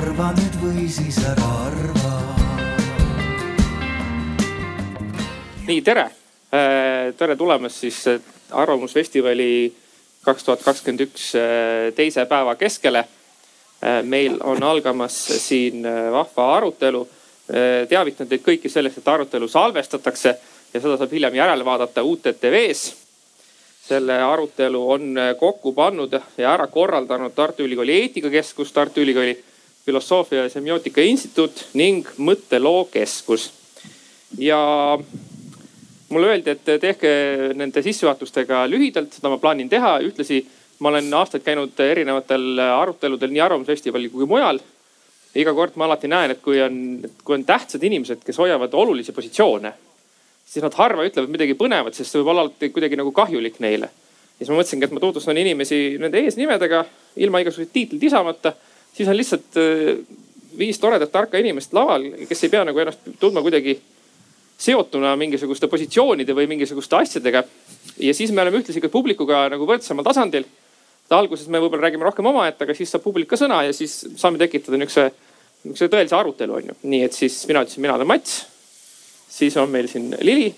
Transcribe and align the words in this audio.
arva 0.00 0.30
nüüd 0.32 0.54
või 0.62 0.86
siis 0.88 1.18
ära 1.28 1.46
arva. 1.66 2.10
nii, 5.66 5.82
tere, 5.84 6.06
äh, 6.56 7.10
tere 7.18 7.36
tulemast 7.36 7.82
siis 7.84 7.98
äh, 8.08 8.20
Arvamusfestivali 8.50 9.68
kaks 10.24 10.46
tuhat 10.46 10.64
kakskümmend 10.64 11.04
üks 11.04 11.26
äh, 11.36 11.90
teise 11.96 12.24
päeva 12.30 12.56
keskele. 12.56 13.04
meil 14.04 14.34
on 14.44 14.62
algamas 14.62 15.14
siin 15.40 15.86
vahva 16.12 16.56
arutelu. 16.56 17.00
teavitan 17.88 18.28
teid 18.28 18.42
kõiki 18.44 18.68
sellest, 18.68 18.98
et 18.98 19.08
arutelu 19.08 19.48
salvestatakse 19.48 20.34
ja 20.74 20.80
seda 20.80 20.98
saab 21.00 21.12
hiljem 21.12 21.34
järele 21.34 21.64
vaadata 21.64 22.02
UTTV-s 22.04 22.82
selle 23.88 24.18
arutelu 24.22 24.82
on 24.90 25.16
kokku 25.38 25.72
pannud 25.72 26.12
ja 26.12 26.52
ära 26.52 26.66
korraldanud 26.66 27.32
Tartu 27.34 27.64
Ülikooli 27.64 27.96
eetikakeskus, 28.02 28.72
Tartu 28.72 29.00
Ülikooli 29.00 29.38
filosoofia 29.86 30.44
ja 30.44 30.52
semiootika 30.52 31.00
instituut 31.00 31.66
ning 31.74 32.06
mõttelookeskus. 32.18 33.50
ja 34.38 34.60
mulle 36.08 36.26
öeldi, 36.26 36.50
et 36.50 36.80
tehke 36.80 37.10
nende 37.54 37.82
sissejuhatustega 37.82 38.66
lühidalt, 38.70 39.12
seda 39.12 39.28
ma 39.28 39.38
plaanin 39.38 39.68
teha. 39.68 39.98
ühtlasi 40.00 40.46
ma 40.78 40.88
olen 40.88 41.14
aastaid 41.14 41.42
käinud 41.42 41.80
erinevatel 41.80 42.58
aruteludel 42.58 43.30
nii 43.30 43.40
Arvamusfestivalil 43.40 44.10
kui 44.10 44.26
mujal. 44.26 44.60
iga 45.34 45.54
kord 45.54 45.76
ma 45.76 45.84
alati 45.84 46.08
näen, 46.08 46.30
et 46.30 46.42
kui 46.42 46.62
on, 46.62 47.00
kui 47.24 47.34
on 47.34 47.44
tähtsad 47.44 47.82
inimesed, 47.82 48.24
kes 48.24 48.38
hoiavad 48.38 48.74
olulisi 48.74 49.12
positsioone 49.12 49.72
siis 50.50 50.64
nad 50.64 50.74
harva 50.74 51.06
ütlevad 51.06 51.30
midagi 51.30 51.54
põnevat, 51.58 51.94
sest 51.94 52.10
see 52.10 52.20
võib 52.20 52.32
olla 52.32 52.46
alati 52.46 52.72
kuidagi 52.74 52.98
nagu 52.98 53.12
kahjulik 53.14 53.60
neile. 53.62 53.90
ja 53.90 54.42
siis 54.42 54.50
ma 54.50 54.58
mõtlesingi, 54.58 54.88
et 54.88 54.94
ma 54.96 55.02
tutvustan 55.02 55.38
inimesi 55.38 55.78
nende 56.00 56.22
eesnimedega 56.24 56.84
ilma 57.22 57.42
igasuguseid 57.42 57.72
tiitleid 57.74 58.06
lisamata. 58.08 58.54
Siis 58.96 59.08
on 59.08 59.16
lihtsalt 59.16 59.56
äh, 59.60 59.96
viis 60.58 60.78
toredat 60.78 61.12
tarka 61.12 61.38
inimest 61.38 61.72
laval, 61.76 62.04
kes 62.28 62.44
ei 62.44 62.52
pea 62.52 62.64
nagu 62.64 62.78
ennast 62.78 63.06
tundma 63.20 63.42
kuidagi 63.42 63.78
seotuna 64.60 65.14
mingisuguste 65.16 65.70
positsioonide 65.72 66.34
või 66.36 66.48
mingisuguste 66.50 66.96
asjadega. 66.96 67.44
ja 67.98 68.14
siis 68.14 68.32
me 68.32 68.42
oleme 68.42 68.60
ühtlasi 68.60 68.80
ka 68.80 68.88
publikuga 68.88 69.48
nagu 69.48 69.66
võrdsemal 69.66 70.04
tasandil. 70.04 70.44
alguses 71.10 71.48
me 71.48 71.58
võib-olla 71.58 71.88
räägime 71.88 72.04
rohkem 72.04 72.26
omaette, 72.26 72.64
aga 72.64 72.74
siis 72.74 72.90
saab 72.90 73.02
publik 73.02 73.28
ka 73.28 73.36
sõna 73.36 73.64
ja 73.66 73.72
siis 73.72 74.04
saame 74.16 74.38
tekitada 74.38 74.76
niisuguse, 74.76 75.10
niisuguse 75.64 75.88
tõelise 75.88 76.16
arutelu 76.16 76.54
on 76.54 76.72
ju. 76.72 76.78
nii 76.82 77.04
et 77.04 77.12
siis 77.12 77.46
mina 77.48 77.64
ütlesin, 77.64 77.82
mina 77.82 77.94
olen 77.94 78.06
Mats 78.06 78.44
siis 79.30 79.56
on 79.56 79.70
meil 79.70 79.88
siin 79.88 80.16
Lili, 80.20 80.54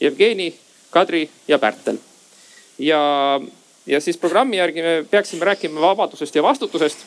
Jevgeni, 0.00 0.54
Kadri 0.90 1.30
ja 1.48 1.58
Pärtel. 1.58 1.98
ja, 2.78 3.40
ja 3.86 4.00
siis 4.00 4.16
programmi 4.16 4.56
järgi 4.56 4.82
me 4.82 5.04
peaksime 5.10 5.44
rääkima 5.44 5.80
vabadusest 5.80 6.34
ja 6.34 6.42
vastutusest. 6.42 6.98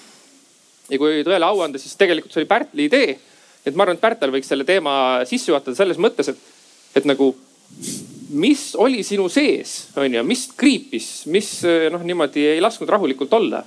Ja 0.90 1.00
kui 1.02 1.24
tõele 1.26 1.48
au 1.48 1.62
anda, 1.66 1.82
siis 1.82 1.98
tegelikult 2.00 2.34
see 2.34 2.44
oli 2.44 2.50
Pärtli 2.50 2.90
idee. 2.90 3.20
et 3.66 3.76
ma 3.76 3.84
arvan, 3.84 3.98
et 3.98 4.02
Pärtel 4.02 4.34
võiks 4.34 4.50
selle 4.52 4.66
teema 4.68 5.26
sisse 5.26 5.52
juhatada 5.52 5.76
selles 5.76 5.98
mõttes, 5.98 6.30
et, 6.30 6.38
et 6.96 7.06
nagu 7.06 7.34
mis 8.36 8.68
oli 8.82 9.04
sinu 9.04 9.30
sees, 9.30 9.88
on 9.98 10.14
ju, 10.14 10.24
mis 10.24 10.48
kriipis, 10.58 11.26
mis 11.32 11.50
noh, 11.92 12.04
niimoodi 12.04 12.46
ei 12.56 12.62
lasknud 12.62 12.90
rahulikult 12.90 13.34
olla 13.34 13.64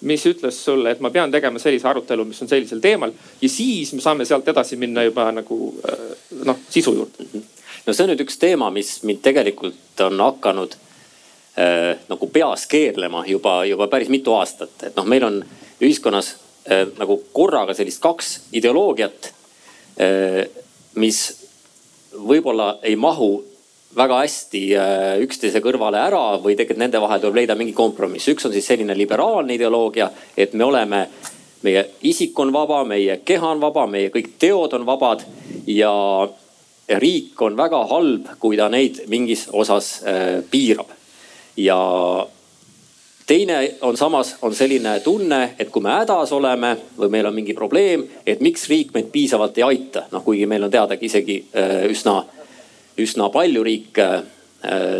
mis 0.00 0.26
ütles 0.26 0.64
sulle, 0.64 0.92
et 0.92 1.00
ma 1.00 1.10
pean 1.10 1.30
tegema 1.30 1.58
sellise 1.58 1.88
arutelu, 1.90 2.24
mis 2.28 2.42
on 2.42 2.50
sellisel 2.50 2.80
teemal 2.82 3.12
ja 3.40 3.48
siis 3.50 3.92
me 3.94 4.02
saame 4.02 4.26
sealt 4.28 4.48
edasi 4.48 4.78
minna 4.78 5.02
juba 5.02 5.28
nagu 5.34 5.58
äh, 5.82 6.04
noh, 6.46 6.58
sisu 6.70 6.94
juurde. 6.94 7.24
Mhm. 7.24 7.46
no 7.86 7.94
see 7.94 8.04
on 8.04 8.12
nüüd 8.12 8.22
üks 8.22 8.38
teema, 8.38 8.70
mis 8.70 8.98
mind 9.08 9.22
tegelikult 9.24 10.04
on 10.06 10.20
hakanud 10.22 10.76
äh, 11.58 11.96
nagu 12.08 12.30
peas 12.30 12.66
keerlema 12.70 13.24
juba, 13.26 13.64
juba 13.66 13.88
päris 13.90 14.12
mitu 14.12 14.36
aastat, 14.38 14.76
et 14.86 14.96
noh, 14.96 15.08
meil 15.08 15.26
on 15.26 15.40
ühiskonnas 15.82 16.36
nagu 16.98 17.22
korraga 17.32 17.74
sellist 17.74 18.02
kaks 18.02 18.34
ideoloogiat 18.52 19.32
äh,, 20.00 20.42
mis 20.98 21.20
võib-olla 22.12 22.78
ei 22.82 22.96
mahu 22.96 23.30
väga 23.96 24.20
hästi 24.22 24.62
äh, 24.76 25.20
üksteise 25.24 25.62
kõrvale 25.64 26.00
ära 26.00 26.22
või 26.42 26.56
tegelikult 26.56 26.82
nende 26.82 27.00
vahel 27.00 27.22
tuleb 27.22 27.40
leida 27.40 27.56
mingi 27.58 27.72
kompromiss. 27.76 28.28
üks 28.28 28.46
on 28.46 28.52
siis 28.52 28.66
selline 28.66 28.96
liberaalne 28.96 29.54
ideoloogia, 29.54 30.10
et 30.36 30.52
me 30.52 30.64
oleme, 30.64 31.06
meie 31.62 31.84
isik 32.02 32.38
on 32.38 32.52
vaba, 32.52 32.84
meie 32.84 33.20
keha 33.24 33.54
on 33.54 33.60
vaba, 33.60 33.86
meie 33.86 34.12
kõik 34.14 34.34
teod 34.38 34.76
on 34.76 34.86
vabad 34.86 35.24
ja 35.66 35.92
riik 36.88 37.42
on 37.42 37.56
väga 37.56 37.84
halb, 37.90 38.28
kui 38.38 38.56
ta 38.56 38.68
neid 38.68 39.02
mingis 39.08 39.48
osas 39.52 40.02
äh, 40.04 40.44
piirab. 40.50 40.92
ja 41.56 41.78
teine 43.28 43.58
on 43.84 43.96
samas, 43.96 44.36
on 44.42 44.54
selline 44.56 44.98
tunne, 45.04 45.54
et 45.58 45.70
kui 45.70 45.84
me 45.84 45.92
hädas 45.92 46.32
oleme 46.32 46.72
või 46.96 47.12
meil 47.12 47.28
on 47.28 47.36
mingi 47.36 47.54
probleem, 47.54 48.06
et 48.26 48.40
miks 48.40 48.66
riik 48.72 48.94
meid 48.94 49.12
piisavalt 49.12 49.60
ei 49.60 49.66
aita, 49.66 50.06
noh 50.12 50.24
kuigi 50.24 50.48
meil 50.48 50.64
on 50.64 50.72
teadagi 50.72 51.06
isegi 51.06 51.38
äh, 51.52 51.84
üsna 51.92 52.22
üsna 52.98 53.28
palju 53.30 53.62
riik 53.64 53.98
äh, 54.02 54.22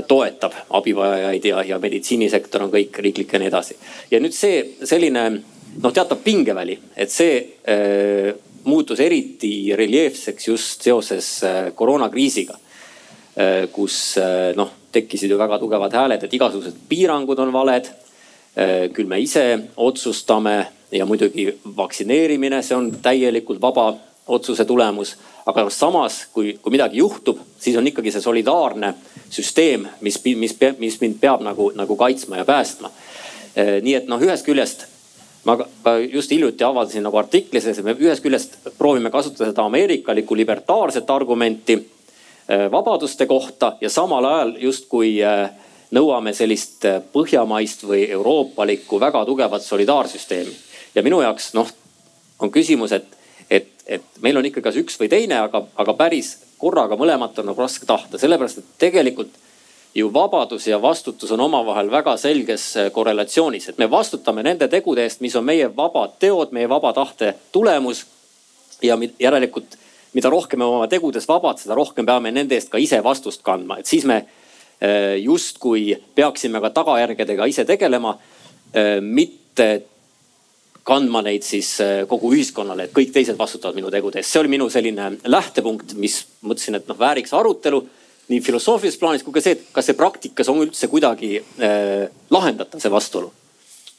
toetab 0.09 0.55
abivajajaid 0.79 1.47
ja, 1.51 1.63
ja 1.73 1.79
meditsiinisektor 1.83 2.67
on 2.67 2.75
kõik 2.75 3.01
riiklik 3.03 3.33
ja 3.33 3.41
nii 3.43 3.51
edasi. 3.51 3.79
ja 4.11 4.21
nüüd 4.23 4.37
see 4.37 4.61
selline 4.87 5.25
noh, 5.83 5.93
teatav 5.93 6.21
pingeväli, 6.25 6.79
et 6.97 7.11
see 7.13 7.39
äh, 7.67 8.33
muutus 8.69 9.01
eriti 9.01 9.73
reljeefseks 9.77 10.49
just 10.49 10.87
seoses 10.87 11.31
äh, 11.45 11.61
koroonakriisiga 11.75 12.59
äh,. 13.39 13.69
kus 13.73 14.19
äh, 14.19 14.53
noh, 14.57 14.71
tekkisid 14.93 15.31
ju 15.31 15.39
väga 15.39 15.59
tugevad 15.59 15.95
hääled, 15.95 16.25
et 16.25 16.35
igasugused 16.35 16.85
piirangud 16.89 17.39
on 17.39 17.53
valed. 17.53 17.91
Küll 18.93 19.07
me 19.07 19.21
ise 19.23 19.45
otsustame 19.77 20.55
ja 20.91 21.07
muidugi 21.07 21.45
vaktsineerimine, 21.77 22.59
see 22.67 22.75
on 22.75 22.89
täielikult 23.03 23.61
vaba 23.63 23.93
otsuse 24.27 24.65
tulemus 24.67 25.13
aga 25.49 25.69
samas 25.73 26.27
kui, 26.33 26.59
kui 26.63 26.73
midagi 26.75 27.01
juhtub, 27.01 27.41
siis 27.61 27.77
on 27.81 27.87
ikkagi 27.89 28.13
see 28.13 28.25
solidaarne 28.25 28.93
süsteem, 29.33 29.87
mis, 30.05 30.21
mis, 30.37 30.55
mis 30.79 31.01
mind 31.01 31.19
peab 31.23 31.45
nagu, 31.45 31.71
nagu 31.77 31.97
kaitsma 31.97 32.43
ja 32.43 32.47
päästma. 32.49 32.91
Eh, 33.57 33.79
nii 33.85 33.97
et 34.03 34.11
noh, 34.11 34.21
ühest 34.23 34.47
küljest 34.47 34.85
ma 35.49 35.55
ka 35.57 35.95
just 36.03 36.33
hiljuti 36.35 36.67
avaldasin 36.67 37.07
nagu 37.07 37.17
artiklis, 37.17 37.65
et 37.65 37.81
me 37.87 37.95
ühest 37.97 38.25
küljest 38.25 38.59
proovime 38.77 39.11
kasutada 39.11 39.49
seda 39.49 39.65
ameerikalikku 39.65 40.37
libertaarset 40.37 41.09
argumenti 41.11 41.79
eh, 41.79 42.67
vabaduste 42.71 43.27
kohta 43.27 43.77
ja 43.81 43.91
samal 43.91 44.29
ajal 44.29 44.53
justkui 44.69 45.15
eh, 45.25 45.49
nõuame 45.95 46.35
sellist 46.37 46.85
põhjamaist 47.13 47.85
või 47.89 48.05
euroopalikku 48.11 49.01
väga 49.01 49.25
tugevat 49.25 49.63
solidaarsüsteemi. 49.63 50.57
ja 50.95 51.03
minu 51.03 51.21
jaoks 51.23 51.55
noh, 51.55 51.69
on 52.39 52.51
küsimus, 52.51 52.93
et 52.93 53.19
et, 53.51 53.69
et 53.87 54.05
meil 54.21 54.37
on 54.37 54.47
ikka 54.47 54.63
kas 54.65 54.77
üks 54.77 54.99
või 55.01 55.09
teine, 55.09 55.41
aga, 55.41 55.63
aga 55.77 55.95
päris 55.97 56.37
korraga 56.59 56.99
mõlemat 57.01 57.39
on 57.41 57.49
nagu 57.51 57.63
raske 57.63 57.87
tahta, 57.87 58.19
sellepärast 58.19 58.61
et 58.61 58.73
tegelikult 58.79 59.33
ju 59.95 60.11
vabadus 60.13 60.67
ja 60.69 60.79
vastutus 60.83 61.31
on 61.33 61.41
omavahel 61.41 61.91
väga 61.91 62.17
selges 62.21 62.69
äh, 62.77 62.91
korrelatsioonis, 62.93 63.71
et 63.71 63.79
me 63.79 63.89
vastutame 63.91 64.45
nende 64.45 64.69
tegude 64.69 65.07
eest, 65.07 65.23
mis 65.25 65.37
on 65.37 65.47
meie 65.47 65.71
vabad 65.77 66.19
teod, 66.21 66.53
meie 66.53 66.69
vaba 66.69 66.93
tahte 66.93 67.35
tulemus. 67.53 68.07
ja 68.83 68.99
järelikult, 69.19 69.75
mida 70.13 70.31
rohkem 70.31 70.59
me 70.59 70.65
oma 70.65 70.87
tegudes 70.87 71.29
vabad, 71.29 71.59
seda 71.59 71.75
rohkem 71.75 72.07
peame 72.07 72.31
nende 72.31 72.55
eest 72.55 72.69
ka 72.71 72.79
ise 72.79 73.01
vastust 73.05 73.43
kandma, 73.43 73.79
et 73.79 73.87
siis 73.87 74.05
me 74.05 74.17
äh, 74.17 74.38
justkui 75.19 75.97
peaksime 76.15 76.61
ka 76.63 76.71
tagajärgedega 76.71 77.47
ise 77.51 77.65
tegelema. 77.67 78.13
Äh, 78.77 78.99
mitte 79.01 79.69
kandma 80.89 81.21
neid 81.25 81.45
siis 81.45 81.75
äh, 81.85 82.03
kogu 82.09 82.31
ühiskonnale, 82.37 82.89
et 82.89 82.95
kõik 82.97 83.13
teised 83.13 83.37
vastutavad 83.39 83.77
minu 83.77 83.91
tegude 83.93 84.21
eest. 84.21 84.33
see 84.33 84.41
oli 84.41 84.53
minu 84.55 84.69
selline 84.73 85.11
lähtepunkt, 85.25 85.95
mis 86.01 86.23
mõtlesin, 86.41 86.79
et 86.79 86.89
noh, 86.89 86.99
vääriks 86.99 87.35
arutelu 87.37 87.83
nii 88.29 88.41
filosoofilises 88.45 89.01
plaanis 89.01 89.25
kui 89.25 89.37
ka 89.37 89.43
see, 89.45 89.57
et 89.57 89.69
kas 89.73 89.89
see 89.89 89.97
praktikas 89.97 90.49
on 90.53 90.63
üldse 90.65 90.89
kuidagi 90.93 91.39
äh, 91.41 92.09
lahendatav, 92.33 92.81
see 92.81 92.93
vastuolu. 92.93 93.33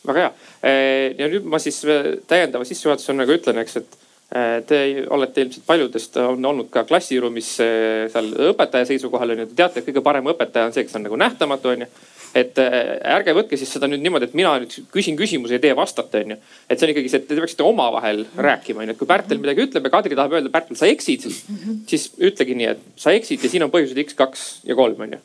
väga 0.07 0.25
hea. 0.25 0.33
Äh, 0.63 1.17
ja 1.19 1.29
nüüd 1.33 1.49
ma 1.49 1.61
siis 1.61 1.81
äh, 1.85 2.13
täiendava 2.29 2.65
sissejuhatusena 2.65 3.23
nagu 3.23 3.37
ütlen, 3.37 3.61
eks, 3.61 3.81
et 3.81 3.97
Te 4.29 4.79
olete 5.09 5.41
ilmselt 5.41 5.63
paljudest 5.65 6.17
on 6.21 6.43
olnud 6.45 6.67
ka 6.69 6.83
klassiruumis 6.85 7.47
seal 7.57 8.27
õpetaja 8.51 8.85
seisukohal 8.85 9.33
on 9.33 9.41
ju, 9.41 9.47
te 9.49 9.57
teate, 9.57 9.81
et 9.81 9.87
kõige 9.87 10.03
parem 10.05 10.29
õpetaja 10.29 10.69
on 10.69 10.75
see, 10.75 10.83
kes 10.85 10.99
on 10.99 11.07
nagu 11.07 11.17
nähtamatu 11.17 11.71
on 11.71 11.81
ju. 11.81 11.87
Et 12.37 12.59
äh, 12.61 12.75
ärge 13.15 13.33
võtke 13.33 13.57
siis 13.57 13.71
seda 13.73 13.87
nüüd 13.89 14.03
niimoodi, 14.03 14.27
et 14.29 14.35
mina 14.37 14.51
nüüd 14.61 14.75
küsin 14.93 15.17
küsimuse 15.17 15.57
ja 15.57 15.61
teie 15.63 15.73
vastate, 15.77 16.21
onju. 16.25 16.37
et 16.69 16.77
see 16.77 16.85
on 16.85 16.93
ikkagi 16.93 17.09
see, 17.09 17.21
et 17.23 17.27
te 17.29 17.37
peaksite 17.39 17.65
omavahel 17.65 18.21
rääkima, 18.37 18.83
onju, 18.83 18.93
et 18.93 18.99
kui 18.99 19.09
Pärtel 19.09 19.41
midagi 19.41 19.65
ütleb 19.65 19.87
ja 19.87 19.93
Kadri 19.95 20.17
tahab 20.17 20.35
öelda, 20.37 20.51
Pärtel, 20.53 20.77
sa 20.77 20.89
eksid, 20.89 21.25
siis. 21.89 22.05
Ütlegi 22.29 22.57
nii, 22.59 22.69
et 22.75 23.01
sa 23.01 23.15
eksid 23.17 23.41
ja 23.41 23.49
siin 23.49 23.65
on 23.65 23.73
põhjused 23.73 23.97
X, 24.03 24.17
kaks 24.19 24.45
ja 24.69 24.77
kolm, 24.77 25.01
onju. 25.07 25.21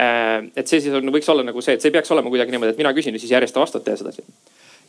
Äh, 0.00 0.48
et 0.56 0.72
see 0.72 0.80
siis 0.80 0.96
on, 0.96 1.12
võiks 1.12 1.28
olla 1.32 1.44
nagu 1.44 1.64
see, 1.64 1.76
et 1.76 1.84
see 1.84 1.92
ei 1.92 1.98
peaks 1.98 2.12
olema 2.16 2.32
kuidagi 2.32 2.54
niimoodi, 2.54 2.72
et 2.72 2.80
mina 2.80 2.94
küsin 2.96 3.16
ja 3.16 3.20
siis 3.20 3.36
järjest 3.36 3.60
vastate 3.60 3.92
ja 3.92 4.00
sedasi. 4.00 4.24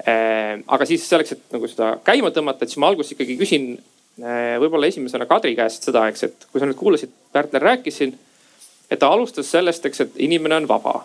Äh, 0.04 0.60
aga 0.68 0.86
siis 0.86 1.08
selleks, 1.10 1.34
et 1.34 1.56
nagu 1.56 1.70
seda 1.70 1.96
käima 2.06 2.30
tõmmata, 2.34 2.64
et 2.64 2.74
siis 2.74 2.82
ma 2.82 2.92
alguses 2.92 3.16
ikkagi 3.16 3.38
küsin 3.40 3.72
võib-olla 4.18 4.88
esimesena 4.90 5.28
Kadri 5.30 5.52
käest 5.54 5.84
seda, 5.86 6.08
eks, 6.10 6.24
et 6.26 6.46
kui 6.50 6.58
sa 6.58 6.66
nüüd 6.66 6.78
kuulasid, 6.80 7.12
Pärtel 7.34 7.62
rääkis 7.62 8.00
siin, 8.00 8.16
et 8.90 8.98
ta 8.98 9.12
alustas 9.14 9.52
sellest, 9.54 9.86
eks, 9.86 10.02
et 10.02 10.16
inimene 10.26 10.58
on 10.58 10.66
vaba 10.70 10.96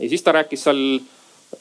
ja 0.00 0.08
siis 0.10 0.24
ta 0.26 0.34
rääkis 0.34 0.64
seal 0.66 0.80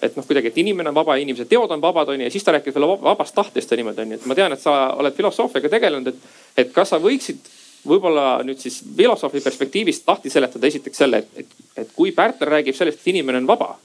et 0.02 0.16
noh, 0.18 0.26
kuidagi, 0.26 0.50
et 0.50 0.58
inimene 0.60 0.90
on 0.92 0.98
vaba, 0.98 1.16
inimese 1.22 1.46
teod 1.50 1.72
on 1.72 1.82
vabad, 1.82 2.10
onju, 2.12 2.26
ja 2.26 2.34
siis 2.34 2.44
ta 2.44 2.56
rääkis 2.56 2.76
veel 2.76 2.88
vabast 3.04 3.36
tahtest 3.36 3.72
ja 3.72 3.78
niimoodi 3.80 4.02
onju, 4.04 4.20
et 4.20 4.26
ma 4.30 4.38
tean, 4.38 4.56
et 4.56 4.62
sa 4.62 4.76
oled 4.98 5.16
filosoofiaga 5.16 5.72
tegelenud, 5.72 6.10
et, 6.12 6.32
et 6.64 6.72
kas 6.76 6.94
sa 6.94 7.00
võiksid 7.02 7.52
võib-olla 7.86 8.40
nüüd 8.46 8.62
siis 8.62 8.80
filosoofi 8.98 9.44
perspektiivist 9.46 10.08
lahti 10.10 10.32
seletada 10.34 10.68
esiteks 10.68 11.04
selle, 11.04 11.22
et, 11.22 11.44
et, 11.44 11.60
et 11.84 11.94
kui 11.96 12.16
Pärtel 12.16 12.50
räägib 12.50 12.78
sellest, 12.78 13.04
et 13.04 13.14
inimene 13.14 13.44
on 13.44 13.50
vaba, 13.50 13.76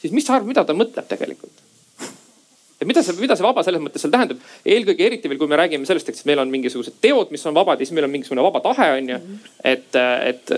siis 0.00 0.14
mis 0.14 0.26
sa 0.26 0.38
arvad, 0.38 0.52
mida 0.52 0.64
ta 0.64 0.76
mõtleb 0.76 1.10
tegelikult? 1.10 1.66
Et 2.80 2.88
mida 2.88 3.02
see, 3.04 3.16
mida 3.20 3.36
see 3.36 3.46
vaba 3.46 3.64
selles 3.66 3.82
mõttes 3.84 4.04
seal 4.04 4.12
tähendab, 4.14 4.40
eelkõige 4.64 5.06
eriti 5.06 5.30
veel, 5.30 5.40
kui 5.40 5.50
me 5.50 5.58
räägime 5.60 5.88
sellest, 5.88 6.08
et 6.08 6.22
meil 6.28 6.42
on 6.42 6.52
mingisugused 6.52 7.00
teod, 7.04 7.32
mis 7.34 7.44
on 7.46 7.56
vabad 7.56 7.80
ja 7.80 7.86
siis 7.86 7.96
meil 7.96 8.08
on 8.08 8.14
mingisugune 8.14 8.46
vaba 8.46 8.62
tahe, 8.64 8.92
on 8.98 9.12
ju. 9.14 9.20
et, 9.72 10.00
et 10.00 10.54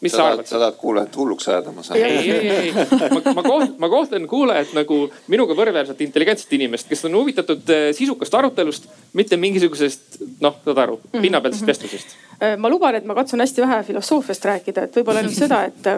mis 0.00 0.12
sa, 0.12 0.16
sa 0.16 0.26
arvad? 0.32 0.46
sa 0.46 0.58
tahad 0.58 0.76
kuulajat 0.78 1.16
hulluks 1.16 1.48
ajada, 1.48 1.72
ma 1.74 1.82
saan. 1.82 1.98
ei, 1.98 2.18
ei, 2.18 2.30
ei, 2.30 2.50
ei, 2.50 2.72
ma, 2.72 3.34
ma 3.34 3.42
koht-, 3.42 3.74
ma 3.82 3.90
kohtlen 3.90 4.28
kuulajat 4.30 4.74
nagu 4.76 5.00
minuga 5.26 5.56
võrdväärselt 5.58 6.02
intelligentset 6.06 6.52
inimest, 6.58 6.88
kes 6.90 7.04
on 7.08 7.18
huvitatud 7.18 7.72
äh, 7.74 7.88
sisukast 7.96 8.34
arutelust, 8.38 8.86
mitte 9.18 9.38
mingisugusest 9.40 10.20
noh, 10.44 10.60
saad 10.64 10.82
aru, 10.84 11.00
mhm, 11.10 11.26
pinnapealsest 11.26 11.64
mhm. 11.64 11.72
vestlusest. 11.72 12.16
Äh, 12.38 12.54
ma 12.60 12.70
luban, 12.70 12.98
et 12.98 13.08
ma 13.08 13.18
katsun 13.18 13.42
hästi 13.42 13.66
vähe 13.66 13.82
filosoofiast 13.90 14.48
rääkida, 14.52 14.86
et 14.86 15.00
võib-olla 15.00 15.24
ainult 15.24 15.38
seda, 15.38 15.64
et, 15.70 15.92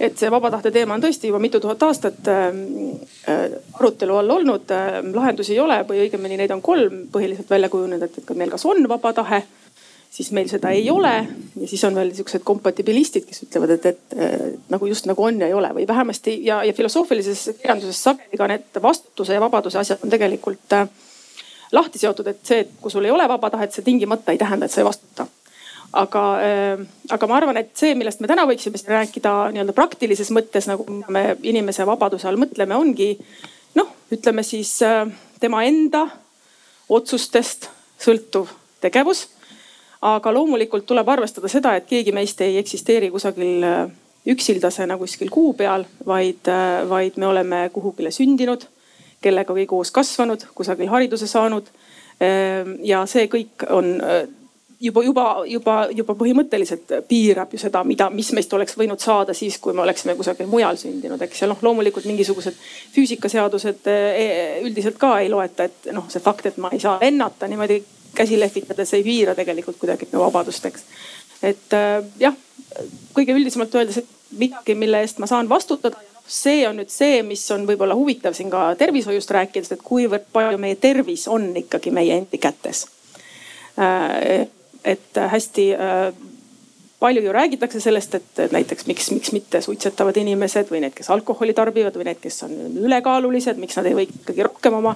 et 0.00 0.18
see 0.18 0.30
vaba 0.30 0.50
tahte 0.50 0.70
teema 0.74 0.94
on 0.94 1.02
tõesti 1.02 1.30
juba 1.30 1.40
mitu 1.42 1.60
tuhat 1.60 1.82
aastat 1.88 2.28
äh, 2.30 2.52
arutelu 3.78 4.16
all 4.16 4.36
olnud 4.38 4.70
äh,. 4.70 5.00
lahendusi 5.14 5.56
ei 5.56 5.60
ole 5.60 5.82
või 5.88 6.06
õigemini 6.06 6.38
neid 6.40 6.54
on 6.54 6.62
kolm 6.62 7.06
põhiliselt 7.12 7.50
välja 7.50 7.68
kujunenud, 7.72 8.06
et, 8.08 8.22
et 8.22 8.36
meil 8.36 8.52
kas 8.52 8.66
on 8.66 8.88
vaba 8.88 9.12
tahe 9.16 9.42
siis 10.12 10.32
meil 10.32 10.48
seda 10.48 10.70
ei 10.70 10.90
ole. 10.90 11.12
ja 11.60 11.68
siis 11.68 11.84
on 11.84 11.94
veel 11.94 12.10
niisugused 12.12 12.44
kompatibilistid, 12.44 13.24
kes 13.28 13.46
ütlevad, 13.46 13.76
et, 13.76 13.86
et, 13.86 14.16
et 14.16 14.72
nagu 14.72 14.86
just 14.86 15.08
nagu 15.08 15.24
on 15.24 15.40
ja 15.40 15.48
ei 15.48 15.56
ole 15.56 15.72
või 15.78 15.86
vähemasti 15.88 16.38
ja, 16.44 16.62
ja 16.64 16.72
filosoofilises 16.76 17.50
kirjanduses 17.62 18.02
sageli 18.02 18.40
ka 18.40 18.48
need 18.50 18.82
vastutuse 18.82 19.34
ja 19.34 19.40
vabaduse 19.40 19.80
asjad 19.80 20.04
on 20.04 20.12
tegelikult 20.12 20.76
äh, 20.76 20.88
lahti 21.72 21.98
seotud, 21.98 22.28
et 22.28 22.42
see, 22.44 22.64
et 22.66 22.74
kui 22.80 22.92
sul 22.92 23.08
ei 23.08 23.14
ole 23.14 23.28
vaba 23.28 23.50
tahet, 23.50 23.72
see 23.72 23.84
tingimata 23.84 24.32
ei 24.32 24.40
tähenda, 24.40 24.68
et 24.68 24.74
sa 24.74 24.82
ei 24.82 24.88
vastuta 24.88 25.26
aga 25.92 26.24
äh,, 26.40 26.86
aga 27.12 27.28
ma 27.28 27.36
arvan, 27.36 27.60
et 27.60 27.74
see, 27.78 27.94
millest 27.98 28.22
me 28.22 28.30
täna 28.30 28.46
võiksime 28.48 28.80
siin 28.80 28.94
rääkida 28.94 29.34
nii-öelda 29.52 29.76
praktilises 29.76 30.32
mõttes, 30.34 30.68
nagu 30.70 30.86
me 31.12 31.36
inimese 31.42 31.86
vabaduse 31.88 32.28
all 32.30 32.40
mõtleme, 32.40 32.76
ongi 32.78 33.12
noh, 33.78 33.92
ütleme 34.12 34.44
siis 34.46 34.78
äh, 34.86 35.04
tema 35.40 35.64
enda 35.68 36.06
otsustest 36.92 37.70
sõltuv 38.02 38.50
tegevus 38.82 39.26
aga 40.02 40.32
loomulikult 40.34 40.86
tuleb 40.86 41.08
arvestada 41.14 41.48
seda, 41.50 41.76
et 41.78 41.86
keegi 41.90 42.14
meist 42.14 42.40
ei 42.42 42.58
eksisteeri 42.60 43.10
kusagil 43.14 43.66
äh, 43.66 43.84
üksildasena 44.32 44.98
kuskil 44.98 45.30
kuu 45.32 45.52
peal, 45.58 45.86
vaid, 46.06 46.42
äh, 46.50 46.82
vaid 46.90 47.18
me 47.22 47.28
oleme 47.30 47.62
kuhugile 47.74 48.10
sündinud, 48.14 48.66
kellegagi 49.22 49.66
koos 49.70 49.92
kasvanud, 49.94 50.48
kusagil 50.54 50.90
hariduse 50.90 51.28
saanud. 51.30 51.70
Ähm, 52.22 52.76
ja 52.86 53.04
see 53.10 53.28
kõik 53.30 53.64
on 53.70 53.94
juba, 54.82 55.04
juba, 55.06 55.26
juba, 55.46 55.76
juba 55.94 56.16
põhimõtteliselt 56.18 56.94
piirab 57.08 57.54
ju 57.54 57.60
seda, 57.62 57.84
mida, 57.86 58.08
mis 58.10 58.32
meist 58.36 58.52
oleks 58.56 58.76
võinud 58.78 59.00
saada 59.02 59.34
siis, 59.36 59.58
kui 59.62 59.76
me 59.76 59.84
oleksime 59.84 60.16
kusagil 60.18 60.50
mujal 60.50 60.78
sündinud, 60.80 61.22
eks. 61.22 61.44
ja 61.44 61.50
noh, 61.50 61.60
loomulikult 61.62 62.06
mingisugused 62.10 62.58
füüsikaseadused 62.96 63.90
üldiselt 64.66 64.98
ka 65.00 65.16
ei 65.22 65.30
loeta, 65.32 65.70
et 65.70 65.90
noh, 65.94 66.08
see 66.12 66.22
fakt, 66.22 66.50
et 66.50 66.60
ma 66.62 66.72
ei 66.74 66.82
saa 66.82 66.98
lennata 67.02 67.50
niimoodi 67.50 67.82
käsi 68.14 68.40
lehvitades 68.40 68.94
ei 68.94 69.02
piira 69.02 69.34
tegelikult 69.34 69.78
kuidagi 69.80 70.08
minu 70.10 70.24
vabadust, 70.26 70.66
eks. 70.68 70.84
et 71.42 71.76
äh, 71.76 71.98
jah, 72.20 72.36
kõige 73.16 73.36
üldisemalt 73.36 73.74
öeldes, 73.74 74.02
et 74.02 74.38
midagi, 74.38 74.74
mille 74.78 75.00
eest 75.04 75.20
ma 75.22 75.28
saan 75.30 75.48
vastutada 75.48 76.00
see 76.32 76.62
on 76.68 76.78
nüüd 76.78 76.90
see, 76.92 77.20
mis 77.26 77.42
on 77.52 77.66
võib-olla 77.68 77.96
huvitav 77.98 78.36
siin 78.36 78.50
ka 78.52 78.72
tervishoiust 78.78 79.30
rääkides, 79.36 79.72
et 79.74 79.82
kuivõrd 79.84 80.28
palju 80.32 80.60
meie 80.60 80.78
tervis 80.80 81.26
on 81.28 81.50
ikkagi 81.58 81.90
meie 81.90 82.14
endi 82.16 82.38
kätes. 82.40 82.86
Äh, 84.84 84.92
et 84.92 85.16
hästi 85.30 85.72
äh, 85.74 86.14
palju 87.02 87.22
ju 87.22 87.32
räägitakse 87.32 87.80
sellest, 87.80 88.14
et 88.14 88.52
näiteks 88.52 88.86
miks, 88.86 89.10
miks 89.10 89.32
mitte 89.34 89.58
suitsetavad 89.60 90.16
inimesed 90.22 90.68
või 90.70 90.84
need, 90.84 90.94
kes 90.94 91.10
alkoholi 91.10 91.54
tarbivad 91.54 91.96
või 91.98 92.06
need, 92.06 92.20
kes 92.22 92.44
on 92.46 92.52
ülekaalulised, 92.78 93.58
miks 93.58 93.74
nad 93.78 93.88
ei 93.90 93.96
või 93.98 94.04
ikkagi 94.06 94.44
rohkem 94.46 94.76
oma 94.78 94.92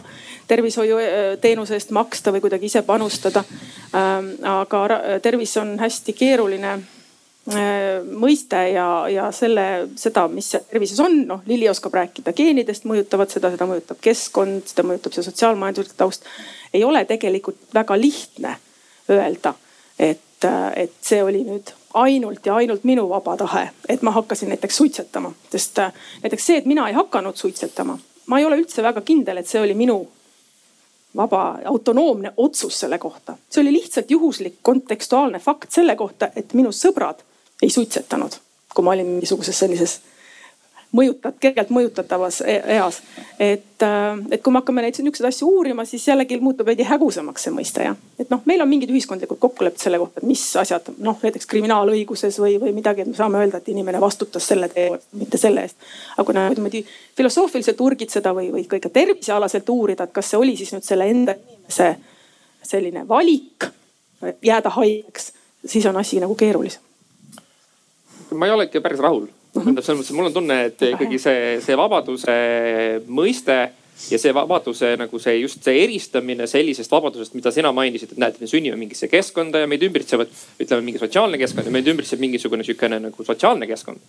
tervishoiuteenuse 0.47 1.75
eest 1.75 1.91
maksta 1.91 2.31
või 2.31 2.45
kuidagi 2.45 2.71
ise 2.71 2.85
panustada. 2.87 3.43
Ähm, 3.91 4.37
aga 4.47 5.01
tervis 5.25 5.57
on 5.59 5.75
hästi 5.83 6.15
keeruline 6.15 6.77
äh, 6.77 8.07
mõiste 8.07 8.63
ja, 8.71 8.87
ja 9.11 9.27
selle, 9.35 9.67
seda, 9.99 10.29
mis 10.31 10.55
tervises 10.71 11.03
on, 11.03 11.25
noh 11.27 11.43
Lili 11.51 11.67
oskab 11.75 11.99
rääkida 11.99 12.39
geenidest 12.39 12.87
mõjutavad 12.87 13.35
seda, 13.35 13.51
seda 13.51 13.67
mõjutab 13.67 13.99
keskkond, 14.07 14.63
seda 14.71 14.87
mõjutab 14.87 15.19
see 15.19 15.27
sotsiaalmajanduslik 15.27 15.99
taust. 15.99 16.31
ei 16.71 16.87
ole 16.87 17.03
tegelikult 17.05 17.75
väga 17.75 17.99
lihtne 17.99 18.59
öelda, 19.11 19.59
et, 19.99 20.45
et 20.77 20.93
see 21.01 21.23
oli 21.23 21.43
nüüd 21.45 21.73
ainult 21.97 22.47
ja 22.47 22.55
ainult 22.61 22.85
minu 22.85 23.09
vaba 23.09 23.37
tahe, 23.37 23.69
et 23.89 24.03
ma 24.03 24.11
hakkasin 24.11 24.49
näiteks 24.53 24.77
suitsetama, 24.77 25.33
sest 25.51 25.79
äh, 25.79 25.93
näiteks 26.23 26.47
see, 26.47 26.59
et 26.61 26.67
mina 26.69 26.89
ei 26.89 26.95
hakanud 26.95 27.37
suitsetama, 27.37 27.99
ma 28.27 28.39
ei 28.39 28.45
ole 28.45 28.61
üldse 28.61 28.83
väga 28.85 29.01
kindel, 29.01 29.41
et 29.41 29.49
see 29.49 29.61
oli 29.61 29.75
minu 29.75 30.03
vaba 31.17 31.59
autonoomne 31.65 32.33
otsus 32.37 32.81
selle 32.81 32.99
kohta. 32.99 33.37
see 33.51 33.63
oli 33.63 33.73
lihtsalt 33.73 34.11
juhuslik 34.11 34.59
kontekstuaalne 34.63 35.39
fakt 35.39 35.73
selle 35.73 35.97
kohta, 35.97 36.29
et 36.37 36.55
minu 36.55 36.73
sõbrad 36.73 37.25
ei 37.63 37.71
suitsetanud, 37.71 38.37
kui 38.75 38.85
ma 38.85 38.93
olin 38.93 39.07
mingisuguses 39.07 39.59
sellises 39.59 40.01
mõjutat-, 40.97 41.37
kergelt 41.41 41.71
mõjutatavas 41.75 42.41
e-, 42.45 42.61
eas. 42.77 43.01
et, 43.39 43.83
äh, 43.85 44.19
et 44.31 44.43
kui 44.43 44.53
me 44.55 44.61
hakkame 44.61 44.85
neid 44.85 44.99
niisuguseid 44.99 45.29
asju 45.29 45.49
uurima, 45.49 45.85
siis 45.89 46.07
jällegi 46.09 46.39
muutub 46.41 46.67
veidi 46.67 46.87
hägusamaks 46.89 47.47
see 47.47 47.55
mõiste 47.55 47.85
jah. 47.87 47.97
et 48.19 48.33
noh, 48.33 48.43
meil 48.49 48.65
on 48.65 48.71
mingid 48.71 48.93
ühiskondlikud 48.93 49.41
kokkulepped 49.43 49.83
selle 49.83 50.01
kohta, 50.03 50.23
et 50.23 50.29
mis 50.29 50.43
asjad 50.63 50.91
noh, 50.99 51.19
näiteks 51.23 51.49
kriminaalõiguses 51.53 52.41
või, 52.43 52.57
või 52.63 52.75
midagi, 52.77 53.05
et 53.05 53.13
me 53.13 53.19
saame 53.19 53.43
öelda, 53.43 53.61
et 53.63 53.71
inimene 53.73 54.01
vastutas 54.03 54.49
selle 54.49 54.69
tee 54.73 54.91
mitte 55.21 55.41
selle 55.41 55.67
eest. 55.67 55.79
aga 56.17 56.27
kui 56.27 56.39
niimoodi 56.41 56.85
filosoofiliselt 57.17 57.81
urgitseda 57.81 58.35
või, 58.37 58.51
või 58.55 58.67
ka 58.69 58.81
ikka 58.81 58.93
tervisealaselt 58.95 59.69
uurida, 59.73 60.05
et 60.05 60.15
kas 60.17 60.33
see 60.33 60.41
oli 60.41 60.57
siis 60.57 60.75
nüüd 60.75 60.87
selle 60.87 61.11
enda 61.11 61.37
inimese 61.37 61.95
selline 62.67 63.09
valik 63.09 63.69
jääda 64.43 64.71
haigeks, 64.71 65.33
siis 65.67 65.87
on 65.87 65.97
asi 65.97 66.21
nagu 66.21 66.35
keerulisem. 66.35 66.83
ma 68.35 68.47
ei 68.47 68.53
ole 68.53 68.65
ikka 68.65 68.81
päris 68.81 68.99
rahul 68.99 69.27
tähendab 69.65 69.85
selles 69.87 70.03
mõttes, 70.03 70.15
mul 70.17 70.29
on 70.31 70.37
tunne, 70.37 70.61
et 70.71 70.87
ikkagi 70.93 71.19
see, 71.23 71.43
see 71.65 71.77
vabaduse 71.79 72.37
mõiste 73.09 73.59
ja 74.11 74.19
see 74.21 74.33
vabaduse 74.37 74.93
nagu 75.01 75.19
see 75.23 75.39
just 75.41 75.65
see 75.65 75.81
eristamine 75.85 76.47
sellisest 76.51 76.93
vabadusest, 76.93 77.35
mida 77.39 77.53
sina 77.55 77.73
mainisid, 77.77 78.13
et 78.13 78.21
näed, 78.21 78.39
me 78.43 78.51
sünnime 78.51 78.79
mingisse 78.81 79.09
keskkonda 79.13 79.65
ja 79.65 79.71
meid 79.71 79.85
ümbritsevad, 79.87 80.33
ütleme 80.61 80.85
mingi 80.85 81.01
sotsiaalne 81.01 81.41
keskkond 81.41 81.71
ja 81.71 81.75
meid 81.75 81.89
ümbritseb 81.93 82.23
mingisugune 82.23 82.67
sihukene 82.67 83.01
nagu 83.09 83.29
sotsiaalne 83.29 83.69
keskkond. 83.71 84.03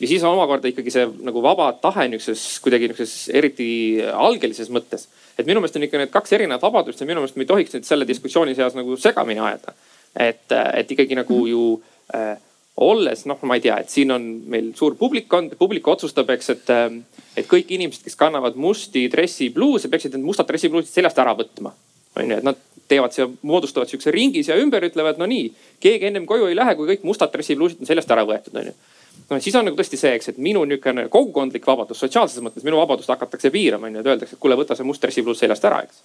ja 0.00 0.08
siis 0.08 0.22
omakorda 0.24 0.70
ikkagi 0.72 0.92
see 0.94 1.08
nagu 1.26 1.42
vaba 1.44 1.72
tahe 1.76 2.06
niisuguses 2.08 2.60
kuidagi 2.64 2.88
niisuguses 2.88 3.28
eriti 3.36 3.70
algelises 4.00 4.72
mõttes. 4.72 5.08
et 5.36 5.46
minu 5.46 5.60
meelest 5.60 5.76
on 5.76 5.84
ikka 5.84 6.00
need 6.00 6.14
kaks 6.14 6.32
erinevat 6.32 6.62
vabadust 6.62 7.00
ja 7.00 7.06
minu 7.06 7.20
meelest 7.20 7.36
me 7.36 7.44
ei 7.44 7.52
tohiks 7.52 7.76
neid 7.76 7.88
selle 7.88 8.08
diskussiooni 8.08 8.56
seas 8.56 8.74
nagu 8.74 8.96
segamini 8.96 9.40
ajada. 9.40 9.76
et, 10.16 10.48
et 10.74 10.96
ikkagi 10.96 11.20
nagu 11.20 11.46
ju 11.46 11.64
äh, 12.14 12.38
olles 12.80 13.26
noh, 13.28 13.38
ma 13.42 13.58
ei 13.58 13.64
tea, 13.64 13.76
et 13.82 13.92
siin 13.92 14.12
on 14.14 14.24
meil 14.50 14.70
suur 14.78 14.96
publikkond, 14.98 15.56
publik 15.60 15.88
otsustab, 15.88 16.30
eks, 16.32 16.50
et, 16.54 16.70
ähm, 16.72 17.02
et 17.36 17.48
kõik 17.48 17.72
inimesed, 17.76 18.04
kes 18.06 18.16
kannavad 18.16 18.56
musti 18.56 19.06
dressipluuse, 19.12 19.90
peaksid 19.92 20.16
need 20.16 20.24
mustad 20.24 20.48
dressipluusid 20.48 20.92
seljast 20.92 21.18
ära 21.18 21.34
võtma. 21.36 21.74
on 22.16 22.30
ju, 22.30 22.36
et 22.36 22.42
nad 22.42 22.56
teevad 22.90 23.14
siia, 23.14 23.28
moodustavad 23.46 23.88
sihukese 23.88 24.10
ringi 24.10 24.42
siia 24.42 24.56
ümber, 24.58 24.82
ütlevad 24.82 25.20
no 25.20 25.28
nii, 25.30 25.52
keegi 25.80 26.08
ennem 26.08 26.24
koju 26.26 26.48
ei 26.50 26.56
lähe, 26.58 26.74
kui 26.74 26.88
kõik 26.88 27.04
mustad 27.06 27.30
dressipluusid 27.30 27.84
on 27.84 27.86
seljast 27.86 28.10
ära 28.10 28.24
võetud, 28.26 28.56
on 28.58 28.72
ju 28.72 28.74
no 29.30 29.38
siis 29.38 29.54
on 29.54 29.68
nagu 29.68 29.78
tõesti 29.78 29.98
see, 30.00 30.16
eks, 30.18 30.32
et 30.32 30.40
minu 30.42 30.64
niisugune 30.66 31.06
kogukondlik 31.12 31.66
vabadus 31.66 32.00
sotsiaalses 32.02 32.42
mõttes, 32.42 32.64
minu 32.66 32.80
vabadust 32.80 33.12
hakatakse 33.12 33.52
piirama, 33.54 33.86
on 33.86 33.98
ju, 33.98 34.02
et 34.02 34.10
öeldakse, 34.10 34.34
et 34.34 34.42
kuule, 34.42 34.58
võta 34.58 34.74
see 34.74 34.88
must 34.88 35.02
dressipluus 35.04 35.38
seljast 35.38 35.66
ära, 35.70 35.84
eks. 35.86 36.02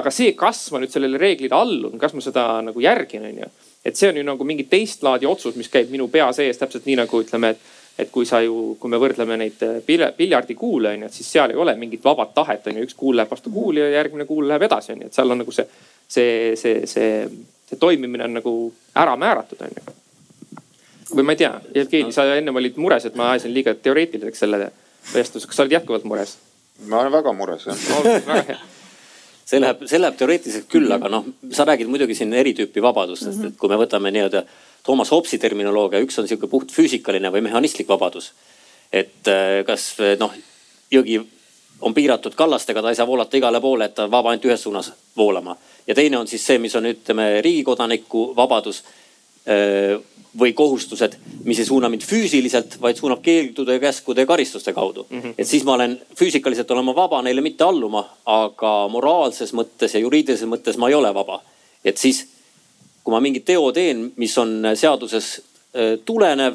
aga 0.00 0.10
see, 0.14 0.32
kas 0.38 0.64
ma 0.74 0.82
nüüd 0.82 0.94
sellele 0.94 1.20
reeglile 1.20 1.54
allun, 1.54 1.98
kas 2.02 2.16
ma 2.16 2.24
seda 2.24 2.48
nagu 2.66 2.82
järgin, 2.82 3.28
on 3.30 3.42
ju 3.44 3.50
et 3.84 3.96
see 3.96 4.10
on 4.10 4.16
ju 4.16 4.24
nagu 4.26 4.44
mingi 4.44 4.66
teist 4.70 5.02
laadi 5.02 5.26
otsus, 5.26 5.56
mis 5.56 5.70
käib 5.72 5.90
minu 5.90 6.08
pea 6.12 6.30
sees 6.36 6.58
täpselt 6.58 6.86
nii 6.88 6.96
nagu 7.02 7.22
ütleme, 7.24 7.54
et 7.54 7.74
et 7.98 8.10
kui 8.14 8.26
sa 8.26 8.38
ju, 8.38 8.76
kui 8.78 8.90
me 8.90 8.98
võrdleme 9.02 9.36
neid 9.40 9.62
äh, 9.66 9.78
piljardikuule 10.16 10.92
on 10.94 11.00
ju, 11.02 11.08
et 11.08 11.16
siis 11.16 11.30
seal 11.34 11.50
ei 11.50 11.58
ole 11.58 11.74
mingit 11.76 12.04
vabat 12.04 12.30
tahet 12.34 12.66
on 12.70 12.78
ju, 12.78 12.86
üks 12.86 12.94
kuul 12.98 13.18
läheb 13.18 13.30
vastu 13.32 13.50
kuuli 13.50 13.82
ja 13.82 13.88
järgmine 13.96 14.26
kuul 14.28 14.46
läheb 14.48 14.68
edasi 14.68 14.92
on 14.94 15.02
ju, 15.02 15.08
et 15.10 15.18
seal 15.18 15.34
on 15.34 15.42
nagu 15.42 15.54
see, 15.54 15.66
see, 16.06 16.28
see, 16.60 16.84
see, 16.86 17.16
see 17.66 17.80
toimimine 17.80 18.28
on 18.28 18.38
nagu 18.38 18.54
ära 19.02 19.16
määratud 19.18 19.66
on 19.66 19.74
ju. 19.80 19.96
või 21.16 21.26
ma 21.26 21.34
ei 21.34 21.42
tea, 21.42 21.52
Jevgeni, 21.74 22.14
sa 22.14 22.28
ennem 22.36 22.62
olid 22.62 22.78
mures, 22.78 23.08
et 23.08 23.18
ma 23.18 23.32
ajasin 23.32 23.54
liiga 23.56 23.74
teoreetiliseks 23.74 24.46
selle 24.46 24.70
vestluse, 25.10 25.50
kas 25.50 25.58
sa 25.58 25.66
oled 25.66 25.78
jätkuvalt 25.80 26.06
mures? 26.06 26.38
ma 26.86 27.02
olen 27.02 27.16
väga 27.18 27.34
mures 27.34 27.66
jah 27.66 28.58
see 29.48 29.60
läheb, 29.62 29.84
see 29.88 30.00
läheb 30.00 30.16
teoreetiliselt 30.18 30.68
küll, 30.70 30.90
aga 30.92 31.08
noh, 31.12 31.26
sa 31.54 31.64
räägid 31.68 31.88
muidugi 31.88 32.16
siin 32.18 32.34
eri 32.36 32.52
tüüpi 32.56 32.82
vabadustest, 32.84 33.46
et 33.48 33.56
kui 33.60 33.70
me 33.72 33.78
võtame 33.80 34.12
nii-öelda 34.12 34.44
Toomas 34.84 35.10
Hobbesi 35.12 35.40
terminoloogia, 35.40 36.02
üks 36.04 36.20
on 36.20 36.28
sihuke 36.28 36.50
puht 36.52 36.72
füüsikaline 36.74 37.32
või 37.32 37.44
mehhanistlik 37.48 37.88
vabadus. 37.88 38.32
et 38.92 39.28
äh, 39.28 39.64
kas 39.68 39.96
noh, 40.20 40.32
jõgi 40.90 41.18
on 41.80 41.94
piiratud 41.94 42.34
kallastega, 42.34 42.82
ta 42.82 42.90
ei 42.90 42.96
saa 42.96 43.06
voolata 43.06 43.36
igale 43.36 43.60
poole, 43.60 43.84
et 43.84 43.94
ta 43.94 44.04
on 44.04 44.10
vaba 44.10 44.30
ainult 44.30 44.44
ühes 44.44 44.62
suunas 44.62 44.92
voolama. 45.16 45.56
ja 45.86 45.94
teine 45.94 46.18
on 46.18 46.26
siis 46.26 46.46
see, 46.46 46.58
mis 46.58 46.74
on, 46.76 46.86
ütleme, 46.86 47.40
riigikodaniku 47.44 48.32
vabadus 48.36 48.82
või 50.38 50.52
kohustused, 50.52 51.16
mis 51.44 51.58
ei 51.58 51.66
suuna 51.66 51.88
mind 51.88 52.04
füüsiliselt, 52.06 52.76
vaid 52.82 52.98
suunab 52.98 53.22
keeldude, 53.24 53.78
käskude 53.80 54.22
ja 54.22 54.26
karistuste 54.26 54.72
kaudu 54.72 55.06
mm. 55.10 55.20
-hmm. 55.20 55.34
et 55.38 55.48
siis 55.48 55.64
ma 55.64 55.72
olen 55.72 56.00
füüsikaliselt 56.16 56.70
olema 56.70 56.94
vaba 56.94 57.22
neile 57.22 57.40
mitte 57.40 57.64
alluma, 57.64 58.04
aga 58.26 58.88
moraalses 58.88 59.52
mõttes 59.52 59.94
ja 59.94 60.00
juriidilises 60.00 60.48
mõttes 60.48 60.76
ma 60.76 60.88
ei 60.88 60.94
ole 60.94 61.14
vaba. 61.14 61.40
et 61.84 61.96
siis, 61.96 62.26
kui 63.04 63.12
ma 63.12 63.20
mingi 63.20 63.40
teo 63.40 63.72
teen, 63.72 64.12
mis 64.16 64.38
on 64.38 64.62
seaduses 64.74 65.42
tulenev, 66.04 66.54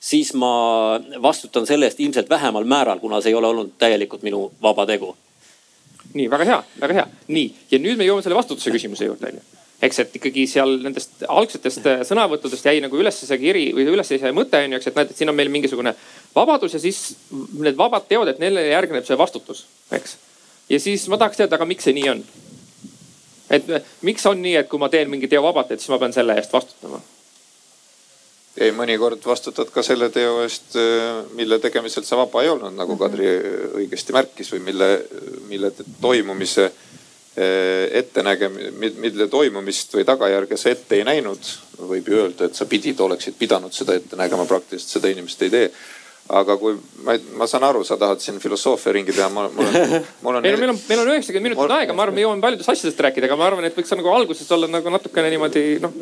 siis 0.00 0.34
ma 0.34 1.00
vastutan 1.22 1.66
selle 1.66 1.86
eest 1.86 2.00
ilmselt 2.00 2.30
vähemal 2.30 2.64
määral, 2.64 2.98
kuna 2.98 3.20
see 3.20 3.30
ei 3.30 3.34
ole 3.34 3.46
olnud 3.46 3.70
täielikult 3.78 4.22
minu 4.22 4.52
vaba 4.62 4.86
tegu. 4.86 5.16
nii 6.14 6.30
väga 6.30 6.44
hea, 6.44 6.62
väga 6.80 6.94
hea, 6.94 7.06
nii 7.28 7.54
ja 7.70 7.78
nüüd 7.78 7.96
me 7.96 8.04
jõuame 8.04 8.22
selle 8.22 8.36
vastutuse 8.36 8.70
küsimuse 8.70 9.04
juurde 9.04 9.26
onju 9.26 9.63
eks, 9.84 10.00
et 10.04 10.16
ikkagi 10.18 10.46
seal 10.48 10.78
nendest 10.84 11.24
algsetest 11.28 11.86
äh, 11.90 12.02
sõnavõttudest 12.08 12.66
jäi 12.68 12.80
nagu 12.84 12.98
üles 13.00 13.18
see 13.20 13.38
kiri 13.40 13.66
või 13.76 13.86
üles 13.92 14.08
see 14.10 14.32
mõte 14.36 14.60
on 14.64 14.74
ju, 14.74 14.80
eks, 14.80 14.90
et 14.90 14.98
näed, 14.98 15.12
et 15.12 15.20
siin 15.20 15.32
on 15.32 15.38
meil 15.38 15.52
mingisugune 15.52 15.94
vabadus 16.34 16.76
ja 16.76 16.82
siis 16.82 17.02
need 17.30 17.76
vabad 17.78 18.08
teod, 18.08 18.30
et 18.32 18.40
neile 18.42 18.66
järgneb 18.70 19.06
see 19.06 19.18
vastutus, 19.20 19.64
eks. 19.94 20.16
ja 20.72 20.80
siis 20.80 21.08
ma 21.12 21.20
tahaks 21.20 21.42
teada, 21.42 21.58
aga 21.58 21.68
miks 21.68 21.88
see 21.88 21.96
nii 21.96 22.12
on? 22.14 22.22
et 23.54 23.68
äh, 23.70 23.90
miks 24.06 24.24
on 24.30 24.40
nii, 24.42 24.56
et 24.62 24.70
kui 24.70 24.80
ma 24.80 24.90
teen 24.92 25.10
mingi 25.10 25.28
teo 25.30 25.44
vabalt, 25.44 25.74
et 25.74 25.82
siis 25.82 25.92
ma 25.92 26.00
pean 26.02 26.16
selle 26.16 26.38
eest 26.40 26.54
vastutama? 26.54 27.02
ei, 28.54 28.70
mõnikord 28.70 29.24
vastutad 29.26 29.70
ka 29.74 29.82
selle 29.82 30.08
teo 30.14 30.38
eest, 30.46 30.78
äh, 30.80 31.20
mille 31.36 31.60
tegemisel 31.62 32.06
sa 32.06 32.18
vaba 32.22 32.44
ei 32.44 32.52
olnud, 32.54 32.76
nagu 32.78 32.96
Kadri 33.00 33.28
õigesti 33.82 34.16
märkis 34.16 34.54
või 34.54 34.64
mille, 34.70 34.90
mille 35.50 35.74
toimumise 36.00 36.70
ettenägem-, 37.34 38.60
mille 38.78 39.26
toimumist 39.30 39.96
või 39.96 40.06
tagajärge 40.06 40.58
sa 40.60 40.70
ette 40.70 41.00
ei 41.00 41.04
näinud. 41.06 41.52
võib 41.74 42.08
ju 42.08 42.20
öelda, 42.22 42.46
et 42.46 42.54
sa 42.54 42.68
pidid, 42.70 43.00
oleksid 43.00 43.34
pidanud 43.38 43.74
seda 43.74 43.96
ette 43.98 44.16
nägema, 44.16 44.46
praktiliselt 44.46 44.94
seda 44.94 45.10
inimesed 45.10 45.42
ei 45.42 45.50
tee 45.50 45.68
aga 46.32 46.56
kui 46.56 46.76
ma, 47.04 47.16
ma 47.36 47.46
saan 47.48 47.66
aru, 47.68 47.82
sa 47.84 47.98
tahad 48.00 48.22
siin 48.22 48.38
filosoofia 48.40 48.94
ringi 48.96 49.12
teha, 49.12 49.28
ma, 49.32 49.44
mul 49.52 49.66
on, 49.68 49.96
mul 50.24 50.38
on. 50.38 50.46
ei 50.46 50.54
no 50.54 50.60
meil 50.62 50.72
on, 50.72 50.78
meil 50.88 51.02
on 51.02 51.10
üheksakümmend 51.12 51.50
minutit 51.50 51.60
mul... 51.60 51.74
aega, 51.76 51.96
ma 51.96 52.06
arvan, 52.06 52.16
me 52.16 52.24
jõuame 52.24 52.44
paljudest 52.44 52.72
asjadest 52.72 53.02
rääkida, 53.04 53.28
aga 53.28 53.36
ma 53.36 53.48
arvan, 53.50 53.66
et 53.68 53.76
võiks 53.76 53.92
nagu 53.92 54.12
alguses 54.12 54.48
olla 54.56 54.70
nagu 54.70 54.94
natukene 54.94 55.32
niimoodi 55.34 55.64
noh. 55.84 55.98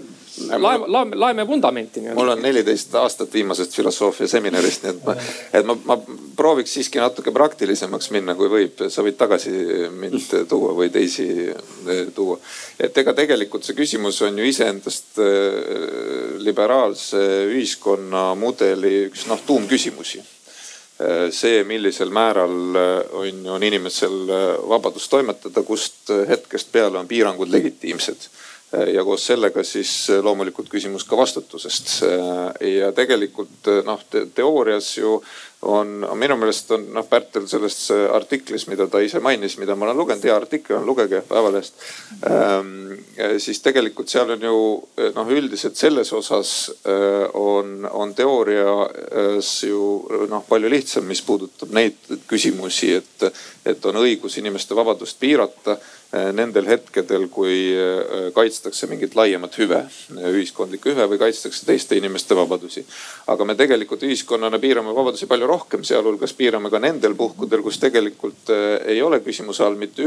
Laeme, 0.49 0.87
laeme, 0.87 1.17
laeme 1.17 1.47
vundamenti. 1.47 2.01
mul 2.15 2.29
on 2.35 2.43
neliteist 2.43 2.95
aastat 2.95 3.35
viimasest 3.35 3.77
filosoofia 3.77 4.29
seminarist, 4.29 4.83
nii 4.83 4.95
et 4.95 5.05
ma, 5.07 5.17
et 5.53 5.67
ma, 5.67 5.77
ma 5.85 5.99
prooviks 6.37 6.75
siiski 6.79 7.01
natuke 7.03 7.33
praktilisemaks 7.35 8.11
minna, 8.11 8.35
kui 8.39 8.51
võib. 8.53 8.85
sa 8.89 9.05
võid 9.05 9.19
tagasi 9.21 9.53
mind 9.93 10.37
tuua 10.49 10.75
või 10.79 10.91
teisi 10.93 11.29
eh, 11.51 12.05
tuua. 12.15 12.39
et 12.81 12.99
ega 12.99 13.15
tegelikult 13.15 13.65
see 13.65 13.79
küsimus 13.79 14.23
on 14.27 14.39
ju 14.39 14.49
iseendast 14.49 15.19
eh, 15.23 16.39
liberaalse 16.43 17.23
ühiskonnamudeli 17.53 18.95
üks 19.11 19.27
noh 19.31 19.41
tuumküsimus 19.47 19.83
küsimusi. 19.83 20.21
Äh, 21.01 21.31
see, 21.31 21.65
millisel 21.65 22.11
määral 22.11 22.77
on, 23.13 23.47
on 23.51 23.63
inimesel 23.63 24.29
vabadus 24.69 25.09
toimetada, 25.09 25.63
kust 25.63 26.13
hetkest 26.29 26.73
peale 26.73 26.99
on 26.99 27.09
piirangud 27.09 27.51
legitiimsed 27.51 28.29
ja 28.73 29.05
koos 29.05 29.27
sellega 29.27 29.65
siis 29.67 29.93
loomulikult 30.23 30.71
küsimus 30.73 31.05
ka 31.05 31.17
vastutusest. 31.17 32.03
ja 32.61 32.93
tegelikult 32.97 33.69
noh 33.85 34.05
te, 34.11 34.27
teoorias 34.35 34.97
ju 34.97 35.19
on, 35.63 36.07
minu 36.19 36.37
meelest 36.37 36.71
on 36.75 36.87
noh, 36.95 37.07
Pärtel 37.07 37.47
selles 37.51 37.77
artiklis, 38.13 38.65
mida 38.67 38.89
ta 38.91 38.99
ise 39.03 39.21
mainis, 39.23 39.55
mida 39.61 39.77
ma 39.79 39.87
olen 39.87 40.01
lugenud, 40.01 40.25
hea 40.27 40.35
artikkel 40.35 40.81
on, 40.81 40.87
lugege 40.87 41.23
Päevalehest 41.29 41.85
ähm,. 42.27 42.73
siis 43.39 43.61
tegelikult 43.63 44.11
seal 44.11 44.35
on 44.35 44.43
ju 44.49 44.57
noh, 45.15 45.33
üldiselt 45.37 45.79
selles 45.79 46.13
osas 46.13 46.73
äh, 46.89 47.29
on, 47.39 47.87
on 47.91 48.15
teoorias 48.15 49.55
ju 49.69 50.27
noh, 50.31 50.45
palju 50.49 50.71
lihtsam, 50.73 51.07
mis 51.07 51.23
puudutab 51.23 51.71
neid 51.77 52.15
küsimusi, 52.27 52.95
et, 52.99 53.29
et 53.67 53.87
on 53.87 54.03
õigus 54.03 54.41
inimeste 54.43 54.77
vabadust 54.77 55.21
piirata 55.21 55.79
Äh, 55.79 56.02
nendel 56.13 56.67
hetkedel, 56.69 57.27
kui 57.33 57.73
äh, 57.73 58.27
kaitstakse 58.37 58.89
mingit 58.91 59.15
laiemat 59.17 59.57
hüve, 59.61 59.81
ühiskondlikku 60.33 60.93
hüve 60.93 61.07
või 61.09 61.21
kaitstakse 61.23 61.65
teiste 61.69 61.97
inimeste 61.97 62.37
vabadusi. 62.37 62.85
aga 63.33 63.45
me 63.49 63.55
tegelikult 63.57 64.03
ühiskonnana 64.05 64.61
piirame 64.61 64.93
vabadusi 64.95 65.27
palju 65.27 65.49
rohkem, 65.49 65.85
sealhulgas 65.85 66.37
piirame 66.37 66.71
ka 66.71 66.79
nendel 66.83 67.17
puhkudel, 67.17 67.63
kus 67.65 67.81
tegelikult 67.81 68.53
ei 68.87 69.01
ole 69.03 69.23
küsimuse 69.25 69.65
all 69.65 69.79
mitte 69.81 70.05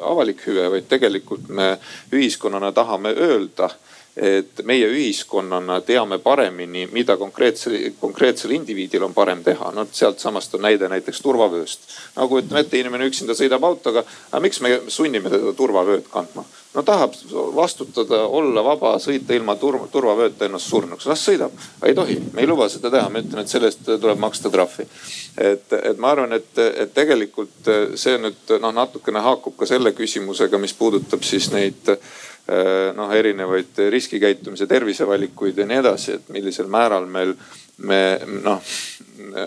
avalik 0.00 0.46
hüve, 0.46 0.68
vaid 0.70 0.88
tegelikult 0.88 1.48
me 1.48 1.74
ühiskonnana 2.12 2.72
tahame 2.72 3.14
öelda 3.16 3.72
et 4.18 4.62
meie 4.66 4.86
ühiskonnana 4.90 5.80
teame 5.86 6.18
paremini, 6.18 6.88
mida 6.92 7.16
konkreetsel, 7.16 7.76
konkreetsel 8.00 8.50
indiviidil 8.56 9.04
on 9.06 9.14
parem 9.14 9.44
teha. 9.44 9.70
no 9.74 9.86
sealtsamast 9.92 10.54
on 10.54 10.62
näide 10.66 10.88
näiteks 10.88 11.20
turvavööst. 11.22 11.80
no 12.16 12.28
kujutame 12.28 12.60
ette, 12.60 12.80
inimene 12.80 13.06
üksinda 13.06 13.36
sõidab 13.38 13.64
autoga, 13.64 14.04
aga 14.32 14.40
miks 14.42 14.60
me 14.60 14.80
sunnime 14.88 15.30
teda 15.30 15.52
turvavööd 15.52 16.10
kandma? 16.10 16.44
no 16.74 16.82
tahab 16.82 17.14
vastutada, 17.54 18.24
olla 18.26 18.64
vaba, 18.64 18.96
sõita 19.02 19.34
ilma 19.34 19.56
turva, 19.56 19.86
turvavööta 19.92 20.46
ennast 20.46 20.68
surnuks, 20.68 21.06
las 21.06 21.22
sõidab. 21.28 21.54
ei 21.86 21.94
tohi, 21.94 22.18
me 22.32 22.42
ei 22.42 22.50
luba 22.50 22.68
seda 22.68 22.90
teha, 22.90 23.08
ma 23.08 23.22
ütlen, 23.22 23.42
et 23.42 23.52
selle 23.52 23.70
eest 23.70 23.86
tuleb 23.86 24.18
maksta 24.18 24.50
trahvi. 24.50 24.86
et, 25.36 25.72
et 25.78 25.98
ma 25.98 26.12
arvan, 26.14 26.34
et, 26.36 26.58
et 26.58 26.94
tegelikult 26.94 27.70
see 27.94 28.18
nüüd 28.18 28.56
noh, 28.60 28.74
natukene 28.74 29.22
haakub 29.22 29.56
ka 29.58 29.66
selle 29.66 29.94
küsimusega, 29.94 30.58
mis 30.58 30.74
puudutab 30.74 31.22
siis 31.22 31.52
neid 31.54 31.94
noh, 32.96 33.10
erinevaid 33.12 33.76
riskikäitumise 33.92 34.66
tervisevalikuid 34.66 35.58
ja 35.58 35.66
nii 35.68 35.80
edasi, 35.82 36.14
et 36.16 36.30
millisel 36.32 36.70
määral 36.72 37.04
meil 37.10 37.34
me 37.84 38.00
noh 38.42 38.62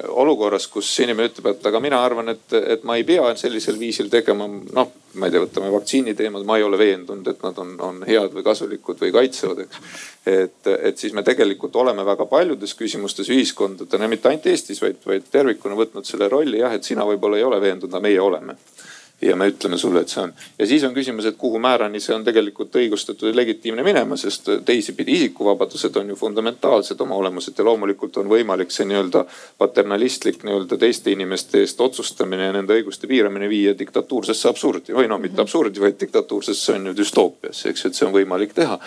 olukorras, 0.07 0.67
kus 0.71 0.89
inimene 1.03 1.29
ütleb, 1.29 1.47
et 1.51 1.65
aga 1.67 1.79
mina 1.83 1.99
arvan, 2.03 2.31
et, 2.33 2.53
et 2.59 2.83
ma 2.87 2.97
ei 2.99 3.05
pea 3.07 3.31
sellisel 3.39 3.77
viisil 3.79 4.09
tegema, 4.11 4.47
noh, 4.47 4.91
ma 5.19 5.27
ei 5.27 5.33
tea, 5.33 5.43
võtame 5.43 5.71
vaktsiini 5.73 6.13
teemad, 6.17 6.45
ma 6.47 6.57
ei 6.59 6.65
ole 6.67 6.79
veendunud, 6.79 7.27
et 7.31 7.43
nad 7.45 7.59
on, 7.63 7.73
on 7.87 8.01
head 8.07 8.35
või 8.35 8.45
kasulikud 8.45 9.01
või 9.03 9.13
kaitsevad, 9.15 9.63
eks. 9.65 9.81
et, 10.27 10.71
et 10.91 10.99
siis 10.99 11.15
me 11.17 11.23
tegelikult 11.27 11.75
oleme 11.81 12.05
väga 12.07 12.27
paljudes 12.31 12.75
küsimustes 12.79 13.31
ühiskondadena, 13.31 14.09
mitte 14.11 14.31
ainult 14.31 14.47
Eestis, 14.51 14.81
vaid, 14.83 14.99
vaid 15.07 15.27
tervikuna 15.31 15.79
võtnud 15.79 16.07
selle 16.07 16.29
rolli 16.31 16.63
jah, 16.63 16.75
et 16.75 16.87
sina 16.87 17.07
võib-olla 17.07 17.39
ei 17.39 17.47
ole 17.47 17.61
veendunud, 17.63 17.93
aga 17.93 18.07
meie 18.07 18.21
oleme 18.23 18.59
ja 19.21 19.35
me 19.35 19.47
ütleme 19.51 19.77
sulle, 19.77 20.01
et 20.01 20.09
see 20.09 20.21
on. 20.23 20.33
ja 20.59 20.67
siis 20.67 20.83
on 20.83 20.93
küsimus, 20.93 21.25
et 21.29 21.37
kuhu 21.37 21.59
määrani 21.61 21.99
see 22.01 22.15
on 22.15 22.23
tegelikult 22.25 22.75
õigustatud 22.75 23.29
ja 23.29 23.35
legitiimne 23.35 23.83
minema, 23.85 24.17
sest 24.17 24.49
teisipidi 24.65 25.17
isikuvabadused 25.19 25.95
on 26.01 26.09
ju 26.09 26.17
fundamentaalsed 26.17 27.01
oma 27.05 27.15
olemuselt 27.15 27.57
ja 27.57 27.65
loomulikult 27.67 28.17
on 28.17 28.31
võimalik 28.31 28.73
see 28.73 28.87
nii-öelda 28.89 29.25
paternalistlik 29.61 30.43
nii-öelda 30.47 30.79
teiste 30.81 31.13
inimeste 31.13 31.61
eest 31.61 31.81
otsustamine 31.81 32.49
ja 32.49 32.57
nende 32.57 32.77
õiguste 32.79 33.07
piiramine 33.07 33.49
viia 33.49 33.77
diktatuursesse 33.77 34.49
absurdi. 34.49 34.95
Või 34.97 35.07
no 35.11 35.19
mitte 35.21 35.41
absurdi, 35.41 35.81
vaid 35.81 35.99
diktatuursesse 36.01 36.77
on 36.79 36.91
ju 36.91 36.97
düstoopiasse, 36.97 37.69
eks 37.69 37.85
ju, 37.85 37.91
et 37.91 37.99
see 38.01 38.09
on 38.09 38.15
võimalik 38.15 38.57
teha 38.57 38.79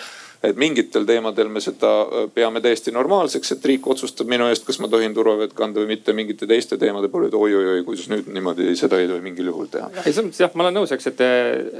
et 0.49 0.59
mingitel 0.59 1.05
teemadel 1.07 1.49
me 1.51 1.61
seda 1.63 1.91
äh, 2.03 2.29
peame 2.33 2.61
täiesti 2.63 2.93
normaalseks, 2.95 3.55
et 3.55 3.67
riik 3.71 3.87
otsustab 3.91 4.29
minu 4.31 4.49
eest, 4.51 4.65
kas 4.67 4.79
ma 4.83 4.89
tohin 4.91 5.15
turvavööd 5.15 5.53
kanda 5.57 5.81
või 5.81 5.95
mitte. 5.95 6.13
mingite 6.13 6.47
teiste 6.47 6.77
teemade 6.81 7.09
puhul, 7.11 7.27
et 7.29 7.37
oi-oi-oi, 7.37 7.83
kuidas 7.87 8.09
nüüd 8.11 8.29
niimoodi, 8.33 8.71
seda 8.79 8.99
ei 9.01 9.09
tohi 9.11 9.23
mingil 9.25 9.51
juhul 9.51 9.69
teha. 9.71 9.91
ei, 10.03 10.11
selles 10.11 10.29
mõttes 10.29 10.43
jah, 10.45 10.55
ma 10.55 10.67
olen 10.67 10.79
nõus, 10.81 10.95
eks, 10.95 11.11
et, 11.11 11.25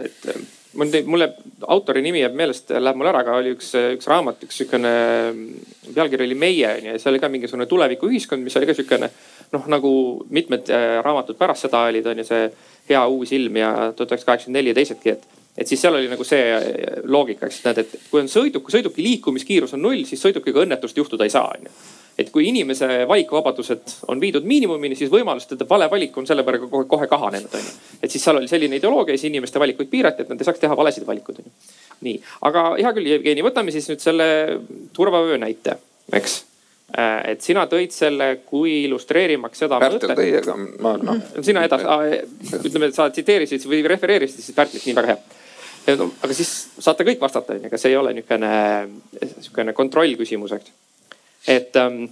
et 0.10 0.27
mul, 0.75 0.91
mulle 1.05 1.29
autori 1.67 2.03
nimi 2.05 2.22
jääb 2.22 2.36
meelest, 2.38 2.74
läheb 2.75 3.00
mul 3.00 3.10
ära, 3.12 3.24
aga 3.25 3.38
oli 3.39 3.55
üks, 3.55 3.72
üks 3.95 4.10
raamat, 4.12 4.43
üks 4.48 4.60
sihukene 4.62 4.91
pealkiri 5.93 6.27
oli 6.27 6.38
Meie 6.39 6.74
on 6.75 6.89
ju 6.89 6.95
ja 6.95 7.01
see 7.01 7.12
oli 7.12 7.22
ka 7.24 7.29
mingisugune 7.31 7.67
tulevikuühiskond, 7.69 8.43
mis 8.43 8.57
oli 8.60 8.69
ka 8.69 8.75
sihukene 8.77 9.10
noh, 9.53 9.67
nagu 9.72 9.91
mitmed 10.34 10.69
äh, 10.74 11.00
raamatud 11.05 11.38
pärast 11.39 11.67
seda 11.67 11.86
olid, 11.89 12.07
on 12.07 12.24
ju 12.24 12.27
see 12.27 12.48
Hea 12.86 13.00
uus 13.10 13.31
ilm 13.34 13.55
ja 13.57 13.69
tuhat 13.98 14.12
üheksasada 14.12 14.27
kaheksakümmend 14.29 14.60
neli 14.60 14.69
ja 14.69 14.77
teisedki, 14.77 15.15
et 15.15 15.24
et 15.57 15.67
siis 15.67 15.81
seal 15.81 15.95
oli 15.95 16.09
nagu 16.12 16.25
see 16.27 16.47
äh, 16.51 16.63
loogika, 17.07 17.47
eks 17.47 17.62
näed, 17.65 17.83
et 17.85 17.93
kui 18.12 18.21
on 18.21 18.31
sõiduk, 18.31 18.67
sõiduki 18.71 19.03
liikumiskiirus 19.05 19.75
on 19.77 19.85
null, 19.85 20.03
siis 20.07 20.21
sõidukiga 20.21 20.65
õnnetust 20.65 20.97
juhtuda 21.00 21.27
ei 21.27 21.31
saa, 21.33 21.47
onju. 21.55 21.71
et 22.19 22.31
kui 22.31 22.47
inimese 22.47 22.88
valikvabadused 23.07 23.93
on 24.12 24.19
viidud 24.19 24.43
miinimumini, 24.47 24.95
siis 25.00 25.12
võimalus, 25.12 25.47
et 25.47 25.59
ta 25.59 25.67
vale 25.69 25.88
valik 25.91 26.17
on 26.17 26.27
selle 26.27 26.43
peale 26.47 26.59
kohe, 26.63 26.88
kohe 26.91 27.07
kahanenud, 27.12 27.55
onju. 27.59 27.75
et 28.01 28.12
siis 28.12 28.24
seal 28.24 28.41
oli 28.41 28.51
selline 28.51 28.81
ideoloogia 28.81 29.15
siis 29.15 29.29
inimeste 29.31 29.59
valikuid 29.59 29.91
piirati, 29.91 30.25
et 30.25 30.33
nad 30.33 30.41
ei 30.41 30.50
saaks 30.50 30.59
teha 30.63 30.75
valesid 30.77 31.07
valikuid, 31.07 31.39
onju. 31.43 31.55
nii, 32.09 32.17
aga 32.50 32.65
hea 32.81 32.91
küll, 32.97 33.13
Jevgeni, 33.13 33.47
võtame 33.47 33.75
siis 33.75 33.88
nüüd 33.91 34.03
selle 34.03 34.27
turvavöö 34.95 35.39
näite, 35.39 35.77
eks 36.19 36.35
äh, 37.00 37.31
et 37.31 37.47
sina 37.47 37.63
tõid 37.71 37.95
selle 37.95 38.29
kui 38.43 38.81
illustreerimaks 38.89 39.63
seda. 39.63 39.79
Pärtel 39.79 40.17
tõi, 40.19 40.27
aga 40.41 40.59
ma 40.83 40.97
noh. 41.00 41.24
sina 41.39 41.63
edasi, 41.63 41.88
ütleme, 42.59 42.91
et 42.91 43.00
sa 43.00 43.07
tsiteerisid 43.07 43.63
või 43.71 43.85
refereerisid 43.88 44.43
siis 44.43 44.59
Pärtlit, 44.59 44.83
nii 44.83 45.00
väga 45.00 45.15
hea 45.15 45.35
No, 45.86 46.08
aga 46.25 46.34
siis 46.34 46.51
saate 46.82 47.06
kõik 47.06 47.20
vastata, 47.22 47.54
onju, 47.54 47.68
ega 47.70 47.77
see 47.77 47.92
ei 47.94 47.98
ole 48.00 48.13
niisugune, 48.15 48.54
niisugune 49.22 49.74
kontrollküsimus, 49.77 50.56
eks. 50.58 50.72
et 51.54 51.77
ähm, 51.77 52.08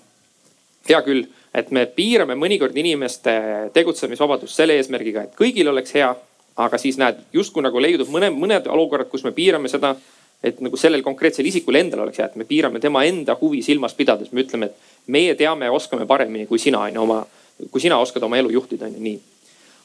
hea 0.89 1.00
küll, 1.06 1.25
et 1.58 1.72
me 1.74 1.88
piirame 1.89 2.38
mõnikord 2.38 2.77
inimeste 2.77 3.34
tegutsemisvabadust 3.74 4.62
selle 4.62 4.77
eesmärgiga, 4.77 5.25
et 5.25 5.34
kõigil 5.39 5.74
oleks 5.74 5.98
hea. 5.98 6.13
aga 6.53 6.77
siis 6.77 7.00
näed, 7.01 7.18
justkui 7.34 7.63
nagu 7.65 7.82
leidub 7.82 8.12
mõne, 8.13 8.27
mõned 8.30 8.68
olukorrad, 8.70 9.08
kus 9.10 9.24
me 9.25 9.32
piirame 9.34 9.70
seda, 9.72 9.96
et 10.44 10.60
nagu 10.62 10.77
sellel 10.77 11.01
konkreetsel 11.01 11.48
isikul 11.50 11.80
endal 11.80 12.03
oleks 12.03 12.22
hea, 12.22 12.27
et 12.30 12.36
me 12.38 12.46
piirame 12.46 12.80
tema 12.80 13.01
enda 13.10 13.34
huvi 13.42 13.63
silmas 13.65 13.98
pidades, 13.98 14.30
me 14.32 14.46
ütleme, 14.46 14.70
et 14.70 15.10
meie 15.10 15.34
teame 15.34 15.65
ja 15.65 15.74
oskame 15.74 16.06
paremini 16.06 16.46
kui 16.46 16.62
sina 16.62 16.86
on 16.86 16.94
ju 16.94 17.01
oma, 17.01 17.24
kui 17.72 17.82
sina 17.82 17.98
oskad 17.98 18.22
oma 18.30 18.38
elu 18.38 18.53
juhtida 18.53 18.86
on 18.86 18.94
ju 18.94 19.01
nii 19.01 19.33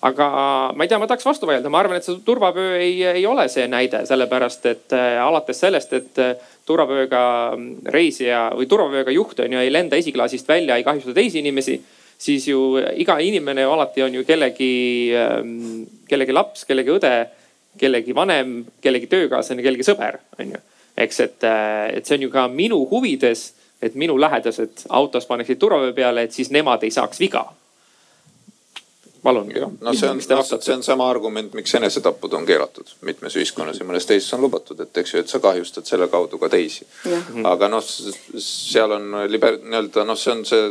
aga 0.00 0.26
ma 0.75 0.85
ei 0.85 0.88
tea, 0.88 0.99
ma 1.00 1.09
tahaks 1.11 1.26
vastu 1.26 1.49
vaielda, 1.49 1.71
ma 1.73 1.81
arvan, 1.83 1.99
et 1.99 2.07
see 2.07 2.21
turvavöö 2.25 2.76
ei, 2.78 3.00
ei 3.19 3.25
ole 3.26 3.49
see 3.50 3.67
näide, 3.71 4.05
sellepärast 4.07 4.69
et 4.71 4.95
äh, 4.95 5.19
alates 5.23 5.59
sellest, 5.64 5.95
et 5.99 6.21
äh, 6.23 6.37
turvavööga 6.69 7.23
reisija 7.90 8.49
või 8.55 8.69
turvavööga 8.71 9.14
juht 9.14 9.43
on 9.43 9.57
ju 9.57 9.64
ei 9.64 9.73
lenda 9.73 9.99
esiklaasist 9.99 10.49
välja, 10.49 10.76
ei 10.78 10.87
kahjusta 10.87 11.17
teisi 11.17 11.43
inimesi. 11.43 11.81
siis 12.19 12.49
ju 12.49 12.78
iga 12.99 13.19
inimene 13.19 13.62
ju 13.62 13.73
alati 13.73 14.02
on 14.02 14.14
ju 14.14 14.25
kellegi, 14.25 15.12
ähm, 15.14 15.85
kellegi 16.09 16.33
laps, 16.33 16.64
kellegi 16.64 16.90
õde, 16.90 17.12
kellegi 17.78 18.14
vanem, 18.14 18.64
kellegi 18.81 19.07
töökaaslane, 19.07 19.62
kellegi 19.62 19.87
sõber, 19.87 20.19
on 20.38 20.50
ju. 20.55 20.59
eks, 20.97 21.21
et, 21.21 21.45
äh, 21.45 21.97
et 21.99 22.07
see 22.07 22.19
on 22.19 22.23
ju 22.23 22.31
ka 22.31 22.49
minu 22.49 22.85
huvides, 22.90 23.52
et 23.83 23.95
minu 23.95 24.19
lähedased 24.19 24.87
autos 24.88 25.26
paneksid 25.26 25.59
turvavöö 25.59 25.93
peale, 25.93 26.23
et 26.23 26.33
siis 26.33 26.50
nemad 26.50 26.83
ei 26.83 26.90
saaks 26.90 27.19
viga 27.21 27.49
palun. 29.22 29.48
no 29.80 29.92
see 29.94 30.08
on, 30.08 30.20
see 30.22 30.75
on 30.75 30.82
sama 30.82 31.08
argument, 31.10 31.54
miks 31.54 31.75
enesetapud 31.75 32.32
on 32.38 32.46
keelatud 32.46 32.90
mitmes 33.06 33.37
ühiskonnas 33.38 33.80
ja 33.80 33.87
mõnes 33.88 34.06
teises 34.06 34.32
on 34.37 34.42
lubatud, 34.44 34.80
et 34.84 35.00
eks 35.02 35.14
ju, 35.14 35.22
et 35.22 35.32
sa 35.32 35.40
kahjustad 35.42 35.87
selle 35.88 36.08
kaudu 36.12 36.38
ka 36.38 36.50
teisi. 36.52 36.87
aga 37.48 37.68
noh, 37.72 37.82
seal 37.82 38.94
on 38.96 39.18
liber-, 39.30 39.60
nii-öelda 39.64 40.06
noh, 40.08 40.18
see 40.18 40.34
on 40.34 40.44
see 40.48 40.62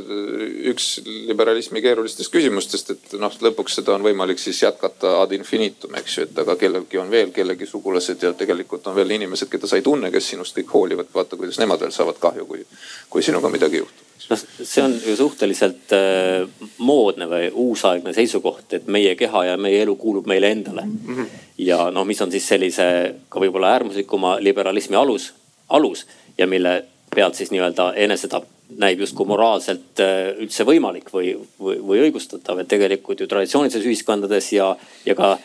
üks 0.74 0.90
liberalismi 1.30 1.84
keerulistest 1.86 2.34
küsimustest, 2.34 2.96
et 2.96 3.18
noh, 3.22 3.34
lõpuks 3.48 3.80
seda 3.82 3.96
on 3.98 4.08
võimalik 4.08 4.42
siis 4.42 4.64
jätkata 4.64 5.18
ad 5.22 5.36
infinitum, 5.38 5.96
eks 6.00 6.18
ju, 6.18 6.28
et 6.28 6.44
aga 6.46 6.58
kellelgi 6.60 7.02
on 7.02 7.12
veel 7.12 7.34
kellegi 7.36 7.70
sugulased 7.70 8.24
ja 8.24 8.34
tegelikult 8.38 8.88
on 8.88 8.98
veel 8.98 9.16
inimesed, 9.20 9.52
keda 9.52 9.70
sa 9.70 9.80
ei 9.80 9.86
tunne, 9.86 10.12
kes 10.14 10.34
sinust 10.34 10.58
kõik 10.58 10.74
hoolivad. 10.74 11.14
vaata, 11.14 11.38
kuidas 11.40 11.60
nemad 11.60 11.82
veel 11.82 11.96
saavad 11.96 12.20
kahju, 12.22 12.46
kui, 12.46 12.66
kui 13.10 13.24
sinuga 13.24 13.50
midagi 13.52 13.84
juhtub 13.84 14.08
noh, 14.30 14.44
see 14.64 14.84
on 14.84 14.96
ju 15.06 15.16
suhteliselt 15.16 15.94
äh, 15.96 16.48
moodne 16.78 17.28
või 17.30 17.50
uusaegne 17.54 18.14
seisukoht, 18.14 18.74
et 18.74 18.88
meie 18.92 19.16
keha 19.16 19.46
ja 19.52 19.58
meie 19.58 19.82
elu 19.86 19.96
kuulub 19.96 20.28
meile 20.28 20.52
endale. 20.52 20.84
-hmm. 20.88 21.26
ja 21.58 21.90
noh, 21.92 22.06
mis 22.06 22.22
on 22.22 22.32
siis 22.32 22.48
sellise 22.48 23.16
ka 23.30 23.40
võib-olla 23.40 23.74
äärmuslikuma 23.78 24.38
liberalismi 24.40 24.96
alus, 24.96 25.34
alus 25.70 26.06
ja 26.38 26.48
mille 26.48 26.84
pealt 27.16 27.36
siis 27.36 27.52
nii-öelda 27.52 27.94
enesetapp 27.96 28.50
näib 28.78 29.00
justkui 29.00 29.26
moraalselt 29.28 30.00
äh, 30.04 30.34
üldse 30.44 30.66
võimalik 30.68 31.14
või, 31.14 31.38
või, 31.60 31.78
või 31.80 32.02
õigustatav, 32.08 32.60
et 32.60 32.68
tegelikult 32.68 33.20
ju 33.20 33.28
traditsioonilistes 33.28 33.86
ühiskondades 33.86 34.52
ja, 34.54 34.76
ja 35.06 35.16
ka 35.16 35.38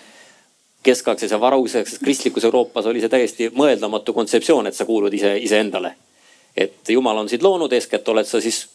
keskaegses 0.82 1.30
ja 1.30 1.38
varauses 1.40 1.98
kristlikus 2.02 2.44
Euroopas 2.44 2.86
oli 2.90 3.00
see 3.00 3.12
täiesti 3.12 3.50
mõeldamatu 3.54 4.14
kontseptsioon, 4.16 4.66
et 4.66 4.74
sa 4.74 4.84
kuulud 4.84 5.14
ise, 5.14 5.36
iseendale 5.38 5.94
et 6.56 6.88
jumal 6.88 7.16
on 7.16 7.28
sind 7.28 7.42
loonud, 7.42 7.72
eeskätt 7.72 8.08
oled 8.08 8.26
sa 8.28 8.40
siis 8.40 8.66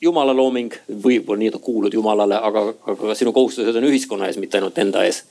jumala 0.00 0.34
looming, 0.36 0.74
võib-olla 1.04 1.40
nii-öelda 1.40 1.60
kuulud 1.62 1.94
jumalale, 1.94 2.36
aga, 2.36 2.66
aga 2.92 3.14
sinu 3.16 3.32
kohustused 3.32 3.76
on 3.76 3.88
ühiskonna 3.88 4.28
ees, 4.28 4.38
mitte 4.42 4.58
ainult 4.58 4.78
enda 4.78 5.04
ees. 5.06 5.24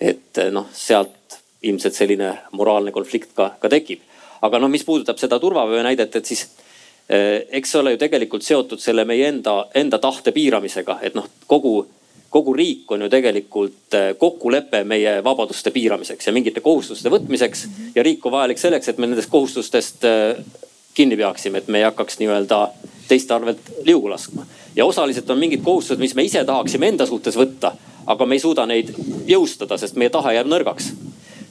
et 0.00 0.38
noh, 0.50 0.66
sealt 0.72 1.38
ilmselt 1.64 1.94
selline 1.94 2.34
moraalne 2.52 2.92
konflikt 2.92 3.32
ka, 3.34 3.54
ka 3.60 3.70
tekib. 3.72 4.00
aga 4.42 4.60
noh, 4.60 4.68
mis 4.68 4.84
puudutab 4.84 5.18
seda 5.18 5.38
turvavöö 5.40 5.82
näidet, 5.82 6.16
et 6.16 6.26
siis 6.26 6.46
eh, 7.08 7.46
eks 7.58 7.70
see 7.70 7.80
ole 7.80 7.94
ju 7.94 8.00
tegelikult 8.02 8.44
seotud 8.44 8.80
selle 8.80 9.04
meie 9.08 9.28
enda, 9.28 9.66
enda 9.74 9.98
tahte 9.98 10.32
piiramisega, 10.36 10.98
et 11.02 11.16
noh, 11.16 11.28
kogu, 11.46 11.78
kogu 12.30 12.52
riik 12.52 12.92
on 12.92 13.06
ju 13.06 13.08
tegelikult 13.10 13.96
eh, 13.96 14.10
kokkulepe 14.20 14.84
meie 14.84 15.16
vabaduste 15.24 15.72
piiramiseks 15.74 16.28
ja 16.28 16.36
mingite 16.36 16.60
kohustuste 16.60 17.12
võtmiseks. 17.12 17.66
ja 17.94 18.04
riik 18.04 18.26
on 18.26 18.36
vajalik 18.36 18.60
selleks, 18.60 18.92
et 18.92 19.00
me 19.00 19.08
nendest 19.08 19.32
kohustustest 19.32 20.04
eh, 20.10 20.44
kinni 20.94 21.16
peaksime, 21.16 21.58
et 21.58 21.68
me 21.68 21.78
ei 21.78 21.84
hakkaks 21.84 22.18
nii-öelda 22.18 22.60
teiste 23.08 23.34
arvelt 23.34 23.72
liugu 23.84 24.10
laskma. 24.10 24.46
ja 24.76 24.86
osaliselt 24.86 25.30
on 25.30 25.38
mingid 25.38 25.62
kohustused, 25.62 26.00
mis 26.00 26.14
me 26.14 26.24
ise 26.24 26.44
tahaksime 26.44 26.88
enda 26.88 27.06
suhtes 27.06 27.36
võtta, 27.36 27.72
aga 28.06 28.26
me 28.26 28.34
ei 28.34 28.42
suuda 28.42 28.66
neid 28.66 28.94
jõustada, 29.26 29.78
sest 29.78 29.96
meie 29.96 30.10
tahe 30.10 30.34
jääb 30.34 30.50
nõrgaks. 30.50 30.92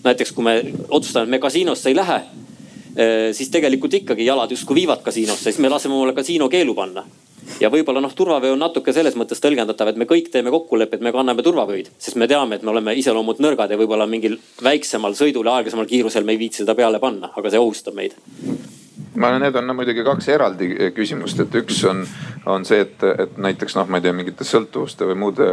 näiteks 0.04 0.32
kui 0.32 0.44
me 0.44 0.56
otsustame, 0.90 1.24
et 1.24 1.30
me 1.30 1.40
kasiinosse 1.40 1.90
ei 1.90 1.96
lähe, 1.96 2.22
eh, 2.96 3.34
siis 3.34 3.50
tegelikult 3.50 3.94
ikkagi 3.94 4.26
jalad 4.26 4.52
justkui 4.52 4.76
viivad 4.76 5.04
kasiinosse, 5.04 5.52
siis 5.52 5.60
me 5.60 5.70
laseme 5.70 5.96
omale 5.96 6.14
kasiino 6.14 6.50
keelu 6.50 6.76
panna 6.76 7.06
ja 7.60 7.70
võib-olla 7.70 8.02
noh, 8.02 8.14
turvavöö 8.16 8.54
on 8.54 8.60
natuke 8.60 8.94
selles 8.94 9.16
mõttes 9.20 9.42
tõlgendatav, 9.44 9.92
et 9.92 10.00
me 10.00 10.06
kõik 10.10 10.30
teeme 10.32 10.52
kokkulepet, 10.52 11.02
me 11.02 11.12
kanname 11.12 11.44
turvavöid, 11.44 11.90
sest 11.98 12.16
me 12.20 12.28
teame, 12.28 12.56
et 12.56 12.64
me 12.64 12.72
oleme 12.72 12.96
iseloomult 13.00 13.40
nõrgad 13.44 13.72
ja 13.72 13.78
võib-olla 13.78 14.08
mingil 14.10 14.40
väiksemal 14.64 15.16
sõidul 15.16 15.48
ja 15.48 15.60
aeglasemal 15.60 15.90
kiirusel 15.90 16.24
me 16.24 16.36
ei 16.36 16.40
viitsi 16.40 16.64
seda 16.64 16.76
peale 16.76 17.00
panna, 17.00 17.32
aga 17.36 17.50
see 17.50 17.62
ohustab 17.62 18.00
meid 18.00 18.18
ma 19.16 19.28
arvan, 19.28 19.42
need 19.42 19.56
on 19.56 19.68
no, 19.68 19.76
muidugi 19.78 20.04
kaks 20.06 20.28
eraldi 20.34 20.70
eh, 20.74 20.92
küsimust, 20.96 21.40
et 21.44 21.56
üks 21.60 21.84
on, 21.90 22.02
on 22.50 22.66
see, 22.66 22.82
et, 22.84 23.04
et 23.26 23.36
näiteks 23.42 23.76
noh, 23.78 23.88
ma 23.90 24.00
ei 24.00 24.06
tea, 24.06 24.14
mingite 24.16 24.46
sõltuvuste 24.48 25.08
või 25.10 25.18
muude 25.22 25.48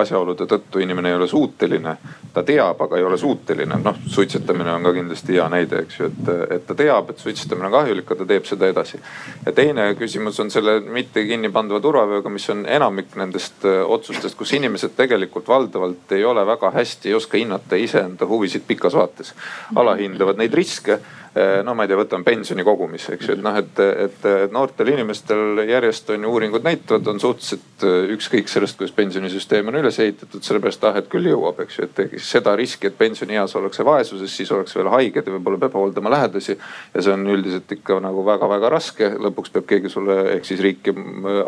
asjaolude 0.00 0.46
tõttu 0.50 0.82
inimene 0.82 1.12
ei 1.12 1.18
ole 1.18 1.28
suuteline. 1.28 1.96
ta 2.34 2.42
teab, 2.42 2.80
aga 2.80 2.98
ei 2.98 3.04
ole 3.06 3.18
suuteline, 3.20 3.78
noh 3.84 3.98
suitsetamine 4.10 4.72
on 4.72 4.86
ka 4.88 4.92
kindlasti 4.96 5.36
hea 5.36 5.48
näide, 5.52 5.84
eks 5.84 5.98
ju, 6.00 6.10
et, 6.10 6.30
et 6.56 6.66
ta 6.66 6.76
teab, 6.78 7.10
et 7.10 7.20
suitsetamine 7.22 7.68
on 7.68 7.74
kahjulik, 7.76 8.08
aga 8.08 8.20
ta 8.22 8.28
teeb 8.32 8.48
seda 8.48 8.70
edasi. 8.72 9.00
ja 9.46 9.52
teine 9.52 9.90
küsimus 9.98 10.40
on 10.40 10.50
selle 10.50 10.78
mitte 10.80 11.26
kinni 11.28 11.52
pandava 11.52 11.82
turvavööga, 11.84 12.32
mis 12.32 12.48
on 12.54 12.64
enamik 12.66 13.16
nendest 13.20 13.66
eh, 13.68 13.82
otsustest, 13.84 14.38
kus 14.38 14.54
inimesed 14.56 14.96
tegelikult 14.96 15.48
valdavalt 15.48 16.16
ei 16.16 16.24
ole 16.24 16.46
väga 16.46 16.72
hästi, 16.74 17.12
ei 17.12 17.18
oska 17.20 17.38
hinnata 17.38 17.76
iseenda 17.76 18.26
huvisid 18.26 18.64
pikas 18.66 18.96
vaates. 18.96 19.34
alahindavad 19.76 20.40
neid 20.40 20.54
riske 20.54 20.98
Eh, 20.98 21.23
no 21.64 21.74
ma 21.74 21.82
ei 21.82 21.90
tea, 21.90 21.98
võtame 21.98 22.26
pensioni 22.26 22.62
kogumise, 22.66 23.16
eks 23.16 23.28
ju, 23.28 23.34
et 23.34 23.42
noh, 23.42 23.56
et, 23.58 23.80
et 24.04 24.26
noortel 24.54 24.92
inimestel 24.92 25.64
järjest 25.66 26.12
on 26.14 26.26
ju 26.26 26.30
uuringud 26.30 26.62
näitavad, 26.62 27.08
on 27.10 27.18
suhteliselt 27.22 27.86
eh, 27.88 28.12
ükskõik 28.14 28.50
sellest, 28.50 28.78
kuidas 28.78 28.94
pensionisüsteem 28.94 29.70
on 29.70 29.80
üles 29.80 29.98
ehitatud, 30.04 30.44
sellepärast 30.46 30.86
ah, 30.86 31.00
et 31.00 31.08
küll 31.10 31.26
jõuab, 31.32 31.58
eks 31.64 31.80
ju, 31.80 31.88
et 31.88 32.14
seda 32.22 32.54
riski, 32.58 32.86
et 32.90 32.98
pensionieas 32.98 33.56
ollakse 33.58 33.86
vaesuses, 33.86 34.30
siis 34.30 34.52
ollakse 34.54 34.78
veel 34.78 34.92
haiged 34.94 35.26
ja 35.26 35.34
võib-olla 35.34 35.58
peab 35.64 35.74
hooldama 35.80 36.14
lähedasi. 36.14 36.58
ja 36.94 37.02
see 37.02 37.16
on 37.16 37.26
üldiselt 37.34 37.74
ikka 37.78 37.98
nagu 38.04 38.22
väga-väga 38.26 38.70
raske, 38.76 39.10
lõpuks 39.26 39.54
peab 39.54 39.66
keegi 39.74 39.90
sulle 39.90 40.20
ehk 40.36 40.46
siis 40.46 40.62
riik 40.62 40.94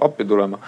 appi 0.03 0.27
tulema 0.27 0.59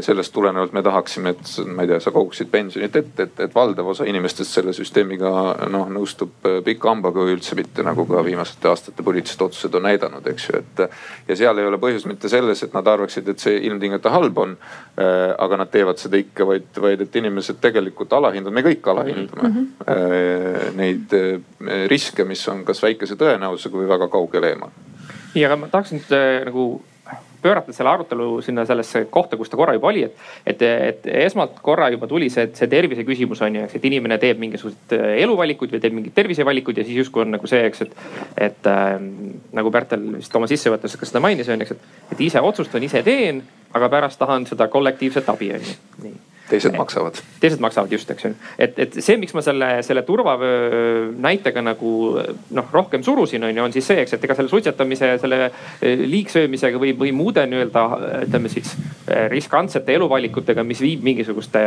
sellest 0.00 0.32
tulenevalt 0.32 0.72
me 0.72 0.82
tahaksime, 0.82 1.30
et 1.32 1.50
ma 1.72 1.84
ei 1.84 1.88
tea, 1.88 1.98
sa 2.02 2.10
koguksid 2.12 2.50
pensionit 2.52 2.96
ette, 2.96 3.24
et, 3.24 3.40
et 3.46 3.54
valdav 3.54 3.86
osa 3.88 4.04
inimestest 4.08 4.58
selle 4.58 4.74
süsteemiga 4.76 5.30
noh 5.72 5.88
nõustub 5.92 6.44
äh, 6.48 6.58
pika 6.64 6.90
hambaga 6.90 7.24
või 7.24 7.36
üldse 7.38 7.56
mitte, 7.56 7.84
nagu 7.86 8.04
ka 8.08 8.20
viimaste 8.26 8.68
aastate 8.68 9.04
poliitilised 9.06 9.44
otsused 9.46 9.78
on 9.78 9.86
näidanud, 9.88 10.26
eks 10.28 10.48
ju, 10.50 10.60
et. 10.60 10.82
ja 11.28 11.38
seal 11.40 11.60
ei 11.60 11.68
ole 11.70 11.80
põhjus 11.80 12.04
mitte 12.10 12.28
selles, 12.28 12.62
et 12.66 12.76
nad 12.76 12.90
arvaksid, 12.92 13.30
et 13.32 13.40
see 13.40 13.56
ilmtingimata 13.70 14.12
halb 14.12 14.42
on. 14.44 14.56
Äh, 14.98 15.32
aga 15.38 15.62
nad 15.62 15.72
teevad 15.72 16.00
seda 16.00 16.20
ikka 16.20 16.46
vaid, 16.48 16.68
vaid 16.82 17.06
et 17.06 17.16
inimesed 17.16 17.60
tegelikult 17.62 18.12
alahindavad, 18.12 18.58
me 18.58 18.66
kõik 18.66 18.92
alahindame 18.92 19.48
mm 19.48 19.56
-hmm. 19.56 20.76
neid 20.76 21.14
riske, 21.88 22.24
mis 22.24 22.42
on 22.48 22.64
kas 22.64 22.82
väikese 22.82 23.16
tõenäosusega 23.16 23.80
või 23.80 23.88
väga 23.88 24.08
kaugel 24.08 24.44
eemal. 24.44 24.70
ja 25.34 25.48
aga 25.48 25.56
ma 25.56 25.68
tahaks 25.68 25.92
nüüd 25.92 26.12
nagu 26.44 26.68
pöörata 27.42 27.72
selle 27.72 27.90
arutelu 27.90 28.42
sinna 28.42 28.64
sellesse 28.66 29.04
kohta, 29.10 29.36
kus 29.36 29.50
ta 29.50 29.56
korra 29.56 29.74
juba 29.76 29.90
oli, 29.90 30.04
et, 30.04 30.16
et, 30.46 30.62
et 30.62 31.08
esmalt 31.24 31.58
korra 31.62 31.88
juba 31.94 32.08
tuli 32.10 32.30
see, 32.30 32.48
see 32.58 32.70
tervise 32.70 33.04
küsimus 33.06 33.42
on 33.46 33.56
ju, 33.56 33.64
eks, 33.66 33.78
et 33.78 33.88
inimene 33.90 34.18
teeb 34.22 34.40
mingisuguseid 34.42 34.96
äh, 34.96 35.10
eluvalikuid 35.24 35.74
või 35.74 35.82
teeb 35.82 35.98
mingeid 35.98 36.16
tervisevalikuid 36.18 36.82
ja 36.82 36.86
siis 36.88 37.02
justkui 37.02 37.24
on 37.24 37.34
nagu 37.36 37.50
see, 37.50 37.64
eks, 37.70 37.84
et, 37.86 37.98
et 38.48 38.70
äh, 38.70 38.96
nagu 39.58 39.74
Pärtel 39.74 40.08
vist 40.18 40.34
oma 40.36 40.50
sissejuhatuses 40.50 41.00
ka 41.00 41.08
seda 41.08 41.22
mainis, 41.24 41.50
on 41.52 41.60
ju, 41.60 41.68
eks, 41.68 41.76
et, 41.76 42.16
et 42.16 42.24
ise 42.28 42.42
otsustan, 42.42 42.86
ise 42.86 43.04
teen, 43.06 43.44
aga 43.76 43.90
pärast 43.92 44.18
tahan 44.20 44.48
seda 44.48 44.70
kollektiivset 44.72 45.28
abi, 45.34 45.52
on 45.58 45.70
ju, 45.70 45.78
nii 46.06 46.18
teised 46.48 46.76
maksavad. 46.76 47.20
teised 47.40 47.60
maksavad 47.60 47.92
just, 47.92 48.10
eks 48.10 48.24
ju. 48.24 48.32
et, 48.58 48.78
et 48.78 48.98
see, 49.04 49.16
miks 49.20 49.34
ma 49.36 49.42
selle, 49.44 49.70
selle 49.86 50.02
turvavöö 50.06 51.10
näitega 51.20 51.62
nagu 51.64 51.92
noh, 52.56 52.72
rohkem 52.72 53.04
surusin, 53.06 53.44
on 53.44 53.56
ju, 53.56 53.64
on 53.64 53.74
siis 53.74 53.88
see, 53.90 54.00
eks, 54.04 54.16
et 54.16 54.24
ega 54.28 54.36
selle 54.38 54.52
suitsetamise, 54.52 55.12
selle 55.22 55.40
eh, 55.48 56.04
liigsöömisega 56.04 56.80
või, 56.80 56.94
või 56.98 57.12
muude 57.16 57.46
nii-öelda 57.48 57.84
ütleme 58.24 58.52
siis 58.52 58.74
eh, 59.06 59.26
riskantsete 59.32 59.96
eluvalikutega, 59.98 60.64
mis 60.66 60.82
viib 60.84 61.04
mingisuguste 61.06 61.62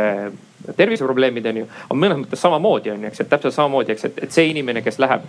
terviseprobleemideni, 0.76 1.64
on 1.90 1.98
mõnes 1.98 2.22
mõttes 2.24 2.42
samamoodi, 2.42 2.94
on 2.94 3.02
ju, 3.02 3.12
eks, 3.12 3.24
et 3.24 3.32
täpselt 3.32 3.56
samamoodi, 3.56 3.96
eks, 3.96 4.10
et, 4.10 4.22
et 4.26 4.38
see 4.38 4.50
inimene, 4.52 4.84
kes 4.84 5.00
läheb, 5.02 5.26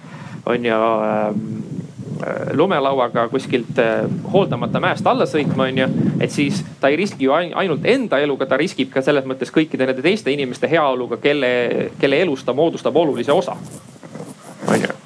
on 0.49 0.69
ju 0.69 0.77
äh, 0.77 1.23
Äh, 1.23 1.82
lumelauaga 2.53 3.27
kuskilt 3.29 3.79
äh, 3.79 4.03
hooldamata 4.33 4.79
mäest 4.83 5.07
alla 5.07 5.25
sõitma, 5.29 5.67
onju. 5.69 5.87
et 6.19 6.31
siis 6.31 6.63
ta 6.81 6.91
ei 6.91 6.97
riski 6.99 7.27
ju 7.27 7.33
ainult 7.33 7.85
enda 7.85 8.19
eluga, 8.23 8.45
ta 8.45 8.57
riskib 8.57 8.91
ka 8.93 9.01
selles 9.01 9.27
mõttes 9.29 9.53
kõikide 9.53 9.87
nende 9.87 10.05
teiste 10.05 10.31
inimeste 10.31 10.69
heaoluga, 10.71 11.17
kelle, 11.23 11.53
kelle 11.99 12.21
elust 12.25 12.45
ta 12.45 12.53
moodustab 12.53 12.95
olulise 12.95 13.31
osa. 13.31 13.55
onju 14.67 14.99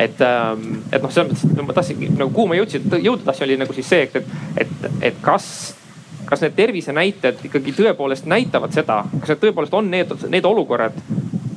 et, 0.00 0.20
ähm, 0.20 0.80
et 0.92 1.02
noh, 1.02 1.12
selles 1.12 1.28
mõttes 1.44 1.66
ma 1.66 1.76
tahtsingi 1.76 2.08
nagu 2.16 2.32
kuhu 2.32 2.48
ma 2.48 2.56
jõudsin, 2.56 2.86
jõuda 3.04 3.26
tahtsin, 3.26 3.44
oli 3.48 3.58
nagu 3.60 3.74
siis 3.76 3.88
see, 3.88 4.08
et, 4.08 4.32
et, 4.64 4.90
et 5.10 5.20
kas 5.20 5.74
kas 6.30 6.44
need 6.44 6.54
tervisenäitajad 6.54 7.40
ikkagi 7.48 7.72
tõepoolest 7.74 8.28
näitavad 8.30 8.74
seda, 8.74 9.02
kas 9.20 9.32
need 9.32 9.40
tõepoolest 9.42 9.74
on 9.74 9.88
need, 9.90 10.12
need 10.30 10.46
olukorrad, 10.46 10.96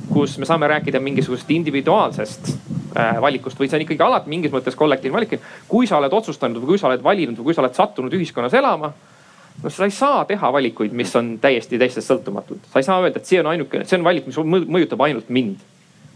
kus 0.09 0.37
me 0.41 0.49
saame 0.49 0.67
rääkida 0.71 1.01
mingisugusest 1.03 1.51
individuaalsest 1.53 2.49
äh, 2.49 2.82
valikust 2.95 3.59
või 3.59 3.69
see 3.69 3.79
on 3.79 3.85
ikkagi 3.85 4.03
alati 4.05 4.29
mingis 4.29 4.51
mõttes 4.53 4.75
kollektiivne 4.77 5.17
valik. 5.17 5.39
kui 5.67 5.87
sa 5.87 5.97
oled 5.97 6.13
otsustanud 6.13 6.61
või 6.61 6.73
kui 6.73 6.81
sa 6.81 6.87
oled 6.87 7.03
valinud 7.03 7.37
või 7.37 7.49
kui 7.49 7.57
sa 7.57 7.63
oled 7.63 7.75
sattunud 7.75 8.13
ühiskonnas 8.13 8.53
elama 8.53 8.93
no 9.63 9.69
sa 9.69 9.85
ei 9.85 9.91
saa 9.91 10.25
teha 10.25 10.53
valikuid, 10.53 10.93
mis 10.93 11.15
on 11.15 11.37
täiesti 11.41 11.79
teistest 11.79 12.09
sõltumatud. 12.09 12.59
sa 12.71 12.79
ei 12.79 12.83
saa 12.83 13.01
öelda, 13.01 13.19
et 13.19 13.29
see 13.29 13.39
on 13.39 13.51
ainuke, 13.53 13.83
see 13.85 13.97
on 13.97 14.03
valik, 14.03 14.27
mis 14.27 14.37
mõjutab 14.37 15.01
ainult 15.05 15.29
mind. 15.29 15.61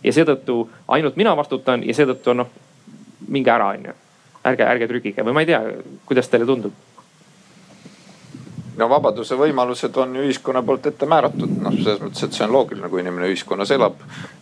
ja 0.03 0.13
seetõttu 0.13 0.69
ainult 0.87 1.15
mina 1.15 1.35
vastutan 1.37 1.83
ja 1.83 1.93
seetõttu 1.93 2.33
noh, 2.33 2.49
minge 3.27 3.51
ära, 3.51 3.71
onju. 3.77 3.95
ärge, 4.45 4.63
ärge 4.63 4.87
trügige 4.87 5.25
või 5.25 5.33
ma 5.33 5.45
ei 5.45 5.49
tea, 5.49 5.61
kuidas 6.05 6.29
teile 6.29 6.45
tundub 6.45 6.73
no 8.77 8.87
vabaduse 8.89 9.37
võimalused 9.37 9.95
on 10.01 10.15
ühiskonna 10.21 10.61
poolt 10.65 10.85
ette 10.91 11.09
määratud, 11.09 11.53
noh 11.63 11.75
selles 11.75 12.01
mõttes, 12.03 12.23
et 12.27 12.37
see 12.37 12.45
on 12.45 12.53
loogiline, 12.53 12.89
kui 12.91 13.01
inimene 13.01 13.29
ühiskonnas 13.31 13.71
elab 13.73 13.99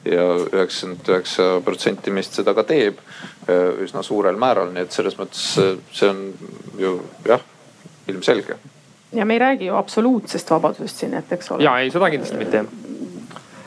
ja 0.08 0.26
üheksakümmend 0.44 1.12
üheksa 1.14 1.50
protsenti 1.66 2.14
meist 2.16 2.36
seda 2.38 2.56
ka 2.58 2.66
teeb 2.68 3.00
üsna 3.86 4.04
suurel 4.06 4.40
määral, 4.42 4.74
nii 4.76 4.88
et 4.88 4.96
selles 4.96 5.18
mõttes 5.20 5.46
see 5.56 6.10
on 6.10 6.24
ju 6.82 6.98
jah, 7.28 7.44
ilmselge. 8.12 8.60
ja 9.14 9.26
me 9.26 9.38
ei 9.38 9.40
räägi 9.40 9.72
ju 9.72 9.76
absoluutsest 9.76 10.52
vabadusest 10.52 11.06
siin, 11.06 11.14
et 11.14 11.32
eks 11.32 11.52
ole. 11.52 11.64
ja 11.64 11.78
ei, 11.80 11.92
seda 11.92 12.10
kindlasti 12.12 12.42
mitte. 12.42 12.66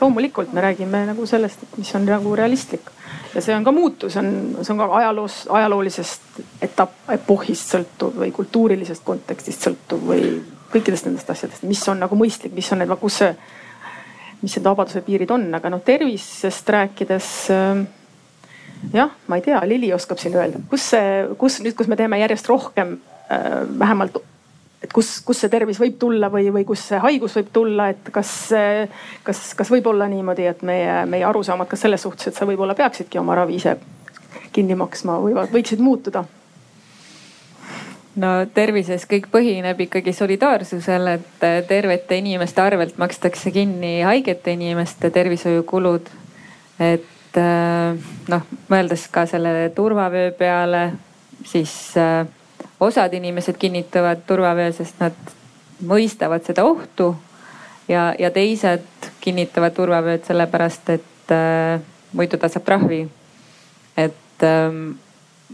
loomulikult 0.01 0.53
me 0.53 0.61
räägime 0.61 1.05
nagu 1.09 1.25
sellest, 1.25 1.63
et 1.63 1.77
mis 1.81 1.95
on 1.95 2.05
nagu 2.05 2.35
realistlik 2.35 2.93
ja 3.33 3.41
see 3.41 3.55
on 3.55 3.63
ka 3.63 3.71
muutus, 3.71 4.15
on, 4.17 4.29
see 4.61 4.73
on 4.73 4.83
ka 4.83 4.87
ajaloos, 5.01 5.41
ajaloolisest 5.49 6.39
etapp, 6.61 6.95
epohhist 7.13 7.75
sõltuv 7.75 8.21
või 8.21 8.31
kultuurilisest 8.35 9.05
kontekstist 9.05 9.67
sõltuv 9.67 10.07
või 10.13 10.23
kõikidest 10.73 11.07
nendest 11.07 11.29
asjadest, 11.33 11.65
mis 11.67 11.81
on 11.91 12.01
nagu 12.03 12.17
mõistlik, 12.19 12.53
mis 12.55 12.69
on 12.73 12.83
need, 12.83 12.93
kus 13.01 13.21
see, 13.23 13.31
mis 14.41 14.55
need 14.55 14.65
vabaduse 14.65 15.01
piirid 15.05 15.31
on, 15.35 15.47
aga 15.57 15.71
noh, 15.73 15.83
tervisest 15.85 16.69
rääkides 16.75 17.29
äh, 17.55 17.83
jah, 18.93 19.13
ma 19.27 19.39
ei 19.39 19.45
tea, 19.45 19.61
Lili 19.67 19.91
oskab 19.95 20.21
siin 20.21 20.37
öelda, 20.37 20.61
kus 20.71 20.89
see, 20.93 21.13
kus 21.39 21.59
nüüd, 21.63 21.77
kus 21.77 21.89
me 21.91 21.99
teeme 21.99 22.19
järjest 22.21 22.49
rohkem 22.51 22.97
äh, 23.31 23.61
vähemalt, 23.79 24.21
et 24.83 24.93
kus, 24.95 25.17
kus 25.25 25.43
see 25.43 25.51
tervis 25.51 25.79
võib 25.81 25.99
tulla 25.99 26.31
või, 26.31 26.47
või 26.55 26.65
kus 26.67 26.87
see 26.91 27.01
haigus 27.03 27.35
võib 27.39 27.53
tulla, 27.53 27.89
et 27.93 28.11
kas, 28.15 28.33
kas, 29.27 29.45
kas 29.59 29.71
võib 29.73 29.91
olla 29.91 30.07
niimoodi, 30.11 30.47
et 30.49 30.63
meie, 30.67 31.03
meie 31.09 31.27
arusaamad 31.27 31.67
ka 31.69 31.79
selles 31.79 32.05
suhtes, 32.05 32.31
et 32.31 32.39
sa 32.39 32.47
võib-olla 32.47 32.77
peaksidki 32.79 33.19
oma 33.19 33.35
ravi 33.41 33.59
ise 33.59 33.75
kinni 34.55 34.77
maksma, 34.79 35.19
võivad, 35.21 35.51
võiksid 35.53 35.81
muutuda 35.83 36.23
no 38.19 38.31
tervises 38.53 39.05
kõik 39.09 39.29
põhineb 39.31 39.79
ikkagi 39.85 40.13
solidaarsusel, 40.15 41.13
et 41.15 41.45
äh, 41.45 41.59
tervete 41.67 42.17
inimeste 42.19 42.61
arvelt 42.61 42.97
makstakse 43.01 43.51
kinni 43.55 43.99
haigete 44.05 44.53
inimeste 44.57 45.11
tervishoiukulud. 45.13 46.09
et 46.79 47.37
äh, 47.37 48.11
noh, 48.27 48.49
mõeldes 48.71 49.07
ka 49.11 49.25
selle 49.29 49.71
turvavöö 49.75 50.31
peale, 50.37 50.83
siis 51.45 51.73
äh, 51.97 52.25
osad 52.79 53.13
inimesed 53.13 53.57
kinnitavad 53.59 54.25
turvavöö, 54.27 54.71
sest 54.71 54.99
nad 54.99 55.15
mõistavad 55.85 56.45
seda 56.45 56.65
ohtu. 56.65 57.15
ja, 57.87 58.13
ja 58.19 58.31
teised 58.31 59.11
kinnitavad 59.21 59.73
turvavööd 59.73 60.25
sellepärast, 60.27 60.89
et 60.89 61.31
äh, 61.35 61.79
muidu 62.13 62.37
ta 62.37 62.49
saab 62.49 62.65
trahvi. 62.65 63.07
et 63.97 64.43
ähm, 64.43 64.91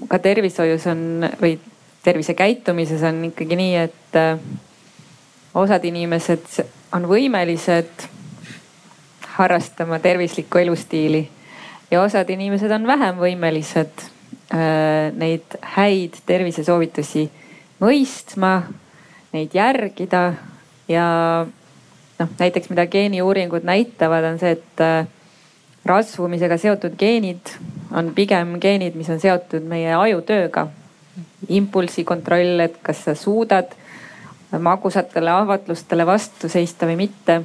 ka 0.08 0.19
tervishoius 0.19 0.88
on 0.88 1.25
või 1.41 1.58
tervisekäitumises 2.05 3.03
on 3.03 3.23
ikkagi 3.31 3.57
nii, 3.57 3.75
et 3.87 4.19
äh, 4.19 4.39
osad 5.57 5.85
inimesed 5.87 6.61
on 6.93 7.07
võimelised 7.09 8.05
harrastama 9.35 9.99
tervislikku 9.99 10.61
elustiili 10.61 11.25
ja 11.91 12.01
osad 12.01 12.29
inimesed 12.29 12.71
on 12.71 12.87
vähem 12.87 13.17
võimelised 13.19 14.05
äh, 14.53 15.11
neid 15.17 15.57
häid 15.75 16.21
tervisesoovitusi 16.25 17.25
mõistma, 17.81 18.53
neid 19.33 19.57
järgida 19.57 20.23
ja 20.87 21.09
noh, 22.19 22.31
näiteks 22.39 22.69
mida 22.71 22.87
geeniuuringud 22.87 23.65
näitavad, 23.67 24.29
on 24.29 24.39
see, 24.39 24.55
et 24.55 24.85
äh, 24.85 25.09
rasvumisega 25.85 26.57
seotud 26.61 26.95
geenid 27.01 27.57
on 27.95 28.13
pigem 28.15 28.59
geenid, 28.61 28.95
mis 28.95 29.09
on 29.09 29.19
seotud 29.21 29.65
meie 29.67 29.93
ajutööga 29.97 30.69
impulsikontroll, 31.50 32.60
et 32.65 32.78
kas 32.84 33.04
sa 33.08 33.15
suudad 33.15 33.74
magusatele 34.60 35.32
ahvatlustele 35.32 36.06
vastu 36.06 36.50
seista 36.50 36.88
või 36.88 36.95
mitte. 36.95 37.41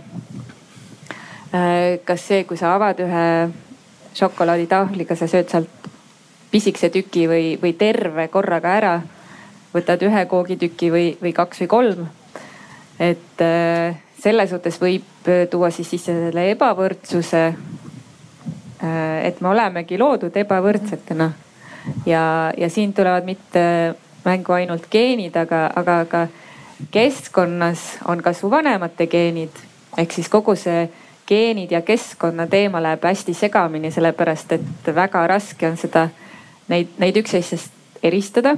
kas 2.04 2.26
see, 2.28 2.44
kui 2.44 2.56
sa 2.56 2.76
avad 2.76 3.00
ühe 3.02 3.26
šokolaaditahvliga, 4.14 5.16
sa 5.18 5.26
sööd 5.30 5.50
sealt 5.50 5.88
pisikese 6.50 6.90
tüki 6.94 7.26
või, 7.30 7.56
või 7.62 7.74
terve 7.78 8.28
korraga 8.30 8.74
ära, 8.76 8.94
võtad 9.74 10.02
ühe 10.06 10.24
koogitüki 10.30 10.90
või, 10.90 11.10
või 11.22 11.32
kaks 11.34 11.62
või 11.64 11.70
kolm. 11.70 12.06
et 12.98 13.42
äh, 13.42 13.96
selle 14.20 14.46
suhtes 14.46 14.80
võib 14.80 15.28
tuua 15.50 15.70
siis 15.70 15.88
sisse 15.90 16.12
selle 16.12 16.50
ebavõrdsuse. 16.50 17.44
Äh, 18.84 19.26
et 19.26 19.40
me 19.40 19.48
olemegi 19.48 19.98
loodud 19.98 20.36
ebavõrdsetena 20.36 21.30
ja, 22.06 22.52
ja 22.56 22.70
siin 22.70 22.92
tulevad 22.92 23.24
mitte 23.24 23.94
mängu 24.24 24.52
ainult 24.52 24.86
geenid, 24.90 25.36
aga, 25.36 25.70
aga 25.76 26.04
ka 26.04 26.26
keskkonnas 26.90 27.98
on 28.08 28.22
ka 28.22 28.32
su 28.32 28.50
vanemate 28.50 29.06
geenid 29.06 29.66
ehk 29.98 30.12
siis 30.12 30.28
kogu 30.28 30.54
see 30.58 30.88
geenid 31.30 31.70
ja 31.72 31.82
keskkonna 31.86 32.46
teema 32.50 32.82
läheb 32.82 33.04
hästi 33.06 33.34
segamini, 33.34 33.90
sellepärast 33.94 34.56
et 34.56 34.90
väga 34.94 35.26
raske 35.30 35.68
on 35.68 35.78
seda, 35.78 36.08
neid, 36.68 36.96
neid 36.98 37.16
üksteisest 37.20 38.02
eristada. 38.02 38.56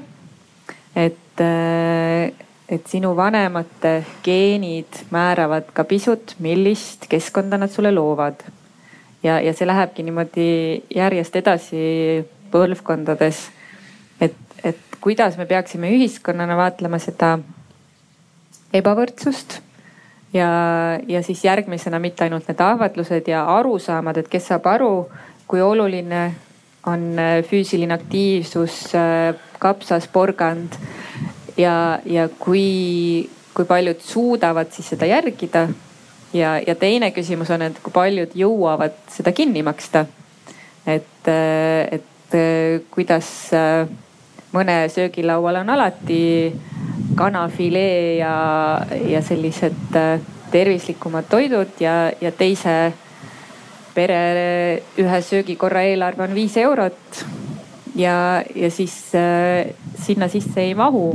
et, 0.97 1.41
et 2.69 2.89
sinu 2.89 3.15
vanemate 3.17 4.05
geenid 4.25 5.05
määravad 5.11 5.71
ka 5.73 5.85
pisut, 5.85 6.35
millist 6.39 7.09
keskkonda 7.09 7.59
nad 7.59 7.71
sulle 7.71 7.93
loovad. 7.93 8.45
ja, 9.23 9.41
ja 9.41 9.53
see 9.53 9.67
lähebki 9.67 10.03
niimoodi 10.03 10.83
järjest 10.95 11.37
edasi 11.37 12.25
põlvkondades. 12.53 13.49
et, 14.21 14.37
et 14.65 14.79
kuidas 15.01 15.37
me 15.39 15.47
peaksime 15.47 15.91
ühiskonnana 15.97 16.57
vaatlema 16.57 16.99
seda 17.03 17.39
ebavõrdsust 18.73 19.61
ja, 20.33 20.49
ja 21.09 21.23
siis 21.23 21.45
järgmisena 21.45 21.99
mitte 21.99 22.25
ainult 22.25 22.49
need 22.49 22.61
ahvatlused 22.61 23.29
ja 23.29 23.45
arusaamad, 23.57 24.17
et 24.17 24.31
kes 24.33 24.49
saab 24.53 24.67
aru, 24.71 24.95
kui 25.47 25.61
oluline 25.63 26.25
on 26.87 27.19
äh, 27.19 27.43
füüsiline 27.47 27.95
aktiivsus, 27.95 28.95
äh, 28.95 29.35
kapsas, 29.63 30.09
porgand 30.09 30.75
ja, 31.57 32.01
ja 32.05 32.29
kui, 32.39 33.29
kui 33.55 33.69
paljud 33.69 34.01
suudavad 34.03 34.73
siis 34.73 34.89
seda 34.95 35.07
järgida. 35.07 35.69
ja, 36.33 36.59
ja 36.67 36.75
teine 36.75 37.11
küsimus 37.11 37.51
on, 37.51 37.63
et 37.63 37.79
kui 37.83 37.93
paljud 37.93 38.33
jõuavad 38.35 38.97
seda 39.13 39.33
kinni 39.33 39.63
maksta. 39.63 40.07
et, 40.87 41.29
äh, 41.29 42.01
et 42.33 42.39
Eh, 42.39 42.81
kuidas 42.91 43.53
eh, 43.53 43.89
mõne 44.53 44.89
söögilaual 44.89 45.61
on 45.61 45.71
alati 45.71 46.53
kanafilee 47.17 48.17
ja, 48.19 48.81
ja 49.09 49.23
sellised 49.23 49.97
eh, 49.97 50.21
tervislikumad 50.53 51.29
toidud 51.29 51.81
ja, 51.81 52.11
ja 52.21 52.33
teise 52.33 52.93
pere 53.93 54.21
ühe 55.01 55.21
söögikorra 55.21 55.85
eelarve 55.85 56.25
on 56.25 56.35
viis 56.35 56.57
eurot. 56.57 57.25
ja, 57.95 58.43
ja 58.57 58.71
siis 58.71 59.13
sinna 60.01 60.29
sisse 60.29 60.61
ei 60.61 60.75
mahu 60.75 61.13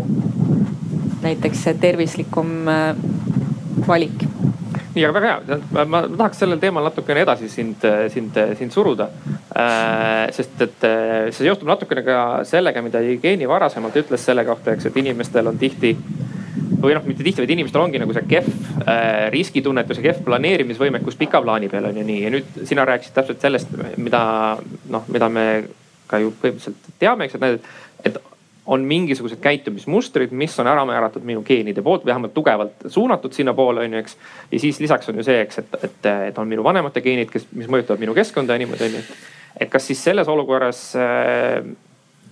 näiteks 1.21 1.63
tervislikum 1.81 2.67
äh, 2.67 2.95
valik 3.87 4.27
nii, 4.97 5.05
aga 5.05 5.15
väga 5.19 5.33
hea, 5.33 5.57
ma, 5.75 5.85
ma 5.85 6.01
tahaks 6.09 6.41
sellel 6.43 6.61
teemal 6.61 6.87
natukene 6.89 7.23
edasi 7.25 7.49
sind, 7.51 7.85
sind, 8.13 8.37
sind 8.59 8.73
suruda 8.73 9.09
äh,. 9.53 10.27
sest 10.35 10.63
et 10.65 10.87
äh, 10.87 11.29
see 11.35 11.47
johtub 11.47 11.69
natukene 11.69 12.03
ka 12.05 12.19
sellega, 12.47 12.83
mida 12.85 13.01
Jevgeni 13.05 13.47
varasemalt 13.49 13.97
ütles 14.01 14.25
selle 14.27 14.45
kohta, 14.47 14.73
eks, 14.73 14.89
et 14.89 14.99
inimestel 15.03 15.53
on 15.53 15.59
tihti 15.61 15.93
või 16.81 16.93
noh, 16.93 17.05
mitte 17.07 17.23
tihti, 17.25 17.41
vaid 17.41 17.53
inimestel 17.55 17.81
ongi 17.81 18.01
nagu 18.01 18.13
see 18.15 18.25
kehv 18.29 18.49
äh, 18.83 19.27
riskitunnetus 19.33 19.99
ja 20.01 20.09
kehv 20.09 20.23
planeerimisvõimekus 20.27 21.17
pika 21.19 21.41
plaani 21.43 21.69
peal 21.71 21.89
on 21.89 21.97
ju 22.01 22.05
nii. 22.07 22.21
ja 22.25 22.33
nüüd 22.33 22.63
sina 22.69 22.85
rääkisid 22.87 23.17
täpselt 23.17 23.43
sellest, 23.43 23.73
mida 23.97 24.23
noh, 24.93 25.05
mida 25.13 25.29
me 25.29 25.45
ka 26.07 26.21
ju 26.23 26.31
põhimõtteliselt 26.41 26.91
teame, 27.01 27.27
eks, 27.27 27.39
et, 27.41 27.71
et 28.07 28.19
on 28.67 28.83
mingisugused 28.83 29.39
käitumismustrid, 29.41 30.31
mis 30.35 30.59
on 30.59 30.67
ära 30.67 30.83
määratud 30.85 31.23
minu 31.23 31.41
geenide 31.47 31.81
poolt, 31.81 32.05
vähemalt 32.05 32.33
tugevalt 32.35 32.87
suunatud 32.87 33.33
sinnapoole, 33.33 33.85
on 33.87 33.93
ju, 33.93 34.03
eks. 34.03 34.17
ja 34.51 34.59
siis 34.59 34.79
lisaks 34.83 35.09
on 35.09 35.17
ju 35.21 35.23
see, 35.23 35.39
eks, 35.41 35.61
et, 35.63 35.77
et, 35.83 36.09
et 36.27 36.37
on 36.37 36.47
minu 36.47 36.63
vanemate 36.63 37.01
geenid, 37.01 37.31
kes, 37.31 37.47
mis 37.55 37.69
mõjutavad 37.71 38.03
minu 38.03 38.15
keskkonda 38.17 38.57
ja 38.57 38.63
niimoodi, 38.63 38.89
on 38.89 38.97
ju. 38.99 39.03
et 39.59 39.71
kas 39.71 39.87
siis 39.87 40.03
selles 40.03 40.27
olukorras 40.27 40.81
äh, 40.99 41.63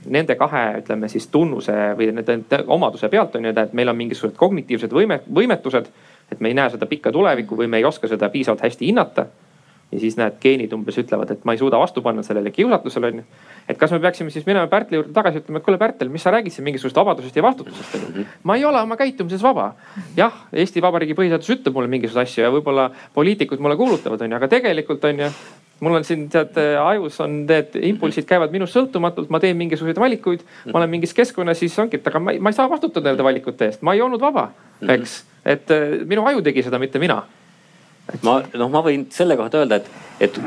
nende 0.05 0.35
kahe, 0.35 0.65
ütleme 0.81 1.09
siis 1.09 1.27
tunnuse 1.31 1.73
või 1.97 2.11
nende 2.13 2.61
omaduse 2.67 3.09
pealt 3.09 3.35
on 3.39 3.47
ju, 3.47 3.55
et 3.55 3.73
meil 3.73 3.89
on 3.89 3.97
mingisugused 3.97 4.37
kognitiivsed 4.37 4.93
võime, 4.93 5.21
võimetused. 5.39 5.87
et 6.31 6.39
me 6.39 6.49
ei 6.49 6.57
näe 6.57 6.69
seda 6.73 6.85
pikka 6.89 7.11
tulevikku 7.11 7.57
või 7.57 7.67
me 7.69 7.77
ei 7.77 7.85
oska 7.85 8.07
seda 8.07 8.29
piisavalt 8.29 8.63
hästi 8.65 8.87
hinnata. 8.87 9.25
Ja 9.91 9.99
siis 10.01 10.17
näed, 10.19 10.37
geenid 10.41 10.73
umbes 10.75 10.97
ütlevad, 10.99 11.31
et 11.35 11.43
ma 11.45 11.53
ei 11.55 11.59
suuda 11.61 11.79
vastu 11.79 12.01
panna 12.05 12.23
sellele 12.25 12.51
kiusatusele 12.51 13.11
on 13.11 13.19
ju. 13.21 13.25
et 13.69 13.77
kas 13.77 13.91
me 13.93 13.99
peaksime 14.03 14.33
siis 14.33 14.45
minema 14.45 14.67
Pärtli 14.71 14.97
juurde 14.97 15.13
tagasi 15.13 15.43
ütlema, 15.43 15.61
et 15.61 15.65
kuule 15.67 15.77
Pärtel, 15.81 16.09
mis 16.13 16.25
sa 16.25 16.33
räägid 16.33 16.53
siin 16.53 16.65
mingisugusest 16.67 16.97
vabadusest 16.97 17.35
ja 17.35 17.43
vastutusest 17.45 17.95
on 17.99 18.21
ju. 18.21 18.25
ma 18.43 18.55
ei 18.55 18.65
ole 18.65 18.81
oma 18.81 18.97
käitumises 18.97 19.43
vaba. 19.43 19.73
jah, 20.17 20.33
Eesti 20.53 20.81
Vabariigi 20.81 21.17
põhiseadus 21.17 21.53
ütleb 21.57 21.77
mulle 21.77 21.91
mingisuguseid 21.93 22.27
asju 22.27 22.43
ja 22.47 22.51
võib-olla 22.55 22.89
poliitikud 23.13 23.61
mulle 23.61 23.77
kuulutavad 23.79 24.25
on 24.25 24.35
ju, 24.35 24.41
aga 24.41 24.51
tegelikult 24.51 25.05
on 25.05 25.23
ju 25.25 25.31
mul 25.79 25.95
on 25.99 26.03
siin 26.07 26.27
tead 26.31 26.57
ajus 26.85 27.19
on 27.23 27.41
need 27.45 27.75
impulsid 27.91 28.27
käivad 28.29 28.53
minust 28.53 28.75
sõltumatult, 28.75 29.29
ma 29.29 29.41
teen 29.43 29.57
mingisuguseid 29.59 29.99
valikuid, 29.99 30.45
ma 30.71 30.79
olen 30.79 30.93
mingis 30.95 31.13
keskkonnas, 31.15 31.59
siis 31.59 31.75
ongi, 31.79 31.99
et 31.99 32.07
aga 32.07 32.21
ma 32.23 32.35
ei, 32.35 32.39
ma 32.39 32.51
ei 32.51 32.57
saa 32.57 32.69
vastutada 32.71 33.11
nende 33.11 33.25
valikute 33.27 33.69
eest, 33.69 33.83
ma 33.85 33.95
ei 33.95 34.03
olnud 34.05 34.23
vaba, 34.23 34.49
eks. 34.95 35.17
et 35.43 35.73
äh, 35.75 35.97
minu 36.07 36.23
aju 36.29 36.45
tegi 36.45 36.63
seda, 36.65 36.79
mitte 36.81 37.01
mina. 37.03 37.21
Ma 38.21 38.39
noh, 38.53 38.69
ma 38.71 38.83
võin 38.85 39.07
selle 39.13 39.37
kohta 39.39 39.61
öelda, 39.61 39.81
et, 39.81 39.89
et 40.27 40.39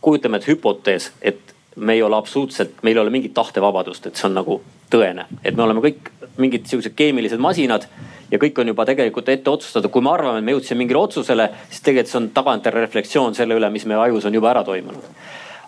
kujutame, 0.00 0.40
et 0.40 0.48
hüpotees, 0.48 1.10
et 1.22 1.54
me 1.76 1.96
ei 1.96 2.02
ole 2.02 2.16
absoluutselt, 2.16 2.82
meil 2.82 2.96
ei 2.96 3.04
ole 3.04 3.12
mingit 3.14 3.34
tahtevabadust, 3.36 4.08
et 4.08 4.18
see 4.18 4.28
on 4.28 4.36
nagu 4.38 4.60
tõene, 4.90 5.26
et 5.44 5.56
me 5.56 5.64
oleme 5.64 5.82
kõik 5.84 6.12
mingid 6.40 6.68
sihukesed 6.68 6.94
keemilised 6.96 7.40
masinad 7.42 7.86
ja 8.30 8.38
kõik 8.40 8.58
on 8.60 8.70
juba 8.72 8.84
tegelikult 8.88 9.28
ette 9.32 9.50
otsustatud. 9.50 9.90
kui 9.90 10.02
me 10.02 10.12
arvame, 10.12 10.38
et 10.38 10.44
me 10.44 10.54
jõudsime 10.54 10.82
mingile 10.82 11.00
otsusele, 11.00 11.48
siis 11.70 11.82
tegelikult 11.82 12.12
see 12.12 12.20
on 12.20 12.28
tagantjärele 12.36 12.86
reflektsioon 12.86 13.34
selle 13.34 13.58
üle, 13.58 13.70
mis 13.70 13.86
meie 13.86 14.00
ajus 14.06 14.26
on 14.28 14.34
juba 14.34 14.50
ära 14.50 14.64
toimunud. 14.64 15.10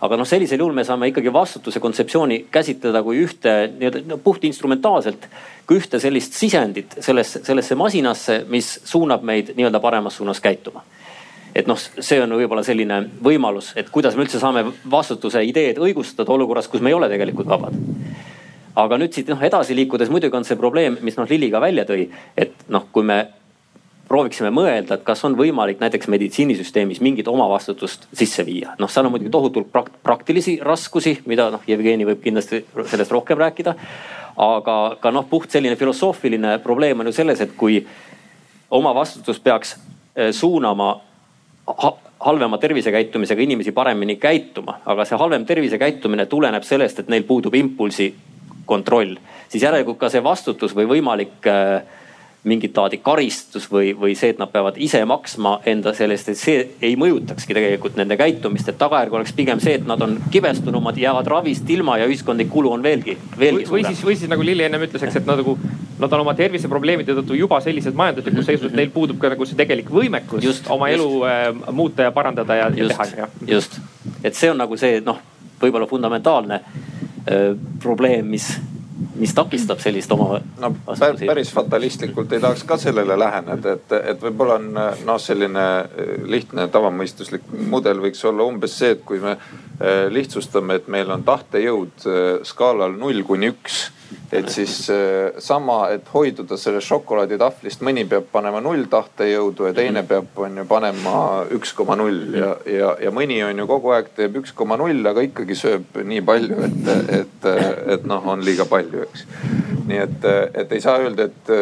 aga 0.00 0.16
noh, 0.16 0.26
sellisel 0.26 0.60
juhul 0.62 0.74
me 0.74 0.84
saame 0.84 1.08
ikkagi 1.10 1.32
vastutuse 1.32 1.80
kontseptsiooni 1.80 2.44
käsitleda 2.54 3.02
kui 3.02 3.18
ühte 3.24 3.54
nii-öelda 3.72 4.04
no, 4.06 4.18
puht 4.22 4.44
instrumentaalselt, 4.44 5.26
kui 5.66 5.80
ühte 5.80 5.98
sellist 6.00 6.38
sisendit 6.38 7.00
sellesse, 7.00 7.42
sellesse 7.44 7.74
masinasse, 7.74 8.44
mis 8.48 8.78
suunab 8.84 9.26
meid 9.26 9.56
nii-öelda 9.56 9.80
paremas 9.82 10.20
suunas 10.20 10.40
käituma 10.40 10.84
et 11.58 11.66
noh, 11.66 11.78
see 11.78 12.20
on 12.22 12.36
võib-olla 12.38 12.62
selline 12.62 13.00
võimalus, 13.24 13.72
et 13.76 13.90
kuidas 13.90 14.14
me 14.14 14.22
üldse 14.22 14.38
saame 14.38 14.62
vastutuse 14.90 15.42
ideed 15.42 15.80
õigustada 15.82 16.30
olukorras, 16.34 16.68
kus 16.70 16.84
me 16.84 16.92
ei 16.92 16.98
ole 16.98 17.10
tegelikult 17.10 17.50
vabad 17.50 17.74
aga 18.78 18.98
nüüd 19.00 19.14
siit 19.14 19.30
noh 19.30 19.42
edasi 19.42 19.74
liikudes 19.74 20.10
muidugi 20.12 20.38
on 20.38 20.46
see 20.46 20.58
probleem, 20.58 21.00
mis 21.02 21.16
noh 21.18 21.26
Lilli 21.28 21.50
ka 21.50 21.60
välja 21.62 21.84
tõi, 21.88 22.06
et 22.38 22.68
noh, 22.70 22.84
kui 22.94 23.06
me 23.06 23.24
prooviksime 24.08 24.50
mõelda, 24.54 24.96
et 24.96 25.04
kas 25.04 25.24
on 25.28 25.34
võimalik 25.36 25.82
näiteks 25.82 26.08
meditsiinisüsteemis 26.08 27.02
mingit 27.04 27.28
omavastutust 27.28 28.06
sisse 28.16 28.44
viia. 28.46 28.74
noh, 28.78 28.90
seal 28.90 29.06
on 29.06 29.12
muidugi 29.12 29.32
tohutult 29.34 29.72
praktilisi 30.02 30.58
raskusi, 30.64 31.18
mida 31.26 31.50
noh, 31.52 31.64
Jevgeni 31.66 32.06
võib 32.08 32.22
kindlasti 32.24 32.62
sellest 32.86 33.12
rohkem 33.12 33.38
rääkida. 33.38 33.74
aga 34.38 34.96
ka 35.00 35.10
noh, 35.10 35.26
puht 35.28 35.50
selline 35.50 35.76
filosoofiline 35.76 36.58
probleem 36.62 37.00
on 37.00 37.10
ju 37.10 37.12
selles, 37.12 37.40
et 37.40 37.52
kui 37.56 37.82
omavastutus 38.70 39.40
peaks 39.40 39.76
eh, 40.16 40.32
suunama 40.32 41.00
halvema 42.20 42.58
tervisekäitumisega 42.58 43.42
inimesi 43.42 43.72
paremini 43.72 44.16
käituma, 44.16 44.80
aga 44.86 45.04
see 45.04 45.18
halvem 45.18 45.44
tervisekäitumine 45.46 46.26
tuleneb 46.26 46.66
sellest, 46.66 46.98
et 46.98 47.08
neil 47.12 47.26
puudub 47.28 47.54
impulsi 47.54 48.08
kontroll, 48.66 49.16
siis 49.48 49.62
järelikult 49.62 49.98
ka 49.98 50.10
see 50.12 50.24
vastutus 50.24 50.74
või 50.76 50.88
võimalik 50.96 51.46
äh, 51.48 51.82
mingit 52.44 52.76
laadi 52.76 53.00
karistus 53.02 53.66
või, 53.70 53.90
või 53.98 54.14
see, 54.16 54.30
et 54.32 54.38
nad 54.38 54.50
peavad 54.52 54.76
ise 54.80 55.00
maksma 55.08 55.56
enda 55.68 55.92
sellest, 55.96 56.30
et 56.30 56.38
see 56.38 56.60
ei 56.84 56.94
mõjutakski 57.00 57.56
tegelikult 57.56 57.98
nende 57.98 58.16
käitumist, 58.20 58.68
et 58.70 58.78
tagajärg 58.78 59.16
oleks 59.18 59.34
pigem 59.36 59.60
see, 59.62 59.74
et 59.80 59.86
nad 59.88 60.02
on 60.04 60.16
kibestunumad, 60.30 60.98
jäävad 61.00 61.28
ravist 61.28 61.70
ilma 61.70 61.98
ja 61.98 62.06
ühiskondlik 62.08 62.50
kulu 62.52 62.72
on 62.76 62.84
veelgi, 62.84 63.16
veelgi 63.38 63.66
suurem. 63.66 63.72
või 63.74 63.94
siis, 63.94 64.04
või 64.06 64.18
siis 64.20 64.30
nagu 64.30 64.46
Lilli 64.46 64.68
ennem 64.68 64.86
ütles, 64.86 65.02
eks, 65.02 65.18
et 65.20 65.26
nad 65.26 65.42
nagu, 65.42 65.56
nad 65.98 66.14
on 66.14 66.24
oma 66.24 66.34
terviseprobleemide 66.38 67.16
tõttu 67.18 67.38
juba 67.38 67.58
sellises 67.64 67.96
majanduslikus 67.98 68.46
seisus, 68.46 68.70
et 68.70 68.78
neil 68.78 68.94
puudub 68.94 69.18
ka 69.18 69.32
nagu 69.34 69.48
see 69.48 69.58
tegelik 69.58 69.90
võimekus 69.90 70.46
just, 70.46 70.70
oma 70.70 70.92
just. 70.92 71.02
elu 71.02 71.26
äh, 71.26 71.74
muuta 71.74 72.06
ja 72.06 72.14
parandada 72.14 72.60
ja, 72.62 72.70
ja 72.70 72.92
teha. 72.94 73.28
just, 73.50 73.80
et 74.22 74.38
see 74.38 74.54
on 74.54 74.62
nagu 74.62 74.78
see 74.78 75.02
noh, 75.04 75.18
võib-olla 75.58 75.90
fundamentaalne 75.90 76.62
Äh, 77.28 77.56
probleem, 77.82 78.26
mis, 78.26 78.46
mis 79.18 79.34
takistab 79.34 79.82
sellist 79.82 80.12
oma. 80.14 80.40
no 80.60 80.72
päris 81.26 81.52
fatalistlikult 81.54 82.32
ei 82.32 82.42
tahaks 82.42 82.64
ka 82.68 82.78
sellele 82.80 83.18
läheneda, 83.18 83.76
et, 83.78 83.96
et 84.12 84.22
võib-olla 84.22 84.58
on 84.58 84.70
noh, 84.78 85.20
selline 85.22 85.66
äh, 85.82 86.14
lihtne 86.30 86.68
tavamõistuslik 86.72 87.46
mudel 87.70 88.02
võiks 88.04 88.24
olla 88.28 88.46
umbes 88.48 88.78
see, 88.78 88.94
et 88.96 89.04
kui 89.06 89.22
me 89.22 89.36
äh, 89.36 90.06
lihtsustame, 90.12 90.80
et 90.80 90.90
meil 90.92 91.10
on 91.14 91.24
tahtejõud 91.26 92.08
skaalal 92.48 92.98
null 92.98 93.24
kuni 93.26 93.52
üks 93.52 93.88
et 94.32 94.48
siis 94.48 94.90
äh, 94.90 95.32
sama, 95.38 95.88
et 95.92 96.08
hoiduda 96.12 96.56
sellest 96.60 96.88
šokolaaditahvlist, 96.88 97.82
mõni 97.84 98.04
peab 98.08 98.28
panema 98.32 98.60
null 98.64 98.84
tahtejõudu 98.90 99.68
ja 99.68 99.74
teine 99.76 100.02
peab, 100.08 100.30
on 100.36 100.60
ju, 100.60 100.64
panema 100.68 101.14
üks 101.54 101.72
koma 101.76 101.96
null 101.98 102.36
ja, 102.36 102.50
ja, 102.68 102.92
ja 103.06 103.12
mõni 103.14 103.40
on 103.44 103.62
ju 103.62 103.68
kogu 103.68 103.92
aeg 103.96 104.10
teeb 104.16 104.38
üks 104.42 104.52
koma 104.56 104.76
null, 104.80 105.00
aga 105.08 105.24
ikkagi 105.24 105.56
sööb 105.58 106.00
nii 106.04 106.24
palju, 106.28 106.60
et, 106.68 106.92
et, 107.20 107.48
et 107.96 108.08
noh, 108.08 108.24
on 108.34 108.44
liiga 108.44 108.68
palju, 108.68 109.07
eks. 109.10 109.26
nii 109.88 110.00
et, 110.04 110.28
et 110.54 110.72
ei 110.72 110.84
saa 110.84 110.98
öelda, 111.02 111.28
et 111.28 111.52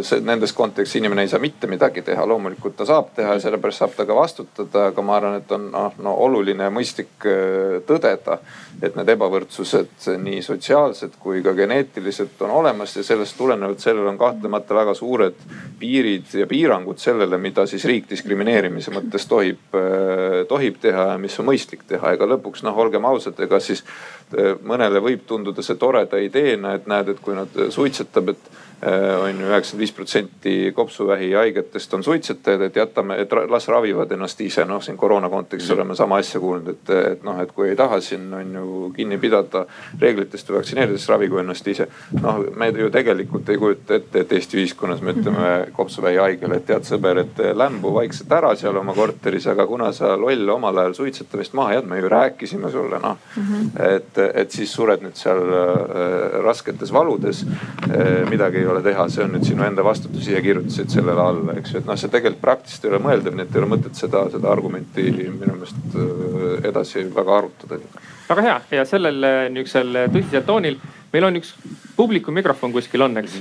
see 0.00 0.20
nendes 0.24 0.52
kontekstis 0.56 1.00
inimene 1.00 1.24
ei 1.26 1.30
saa 1.30 1.40
mitte 1.42 1.68
midagi 1.70 2.02
teha, 2.06 2.24
loomulikult 2.28 2.76
ta 2.78 2.86
saab 2.88 3.12
teha 3.16 3.36
ja 3.36 3.42
sellepärast 3.42 3.82
saab 3.82 3.94
ta 3.96 4.06
ka 4.08 4.16
vastutada, 4.16 4.86
aga 4.90 5.04
ma 5.04 5.16
arvan, 5.18 5.36
et 5.40 5.52
on 5.52 5.68
noh 5.72 5.98
no, 6.02 6.14
oluline 6.26 6.68
ja 6.68 6.72
mõistlik 6.72 7.26
äh, 7.28 7.78
tõdeda, 7.88 8.38
et 8.82 8.96
need 8.98 9.12
ebavõrdsused 9.14 10.08
nii 10.22 10.40
sotsiaalsed 10.44 11.18
kui 11.22 11.42
ka 11.44 11.54
geneetiliselt 11.58 12.40
on 12.46 12.54
olemas 12.62 12.96
ja 12.96 13.04
sellest 13.06 13.36
tulenevalt 13.38 13.82
sellel 13.82 14.08
on 14.10 14.18
kahtlemata 14.20 14.76
väga 14.76 14.94
suured 14.98 15.38
piirid 15.80 16.32
ja 16.40 16.48
piirangud 16.50 17.00
sellele, 17.02 17.38
mida 17.42 17.66
siis 17.70 17.84
riik 17.88 18.08
diskrimineerimise 18.10 18.94
mõttes 18.94 19.28
tohib, 19.30 19.62
äh, 19.78 20.42
tohib 20.48 20.80
teha 20.82 21.12
ja 21.12 21.20
mis 21.20 21.38
on 21.42 21.50
mõistlik 21.50 21.86
teha. 21.88 22.16
ega 22.16 22.28
lõpuks 22.34 22.64
noh, 22.66 22.78
olgem 22.78 23.04
ausad, 23.08 23.38
ega 23.40 23.60
siis 23.60 23.84
äh, 23.84 24.54
mõnele 24.62 25.02
võib 25.04 25.26
tunduda 25.26 25.62
see 25.62 25.78
toreda 25.80 26.20
ideena, 26.22 26.76
et 26.76 26.86
näed, 26.90 27.14
et 27.14 27.22
kui 27.22 27.36
nad 27.36 27.62
suitsetab, 27.70 28.34
et 28.34 28.52
on 28.82 29.40
ju 29.40 29.46
üheksakümmend 29.46 29.82
viis 29.82 29.92
protsenti 29.92 30.72
kopsuvähi 30.74 31.32
haigetest 31.32 31.94
on 31.94 32.04
suitsetajad, 32.04 32.60
et 32.66 32.76
jätame, 32.76 33.20
et 33.22 33.30
las 33.48 33.68
ravivad 33.68 34.10
ennast 34.12 34.40
ise. 34.40 34.64
noh, 34.64 34.82
siin 34.82 34.96
koroona 34.96 35.28
kontekstis 35.28 35.70
mm. 35.70 35.74
oleme 35.76 35.94
sama 35.94 36.16
asja 36.16 36.40
kuulnud, 36.40 36.68
et, 36.68 36.90
et 37.12 37.22
noh, 37.22 37.38
et 37.40 37.52
kui 37.52 37.68
ei 37.68 37.76
taha 37.76 38.00
siin 38.00 38.34
on 38.34 38.54
ju 38.54 38.92
kinni 38.96 39.18
pidada 39.18 39.64
reeglitest 40.00 40.50
või 40.50 40.58
vaktsineerida, 40.58 40.98
siis 40.98 41.08
ravigu 41.08 41.38
ennast 41.38 41.68
ise. 41.68 41.86
noh, 42.20 42.42
me 42.56 42.68
ju 42.68 42.90
tegelikult 42.90 43.48
ei 43.48 43.58
kujuta 43.58 43.94
ette, 44.00 44.24
et 44.24 44.32
Eesti 44.32 44.58
ühiskonnas 44.58 45.02
me 45.02 45.14
ütleme 45.14 45.38
mm-hmm. 45.38 45.72
kopsuvähi 45.76 46.18
haigele, 46.18 46.58
et 46.58 46.66
tead 46.66 46.88
sõber, 46.88 47.22
et 47.22 47.42
lämbu 47.54 47.94
vaikselt 47.94 48.32
ära 48.32 48.54
seal 48.58 48.76
oma 48.76 48.94
korteris, 48.96 49.46
aga 49.52 49.66
kuna 49.66 49.92
sa 49.92 50.16
loll 50.16 50.48
omal 50.56 50.82
ajal 50.82 50.96
suitsetamist 50.98 51.54
maha 51.58 51.76
jäid, 51.76 51.88
me 51.88 52.00
ju 52.00 52.10
rääkisime 52.12 52.70
sulle 52.70 52.98
noh 53.02 53.18
mm 53.36 53.42
-hmm.. 53.42 53.94
et, 53.96 54.18
et 54.34 54.50
siis 54.50 54.72
sured 54.72 55.02
nüüd 55.04 55.16
seal 55.18 55.42
äh, 55.42 56.42
rasketes 56.44 56.92
valudes 56.92 57.44
äh,. 57.46 58.28
midagi 58.30 58.58
ei 58.58 58.66
ole 58.66 58.71
ole 58.72 58.82
teha, 58.84 59.06
see 59.12 59.24
on 59.24 59.34
nüüd 59.36 59.46
sinu 59.46 59.64
enda 59.66 59.84
vastutus, 59.86 60.26
ise 60.26 60.40
kirjutasid 60.44 60.90
sellele 60.92 61.22
alla, 61.22 61.56
eks 61.60 61.74
ju, 61.74 61.82
et 61.82 61.88
noh, 61.88 61.98
see 62.00 62.10
tegelikult 62.12 62.42
praktiliselt 62.42 62.86
ei 62.86 62.92
ole 62.92 63.00
mõeldav, 63.04 63.36
nii 63.36 63.46
et 63.46 63.56
ei 63.56 63.62
ole 63.62 63.70
mõtet 63.70 63.98
seda, 63.98 64.24
seda 64.32 64.50
argumenti 64.52 65.06
minu 65.12 65.54
meelest 65.54 65.96
äh, 65.96 66.68
edasi 66.70 67.04
väga 67.14 67.38
arutada. 67.38 67.80
väga 68.28 68.46
hea. 68.48 68.58
Ja 68.78 68.84
sellel 68.88 69.28
äh, 69.28 69.38
niisugusel 69.54 70.02
tõsisel 70.14 70.46
toonil 70.48 70.78
meil 71.12 71.28
on 71.28 71.40
üks 71.40 71.54
publiku 71.96 72.34
mikrofon 72.34 72.74
kuskil 72.74 73.06
on, 73.08 73.16
eks. 73.22 73.40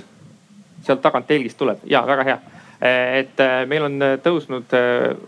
sealt 0.86 1.02
tagant 1.02 1.28
telgist 1.30 1.60
tuleb. 1.60 1.84
Ja 1.89 2.04
väga 2.08 2.28
hea. 2.28 2.38
Äh, 2.82 3.17
et 3.24 3.44
meil 3.70 3.89
on 3.89 4.00
tõusnud 4.24 4.78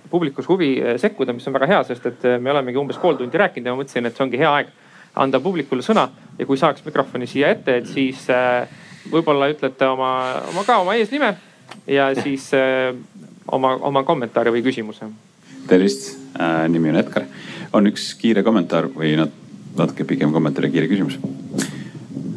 publikus 0.09 0.47
huvi 0.49 0.75
sekkuda, 1.01 1.33
mis 1.33 1.47
on 1.47 1.57
väga 1.59 1.69
hea, 1.73 1.83
sest 1.89 2.07
et 2.11 2.29
me 2.39 2.53
olemegi 2.53 2.81
umbes 2.81 3.01
pool 3.01 3.19
tundi 3.19 3.41
rääkinud 3.41 3.69
ja 3.69 3.75
ma 3.75 3.83
mõtlesin, 3.83 4.09
et 4.09 4.17
see 4.17 4.27
ongi 4.27 4.41
hea 4.41 4.55
aeg 4.61 4.79
anda 5.19 5.39
publikule 5.39 5.85
sõna 5.85 6.07
ja 6.39 6.47
kui 6.49 6.57
saaks 6.57 6.85
mikrofoni 6.85 7.27
siia 7.29 7.51
ette, 7.53 7.77
et 7.79 7.89
siis 7.89 8.25
äh, 8.33 8.65
võib-olla 9.11 9.49
ütlete 9.51 9.87
oma, 9.89 10.11
oma 10.51 10.63
ka 10.67 10.79
oma 10.83 10.95
eesnime 10.99 11.33
ja 11.87 12.09
siis 12.23 12.49
äh, 12.57 12.93
oma, 13.51 13.75
oma 13.75 14.03
kommentaari 14.07 14.53
või 14.53 14.63
küsimuse. 14.65 15.09
tervist 15.67 16.13
äh,, 16.39 16.67
nimi 16.69 16.91
on 16.93 16.99
Edgar. 17.01 17.25
on 17.73 17.87
üks 17.91 18.13
kiire 18.19 18.43
kommentaar 18.43 18.89
või 18.93 19.15
nat-, 19.19 19.41
natuke 19.77 20.05
pikem 20.07 20.33
kommentaar 20.33 20.69
ja 20.69 20.75
kiire 20.75 20.91
küsimus 20.91 21.19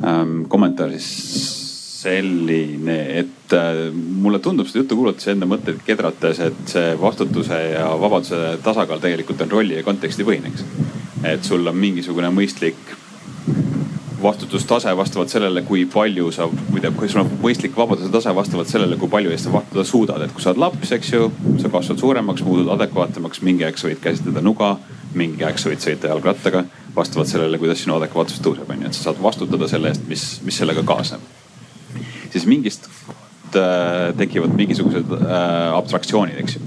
ähm,. 0.05 0.45
kommentaar 0.49 0.91
siis 0.97 1.65
selline, 2.07 2.97
et 3.19 3.55
äh, 3.57 3.81
mulle 3.93 4.39
tundub 4.39 4.69
seda 4.69 4.85
juttu 4.85 4.99
kuulates 4.99 5.27
enda 5.33 5.49
mõtteid 5.49 5.81
kedrates, 5.87 6.39
et 6.45 6.61
see 6.71 6.93
vastutuse 7.01 7.59
ja 7.73 7.89
vabaduse 7.99 8.59
tasakaal 8.63 9.03
tegelikult 9.03 9.43
on 9.43 9.51
rolli 9.51 9.79
ja 9.79 9.87
konteksti 9.87 10.27
põhine, 10.27 10.53
eks. 10.53 10.67
et 11.27 11.49
sul 11.49 11.67
on 11.67 11.77
mingisugune 11.79 12.31
mõistlik 12.35 12.95
vastutustase 14.27 14.93
vastavalt 14.97 15.33
sellele, 15.33 15.63
kui 15.67 15.85
palju 15.91 16.31
sa, 16.35 16.49
või 16.51 16.81
tähendab, 16.81 16.99
kui 17.01 17.11
sul 17.11 17.23
on 17.23 17.33
mõistlik 17.43 17.77
vabaduse 17.79 18.11
tase 18.13 18.35
vastavalt 18.37 18.71
sellele, 18.71 18.99
kui 19.01 19.11
palju 19.13 19.35
sa 19.39 19.53
vastutada 19.55 19.85
suudad. 19.85 20.23
et 20.23 20.33
kui 20.33 20.43
sa 20.43 20.53
oled 20.53 20.63
laps, 20.65 20.93
eks 20.93 21.13
ju, 21.13 21.31
sa 21.63 21.71
kasvad 21.73 22.03
suuremaks, 22.03 22.45
muutud 22.47 22.73
adekvaatsemaks, 22.77 23.43
mingi 23.47 23.67
aeg 23.67 23.79
sa 23.79 23.89
võid 23.89 24.03
käsitleda 24.03 24.43
nuga, 24.45 24.77
mingi 25.15 25.47
aeg 25.47 25.59
sa 25.59 25.71
võid 25.71 25.85
sõita 25.85 26.13
jalgrattaga. 26.13 26.65
vastavalt 26.97 27.29
sellele, 27.29 27.59
kuidas 27.61 27.83
sinu 27.83 27.99
adekvaatsus 27.99 28.41
tõuseb, 28.41 28.71
on 28.73 28.83
ju, 28.83 28.89
et 28.89 28.97
sa 28.97 29.11
saad 29.11 29.23
vastutada 29.23 29.69
selle 29.69 29.93
eest, 29.93 30.07
mis, 30.09 30.27
mis 30.45 30.57
sellega 30.57 30.83
kaasneb. 30.83 31.21
siis 32.33 32.47
mingist 32.47 32.89
tekivad 34.17 34.55
mingisugused 34.57 35.13
äh, 35.17 35.75
abstraktsioonid, 35.77 36.39
eks 36.43 36.57
ju. 36.57 36.63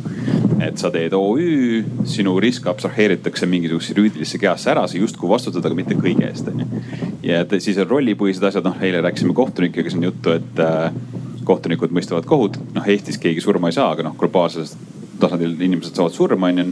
et 0.63 0.77
sa 0.81 0.91
teed 0.91 1.13
OÜ, 1.15 1.83
sinu 2.09 2.35
risk 2.43 2.67
abstraheeritakse 2.67 3.47
mingisugusesse 3.49 3.95
juriidilisse 3.97 4.39
kehasse 4.41 4.71
ära, 4.73 4.85
sa 4.87 4.99
justkui 4.99 5.29
vastutad, 5.31 5.65
aga 5.65 5.77
mitte 5.77 5.97
kõige 5.99 6.27
eest, 6.27 6.51
on 6.51 6.63
ju. 6.63 6.83
ja 7.25 7.43
et 7.45 7.57
siis 7.63 7.79
on 7.81 7.89
rollipõhised 7.89 8.45
asjad, 8.49 8.67
noh 8.67 8.79
eile 8.83 9.01
rääkisime 9.05 9.35
kohtunikega 9.37 9.91
siin 9.93 10.07
juttu, 10.09 10.35
et 10.35 10.63
äh, 10.63 10.91
kohtunikud 11.49 11.93
mõistavad 11.95 12.27
kohut, 12.29 12.59
noh 12.75 12.87
Eestis 12.87 13.17
keegi 13.21 13.41
surma 13.41 13.71
ei 13.71 13.77
saa, 13.77 13.91
aga 13.95 14.05
noh 14.05 14.17
globaalsel 14.19 14.67
tasandil 15.19 15.55
inimesed 15.57 15.97
saavad 15.97 16.15
surma, 16.15 16.51
onju 16.53 16.69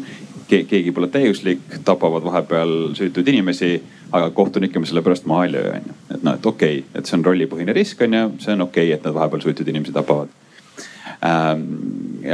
keegi 0.47 0.91
pole 0.95 1.09
täiuslik, 1.11 1.63
tapavad 1.85 2.23
vahepeal 2.23 2.73
süütuid 2.97 3.27
inimesi, 3.27 3.71
aga 4.11 4.29
kohtunikke 4.35 4.79
me 4.79 4.89
selle 4.89 5.03
pärast 5.05 5.27
maha 5.29 5.45
ei 5.47 5.51
löö, 5.51 5.71
onju. 5.75 5.95
et 6.15 6.23
noh, 6.23 6.35
et 6.35 6.45
okei 6.45 6.79
okay,, 6.79 6.99
et 6.99 7.09
see 7.09 7.17
on 7.17 7.25
rollipõhine 7.25 7.75
risk 7.75 8.01
onju, 8.05 8.23
see 8.43 8.55
on 8.55 8.67
okei 8.67 8.87
okay,, 8.87 8.97
et 8.97 9.07
nad 9.07 9.15
vahepeal 9.17 9.43
süütuid 9.43 9.71
inimesi 9.73 9.95
tapavad 9.95 10.31
ähm,. 11.25 11.67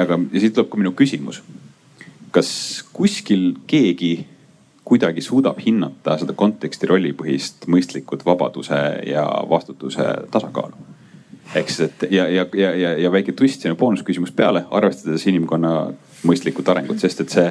aga 0.01 0.19
ja 0.31 0.43
siit 0.43 0.53
tuleb 0.53 0.69
ka 0.69 0.81
minu 0.81 0.93
küsimus. 0.97 1.41
kas 2.31 2.49
kuskil 2.93 3.53
keegi 3.67 4.13
kuidagi 4.83 5.21
suudab 5.21 5.59
hinnata 5.65 6.17
seda 6.21 6.33
konteksti 6.37 6.89
rollipõhist 6.89 7.67
mõistlikud 7.71 8.25
vabaduse 8.25 8.79
ja 9.07 9.25
vastutuse 9.49 10.09
tasakaalu? 10.31 10.91
ehk 11.55 11.69
siis, 11.69 11.89
et 11.89 12.11
ja, 12.11 12.27
ja, 12.29 12.45
ja, 12.55 12.75
ja, 12.75 12.93
ja 12.97 13.11
väike 13.11 13.33
twist 13.37 13.61
sinna 13.61 13.75
boonusküsimus 13.75 14.31
peale, 14.31 14.65
arvestades 14.71 15.25
inimkonna 15.27 15.73
mõistlikut 16.27 16.69
arengut, 16.71 17.01
sest 17.03 17.21
et 17.21 17.33
see 17.33 17.49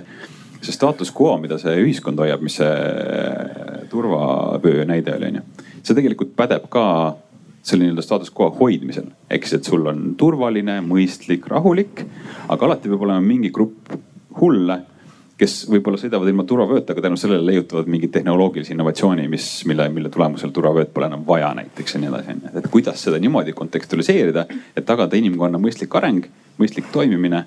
see 0.62 0.75
status 0.75 1.11
quo, 1.14 1.35
mida 1.42 1.59
see 1.59 1.75
ühiskond 1.83 2.20
hoiab, 2.22 2.42
mis 2.44 2.61
see 2.61 2.70
äh, 2.70 3.83
turvavöö 3.90 4.87
näide 4.88 5.16
oli, 5.16 5.33
onju. 5.33 5.66
see 5.83 5.98
tegelikult 5.98 6.37
pädeb 6.38 6.68
ka 6.72 6.85
selle 7.62 7.87
nii-öelda 7.87 8.03
status 8.03 8.33
quo 8.35 8.51
hoidmisel. 8.61 9.11
siis, 9.31 9.53
et 9.59 9.64
sul 9.64 9.87
on 9.87 10.14
turvaline, 10.18 10.81
mõistlik, 10.87 11.46
rahulik, 11.51 12.07
aga 12.48 12.66
alati 12.66 12.90
peab 12.90 13.05
olema 13.07 13.22
mingi 13.22 13.51
grupp 13.55 13.94
hulle, 14.40 14.79
kes 15.38 15.64
võib-olla 15.70 15.98
sõidavad 15.98 16.29
ilma 16.31 16.44
turvavööta, 16.46 16.94
aga 16.94 17.07
tänu 17.07 17.18
sellele 17.18 17.46
leiutavad 17.46 17.88
mingit 17.90 18.12
tehnoloogilise 18.14 18.75
innovatsiooni, 18.75 19.27
mis, 19.31 19.46
mille, 19.66 19.88
mille 19.94 20.11
tulemusel 20.12 20.53
turvavööd 20.55 20.92
pole 20.94 21.09
enam 21.11 21.25
vaja 21.27 21.51
näiteks 21.59 21.96
ja 21.96 22.03
nii 22.03 22.11
edasi, 22.12 22.37
onju. 22.37 22.53
et 22.61 22.68
kuidas 22.70 23.03
seda 23.03 23.18
niimoodi 23.22 23.55
kontekstualiseerida, 23.59 24.46
et 24.77 24.87
tagada 24.87 25.18
inimkonna 25.18 25.59
mõistlik 25.62 25.98
areng, 25.98 26.29
mõistlik 26.62 26.90
toimimine. 26.94 27.44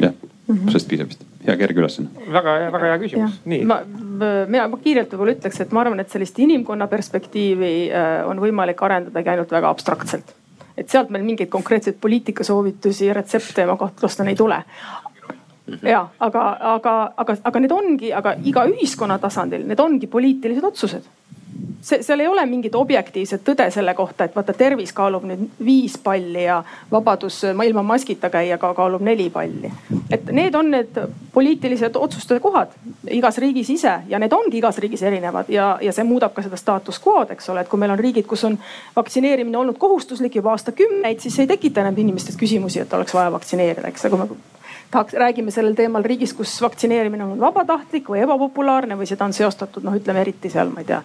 jah 0.00 0.12
mm 0.12 0.54
-hmm., 0.54 0.68
sellest 0.68 0.88
piisab 0.88 1.08
vist 1.08 1.24
hea 1.46 1.56
kerge 1.60 1.82
ülesanne. 1.82 2.26
väga, 2.32 2.56
väga 2.74 2.90
hea 2.90 2.98
küsimus, 3.02 3.38
nii. 3.44 3.62
ma, 3.68 3.78
mina, 3.86 4.66
ma 4.72 4.80
kiirelt 4.82 5.12
võib-olla 5.12 5.36
ütleks, 5.36 5.60
et 5.64 5.74
ma 5.74 5.82
arvan, 5.84 6.02
et 6.02 6.12
sellist 6.12 6.38
inimkonna 6.42 6.88
perspektiivi 6.90 7.72
äh, 7.90 8.18
on 8.28 8.42
võimalik 8.42 8.82
arendadagi 8.82 9.34
ainult 9.34 9.54
väga 9.56 9.72
abstraktselt. 9.72 10.34
et 10.76 10.92
sealt 10.92 11.10
meil 11.10 11.24
mingeid 11.24 11.48
konkreetseid 11.52 12.00
poliitikasoovitusi 12.00 13.10
ja 13.10 13.16
retsepte 13.16 13.66
ma 13.66 13.78
kahtlustan 13.80 14.28
ei 14.28 14.36
tule 14.36 14.58
mhm. 14.62 15.86
ja 15.86 16.06
aga, 16.18 16.48
aga, 16.76 16.96
aga, 17.16 17.38
aga 17.50 17.64
need 17.64 17.72
ongi, 17.72 18.12
aga 18.12 18.36
iga 18.44 18.66
ühiskonna 18.72 19.18
tasandil, 19.22 19.66
need 19.66 19.80
ongi 19.80 20.10
poliitilised 20.10 20.72
otsused 20.72 21.08
see, 21.80 22.02
seal 22.02 22.20
ei 22.20 22.28
ole 22.28 22.46
mingit 22.46 22.74
objektiivset 22.74 23.44
tõde 23.44 23.68
selle 23.74 23.94
kohta, 23.94 24.26
et 24.26 24.36
vaata 24.36 24.54
tervis 24.56 24.92
kaalub 24.96 25.26
nüüd 25.28 25.44
viis 25.64 25.96
palli 26.02 26.44
ja 26.44 26.62
vabadus 26.90 27.42
ilma 27.50 27.82
maskita 27.86 28.30
käia 28.32 28.58
ka 28.58 28.72
kaalub 28.74 29.04
neli 29.06 29.28
palli. 29.30 29.70
et 30.10 30.32
need 30.32 30.54
on 30.54 30.70
need 30.70 30.98
poliitilised 31.32 31.96
otsuste 31.96 32.40
kohad 32.40 32.74
igas 33.10 33.38
riigis 33.38 33.70
ise 33.70 33.92
ja 34.08 34.18
need 34.18 34.32
ongi 34.32 34.58
igas 34.58 34.78
riigis 34.78 35.02
erinevad 35.02 35.48
ja, 35.48 35.78
ja 35.80 35.92
see 35.92 36.04
muudab 36.04 36.34
ka 36.34 36.42
seda 36.42 36.56
status 36.56 37.00
quo'd, 37.02 37.30
eks 37.36 37.48
ole, 37.52 37.62
et 37.62 37.68
kui 37.68 37.80
meil 37.80 37.94
on 37.94 38.00
riigid, 38.00 38.26
kus 38.26 38.44
on 38.48 38.58
vaktsineerimine 38.96 39.58
olnud 39.58 39.78
kohustuslik 39.78 40.36
juba 40.40 40.54
aastakümneid, 40.56 41.20
siis 41.20 41.38
ei 41.38 41.46
tekita 41.50 41.84
enam 41.84 41.98
inimestes 41.98 42.36
küsimusi, 42.36 42.82
et 42.82 42.92
oleks 42.92 43.14
vaja 43.14 43.32
vaktsineerida, 43.32 43.88
eks, 43.88 44.06
aga 44.08 44.16
kui 44.16 44.26
me 44.26 44.56
tahaks, 44.90 45.14
räägime 45.14 45.50
sellel 45.50 45.74
teemal 45.74 46.04
riigis, 46.04 46.34
kus 46.34 46.56
vaktsineerimine 46.62 47.24
on 47.24 47.40
vabatahtlik 47.40 48.10
või 48.10 48.22
ebapopulaarne 48.24 48.98
või 48.98 49.08
seda 49.08 49.26
on 49.26 49.34
seostatud, 49.36 49.84
noh, 49.86 49.96
ütleme 49.98 50.22
eriti 50.22 50.50
seal, 50.52 50.70
ma 50.72 50.84
ei 50.84 50.90
tea 50.92 51.02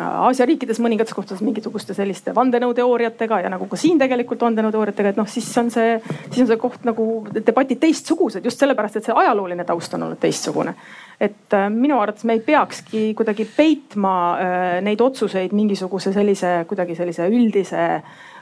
Aasia 0.00 0.46
riikides 0.48 0.80
mõningates 0.82 1.14
kohtades 1.14 1.42
mingisuguste 1.44 1.94
selliste 1.94 2.32
vandenõuteooriatega 2.34 3.40
ja 3.44 3.50
nagu 3.52 3.66
ka 3.70 3.78
siin 3.78 3.98
tegelikult 4.00 4.42
vandenõuteooriatega, 4.42 5.12
et 5.12 5.20
noh, 5.20 5.28
siis 5.30 5.48
on 5.60 5.68
see, 5.72 5.98
siis 6.30 6.40
on 6.44 6.48
see 6.48 6.58
koht 6.60 6.86
nagu 6.88 7.06
debatid 7.36 7.80
teistsugused 7.82 8.44
just 8.46 8.62
sellepärast, 8.62 8.98
et 8.98 9.08
see 9.08 9.16
ajalooline 9.22 9.66
taust 9.68 9.94
on 9.94 10.06
olnud 10.06 10.20
teistsugune. 10.22 10.74
et 11.20 11.54
äh, 11.54 11.68
minu 11.70 11.98
arvates 12.00 12.24
me 12.24 12.38
ei 12.38 12.40
peakski 12.40 13.02
kuidagi 13.14 13.44
peitma 13.56 14.14
äh, 14.32 14.80
neid 14.82 15.00
otsuseid 15.04 15.52
mingisuguse 15.52 16.12
sellise 16.12 16.64
kuidagi 16.68 16.96
sellise 16.96 17.28
üldise 17.28 17.84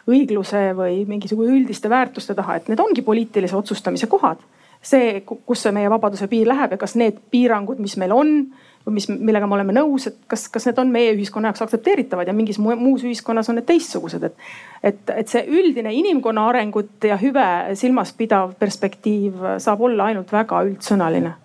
õigluse 0.08 0.70
või 0.78 1.02
mingisuguse 1.08 1.52
üldiste 1.52 1.90
väärtuste 1.90 2.34
taha, 2.38 2.56
et 2.56 2.68
need 2.68 2.80
ongi 2.80 3.02
poliitilise 3.02 3.56
otsustamise 3.56 4.06
kohad. 4.06 4.38
see, 4.82 5.24
kus 5.26 5.62
see 5.62 5.72
meie 5.74 5.90
vabaduse 5.90 6.28
piir 6.30 6.46
läheb 6.46 6.76
ja 6.76 6.78
kas 6.78 6.94
need 6.94 7.18
piirangud, 7.30 7.80
mis 7.82 7.96
meil 7.98 8.12
on 8.14 8.34
või 8.88 8.96
mis, 8.98 9.08
millega 9.12 9.46
me 9.46 9.58
oleme 9.58 9.76
nõus, 9.76 10.08
et 10.10 10.16
kas, 10.30 10.48
kas 10.52 10.66
need 10.68 10.80
on 10.80 10.92
meie 10.92 11.12
ühiskonna 11.14 11.52
jaoks 11.52 11.66
aktsepteeritavad 11.68 12.28
ja 12.28 12.36
mingis 12.36 12.58
muus 12.58 13.04
ühiskonnas 13.04 13.52
on 13.52 13.60
need 13.60 13.68
teistsugused, 13.68 14.24
et. 14.24 14.46
et, 14.82 15.02
et 15.22 15.28
see 15.28 15.44
üldine 15.44 15.92
inimkonna 15.94 16.48
arengut 16.50 17.04
ja 17.04 17.20
hüve 17.20 17.48
silmas 17.78 18.14
pidav 18.16 18.56
perspektiiv 18.58 19.60
saab 19.60 19.84
olla 19.86 20.08
ainult 20.10 20.32
väga 20.32 20.64
üldsõnaline 20.70 21.36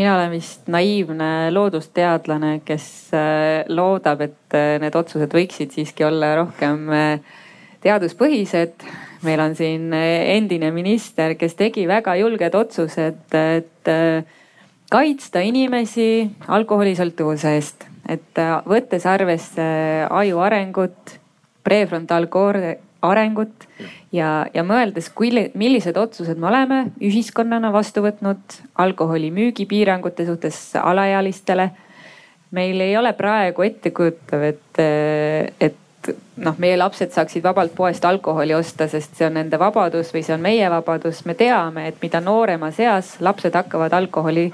mina 0.00 0.14
olen 0.16 0.30
vist 0.32 0.68
naiivne 0.72 1.50
loodusteadlane, 1.52 2.60
kes 2.64 2.86
äh, 3.16 3.68
loodab, 3.68 4.24
et 4.24 4.56
äh, 4.56 4.78
need 4.80 4.96
otsused 4.96 5.34
võiksid 5.36 5.74
siiski 5.76 6.06
olla 6.06 6.32
rohkem 6.40 6.88
äh, 6.94 7.38
teaduspõhised. 7.84 8.86
meil 9.20 9.40
on 9.44 9.52
siin 9.52 9.92
endine 9.92 10.70
minister, 10.72 11.34
kes 11.36 11.52
tegi 11.58 11.82
väga 11.88 12.14
julged 12.16 12.54
otsused, 12.56 13.34
et 13.36 13.90
kaitsta 14.90 15.40
inimesi 15.46 16.30
alkoholisõltuvuse 16.50 17.54
eest, 17.54 17.86
et 18.10 18.38
äh, 18.42 18.58
võttes 18.66 19.06
arvesse 19.06 19.66
aju 20.10 20.40
arengut, 20.42 21.18
prefrontaalkoore 21.64 22.78
arengut 23.06 23.66
ja, 24.12 24.46
ja 24.54 24.64
mõeldes, 24.66 25.10
millised 25.54 25.96
otsused 25.96 26.40
me 26.40 26.48
oleme 26.50 26.80
ühiskonnana 27.00 27.72
vastu 27.72 28.02
võtnud 28.04 28.58
alkoholimüügi 28.82 29.66
piirangute 29.70 30.26
suhtes 30.26 30.58
alaealistele. 30.80 31.70
meil 32.50 32.80
ei 32.80 32.96
ole 32.96 33.12
praegu 33.12 33.62
ettekujutav, 33.62 34.42
et, 34.42 34.80
et 35.60 35.76
noh, 36.36 36.56
meie 36.58 36.76
lapsed 36.76 37.12
saaksid 37.14 37.44
vabalt 37.44 37.74
poest 37.76 38.04
alkoholi 38.04 38.54
osta, 38.54 38.88
sest 38.88 39.14
see 39.16 39.28
on 39.28 39.38
nende 39.38 39.58
vabadus 39.58 40.10
või 40.14 40.24
see 40.26 40.34
on 40.34 40.42
meie 40.42 40.70
vabadus. 40.70 41.24
me 41.24 41.34
teame, 41.34 41.86
et 41.88 42.02
mida 42.02 42.20
nooremas 42.20 42.80
eas 42.80 43.16
lapsed 43.20 43.54
hakkavad 43.54 43.92
alkoholi 43.92 44.50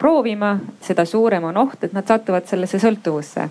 proovima, 0.00 0.54
seda 0.80 1.04
suurem 1.04 1.44
on 1.44 1.60
oht, 1.60 1.84
et 1.84 1.92
nad 1.92 2.06
satuvad 2.08 2.48
sellesse 2.48 2.80
sõltuvusse. 2.80 3.48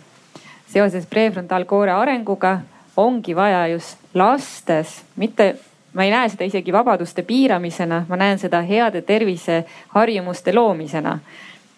seoses 0.70 1.06
prefrontaalkoore 1.10 1.92
arenguga 1.92 2.60
ongi 2.98 3.34
vaja 3.36 3.68
just 3.68 3.98
lastes, 4.14 5.02
mitte, 5.16 5.56
ma 5.94 6.04
ei 6.06 6.12
näe 6.12 6.30
seda 6.30 6.46
isegi 6.46 6.74
vabaduste 6.74 7.24
piiramisena, 7.24 8.04
ma 8.10 8.18
näen 8.18 8.40
seda 8.40 8.62
heade 8.62 9.02
terviseharjumuste 9.02 10.54
loomisena 10.54 11.20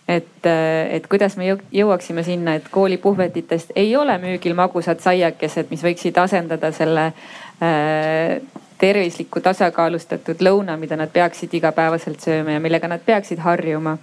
et, 0.08 0.48
et 0.92 1.08
kuidas 1.08 1.38
me 1.38 1.48
jõuaksime 1.72 2.24
sinna, 2.24 2.56
et 2.56 2.68
koolipuhvetitest 2.72 3.72
ei 3.76 3.96
ole 3.96 4.18
müügil 4.22 4.56
magusad 4.58 5.00
saiakesed, 5.04 5.70
mis 5.72 5.84
võiksid 5.86 6.18
asendada 6.20 6.72
selle 6.76 7.06
äh, 7.12 8.42
tervisliku 8.82 9.42
tasakaalustatud 9.46 10.42
lõuna, 10.42 10.78
mida 10.78 10.98
nad 10.98 11.12
peaksid 11.14 11.54
igapäevaselt 11.54 12.24
sööma 12.24 12.58
ja 12.58 12.64
millega 12.64 12.90
nad 12.92 13.04
peaksid 13.06 13.40
harjuma 13.46 13.98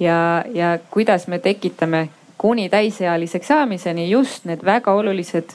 ja, 0.00 0.44
ja 0.54 0.78
kuidas 0.90 1.26
me 1.26 1.38
tekitame 1.38 2.08
kuni 2.38 2.68
täisealiseks 2.68 3.46
saamiseni 3.46 4.10
just 4.10 4.44
need 4.44 4.64
väga 4.64 4.92
olulised 4.92 5.54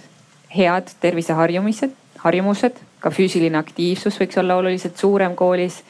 head 0.57 0.87
terviseharjumised, 1.01 1.91
harjumused, 2.17 2.79
ka 2.99 3.11
füüsiline 3.13 3.57
aktiivsus 3.59 4.17
võiks 4.19 4.39
olla 4.41 4.55
oluliselt 4.59 4.97
suurem 4.97 5.35
koolis 5.35 5.83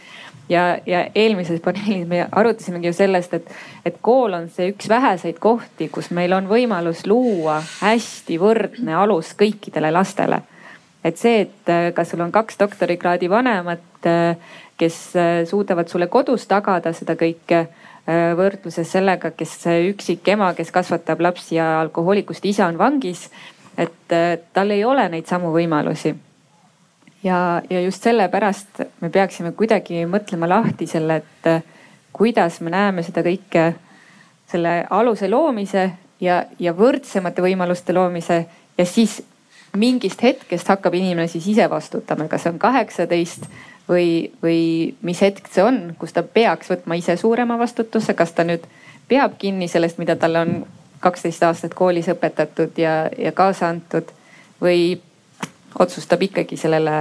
ja, 0.49 0.77
ja 0.85 1.05
eelmises 1.15 1.61
paneelis 1.61 2.07
me 2.07 2.25
arutasimegi 2.31 2.89
ju 2.89 2.93
sellest, 2.93 3.33
et, 3.33 3.51
et 3.85 3.99
kool 4.01 4.33
on 4.33 4.49
see 4.53 4.71
üks 4.73 4.89
väheseid 4.89 5.39
kohti, 5.41 5.89
kus 5.93 6.11
meil 6.15 6.33
on 6.35 6.49
võimalus 6.49 7.05
luua 7.07 7.59
hästi 7.79 8.39
võrdne 8.41 8.97
alus 8.97 9.33
kõikidele 9.39 9.93
lastele. 9.93 10.41
et 11.03 11.17
see, 11.17 11.45
et 11.45 11.69
äh, 11.71 11.93
kas 11.95 12.09
sul 12.11 12.21
on 12.21 12.31
kaks 12.31 12.59
doktorikraadi 12.59 13.29
vanemat, 13.29 13.85
äh, 14.05 14.35
kes 14.77 14.97
äh, 15.15 15.45
suudavad 15.47 15.87
sulle 15.87 16.07
kodus 16.07 16.47
tagada 16.47 16.91
seda 16.93 17.15
kõike 17.15 17.67
võrdluses 18.37 18.89
sellega, 18.89 19.31
kes 19.37 19.55
üksik 19.91 20.27
ema, 20.33 20.53
kes 20.57 20.71
kasvatab 20.73 21.21
lapsi 21.21 21.57
ja 21.57 21.79
alkohoolikust 21.81 22.45
isa 22.45 22.67
on 22.67 22.77
vangis. 22.77 23.29
et 23.77 24.11
äh, 24.11 24.39
tal 24.53 24.71
ei 24.71 24.83
ole 24.85 25.09
neid 25.09 25.27
samu 25.27 25.51
võimalusi. 25.53 26.15
ja, 27.23 27.61
ja 27.69 27.81
just 27.81 28.03
sellepärast 28.03 28.81
me 29.01 29.09
peaksime 29.09 29.51
kuidagi 29.51 30.05
mõtlema 30.05 30.49
lahti 30.49 30.87
selle, 30.87 31.15
et 31.15 31.47
äh, 31.47 31.63
kuidas 32.13 32.61
me 32.61 32.69
näeme 32.69 33.03
seda 33.03 33.21
kõike 33.23 33.73
selle 34.51 34.85
aluse 34.89 35.29
loomise 35.29 35.91
ja, 36.19 36.43
ja 36.59 36.73
võrdsemate 36.73 37.41
võimaluste 37.41 37.93
loomise 37.93 38.45
ja 38.77 38.85
siis 38.85 39.21
mingist 39.77 40.23
hetkest 40.23 40.67
hakkab 40.67 40.93
inimene 40.93 41.27
siis 41.27 41.47
ise 41.47 41.69
vastutama, 41.69 42.27
kas 42.27 42.43
see 42.43 42.53
on 42.53 42.59
kaheksateist 42.59 43.45
või, 43.89 44.31
või 44.43 44.61
mis 45.01 45.21
hetk 45.21 45.49
see 45.51 45.63
on, 45.65 45.81
kus 45.99 46.13
ta 46.13 46.23
peaks 46.23 46.69
võtma 46.69 46.97
ise 46.99 47.17
suurema 47.17 47.57
vastutuse, 47.59 48.13
kas 48.13 48.31
ta 48.37 48.45
nüüd 48.47 48.65
peab 49.09 49.37
kinni 49.41 49.67
sellest, 49.67 49.97
mida 49.97 50.15
talle 50.15 50.45
on 50.45 50.55
kaksteist 50.99 51.43
aastat 51.43 51.73
koolis 51.73 52.09
õpetatud 52.11 52.77
ja, 52.77 53.09
ja 53.17 53.31
kaasa 53.31 53.69
antud 53.69 54.11
või 54.61 54.99
otsustab 55.79 56.21
ikkagi 56.21 56.57
sellele 56.57 56.95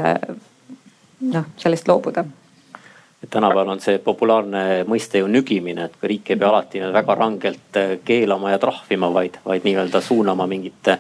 noh, 1.21 1.49
sellest 1.57 1.89
loobuda 1.89 2.25
et 3.23 3.31
tänapäeval 3.31 3.69
on 3.69 3.81
see 3.83 3.99
populaarne 3.99 4.85
mõiste 4.87 5.19
ju 5.19 5.27
nügimine, 5.27 5.89
et 5.89 6.05
riik 6.07 6.31
ei 6.31 6.37
pea 6.39 6.49
alati 6.49 6.83
väga 6.95 7.15
rangelt 7.19 7.79
keelama 8.05 8.53
ja 8.53 8.59
trahvima, 8.63 9.11
vaid, 9.15 9.41
vaid 9.45 9.67
nii-öelda 9.67 10.01
suunama 10.01 10.47
mingite, 10.47 10.99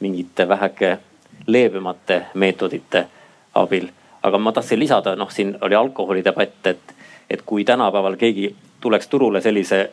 mingite 0.00 0.48
väheke 0.48 0.98
leebemate 1.46 2.22
meetodite 2.34 3.06
abil. 3.54 3.88
Aga 4.24 4.38
ma 4.40 4.52
tahtsin 4.52 4.80
lisada, 4.80 5.16
noh, 5.16 5.30
siin 5.30 5.56
oli 5.60 5.76
alkoholidebatt, 5.76 6.66
et, 6.66 6.94
et 7.30 7.42
kui 7.46 7.64
tänapäeval 7.64 8.16
keegi 8.16 8.54
tuleks 8.80 9.08
turule 9.08 9.40
sellise 9.44 9.90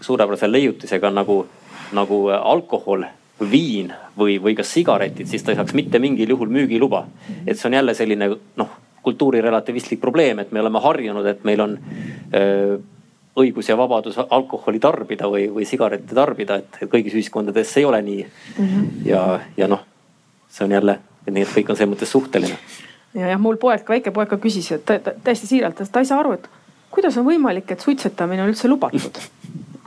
suurepärase 0.00 0.48
leiutisega 0.52 1.10
nagu, 1.10 1.44
nagu 1.92 2.20
alkohol, 2.28 3.04
viin 3.50 3.92
või, 4.18 4.38
või 4.42 4.54
ka 4.56 4.64
sigaretid, 4.64 5.28
siis 5.28 5.42
ta 5.42 5.52
ei 5.52 5.58
saaks 5.58 5.74
mitte 5.74 5.98
mingil 5.98 6.30
juhul 6.30 6.52
müügiluba. 6.54 7.04
et 7.46 7.58
see 7.58 7.68
on 7.68 7.74
jälle 7.74 7.94
selline 7.94 8.28
noh, 8.56 8.70
kultuurirelativistlik 9.02 10.00
probleem, 10.00 10.38
et 10.38 10.52
me 10.52 10.60
oleme 10.60 10.80
harjunud, 10.80 11.26
et 11.26 11.44
meil 11.44 11.60
on 11.60 11.78
öö, 12.34 12.78
õigus 13.36 13.68
ja 13.68 13.76
vabadus 13.76 14.16
alkoholi 14.30 14.78
tarbida 14.80 15.28
või, 15.28 15.48
või 15.52 15.66
sigarette 15.66 16.14
tarbida, 16.14 16.60
et 16.62 16.86
kõigis 16.90 17.16
ühiskondades 17.18 17.76
ei 17.76 17.84
ole 17.84 18.00
nii 18.02 18.24
mm. 18.24 18.64
-hmm. 18.64 18.88
ja, 19.10 19.40
ja 19.56 19.68
noh, 19.68 19.84
see 20.48 20.64
on 20.64 20.76
jälle, 20.78 20.98
nii 21.26 21.42
et 21.42 21.54
kõik 21.58 21.70
on 21.70 21.76
selles 21.76 21.96
mõttes 21.96 22.14
suhteline. 22.14 22.58
Ja 23.14 23.32
jah, 23.34 23.40
mul 23.40 23.58
poeg, 23.62 23.86
väike 23.88 24.12
poeg 24.14 24.30
ka 24.32 24.40
küsis, 24.42 24.72
et 24.76 24.86
ta, 24.88 24.98
täiesti 24.98 25.50
siiralt, 25.50 25.82
ta 25.90 26.02
ei 26.02 26.10
saa 26.10 26.20
aru, 26.22 26.38
et 26.38 26.48
kuidas 26.94 27.16
on 27.18 27.26
võimalik, 27.28 27.70
et 27.70 27.82
suitsetamine 27.82 28.44
on 28.44 28.52
üldse 28.52 28.70
lubatud 28.70 29.22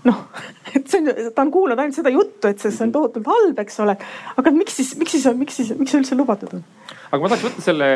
noh, 0.07 0.23
et 0.75 0.88
see 0.89 1.01
on, 1.01 1.09
ta 1.36 1.43
on 1.43 1.51
kuulnud 1.53 1.80
ainult 1.80 1.97
seda 1.97 2.11
juttu, 2.13 2.49
et 2.49 2.61
see, 2.61 2.73
see 2.73 2.86
on 2.88 2.93
tohutult 2.95 3.28
halb, 3.32 3.59
eks 3.63 3.80
ole. 3.84 3.97
aga 4.39 4.53
miks 4.55 4.78
siis, 4.80 4.93
miks 4.99 5.15
siis, 5.15 5.28
miks 5.38 5.59
siis, 5.59 5.73
miks 5.80 5.93
see 5.93 6.01
üldse 6.01 6.17
lubatud 6.19 6.57
on? 6.57 6.63
aga 7.07 7.19
ma 7.23 7.32
tahaks 7.32 7.45
võtta 7.47 7.63
selle 7.63 7.89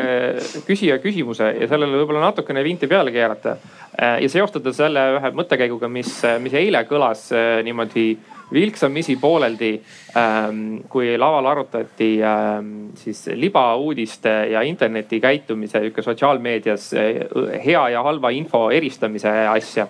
küsija 0.66 0.98
küsimuse 1.02 1.50
ja 1.60 1.68
sellele 1.70 2.00
võib-olla 2.00 2.24
natukene 2.28 2.62
vinti 2.64 2.88
peale 2.88 3.12
keerata. 3.12 3.58
Ja 3.92 4.28
seostada 4.32 4.72
selle 4.72 5.02
ühe 5.18 5.30
mõttekäiguga, 5.36 5.90
mis, 5.92 6.14
mis 6.40 6.54
eile 6.56 6.80
kõlas 6.88 7.26
äh, 7.36 7.58
niimoodi 7.66 8.06
vilksamisi 8.52 9.16
pooleldi, 9.20 9.72
ähm, 10.16 10.62
kui 10.88 11.16
laval 11.18 11.46
arutati 11.52 12.14
ähm, 12.22 12.92
siis 12.98 13.26
libauudiste 13.34 14.32
ja 14.52 14.62
interneti 14.62 15.20
käitumise, 15.20 15.80
sihuke 15.80 16.02
sotsiaalmeedias 16.02 16.92
äh, 16.94 17.64
hea 17.64 17.88
ja 17.96 18.02
halva 18.02 18.30
info 18.30 18.68
eristamise 18.70 19.32
asja. 19.48 19.86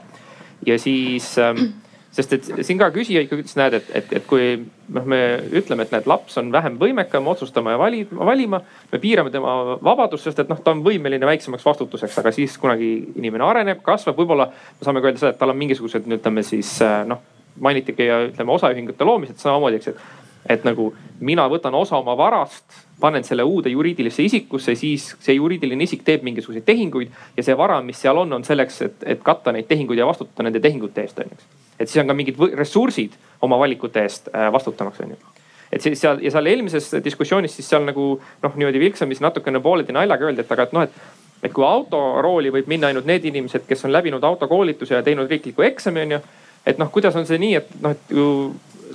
ja 0.67 0.79
siis 0.79 1.39
ähm, 1.39 1.73
sest 2.13 2.35
et 2.37 2.49
siin 2.67 2.81
ka 2.81 2.91
küsija 2.93 3.23
ikkagi 3.25 3.45
ütles, 3.45 3.57
näed, 3.57 3.77
et, 3.79 3.91
et, 3.97 4.11
et 4.19 4.27
kui 4.29 4.55
noh, 4.93 5.07
me 5.09 5.21
ütleme, 5.59 5.87
et 5.87 5.95
näed, 5.95 6.09
laps 6.11 6.37
on 6.41 6.51
vähem 6.53 6.77
võimekam 6.81 7.29
otsustama 7.33 7.75
ja 7.75 7.81
valima, 7.81 8.19
valima. 8.29 8.61
me 8.93 9.01
piirame 9.03 9.33
tema 9.33 9.79
vabadust, 9.83 10.29
sest 10.29 10.43
et 10.45 10.53
noh, 10.53 10.61
ta 10.61 10.75
on 10.77 10.85
võimeline 10.85 11.29
väiksemaks 11.29 11.65
vastutuseks, 11.67 12.19
aga 12.21 12.35
siis 12.35 12.59
kunagi 12.61 12.93
inimene 13.17 13.47
areneb, 13.49 13.81
kasvab, 13.87 14.19
võib-olla 14.21 14.51
me 14.53 14.85
saame 14.85 15.01
ka 15.01 15.11
öelda 15.11 15.25
seda, 15.25 15.33
et 15.33 15.41
tal 15.41 15.55
on 15.55 15.61
mingisugused, 15.63 16.09
ütleme 16.19 16.45
siis 16.47 16.75
noh, 17.09 17.25
mainitigi 17.61 18.09
ütleme 18.33 18.53
osaühingute 18.53 19.05
loomised 19.05 19.41
samamoodi, 19.43 19.81
eks, 19.81 19.93
et 19.93 20.21
et 20.51 20.65
nagu 20.67 20.89
mina 21.23 21.45
võtan 21.47 21.75
osa 21.79 22.01
oma 22.01 22.17
varast, 22.19 22.65
panen 23.01 23.23
selle 23.23 23.45
uude 23.47 23.71
juriidilisse 23.71 24.25
isikusse, 24.27 24.75
siis 24.75 25.13
see 25.23 25.37
juriidiline 25.37 25.87
isik 25.87 26.03
teeb 26.03 26.25
mingisuguseid 26.27 26.67
tehinguid 26.67 27.13
ja 27.37 27.45
see 27.47 27.55
vara, 27.59 27.77
mis 27.83 28.01
seal 28.03 28.19
on, 28.19 28.33
on 28.33 28.45
selleks, 28.45 28.81
et, 28.83 29.05
et 29.07 29.23
katta 29.23 29.55
neid 29.55 29.69
tehinguid 29.71 30.03
ja 30.03 30.09
vastutada 30.09 30.49
nende 30.49 30.61
tehingute 30.61 31.05
eest, 31.05 31.23
on 31.23 31.31
ju 31.31 31.39
et 31.79 31.89
siis 31.89 32.03
on 32.03 32.11
ka 32.11 32.17
mingid 32.17 32.39
ressursid 32.59 33.15
oma 33.43 33.59
valikute 33.59 34.03
eest 34.03 34.29
äh, 34.35 34.51
vastutamaks, 34.53 35.01
on 35.07 35.15
ju 35.15 35.33
et 35.73 35.83
siis 35.83 36.01
seal 36.01 36.21
ja 36.23 36.31
seal 36.35 36.47
eelmises 36.51 36.91
diskussioonis 37.05 37.57
siis 37.57 37.69
seal 37.69 37.85
nagu 37.87 38.07
noh, 38.19 38.55
niimoodi 38.55 38.81
vilksamisi 38.83 39.25
natukene 39.25 39.61
pooleldi 39.61 39.95
naljaga 39.97 40.29
öeldi, 40.29 40.45
et 40.45 40.53
aga 40.53 40.69
et 40.69 40.75
noh, 40.77 40.87
et, 40.87 40.99
et 41.43 41.55
kui 41.55 41.65
autorooli 41.67 42.53
võib 42.55 42.69
minna 42.71 42.91
ainult 42.93 43.09
need 43.09 43.25
inimesed, 43.31 43.65
kes 43.69 43.87
on 43.89 43.95
läbinud 43.95 44.25
autokoolituse 44.25 44.95
ja 44.99 45.03
teinud 45.07 45.31
riikliku 45.31 45.65
eksami, 45.67 46.07
on 46.07 46.17
ju. 46.17 46.23
Et 46.67 46.79
noh, 46.79 46.91
kuidas 46.95 47.17
on 47.19 47.27
see 47.29 47.41
nii, 47.43 47.55
et 47.61 47.75
noh, 47.83 47.97
et 47.97 48.15
ju 48.15 48.27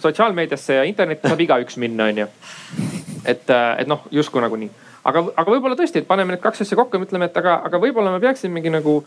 sotsiaalmeediasse 0.02 0.80
ja 0.80 0.84
internetti 0.88 1.30
saab 1.30 1.42
igaüks 1.42 1.78
minna, 1.82 2.10
on 2.12 2.24
ju. 2.24 2.28
et, 3.26 3.50
äh, 3.50 3.70
et 3.82 3.88
noh, 3.88 4.06
justkui 4.12 4.44
nagu 4.44 4.60
nii, 4.60 4.70
aga, 5.04 5.26
aga 5.36 5.52
võib-olla 5.52 5.78
tõesti, 5.80 6.04
et 6.04 6.10
paneme 6.10 6.36
need 6.36 6.44
kaks 6.44 6.64
asja 6.66 6.78
kokku 6.80 6.98
ja 6.98 7.04
mõtleme, 7.04 7.30
et 7.30 7.38
aga, 7.38 7.60
aga 7.68 7.82
võib-olla 7.82 8.14
me 8.16 8.24
peaksimegi 8.24 8.72
nagu 8.74 9.00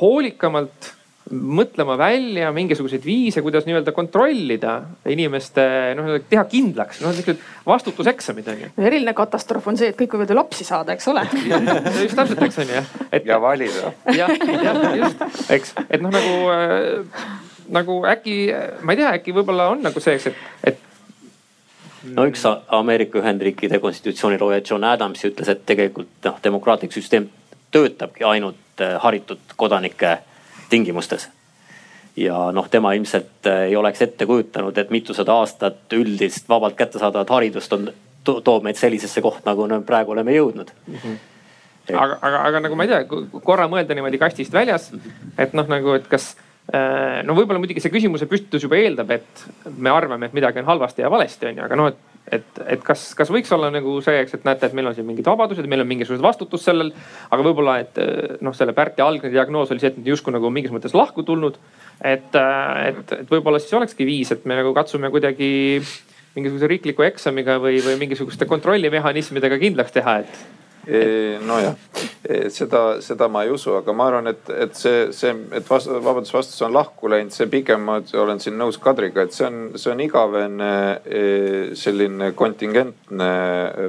hoolikamalt 0.00 0.92
mõtlema 1.30 1.94
välja 1.98 2.50
mingisuguseid 2.52 3.04
viise, 3.04 3.42
kuidas 3.42 3.66
nii-öelda 3.66 3.92
kontrollida 3.94 4.74
inimeste 5.08 5.64
noh, 5.96 6.10
teha 6.28 6.44
kindlaks, 6.50 7.00
noh 7.02 7.12
niisugused 7.12 7.42
vastutuseksamid 7.66 8.48
on 8.52 8.64
ju. 8.64 8.70
eriline 8.82 9.14
katastroof 9.16 9.68
on 9.70 9.78
see, 9.78 9.92
et 9.92 9.98
kõik 9.98 10.16
võivad 10.16 10.32
ju 10.32 10.36
lapsi 10.36 10.66
saada, 10.66 10.96
eks 10.96 11.08
ole. 11.12 11.24
just 12.04 12.18
täpselt, 12.18 12.42
eks 12.42 12.58
on 12.64 12.72
ju 12.74 12.82
ja 13.30 13.40
valida. 13.42 13.92
jah, 14.16 14.32
jah 14.66 14.80
just, 14.98 15.26
eks, 15.50 15.76
et 15.88 16.02
noh, 16.02 16.12
nagu 16.12 16.34
äh,, 16.52 17.28
nagu 17.72 18.00
äkki, 18.10 18.38
ma 18.82 18.94
ei 18.96 19.02
tea, 19.02 19.12
äkki 19.20 19.36
võib-olla 19.36 19.70
on 19.72 19.86
nagu 19.86 20.02
see, 20.02 20.18
eks, 20.18 20.32
et, 20.32 20.72
et 20.72 22.10
no 22.16 22.26
üks 22.28 22.42
Ameerika 22.48 23.20
Ühendriikide 23.22 23.78
konstitutsioonilooja 23.82 24.60
John 24.66 24.84
Adams 24.84 25.22
ütles, 25.28 25.48
et 25.48 25.64
tegelikult 25.68 26.12
noh, 26.26 26.42
demokraatlik 26.44 26.94
süsteem 26.94 27.30
töötabki 27.72 28.26
ainult 28.28 28.82
äh, 28.82 28.98
haritud 29.00 29.56
kodanike 29.56 30.18
tingimustes. 30.72 31.28
ja 32.16 32.38
noh, 32.52 32.68
tema 32.68 32.92
ilmselt 32.96 33.48
äh, 33.48 33.66
ei 33.70 33.76
oleks 33.76 34.02
ette 34.04 34.26
kujutanud, 34.28 34.78
et 34.78 34.90
mitusada 34.92 35.38
aastat 35.40 35.94
üldist 35.96 36.48
vabalt 36.48 36.76
kättesaadavat 36.76 37.30
haridust 37.32 37.72
on, 37.72 37.90
toob 38.24 38.66
meid 38.66 38.76
sellisesse 38.80 39.22
kohta, 39.24 39.50
nagu 39.50 39.66
me 39.68 39.80
praegu 39.86 40.12
oleme 40.12 40.34
jõudnud 40.36 40.72
mm. 40.86 40.96
-hmm. 40.96 41.20
Et... 41.88 41.96
aga, 41.96 42.18
aga, 42.22 42.40
aga 42.46 42.60
nagu 42.62 42.76
ma 42.78 42.84
ei 42.86 42.92
tea, 42.92 43.22
korra 43.42 43.66
mõelda 43.68 43.96
niimoodi 43.96 44.20
kastist 44.20 44.52
väljas, 44.54 44.92
et 45.38 45.54
noh, 45.56 45.66
nagu, 45.66 45.96
et 45.98 46.04
kas 46.08 46.28
äh, 46.70 47.22
no 47.26 47.34
võib-olla 47.34 47.58
muidugi 47.58 47.82
see 47.82 47.90
küsimuse 47.90 48.28
püstitus 48.30 48.62
juba 48.68 48.78
eeldab, 48.78 49.10
et 49.16 49.46
me 49.76 49.90
arvame, 49.90 50.28
et 50.28 50.36
midagi 50.36 50.62
on 50.62 50.68
halvasti 50.68 51.02
ja 51.02 51.10
valesti, 51.10 51.48
on 51.50 51.58
ju, 51.58 51.64
aga 51.64 51.80
noh, 51.80 51.90
et 51.90 52.11
et, 52.32 52.60
et 52.74 52.84
kas, 52.84 53.04
kas 53.18 53.32
võiks 53.32 53.50
olla 53.54 53.70
nagu 53.72 53.98
see, 54.04 54.22
eks, 54.24 54.38
et 54.38 54.46
näete, 54.48 54.68
et 54.68 54.76
meil 54.76 54.88
on 54.90 54.96
siin 54.96 55.06
mingid 55.08 55.28
vabadused, 55.28 55.66
meil 55.70 55.84
on 55.84 55.90
mingisugused 55.90 56.24
vastutus 56.24 56.64
sellel. 56.68 56.92
aga 57.30 57.46
võib-olla, 57.46 57.78
et 57.84 58.00
noh, 58.44 58.56
selle 58.56 58.74
Pärti 58.76 59.04
algne 59.04 59.32
diagnoos 59.32 59.74
oli 59.74 59.82
see, 59.82 59.92
et 59.92 60.00
nad 60.00 60.08
justkui 60.14 60.34
nagu 60.34 60.50
mingis 60.52 60.72
mõttes 60.74 60.96
lahku 60.96 61.26
tulnud. 61.28 61.58
et, 62.00 62.32
et, 62.32 63.12
et 63.20 63.28
võib-olla 63.30 63.60
siis 63.62 63.76
olekski 63.78 64.08
viis, 64.08 64.32
et 64.32 64.48
me 64.48 64.58
nagu 64.58 64.72
katsume 64.76 65.10
kuidagi 65.12 65.52
mingisuguse 66.32 66.70
riikliku 66.70 67.04
eksamiga 67.04 67.58
või, 67.60 67.82
või 67.84 67.98
mingisuguste 68.00 68.48
kontrollimehhanismidega 68.48 69.60
kindlaks 69.60 69.92
teha, 69.92 70.18
et 70.24 70.61
nojah, 71.46 71.76
seda, 72.50 73.00
seda 73.02 73.28
ma 73.30 73.44
ei 73.44 73.50
usu, 73.54 73.76
aga 73.78 73.94
ma 73.94 74.08
arvan, 74.10 74.30
et, 74.32 74.48
et 74.50 74.74
see, 74.78 75.04
see, 75.14 75.34
et 75.54 75.68
vast, 75.68 75.90
Vabadus 76.02 76.32
vastus 76.34 76.62
on 76.66 76.74
lahku 76.74 77.10
läinud, 77.10 77.30
see 77.34 77.46
pigem 77.50 77.84
ma 77.86 77.98
olen 78.18 78.40
siin 78.42 78.56
nõus 78.58 78.78
Kadriga, 78.82 79.26
et 79.26 79.36
see 79.36 79.46
on, 79.46 79.60
see 79.78 79.92
on 79.92 80.02
igavene 80.02 80.72
selline 81.78 82.32
kontingentne 82.38 83.30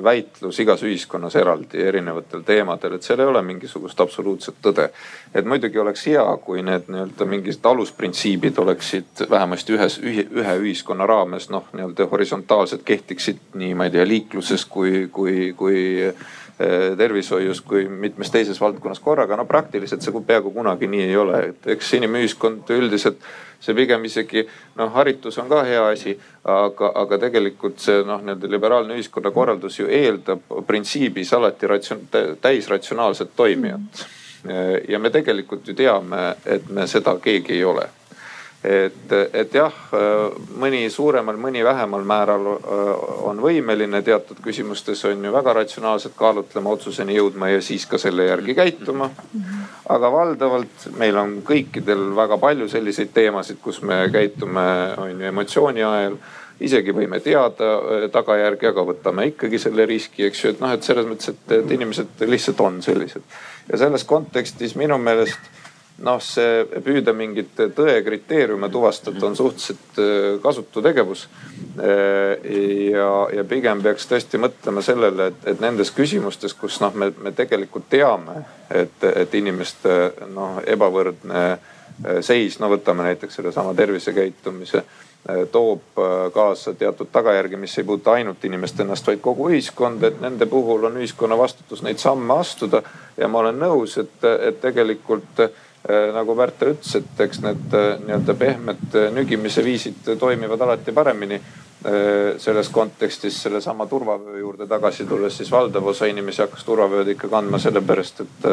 väitlus 0.06 0.60
igas 0.62 0.84
ühiskonnas 0.86 1.38
eraldi 1.40 1.82
erinevatel 1.82 2.46
teemadel, 2.46 2.98
et 2.98 3.08
seal 3.08 3.24
ei 3.24 3.32
ole 3.32 3.42
mingisugust 3.46 4.02
absoluutset 4.04 4.62
tõde. 4.62 4.90
et 5.34 5.46
muidugi 5.50 5.80
oleks 5.82 6.06
hea, 6.08 6.26
kui 6.46 6.62
need 6.62 6.90
nii-öelda 6.94 7.26
mingid 7.30 7.66
alusprintsiibid 7.66 8.58
oleksid 8.62 9.26
vähemasti 9.30 9.74
ühes, 9.74 9.98
ühe 10.04 10.56
ühiskonna 10.62 11.08
raames 11.10 11.50
noh, 11.50 11.66
nii-öelda 11.74 12.08
horisontaalselt 12.12 12.86
kehtiksid 12.86 13.42
nii, 13.58 13.74
ma 13.74 13.90
ei 13.90 13.96
tea, 13.98 14.06
liikluses 14.08 14.66
kui, 14.70 15.08
kui, 15.12 15.54
kui 15.58 15.82
tervishoius 16.98 17.62
kui 17.66 17.88
mitmes 17.90 18.30
teises 18.32 18.60
valdkonnas 18.62 19.00
korraga. 19.00 19.38
no 19.38 19.46
praktiliselt 19.46 20.02
see 20.02 20.22
peaaegu 20.28 20.52
kunagi 20.54 20.88
nii 20.88 21.08
ei 21.08 21.16
ole, 21.18 21.40
et 21.50 21.68
eks 21.76 21.94
inimühiskond 21.98 22.70
üldiselt 22.76 23.24
see 23.64 23.76
pigem 23.76 24.06
isegi 24.06 24.44
noh, 24.76 24.92
haritus 24.94 25.38
on 25.42 25.50
ka 25.50 25.64
hea 25.64 25.86
asi, 25.88 26.14
aga, 26.44 26.92
aga 27.04 27.20
tegelikult 27.26 27.80
see 27.82 28.04
noh, 28.06 28.22
nii-öelda 28.22 28.52
liberaalne 28.52 29.00
ühiskonnakorraldus 29.00 29.80
ju 29.80 29.88
eeldab 29.90 30.46
printsiibis 30.68 31.34
alati 31.34 31.72
ratsion-, 31.72 32.06
täisratsionaalset 32.42 33.36
toimijat. 33.36 34.06
ja 34.90 35.00
me 35.00 35.10
tegelikult 35.10 35.68
ju 35.68 35.74
teame, 35.74 36.36
et 36.46 36.70
me 36.70 36.88
seda 36.88 37.16
keegi 37.24 37.54
ei 37.54 37.64
ole 37.64 37.88
et, 38.64 39.12
et 39.34 39.56
jah, 39.56 39.74
mõni 40.60 40.86
suuremal, 40.92 41.38
mõni 41.40 41.64
vähemal 41.66 42.06
määral 42.08 42.46
on 43.28 43.42
võimeline 43.44 44.00
teatud 44.06 44.40
küsimustes 44.44 45.04
on 45.10 45.26
ju 45.26 45.34
väga 45.34 45.54
ratsionaalselt 45.60 46.16
kaalutlema, 46.16 46.72
otsuseni 46.78 47.18
jõudma 47.18 47.52
ja 47.52 47.62
siis 47.62 47.86
ka 47.90 48.00
selle 48.00 48.30
järgi 48.30 48.56
käituma. 48.56 49.10
aga 49.90 50.12
valdavalt 50.12 50.88
meil 50.98 51.18
on 51.18 51.42
kõikidel 51.44 52.16
väga 52.16 52.38
palju 52.38 52.70
selliseid 52.72 53.12
teemasid, 53.14 53.60
kus 53.62 53.82
me 53.82 54.08
käitume 54.12 54.64
on 54.98 55.20
ju 55.22 55.28
emotsiooni 55.28 55.84
ajel 55.84 56.18
isegi 56.64 56.94
võime 56.96 57.20
teada 57.20 58.08
tagajärgi, 58.14 58.70
aga 58.70 58.86
võtame 58.88 59.26
ikkagi 59.32 59.60
selle 59.60 59.86
riski, 59.90 60.24
eks 60.28 60.44
ju, 60.44 60.54
et 60.54 60.62
noh, 60.64 60.72
et 60.72 60.86
selles 60.86 61.08
mõttes, 61.10 61.34
et 61.34 61.72
inimesed 61.76 62.24
lihtsalt 62.30 62.62
on 62.64 62.80
sellised. 62.86 63.26
ja 63.72 63.78
selles 63.78 64.04
kontekstis 64.04 64.76
minu 64.80 64.98
meelest 64.98 65.40
noh, 66.02 66.22
see 66.24 66.64
püüda 66.84 67.14
mingit 67.16 67.60
tõe 67.76 68.00
kriteeriume 68.06 68.70
tuvastada 68.74 69.28
on 69.28 69.36
suhteliselt 69.38 70.00
äh, 70.02 70.40
kasutu 70.42 70.82
tegevus. 70.82 71.28
Äh, 71.78 72.50
ja, 72.92 73.10
ja 73.38 73.46
pigem 73.48 73.84
peaks 73.84 74.10
tõesti 74.10 74.42
mõtlema 74.42 74.82
sellele, 74.86 75.30
et, 75.32 75.48
et 75.54 75.62
nendes 75.62 75.94
küsimustes, 75.94 76.58
kus 76.58 76.80
noh, 76.82 76.96
me, 76.98 77.12
me 77.22 77.34
tegelikult 77.36 77.88
teame, 77.94 78.42
et, 78.74 79.06
et 79.14 79.40
inimeste 79.40 80.00
noh, 80.34 80.60
ebavõrdne 80.66 81.46
äh, 81.54 82.20
seis, 82.26 82.60
no 82.60 82.72
võtame 82.74 83.06
näiteks 83.12 83.42
sellesama 83.42 83.76
tervisekäitumise 83.78 84.86
toob 85.54 85.96
kaasa 86.36 86.74
teatud 86.76 87.08
tagajärgi, 87.16 87.56
mis 87.56 87.78
ei 87.80 87.86
puuduta 87.88 88.18
ainult 88.18 88.44
inimest 88.44 88.82
ennast, 88.84 89.06
vaid 89.08 89.22
kogu 89.24 89.46
ühiskonda, 89.54 90.10
et 90.10 90.18
nende 90.20 90.44
puhul 90.52 90.84
on 90.90 90.98
ühiskonna 91.00 91.38
vastutus 91.40 91.80
neid 91.86 92.02
samme 92.02 92.36
astuda. 92.44 92.82
ja 93.16 93.30
ma 93.32 93.40
olen 93.40 93.56
nõus, 93.56 93.96
et, 94.02 94.18
et 94.20 94.60
tegelikult 94.60 95.40
Äh, 95.40 95.50
nagu 96.14 96.36
Pärtel 96.36 96.78
ütles, 96.78 96.96
et 96.96 97.22
eks 97.26 97.42
need 97.44 97.76
äh, 97.76 97.98
nii-öelda 98.06 98.34
pehmed 98.40 98.96
äh, 98.96 99.10
nügimise 99.12 99.64
viisid 99.66 100.16
toimivad 100.20 100.62
alati 100.62 100.96
paremini. 100.96 101.42
selles 102.38 102.70
kontekstis 102.70 103.42
sellesama 103.44 103.86
turvavöö 103.92 104.38
juurde 104.40 104.68
tagasi 104.68 105.04
tulles, 105.06 105.38
siis 105.38 105.50
valdav 105.52 105.88
osa 105.92 106.06
inimesi 106.08 106.40
hakkas 106.42 106.64
turvavööd 106.64 107.10
ikka 107.12 107.28
kandma 107.28 107.60
sellepärast, 107.60 108.22
et, 108.24 108.46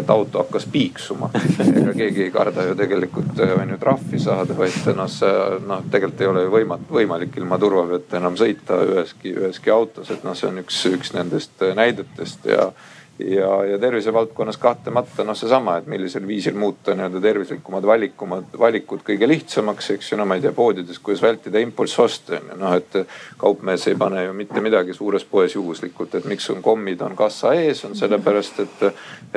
et 0.00 0.10
auto 0.10 0.40
hakkas 0.42 0.66
piiksuma. 0.72 1.28
ega 1.62 1.92
keegi 1.94 2.24
ei 2.24 2.32
karda 2.34 2.64
ju 2.66 2.74
tegelikult 2.74 3.38
on 3.44 3.70
ju 3.70 3.78
trahvi 3.78 4.18
saada, 4.18 4.56
vaid 4.58 4.90
noh, 4.98 5.06
see 5.06 5.60
noh, 5.62 5.84
tegelikult 5.94 6.24
ei 6.26 6.30
ole 6.32 6.42
ju 6.42 6.50
võimat-, 6.56 6.90
võimalik 6.90 7.38
ilma 7.38 7.60
turvavööta 7.62 8.18
enam 8.18 8.34
sõita 8.40 8.80
üheski, 8.88 9.30
üheski 9.30 9.70
autos, 9.70 10.10
et 10.10 10.26
noh, 10.26 10.34
see 10.34 10.50
on 10.50 10.58
üks, 10.64 10.82
üks 10.90 11.14
nendest 11.14 11.62
näidetest 11.78 12.50
ja 12.50 12.72
ja, 13.30 13.64
ja 13.64 13.78
tervisevaldkonnas 13.78 14.56
kahtlemata 14.56 15.24
noh, 15.24 15.36
seesama, 15.36 15.76
et 15.78 15.86
millisel 15.90 16.26
viisil 16.26 16.56
muuta 16.58 16.94
nii-öelda 16.96 17.20
tervislikumad 17.22 17.86
valikumad, 17.86 18.52
valikud 18.58 19.02
kõige 19.06 19.28
lihtsamaks, 19.28 19.90
eks 19.96 20.12
ju. 20.12 20.18
no 20.20 20.26
ma 20.26 20.38
ei 20.38 20.44
tea, 20.44 20.52
poodides, 20.56 20.98
kuidas 20.98 21.22
vältida 21.22 21.60
impulssoste 21.62 22.38
on 22.38 22.52
ju 22.52 22.58
noh, 22.60 22.76
et 22.78 22.98
kaupmees 23.40 23.86
ei 23.90 23.98
pane 23.98 24.24
ju 24.24 24.34
mitte 24.36 24.60
midagi 24.64 24.94
suures 24.96 25.24
poes 25.28 25.54
juhuslikult, 25.56 26.14
et 26.18 26.28
miks 26.30 26.48
on 26.54 26.62
kommid 26.62 27.02
on 27.02 27.16
kassa 27.16 27.54
ees, 27.58 27.84
on 27.88 27.96
sellepärast, 27.98 28.60
et, 28.64 28.84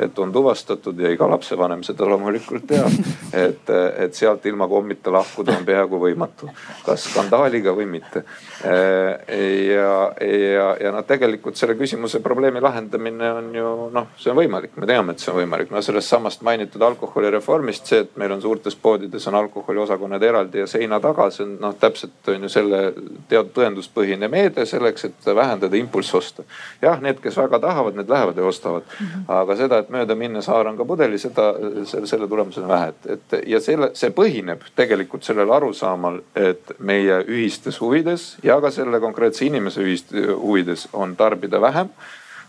et 0.06 0.18
on 0.22 0.32
tuvastatud 0.32 1.00
ja 1.00 1.12
iga 1.12 1.28
lapsevanem 1.30 1.84
seda 1.86 2.08
loomulikult 2.08 2.66
teab. 2.66 2.92
et, 3.32 3.70
et 4.04 4.14
sealt 4.14 4.46
ilma 4.46 4.68
kommita 4.68 5.12
lahkuda 5.12 5.56
on 5.56 5.64
peaaegu 5.66 6.00
võimatu, 6.00 6.50
kas 6.86 7.08
skandaaliga 7.10 7.74
või 7.76 7.88
mitte. 7.96 8.24
ja, 8.64 9.90
ja, 10.20 10.68
ja 10.80 10.92
noh, 10.92 11.04
tegelikult 11.06 11.56
selle 11.56 11.76
küsimuse 11.78 12.20
probleemi 12.24 12.60
lahendamine 12.64 13.32
on 13.40 13.54
ju 13.54 13.75
noh, 13.92 14.08
see 14.20 14.30
on 14.32 14.38
võimalik, 14.38 14.74
me 14.80 14.86
teame, 14.88 15.14
et 15.14 15.22
see 15.22 15.30
on 15.32 15.38
võimalik. 15.40 15.70
no 15.72 15.80
sellest 15.82 16.10
samast 16.12 16.42
mainitud 16.46 16.82
alkoholireformist, 16.82 17.86
see, 17.90 18.02
et 18.04 18.16
meil 18.20 18.32
on 18.34 18.42
suurtes 18.42 18.76
poodides 18.80 19.26
on 19.30 19.38
alkoholiosakonnad 19.40 20.22
eraldi 20.22 20.62
ja 20.62 20.66
seina 20.70 21.00
taga, 21.02 21.28
see 21.34 21.44
on 21.46 21.54
noh, 21.62 21.76
täpselt 21.80 22.30
on 22.32 22.46
ju 22.46 22.50
selle 22.52 22.80
teatud 23.28 23.52
tõenduspõhine 23.56 24.28
meede 24.32 24.66
selleks, 24.68 25.06
et 25.08 25.30
vähendada 25.38 25.76
impulssoste. 25.76 26.44
jah, 26.82 27.00
need, 27.02 27.20
kes 27.22 27.38
väga 27.40 27.60
tahavad, 27.62 27.96
need 27.98 28.10
lähevad 28.10 28.38
ja 28.38 28.48
ostavad. 28.48 28.90
aga 29.28 29.56
seda, 29.56 29.80
et 29.84 29.90
mööda 29.94 30.18
minnes 30.18 30.50
haaran 30.52 30.76
ka 30.76 30.84
pudeli, 30.84 31.18
seda, 31.18 31.52
selle, 31.84 32.06
selle 32.06 32.28
tulemusena 32.28 32.68
vähe, 32.68 32.92
et, 32.92 33.10
et 33.16 33.48
ja 33.54 33.60
selle, 33.60 33.90
see 33.94 34.12
põhineb 34.14 34.66
tegelikult 34.76 35.24
sellel 35.26 35.52
arusaamal, 35.58 36.20
et 36.36 36.76
meie 36.78 37.22
ühistes 37.24 37.80
huvides 37.80 38.36
ja 38.44 38.60
ka 38.60 38.70
selle 38.74 39.00
konkreetse 39.00 39.46
inimese 39.46 39.82
ühistes 39.84 40.30
huvides 40.36 40.88
on 40.92 41.16
tarbida 41.16 41.60
vähem 41.60 41.90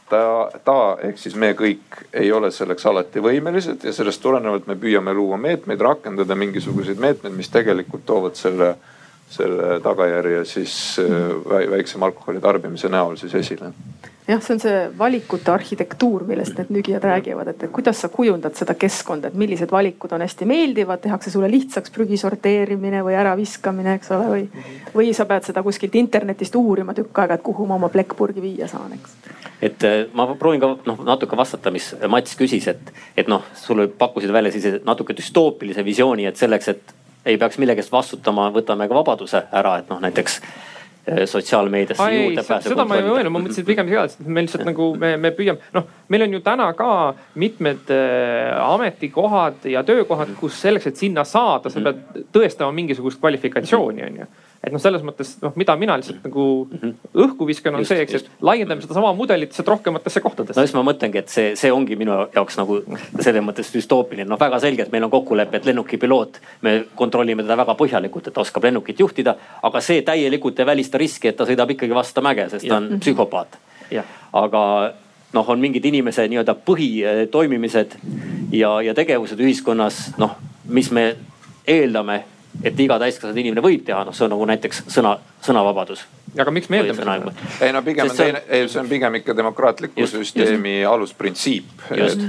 ta, 0.09 0.49
ta 0.63 0.77
ehk 1.03 1.19
siis 1.19 1.35
me 1.35 1.51
kõik 1.57 2.01
ei 2.13 2.31
ole 2.31 2.51
selleks 2.51 2.85
alati 2.89 3.23
võimelised 3.23 3.83
ja 3.87 3.93
sellest 3.93 4.21
tulenevalt 4.23 4.67
me 4.67 4.77
püüame 4.79 5.13
luua 5.13 5.37
meetmeid, 5.41 5.81
rakendada 5.81 6.35
mingisuguseid 6.35 6.99
meetmeid, 6.99 7.35
mis 7.35 7.51
tegelikult 7.53 8.05
toovad 8.05 8.39
selle, 8.39 8.73
selle 9.29 9.79
tagajärje 9.83 10.45
siis 10.45 10.75
äh, 11.03 11.71
väiksema 11.71 12.09
alkoholi 12.11 12.43
tarbimise 12.43 12.91
näol 12.93 13.17
siis 13.19 13.35
esile 13.35 13.73
jah, 14.27 14.41
see 14.43 14.55
on 14.55 14.61
see 14.61 14.79
valikute 14.99 15.51
arhitektuur, 15.51 16.25
millest 16.27 16.57
need 16.59 16.71
nügijad 16.75 17.05
räägivad, 17.07 17.51
et 17.53 17.67
kuidas 17.73 18.01
sa 18.03 18.09
kujundad 18.11 18.57
seda 18.59 18.75
keskkonda, 18.79 19.31
et 19.31 19.39
millised 19.39 19.71
valikud 19.71 20.11
on 20.15 20.23
hästi 20.25 20.47
meeldivad, 20.49 21.01
tehakse 21.03 21.31
sulle 21.33 21.49
lihtsaks 21.51 21.93
prügi 21.95 22.19
sorteerimine 22.19 23.03
või 23.07 23.15
äraviskamine, 23.19 23.97
eks 23.97 24.11
ole, 24.15 24.31
või. 24.33 24.65
või 24.95 25.13
sa 25.15 25.25
pead 25.29 25.47
seda 25.47 25.63
kuskilt 25.63 25.95
internetist 25.95 26.55
uurima 26.59 26.95
tükk 26.97 27.23
aega, 27.23 27.39
et 27.39 27.45
kuhu 27.45 27.67
ma 27.67 27.79
oma 27.79 27.91
plekkpurgi 27.93 28.43
viia 28.43 28.67
saan, 28.71 28.97
eks. 28.99 29.46
Et 29.61 29.83
äh, 29.87 30.05
ma 30.13 30.27
proovin 30.37 30.61
ka 30.61 30.73
noh 30.85 31.03
natuke 31.07 31.37
vastata, 31.37 31.71
mis 31.73 31.93
Mats 32.09 32.37
küsis, 32.39 32.69
et, 32.71 32.93
et 33.17 33.27
noh, 33.31 33.45
sulle 33.57 33.87
pakkusid 33.87 34.33
välja 34.33 34.53
sellise 34.53 34.83
natuke 34.85 35.15
düstoopilise 35.17 35.85
visiooni, 35.85 36.27
et 36.29 36.37
selleks, 36.37 36.73
et 36.73 36.95
ei 37.27 37.37
peaks 37.37 37.57
millegi 37.59 37.83
eest 37.83 37.91
vastutama, 37.91 38.51
võtame 38.55 38.87
ka 38.87 38.95
vabaduse 38.95 39.43
ära, 39.51 39.77
et 39.81 39.89
noh, 39.91 40.01
näiteks 40.03 40.41
Äh, 41.11 41.25
sotsiaalmeediasse 41.25 42.11
juurdepääsu. 42.11 42.69
seda 42.69 42.83
ma 42.83 42.97
ei 42.99 43.03
mõelnud, 43.05 43.31
ma 43.31 43.39
mõtlesin 43.39 43.63
pigem 43.63 43.87
seda, 43.87 44.01
et 44.09 44.25
me 44.27 44.41
lihtsalt 44.43 44.65
nagu 44.67 44.89
me, 44.99 45.13
me 45.15 45.29
püüame, 45.37 45.69
noh, 45.71 45.85
meil 46.11 46.25
on 46.25 46.33
ju 46.35 46.41
täna 46.43 46.65
ka 46.75 46.89
mitmed 47.39 47.93
äh, 47.95 48.57
ametikohad 48.59 49.69
ja 49.71 49.85
töökohad, 49.87 50.33
kus 50.35 50.57
selleks, 50.59 50.89
et 50.91 50.99
sinna 50.99 51.23
saada, 51.23 51.71
sa 51.71 51.79
pead 51.85 52.25
tõestama 52.35 52.75
mingisugust 52.75 53.21
kvalifikatsiooni, 53.23 54.03
on 54.03 54.19
ju 54.19 54.27
et 54.63 54.73
noh, 54.73 54.81
selles 54.81 55.03
mõttes 55.05 55.35
noh, 55.43 55.53
mida 55.59 55.75
mina 55.79 55.97
lihtsalt 55.99 56.25
nagu 56.25 56.45
mhm. 56.65 56.93
õhku 57.25 57.47
viskan, 57.49 57.77
on 57.77 57.83
just, 57.83 57.93
see, 57.93 58.03
eks, 58.03 58.23
et 58.23 58.43
laiendame 58.45 58.83
sedasama 58.83 59.13
mudelit 59.17 59.51
lihtsalt 59.51 59.71
rohkematesse 59.73 60.23
kohtadesse. 60.25 60.57
no 60.59 60.65
just 60.65 60.77
ma 60.77 60.83
mõtlengi, 60.87 61.21
et 61.21 61.33
see, 61.33 61.53
see 61.59 61.71
ongi 61.73 61.97
minu 61.99 62.15
jaoks 62.35 62.59
nagu 62.59 62.79
selles 63.19 63.43
mõttes 63.45 63.71
düstoopiline, 63.73 64.27
noh 64.29 64.41
väga 64.41 64.59
selgelt 64.63 64.93
meil 64.93 65.07
on 65.07 65.13
kokkulepe, 65.13 65.61
et 65.61 65.69
lennukipiloot, 65.69 66.41
me 66.67 66.77
kontrollime 66.97 67.45
teda 67.45 67.59
väga 67.63 67.77
põhjalikult, 67.79 68.29
et 68.29 68.37
ta 68.37 68.43
oskab 68.45 68.67
lennukit 68.69 68.99
juhtida. 68.99 69.35
aga 69.63 69.81
see 69.81 70.01
täielikult 70.05 70.59
ei 70.59 70.69
välista 70.69 70.97
riski, 70.97 71.31
et 71.31 71.37
ta 71.37 71.45
sõidab 71.45 71.75
ikkagi 71.75 71.95
vastu 71.95 72.23
mäge, 72.25 72.49
sest 72.49 72.67
ta 72.67 72.79
on 72.81 72.91
ja. 72.95 73.01
psühhopaat. 73.03 73.59
aga 74.33 74.63
noh, 75.33 75.49
on 75.49 75.59
mingid 75.59 75.85
inimese 75.85 76.25
nii-öelda 76.27 76.55
põhitoimimised 76.65 77.97
ja, 78.55 78.77
ja 78.81 78.95
tegevused 78.97 79.39
ühiskonnas, 79.43 80.07
noh, 80.17 80.37
mis 80.71 80.89
me 80.91 81.11
eeldame 81.67 82.23
et 82.63 82.79
iga 82.79 82.99
täiskasvanud 83.01 83.37
inimene 83.43 83.63
võib 83.65 83.85
teha, 83.85 84.03
noh, 84.07 84.15
see 84.15 84.25
on 84.27 84.33
nagu 84.35 84.47
näiteks 84.49 84.85
sõna, 84.93 85.17
sõnavabadus 85.45 86.05
aga 86.35 86.51
miks 86.51 86.69
me 86.69 86.81
eeldame 86.81 87.03
seda? 87.03 87.33
ei 87.65 87.73
no 87.73 87.81
pigem 87.85 88.09
on 88.09 88.17
teine, 88.17 88.41
ei 88.47 88.67
see 88.67 88.81
on 88.81 88.89
pigem 88.89 89.15
ikka 89.21 89.35
demokraatliku 89.37 90.01
just, 90.01 90.17
süsteemi 90.17 90.73
just. 90.81 90.91
alusprintsiip, 90.91 91.85
et 91.95 92.25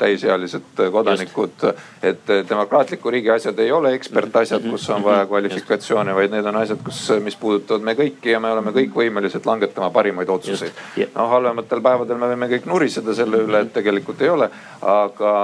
täisealised 0.00 0.82
kodanikud, 0.94 1.66
et 2.02 2.32
demokraatliku 2.48 3.12
riigi 3.12 3.30
asjad 3.34 3.58
ei 3.62 3.72
ole 3.72 3.92
ekspertasjad, 3.98 4.64
kus 4.70 4.88
on 4.94 5.04
vaja 5.04 5.26
kvalifikatsioone, 5.30 6.14
vaid 6.16 6.32
need 6.34 6.48
on 6.48 6.60
asjad, 6.62 6.80
kus, 6.84 7.02
mis 7.24 7.36
puudutavad 7.36 7.84
me 7.84 7.96
kõiki 7.98 8.32
ja 8.32 8.40
me 8.40 8.52
oleme 8.54 8.74
kõik 8.74 8.96
võimelised 9.02 9.46
langetama 9.46 9.90
parimaid 9.94 10.32
otsuseid. 10.32 10.82
no 11.14 11.28
halvematel 11.34 11.84
päevadel 11.84 12.20
me 12.20 12.32
võime 12.32 12.50
kõik 12.54 12.68
nuriseda 12.70 13.14
selle 13.14 13.44
üle, 13.44 13.64
et 13.66 13.72
tegelikult 13.76 14.24
ei 14.24 14.32
ole, 14.32 14.48
aga 14.80 15.34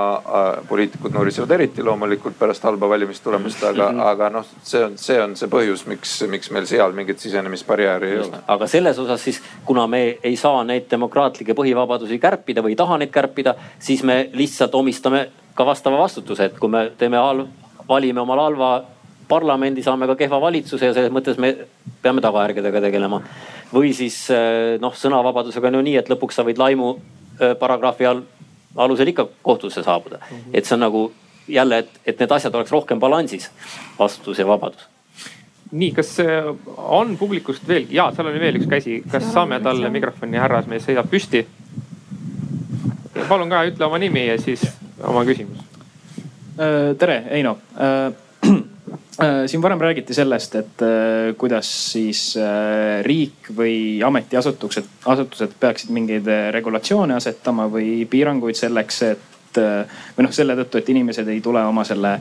poliitikud 0.68 1.12
nurisevad 1.14 1.52
eriti 1.58 1.84
loomulikult 1.84 2.38
pärast 2.38 2.64
halba 2.64 2.88
valimistulemust, 2.88 3.62
aga, 3.72 3.92
mhm. 3.92 4.06
aga 4.14 4.32
noh, 4.38 4.48
see 4.62 4.84
on, 4.84 4.98
see 4.98 5.20
on 5.22 5.36
see 5.38 5.52
põhjus, 5.52 5.84
miks, 5.90 6.18
miks 6.30 6.50
meil 6.54 6.66
seal 6.70 6.96
mingit 6.96 7.20
sisenemisbarjääri 7.22 7.97
ei 8.04 8.18
ole. 8.18 8.42
aga 8.46 8.66
selles 8.66 8.98
osas 8.98 9.24
siis, 9.24 9.40
kuna 9.64 9.86
me 9.86 10.18
ei 10.22 10.36
saa 10.36 10.64
neid 10.64 10.86
demokraatlikke 10.90 11.54
põhivabadusi 11.54 12.18
kärpida 12.18 12.62
või 12.62 12.74
ei 12.74 12.80
taha 12.80 12.98
neid 12.98 13.10
kärpida, 13.14 13.54
siis 13.78 14.02
me 14.02 14.30
lihtsalt 14.32 14.74
omistame 14.74 15.28
ka 15.54 15.66
vastava 15.66 15.98
vastutuse, 15.98 16.44
et 16.44 16.58
kui 16.58 16.70
me 16.70 16.90
teeme 16.98 17.16
halv, 17.16 17.46
valime 17.88 18.20
omale 18.20 18.42
halva 18.42 18.72
parlamendi, 19.28 19.82
saame 19.82 20.06
ka 20.06 20.16
kehva 20.16 20.40
valitsuse 20.40 20.90
ja 20.90 20.96
selles 20.96 21.12
mõttes 21.12 21.38
me 21.40 21.54
peame 22.02 22.22
tagajärgedega 22.24 22.80
tegelema. 22.80 23.22
või 23.72 23.92
siis 23.92 24.30
eh, 24.30 24.78
noh, 24.80 24.94
sõnavabadusega 24.96 25.68
on 25.68 25.74
ju 25.74 25.82
nii, 25.82 25.96
et 26.00 26.08
lõpuks 26.08 26.38
sa 26.38 26.44
võid 26.44 26.58
laimu 26.58 26.92
eh, 26.96 27.54
paragrahvi 27.58 28.06
all, 28.06 28.22
alusel 28.76 29.08
ikka 29.12 29.28
kohtusse 29.42 29.82
saabuda 29.82 30.16
mm. 30.16 30.36
-hmm. 30.36 30.54
et 30.54 30.64
see 30.64 30.74
on 30.74 30.80
nagu 30.80 31.12
jälle, 31.48 31.78
et, 31.78 31.90
et 32.06 32.20
need 32.20 32.32
asjad 32.32 32.54
oleks 32.54 32.72
rohkem 32.72 33.00
balansis, 33.00 33.50
vastutus 33.98 34.38
ja 34.38 34.46
vabadus 34.46 34.88
nii, 35.70 35.92
kas 35.96 36.16
on 36.76 37.16
publikust 37.18 37.66
veel, 37.68 37.86
ja 37.92 38.08
seal 38.14 38.30
oli 38.30 38.40
veel 38.40 38.60
üks 38.60 38.68
käsi, 38.70 39.00
kas 39.10 39.26
saame 39.32 39.60
talle 39.64 39.90
mikrofoni, 39.92 40.38
härrasmees 40.40 40.86
seisab 40.88 41.10
püsti. 41.10 41.44
palun 43.28 43.50
ka 43.50 43.64
ütle 43.68 43.84
oma 43.84 43.98
nimi 43.98 44.26
ja 44.26 44.38
siis 44.40 44.62
oma 45.04 45.24
küsimus. 45.28 45.60
Äh, 46.58 46.94
tere, 46.98 47.22
Eino. 47.36 47.58
Äh, 47.76 48.12
siin 49.50 49.62
varem 49.62 49.80
räägiti 49.82 50.14
sellest, 50.14 50.54
et 50.54 50.82
kuidas 51.36 51.68
siis 51.92 52.36
riik 53.02 53.50
või 53.56 53.98
ametiasutused, 54.06 54.86
asutused 55.10 55.56
peaksid 55.58 55.90
mingeid 55.90 56.30
regulatsioone 56.54 57.16
asetama 57.16 57.66
või 57.72 58.06
piiranguid 58.10 58.54
selleks, 58.54 59.02
et 59.02 59.58
või 59.58 60.22
noh, 60.22 60.30
selle 60.30 60.54
tõttu, 60.60 60.78
et 60.78 60.92
inimesed 60.94 61.28
ei 61.34 61.40
tule 61.42 61.64
oma 61.66 61.82
selle 61.88 62.14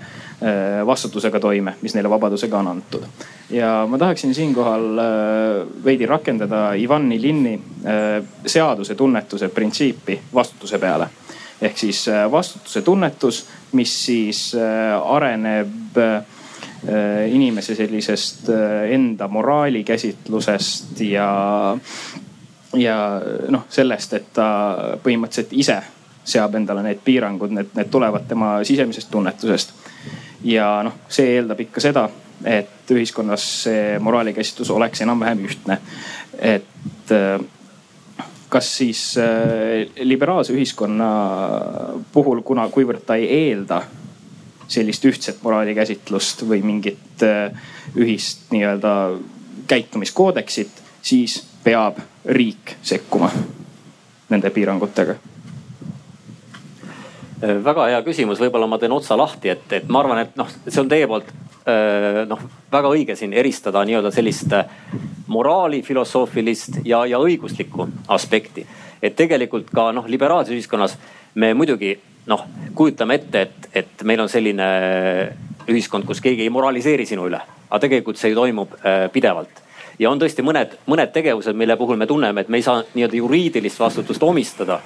vastutusega 0.90 1.40
toime, 1.40 1.76
mis 1.86 1.94
neile 1.94 2.10
vabadusega 2.10 2.64
on 2.64 2.72
antud. 2.74 3.06
Ja 3.50 3.86
ma 3.90 3.98
tahaksin 3.98 4.34
siinkohal 4.36 5.00
veidi 5.84 6.06
rakendada 6.06 6.74
Ivan 6.74 7.12
Ilinni 7.12 7.54
seaduse 8.46 8.96
tunnetuse 8.96 9.48
printsiipi 9.50 10.20
vastutuse 10.34 10.80
peale 10.80 11.08
ehk 11.62 11.78
siis 11.78 12.08
äh, 12.08 12.32
vastutuse 12.32 12.82
tunnetus, 12.82 13.46
mis 13.72 14.06
siis 14.06 14.56
äh, 14.56 15.14
areneb 15.16 15.98
äh, 15.98 16.24
inimese 17.32 17.76
sellisest 17.76 18.50
enda 18.90 19.28
moraalikäsitlusest 19.28 21.02
ja, 21.02 21.78
ja 22.74 22.98
noh, 23.50 23.66
sellest, 23.70 24.14
et 24.14 24.28
ta 24.34 24.50
põhimõtteliselt 25.04 25.56
ise 25.58 25.80
seab 26.28 26.56
endale 26.60 26.84
need 26.86 27.02
piirangud, 27.04 27.56
need, 27.56 27.74
need 27.76 27.90
tulevad 27.92 28.28
tema 28.30 28.58
sisemisest 28.68 29.10
tunnetusest. 29.12 29.74
ja 30.44 30.70
noh, 30.86 31.02
see 31.10 31.34
eeldab 31.40 31.66
ikka 31.66 31.82
seda, 31.82 32.06
et 32.46 32.92
ühiskonnas 32.94 33.46
see 33.64 34.00
moraalikäsitlus 34.00 34.70
oleks 34.72 35.02
enam-vähem 35.02 35.46
ühtne. 35.50 35.80
et 36.38 37.16
kas 38.50 38.78
siis 38.78 39.18
äh, 39.18 39.26
liberaalse 40.00 40.54
ühiskonna 40.54 41.10
puhul, 42.14 42.42
kuna, 42.42 42.70
kuivõrd 42.72 43.04
ta 43.06 43.16
ei 43.20 43.28
eelda 43.50 43.82
sellist 44.68 45.06
ühtset 45.08 45.38
moraalikäsitlust 45.44 46.44
või 46.48 46.62
mingit 46.64 47.24
äh, 47.24 47.52
ühist 47.96 48.52
nii-öelda 48.52 48.94
käitumiskoodeksit, 49.68 50.84
siis 51.02 51.44
peab 51.64 52.00
riik 52.26 52.78
sekkuma 52.82 53.32
nende 54.30 54.50
piirangutega 54.56 55.16
äh, 57.44 57.58
väga 57.64 57.90
hea 57.92 58.02
küsimus, 58.08 58.40
võib-olla 58.44 58.68
ma 58.68 58.80
teen 58.80 58.96
otsa 58.96 59.20
lahti, 59.20 59.52
et, 59.52 59.68
et 59.82 59.92
ma 59.92 60.00
arvan, 60.04 60.24
et 60.24 60.40
noh, 60.40 60.50
see 60.68 60.82
on 60.84 60.92
teie 60.92 61.08
poolt 61.08 61.34
noh, 62.28 62.44
väga 62.72 62.90
õige 62.96 63.16
siin 63.20 63.34
eristada 63.36 63.82
nii-öelda 63.84 64.12
sellist 64.16 64.54
moraali 65.28 65.82
filosoofilist 65.84 66.80
ja, 66.88 67.02
ja 67.06 67.20
õiguslikku 67.20 67.88
aspekti. 68.08 68.66
et 69.02 69.16
tegelikult 69.16 69.68
ka 69.76 69.92
noh, 69.92 70.08
liberaalses 70.08 70.56
ühiskonnas 70.56 70.98
me 71.36 71.54
muidugi 71.54 71.98
noh, 72.28 72.46
kujutame 72.76 73.20
ette, 73.20 73.42
et, 73.42 73.70
et 73.74 74.04
meil 74.04 74.24
on 74.24 74.30
selline 74.30 74.68
ühiskond, 75.68 76.08
kus 76.08 76.24
keegi 76.24 76.48
ei 76.48 76.54
moraliseeri 76.54 77.06
sinu 77.06 77.28
üle, 77.28 77.40
aga 77.70 77.80
tegelikult 77.84 78.20
see 78.20 78.32
ju 78.32 78.40
toimub 78.40 78.78
äh, 78.80 79.08
pidevalt 79.12 79.64
ja 80.00 80.12
on 80.12 80.22
tõesti 80.22 80.46
mõned, 80.46 80.78
mõned 80.90 81.12
tegevused, 81.14 81.58
mille 81.58 81.78
puhul 81.78 81.98
me 82.00 82.08
tunneme, 82.08 82.42
et 82.42 82.50
me 82.50 82.60
ei 82.60 82.66
saa 82.66 82.84
nii-öelda 82.94 83.18
juriidilist 83.18 83.80
vastutust 83.80 84.24
omistada. 84.24 84.80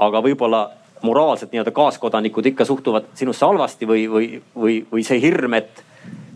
aga 0.00 0.22
võib-olla 0.24 0.70
moraalselt 1.02 1.52
nii-öelda 1.52 1.72
kaaskodanikud 1.76 2.46
ikka 2.46 2.64
suhtuvad 2.64 3.10
sinusse 3.14 3.44
halvasti 3.44 3.86
või, 3.86 4.06
või, 4.08 4.28
või, 4.56 4.78
või 4.92 5.04
see 5.04 5.20
hirm, 5.20 5.54
et 5.54 5.82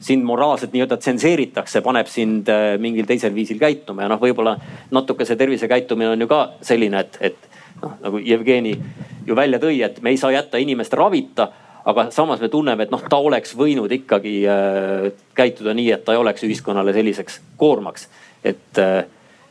sind 0.04 0.24
moraalselt 0.26 0.74
nii-öelda 0.74 0.98
tsenseeritakse, 1.00 1.80
paneb 1.84 2.08
sind 2.12 2.48
äh, 2.52 2.74
mingil 2.80 3.08
teisel 3.08 3.34
viisil 3.34 3.60
käituma 3.62 4.04
ja 4.04 4.12
noh, 4.12 4.20
võib-olla 4.20 4.56
natuke 4.92 5.24
see 5.24 5.38
tervisekäitumine 5.40 6.12
on 6.12 6.24
ju 6.26 6.30
ka 6.30 6.40
selline, 6.64 7.00
et, 7.06 7.18
et 7.32 7.80
noh, 7.82 7.96
nagu 8.02 8.20
Jevgeni 8.20 8.74
ju 9.26 9.36
välja 9.36 9.60
tõi, 9.62 9.78
et 9.86 10.02
me 10.04 10.12
ei 10.12 10.20
saa 10.20 10.34
jätta 10.34 10.60
inimest 10.60 10.96
ravita 11.00 11.48
aga 11.84 12.06
samas 12.10 12.40
me 12.40 12.48
tunneme, 12.48 12.86
et 12.86 12.92
noh, 12.92 13.02
ta 13.08 13.18
oleks 13.20 13.52
võinud 13.56 13.92
ikkagi 13.92 14.38
äh, 14.48 15.10
käituda 15.36 15.74
nii, 15.76 15.90
et 15.96 16.04
ta 16.04 16.14
ei 16.14 16.20
oleks 16.20 16.44
ühiskonnale 16.46 16.94
selliseks 16.96 17.40
koormaks. 17.60 18.08
et 18.44 18.80
äh,, 18.80 19.04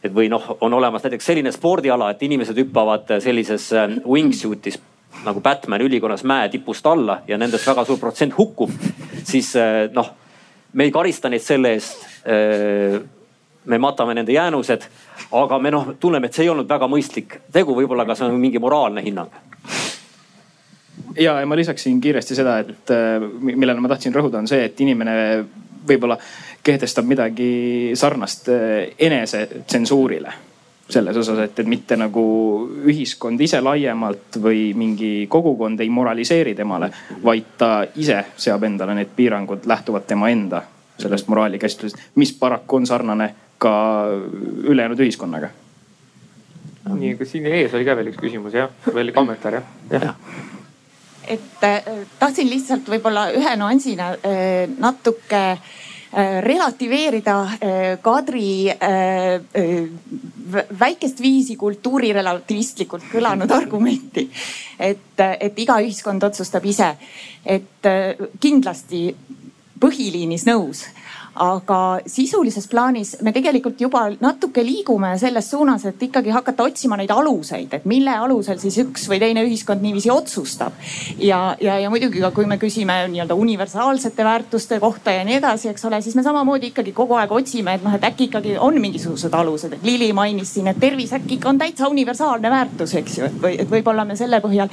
et 0.03 0.11
või 0.11 0.27
noh, 0.27 0.57
on 0.61 0.73
olemas 0.73 1.05
näiteks 1.05 1.25
selline 1.25 1.51
spordiala, 1.55 2.09
et 2.11 2.23
inimesed 2.25 2.57
hüppavad 2.59 3.13
sellises 3.23 3.69
äh, 3.73 3.87
wingsuit'is 4.05 4.81
nagu 5.23 5.41
Batman 5.41 5.81
ülikonnas 5.81 6.25
mäe 6.27 6.49
tipust 6.49 6.87
alla 6.87 7.21
ja 7.27 7.37
nendest 7.37 7.67
väga 7.67 7.85
suur 7.85 7.99
protsent 8.01 8.37
hukkub. 8.37 8.71
siis 9.23 9.55
äh, 9.55 9.89
noh 9.93 10.09
me 10.73 10.87
ei 10.87 10.91
karista 10.91 11.29
neid 11.29 11.43
selle 11.43 11.73
eest. 11.77 12.05
me 13.63 13.77
matame 13.79 14.13
nende 14.13 14.33
jäänused, 14.35 14.81
aga 15.39 15.59
me 15.59 15.71
noh, 15.71 15.93
tunneme, 15.99 16.27
et 16.27 16.35
see 16.35 16.43
ei 16.43 16.49
olnud 16.51 16.67
väga 16.67 16.87
mõistlik 16.91 17.37
tegu, 17.51 17.71
võib-olla 17.77 18.03
ka 18.05 18.15
see 18.19 18.27
on 18.27 18.35
mingi 18.35 18.59
moraalne 18.59 19.03
hinnang. 19.05 19.31
Ja, 21.15 21.37
ja 21.39 21.45
ma 21.47 21.55
lisaksin 21.55 22.01
kiiresti 22.03 22.35
seda, 22.35 22.57
et 22.59 22.91
millele 23.39 23.79
ma 23.79 23.87
tahtsin 23.93 24.15
rõhuda, 24.15 24.41
on 24.43 24.51
see, 24.51 24.65
et 24.67 24.81
inimene 24.83 25.15
võib-olla 25.87 26.17
kehtestab 26.63 27.07
midagi 27.07 27.93
sarnast 27.99 28.49
enesetsensuurile 28.99 30.33
selles 30.89 31.17
osas, 31.17 31.39
et, 31.39 31.59
et 31.59 31.67
mitte 31.67 31.95
nagu 31.97 32.23
ühiskond 32.85 33.41
ise 33.41 33.61
laiemalt 33.63 34.37
või 34.43 34.71
mingi 34.77 35.27
kogukond 35.31 35.79
ei 35.79 35.89
moraliseeri 35.89 36.55
temale, 36.55 36.91
vaid 37.23 37.53
ta 37.57 37.71
ise 37.95 38.19
seab 38.37 38.65
endale 38.67 38.95
need 38.97 39.13
piirangud 39.15 39.67
lähtuvalt 39.69 40.07
tema 40.07 40.29
enda 40.29 40.63
sellest 40.99 41.27
moraalikäsitlusest, 41.31 42.01
mis 42.21 42.33
paraku 42.37 42.81
on 42.81 42.87
sarnane 42.87 43.33
ka 43.57 43.73
ülejäänud 44.63 44.99
ühiskonnaga. 44.99 45.49
nii, 46.93 47.15
kas 47.17 47.31
siin 47.31 47.47
ees 47.47 47.73
oli 47.73 47.85
ka 47.87 47.95
veel 47.95 48.11
üks 48.11 48.19
küsimus 48.19 48.53
jah, 48.53 48.69
veel 48.93 49.13
kommentaar 49.15 49.61
jah, 49.61 49.71
jah.? 49.91 50.15
et 51.27 51.63
äh, 51.63 51.79
tahtsin 52.19 52.49
lihtsalt 52.49 52.91
võib-olla 52.91 53.29
ühe 53.31 53.55
nüansina 53.55 54.11
äh, 54.19 54.67
natuke 54.77 55.43
Äh, 55.43 55.92
relativeerida 56.41 57.35
äh, 57.41 57.99
Kadri 58.01 58.69
äh, 58.69 59.41
väikest 60.79 61.21
viisi 61.21 61.55
kultuurirelativistlikult 61.57 63.07
kõlanud 63.11 63.51
argumenti. 63.59 64.29
et, 64.79 65.19
et 65.39 65.59
iga 65.59 65.79
ühiskond 65.81 66.23
otsustab 66.23 66.65
ise, 66.65 66.91
et 67.45 67.89
kindlasti 68.41 69.07
põhiliinis 69.79 70.45
nõus 70.47 70.85
aga 71.35 71.99
sisulises 72.05 72.67
plaanis 72.69 73.15
me 73.25 73.31
tegelikult 73.33 73.79
juba 73.81 74.03
natuke 74.21 74.61
liigume 74.65 75.15
selles 75.17 75.49
suunas, 75.49 75.85
et 75.89 76.01
ikkagi 76.05 76.29
hakata 76.33 76.67
otsima 76.67 76.97
neid 76.99 77.09
aluseid, 77.13 77.73
et 77.73 77.87
mille 77.89 78.13
alusel 78.13 78.59
siis 78.61 78.77
üks 78.83 79.07
või 79.09 79.19
teine 79.23 79.41
ühiskond 79.47 79.81
niiviisi 79.81 80.11
otsustab. 80.13 80.73
ja, 81.17 81.55
ja, 81.61 81.79
ja 81.79 81.89
muidugi 81.89 82.21
ka, 82.21 82.31
kui 82.31 82.45
me 82.45 82.59
küsime 82.61 82.99
nii-öelda 83.09 83.33
universaalsete 83.33 84.23
väärtuste 84.23 84.79
kohta 84.79 85.11
ja 85.11 85.23
nii 85.25 85.39
edasi, 85.39 85.69
eks 85.71 85.85
ole, 85.89 86.01
siis 86.01 86.15
me 86.15 86.23
samamoodi 86.23 86.69
ikkagi 86.69 86.93
kogu 86.93 87.17
aeg 87.17 87.31
otsime, 87.31 87.73
et 87.79 87.83
noh, 87.83 87.95
et 87.97 88.05
äkki 88.05 88.29
ikkagi 88.29 88.57
on 88.57 88.77
mingisugused 88.81 89.33
alused, 89.33 89.73
et 89.73 89.83
Lili 89.83 90.11
mainis 90.13 90.53
siin, 90.53 90.69
et 90.69 90.79
tervis 90.79 91.15
äkki 91.17 91.39
ikka 91.39 91.49
on 91.49 91.57
täitsa 91.57 91.89
universaalne 91.89 92.53
väärtus, 92.53 92.93
eks 93.01 93.17
ju, 93.17 93.25
et 93.31 93.41
või 93.41 93.57
et 93.57 93.69
võib-olla 93.69 94.05
me 94.05 94.17
selle 94.19 94.37
põhjal 94.43 94.69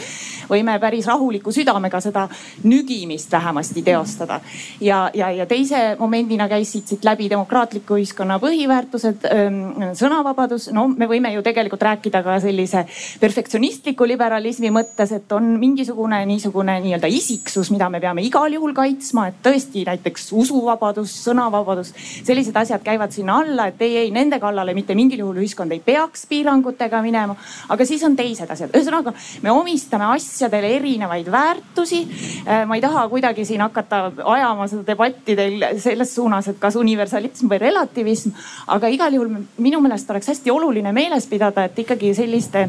võime 0.51 0.77
päris 0.83 1.09
rahuliku 1.09 1.53
südamega 1.55 2.01
seda 2.05 2.29
nügimist 2.69 3.33
vähemasti 3.33 3.83
teostada. 3.83 4.41
ja, 4.81 5.11
ja, 5.15 5.31
ja 5.31 5.47
teise 5.47 5.97
momendina 5.99 6.50
käisid 6.51 6.89
siit 6.91 7.05
läbi 7.07 7.29
demokraatliku 7.31 7.97
ühiskonna 8.01 8.39
põhiväärtused, 8.43 9.27
ähm, 9.31 9.61
sõnavabadus. 9.99 10.71
no 10.75 10.89
me 10.89 11.07
võime 11.11 11.33
ju 11.35 11.43
tegelikult 11.47 11.83
rääkida 11.83 12.23
ka 12.27 12.39
sellise 12.43 12.85
perfektsionistliku 13.21 14.07
liberalismi 14.09 14.73
mõttes, 14.75 15.13
et 15.17 15.33
on 15.33 15.55
mingisugune 15.61 16.25
niisugune 16.27 16.79
nii-öelda 16.85 17.11
isiksus, 17.11 17.71
mida 17.71 17.89
me 17.91 18.01
peame 18.01 18.25
igal 18.27 18.53
juhul 18.53 18.75
kaitsma, 18.77 19.29
et 19.31 19.41
tõesti 19.45 19.85
näiteks 19.87 20.31
usuvabadus, 20.33 21.15
sõnavabadus, 21.25 21.93
sellised 22.27 22.57
asjad 22.57 22.83
käivad 22.85 23.15
sinna 23.15 23.41
alla, 23.45 23.69
et 23.71 23.83
ei, 23.83 23.97
ei 24.05 24.11
nende 24.15 24.41
kallale 24.43 24.75
mitte 24.75 24.95
mingil 24.99 25.23
juhul 25.25 25.41
ühiskond 25.43 25.73
ei 25.73 25.83
peaks 25.85 26.27
piirangutega 26.31 27.03
minema. 27.03 27.37
aga 27.69 27.87
siis 27.87 28.05
on 28.07 28.17
teised 28.17 28.51
asjad, 28.51 28.75
ühesõnaga 28.75 29.15
me 29.43 29.53
omistame 29.55 30.11
asjadele 30.17 30.75
erinevaid 30.77 31.31
väärtusi. 31.31 32.03
Äh, 32.47 32.65
ma 32.67 32.77
ei 32.77 32.85
taha 32.85 33.07
kuidagi 33.09 33.45
siin 33.45 33.61
hakata 33.65 34.11
ajama 34.25 34.69
seda 34.71 34.87
debatti 34.87 35.37
teil 35.37 35.65
selles 35.81 36.15
suunas 36.15 36.40
suunas, 36.41 36.49
et 36.49 36.61
kas 36.61 36.77
universalism 36.77 37.49
või 37.49 37.59
relativism. 37.59 38.31
aga 38.67 38.89
igal 38.89 39.13
juhul 39.15 39.31
minu 39.59 39.81
meelest 39.81 40.11
oleks 40.11 40.29
hästi 40.29 40.51
oluline 40.51 40.93
meeles 40.93 41.27
pidada, 41.27 41.65
et 41.65 41.79
ikkagi 41.79 42.15
selliste 42.15 42.69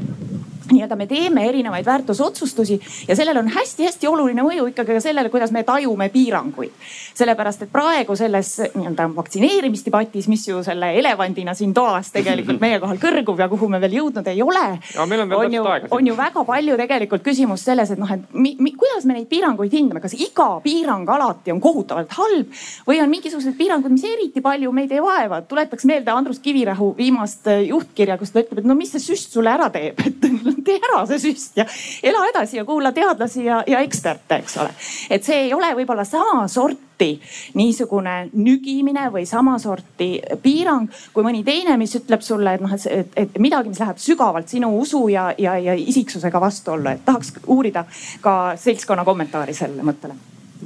nii-öelda 0.72 0.96
me 0.96 1.08
teeme 1.08 1.46
erinevaid 1.50 1.86
väärtusotsustusi 1.86 2.80
ja 3.08 3.16
sellel 3.16 3.38
on 3.38 3.52
hästi-hästi 3.52 4.08
oluline 4.08 4.44
mõju 4.46 4.68
ikkagi 4.72 4.98
ka 4.98 5.04
sellele, 5.04 5.30
kuidas 5.30 5.52
me 5.52 5.64
tajume 5.64 6.10
piiranguid. 6.10 6.72
sellepärast, 7.14 7.62
et 7.62 7.72
praegu 7.72 8.16
selles 8.16 8.54
nii-öelda 8.76 9.10
vaktsineerimisdebatis, 9.16 10.28
mis 10.32 10.48
ju 10.48 10.64
selle 10.64 10.94
elevandina 11.00 11.54
siin 11.54 11.74
toas 11.74 12.12
tegelikult 12.12 12.62
meie 12.66 12.80
kohal 12.80 13.00
kõrgub 13.02 13.40
ja 13.40 13.50
kuhu 13.52 13.70
me 13.70 13.82
veel 13.82 13.98
jõudnud 14.00 14.28
ei 14.28 14.42
ole. 14.42 14.66
on, 14.98 15.34
on 15.36 15.54
ju, 15.54 15.64
on 15.92 16.08
ju 16.08 16.18
väga 16.18 16.44
palju 16.48 16.78
tegelikult 16.78 17.26
küsimust 17.26 17.68
selles, 17.68 17.92
et 17.92 18.00
noh, 18.00 18.12
et 18.12 18.34
mi, 18.34 18.56
mi, 18.60 18.74
kuidas 18.78 19.06
me 19.06 19.18
neid 19.18 19.28
piiranguid 19.32 19.74
hindame, 19.74 20.02
kas 20.04 20.16
iga 20.18 20.48
piirang 20.64 21.10
alati 21.10 21.52
on 21.54 21.62
kohutavalt 21.62 22.16
halb 22.18 22.56
või 22.88 23.02
on 23.04 23.12
mingisugused 23.12 23.58
piirangud, 23.58 23.92
mis 23.94 24.06
eriti 24.08 24.42
palju 24.42 24.72
meid 24.76 24.92
ei 24.92 25.04
vaeva. 25.04 25.42
tuletaks 25.42 25.86
meelde 25.90 26.12
Andrus 26.12 26.40
Kivirähu 26.40 26.94
viimast 26.98 27.48
juhtkirja, 27.68 28.18
kus 28.18 28.32
ta 28.32 28.44
ütleb, 28.44 28.62
et 28.62 28.70
no 28.70 28.76
mis 28.78 28.94
see 28.96 29.04
süst 29.12 29.36
sulle 29.36 29.52
ära 29.54 29.70
teeb, 29.74 30.00
et 30.08 30.30
tee 30.66 30.80
ära 30.82 31.04
see 31.10 31.20
süst 31.22 31.58
ja 31.60 31.66
ela 32.04 32.24
edasi 32.30 32.58
ja 32.58 32.66
kuula 32.66 32.92
teadlasi 32.96 33.46
ja, 33.46 33.62
ja 33.68 33.82
eksperte, 33.86 34.42
eks 34.42 34.58
ole. 34.62 34.74
et 35.10 35.26
see 35.26 35.48
ei 35.48 35.54
ole 35.54 35.72
võib-olla 35.78 36.06
sama 36.08 36.48
sorti 36.52 37.12
niisugune 37.58 38.30
nügimine 38.34 39.08
või 39.14 39.26
sama 39.26 39.58
sorti 39.60 40.14
piirang 40.44 40.90
kui 41.14 41.26
mõni 41.26 41.44
teine, 41.48 41.78
mis 41.82 41.96
ütleb 41.98 42.22
sulle, 42.26 42.56
et 42.56 42.62
noh, 42.62 42.76
et, 42.78 43.18
et 43.18 43.40
midagi, 43.42 43.74
mis 43.74 43.82
läheb 43.82 44.02
sügavalt 44.02 44.52
sinu 44.52 44.70
usu 44.80 45.08
ja, 45.10 45.32
ja, 45.38 45.58
ja 45.58 45.76
isiksusega 45.78 46.42
vastuollu, 46.42 46.94
et 46.94 47.06
tahaks 47.06 47.34
uurida 47.48 47.86
ka 48.22 48.56
seltskonna 48.58 49.06
kommentaari 49.08 49.58
sellele 49.58 49.86
mõttele. 49.88 50.18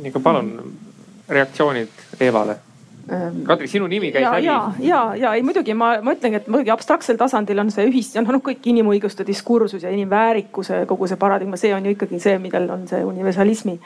nii, 0.02 0.12
aga 0.12 0.24
palun 0.24 0.56
reaktsioonid 1.30 2.20
Eevale 2.20 2.60
Kadri, 3.46 3.68
sinu 3.70 3.86
nimi 3.88 4.10
käis 4.10 4.26
läbi. 4.26 4.48
ja, 4.48 4.72
ja, 4.82 5.00
ja 5.16 5.34
ei 5.38 5.44
muidugi 5.46 5.76
ma, 5.78 5.92
ma 6.02 6.16
ütlengi, 6.16 6.40
et 6.42 6.48
muidugi 6.50 6.72
abstraktsel 6.74 7.20
tasandil 7.20 7.60
on 7.62 7.70
see 7.74 7.86
ühis, 7.86 8.10
noh 8.18 8.42
kõik 8.42 8.66
inimõiguste 8.72 9.26
diskursus 9.28 9.86
ja 9.86 9.92
inimväärikuse 9.94 10.84
kogu 10.90 11.06
see 11.12 11.20
paradigma, 11.22 11.60
see 11.62 11.74
on 11.76 11.86
ju 11.86 11.94
ikkagi 11.94 12.20
see, 12.24 12.40
millel 12.42 12.66
on 12.74 12.88
see 12.90 13.04
universalismi 13.06 13.78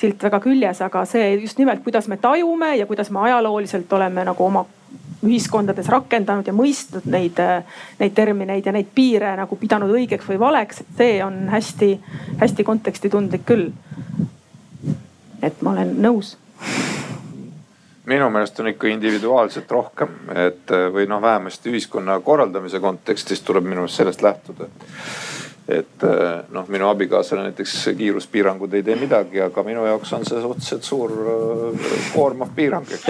silt 0.00 0.22
väga 0.22 0.38
küljes, 0.44 0.82
aga 0.86 1.02
see 1.08 1.32
just 1.42 1.58
nimelt, 1.58 1.82
kuidas 1.84 2.06
me 2.08 2.20
tajume 2.22 2.76
ja 2.78 2.86
kuidas 2.86 3.10
me 3.10 3.24
ajalooliselt 3.26 3.92
oleme 3.92 4.24
nagu 4.24 4.44
oma 4.46 4.64
ühiskondades 5.26 5.90
rakendanud 5.92 6.46
ja 6.46 6.54
mõistnud 6.56 7.08
neid, 7.10 7.40
neid 7.98 8.14
termineid 8.16 8.66
ja 8.66 8.72
neid 8.72 8.88
piire 8.94 9.34
nagu 9.36 9.58
pidanud 9.60 9.90
õigeks 9.92 10.30
või 10.30 10.38
valeks, 10.40 10.84
et 10.84 11.02
see 11.02 11.18
on 11.24 11.42
hästi-hästi 11.52 12.64
kontekstitundlik 12.64 13.44
küll. 13.50 13.72
et 15.42 15.62
ma 15.62 15.72
olen 15.72 15.94
nõus 16.04 16.36
minu 18.06 18.30
meelest 18.30 18.60
on 18.60 18.68
ikka 18.68 18.88
individuaalselt 18.88 19.70
rohkem, 19.70 20.14
et 20.46 20.72
või 20.92 21.08
noh, 21.08 21.22
vähemasti 21.22 21.72
ühiskonna 21.72 22.20
korraldamise 22.24 22.80
kontekstis 22.80 23.44
tuleb 23.44 23.66
minu 23.66 23.84
meelest 23.84 24.00
sellest 24.00 24.22
lähtuda. 24.22 24.70
et 25.70 26.02
noh, 26.50 26.64
minu 26.68 26.88
abikaasale 26.88 27.44
näiteks 27.44 27.74
kiiruspiirangud 27.98 28.72
ei 28.74 28.82
tee 28.82 28.96
midagi, 28.98 29.38
aga 29.44 29.62
minu 29.62 29.84
jaoks 29.86 30.12
on 30.16 30.24
see 30.26 30.40
suhteliselt 30.42 30.82
suur 30.82 31.12
koormav 32.14 32.50
piirang, 32.56 32.88
eks. 32.90 33.04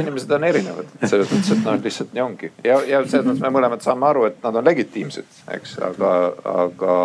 inimesed 0.00 0.32
on 0.34 0.48
erinevad, 0.48 0.90
selles 1.04 1.30
mõttes, 1.30 1.52
et 1.54 1.62
noh, 1.68 1.78
lihtsalt 1.84 2.16
nii 2.16 2.24
ongi 2.24 2.50
ja, 2.64 2.80
ja 2.88 3.04
selles 3.04 3.28
mõttes 3.28 3.44
me 3.44 3.52
mõlemad 3.60 3.86
saame 3.86 4.10
aru, 4.10 4.26
et 4.26 4.42
nad 4.42 4.58
on 4.58 4.66
legitiimsed, 4.66 5.38
eks, 5.54 5.78
aga, 5.92 6.12
aga 6.56 6.98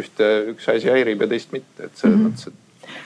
ühte, 0.00 0.32
üks 0.54 0.72
asi 0.72 0.88
häirib 0.88 1.26
ja 1.26 1.32
teist 1.34 1.52
mitte, 1.52 1.90
et 1.90 1.92
selles 1.92 2.16
-hmm. 2.16 2.30
mõttes, 2.30 2.48
et 2.48 2.61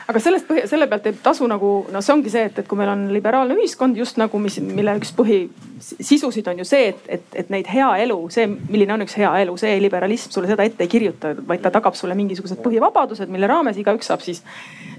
aga 0.07 0.23
sellest 0.23 0.51
selle 0.71 0.87
pealt 0.91 1.07
ei 1.11 1.17
tasu 1.23 1.47
nagu, 1.51 1.73
no 1.93 2.03
see 2.05 2.15
ongi 2.15 2.33
see, 2.33 2.47
et, 2.51 2.61
et 2.63 2.69
kui 2.69 2.79
meil 2.79 2.93
on 2.93 3.07
liberaalne 3.15 3.57
ühiskond 3.59 3.99
just 3.99 4.21
nagu, 4.21 4.39
mis, 4.43 4.59
mille 4.63 4.97
üks 5.01 5.13
põhisisusid 5.17 6.51
on 6.53 6.63
ju 6.63 6.69
see, 6.69 6.91
et, 6.93 7.05
et, 7.19 7.29
et 7.43 7.53
neid 7.53 7.71
hea 7.71 7.89
elu, 8.07 8.19
see, 8.33 8.49
milline 8.49 8.97
on 8.97 9.07
üks 9.07 9.17
hea 9.21 9.33
elu, 9.45 9.57
see 9.61 9.77
liberalism 9.83 10.35
sulle 10.35 10.51
seda 10.51 10.67
ette 10.67 10.87
ei 10.87 10.93
kirjuta, 10.93 11.35
vaid 11.47 11.65
ta 11.65 11.73
tagab 11.75 11.99
sulle 11.99 12.17
mingisugused 12.19 12.63
põhivabadused, 12.65 13.33
mille 13.33 13.51
raames 13.51 13.79
igaüks 13.83 14.13
saab 14.13 14.25
siis 14.25 14.45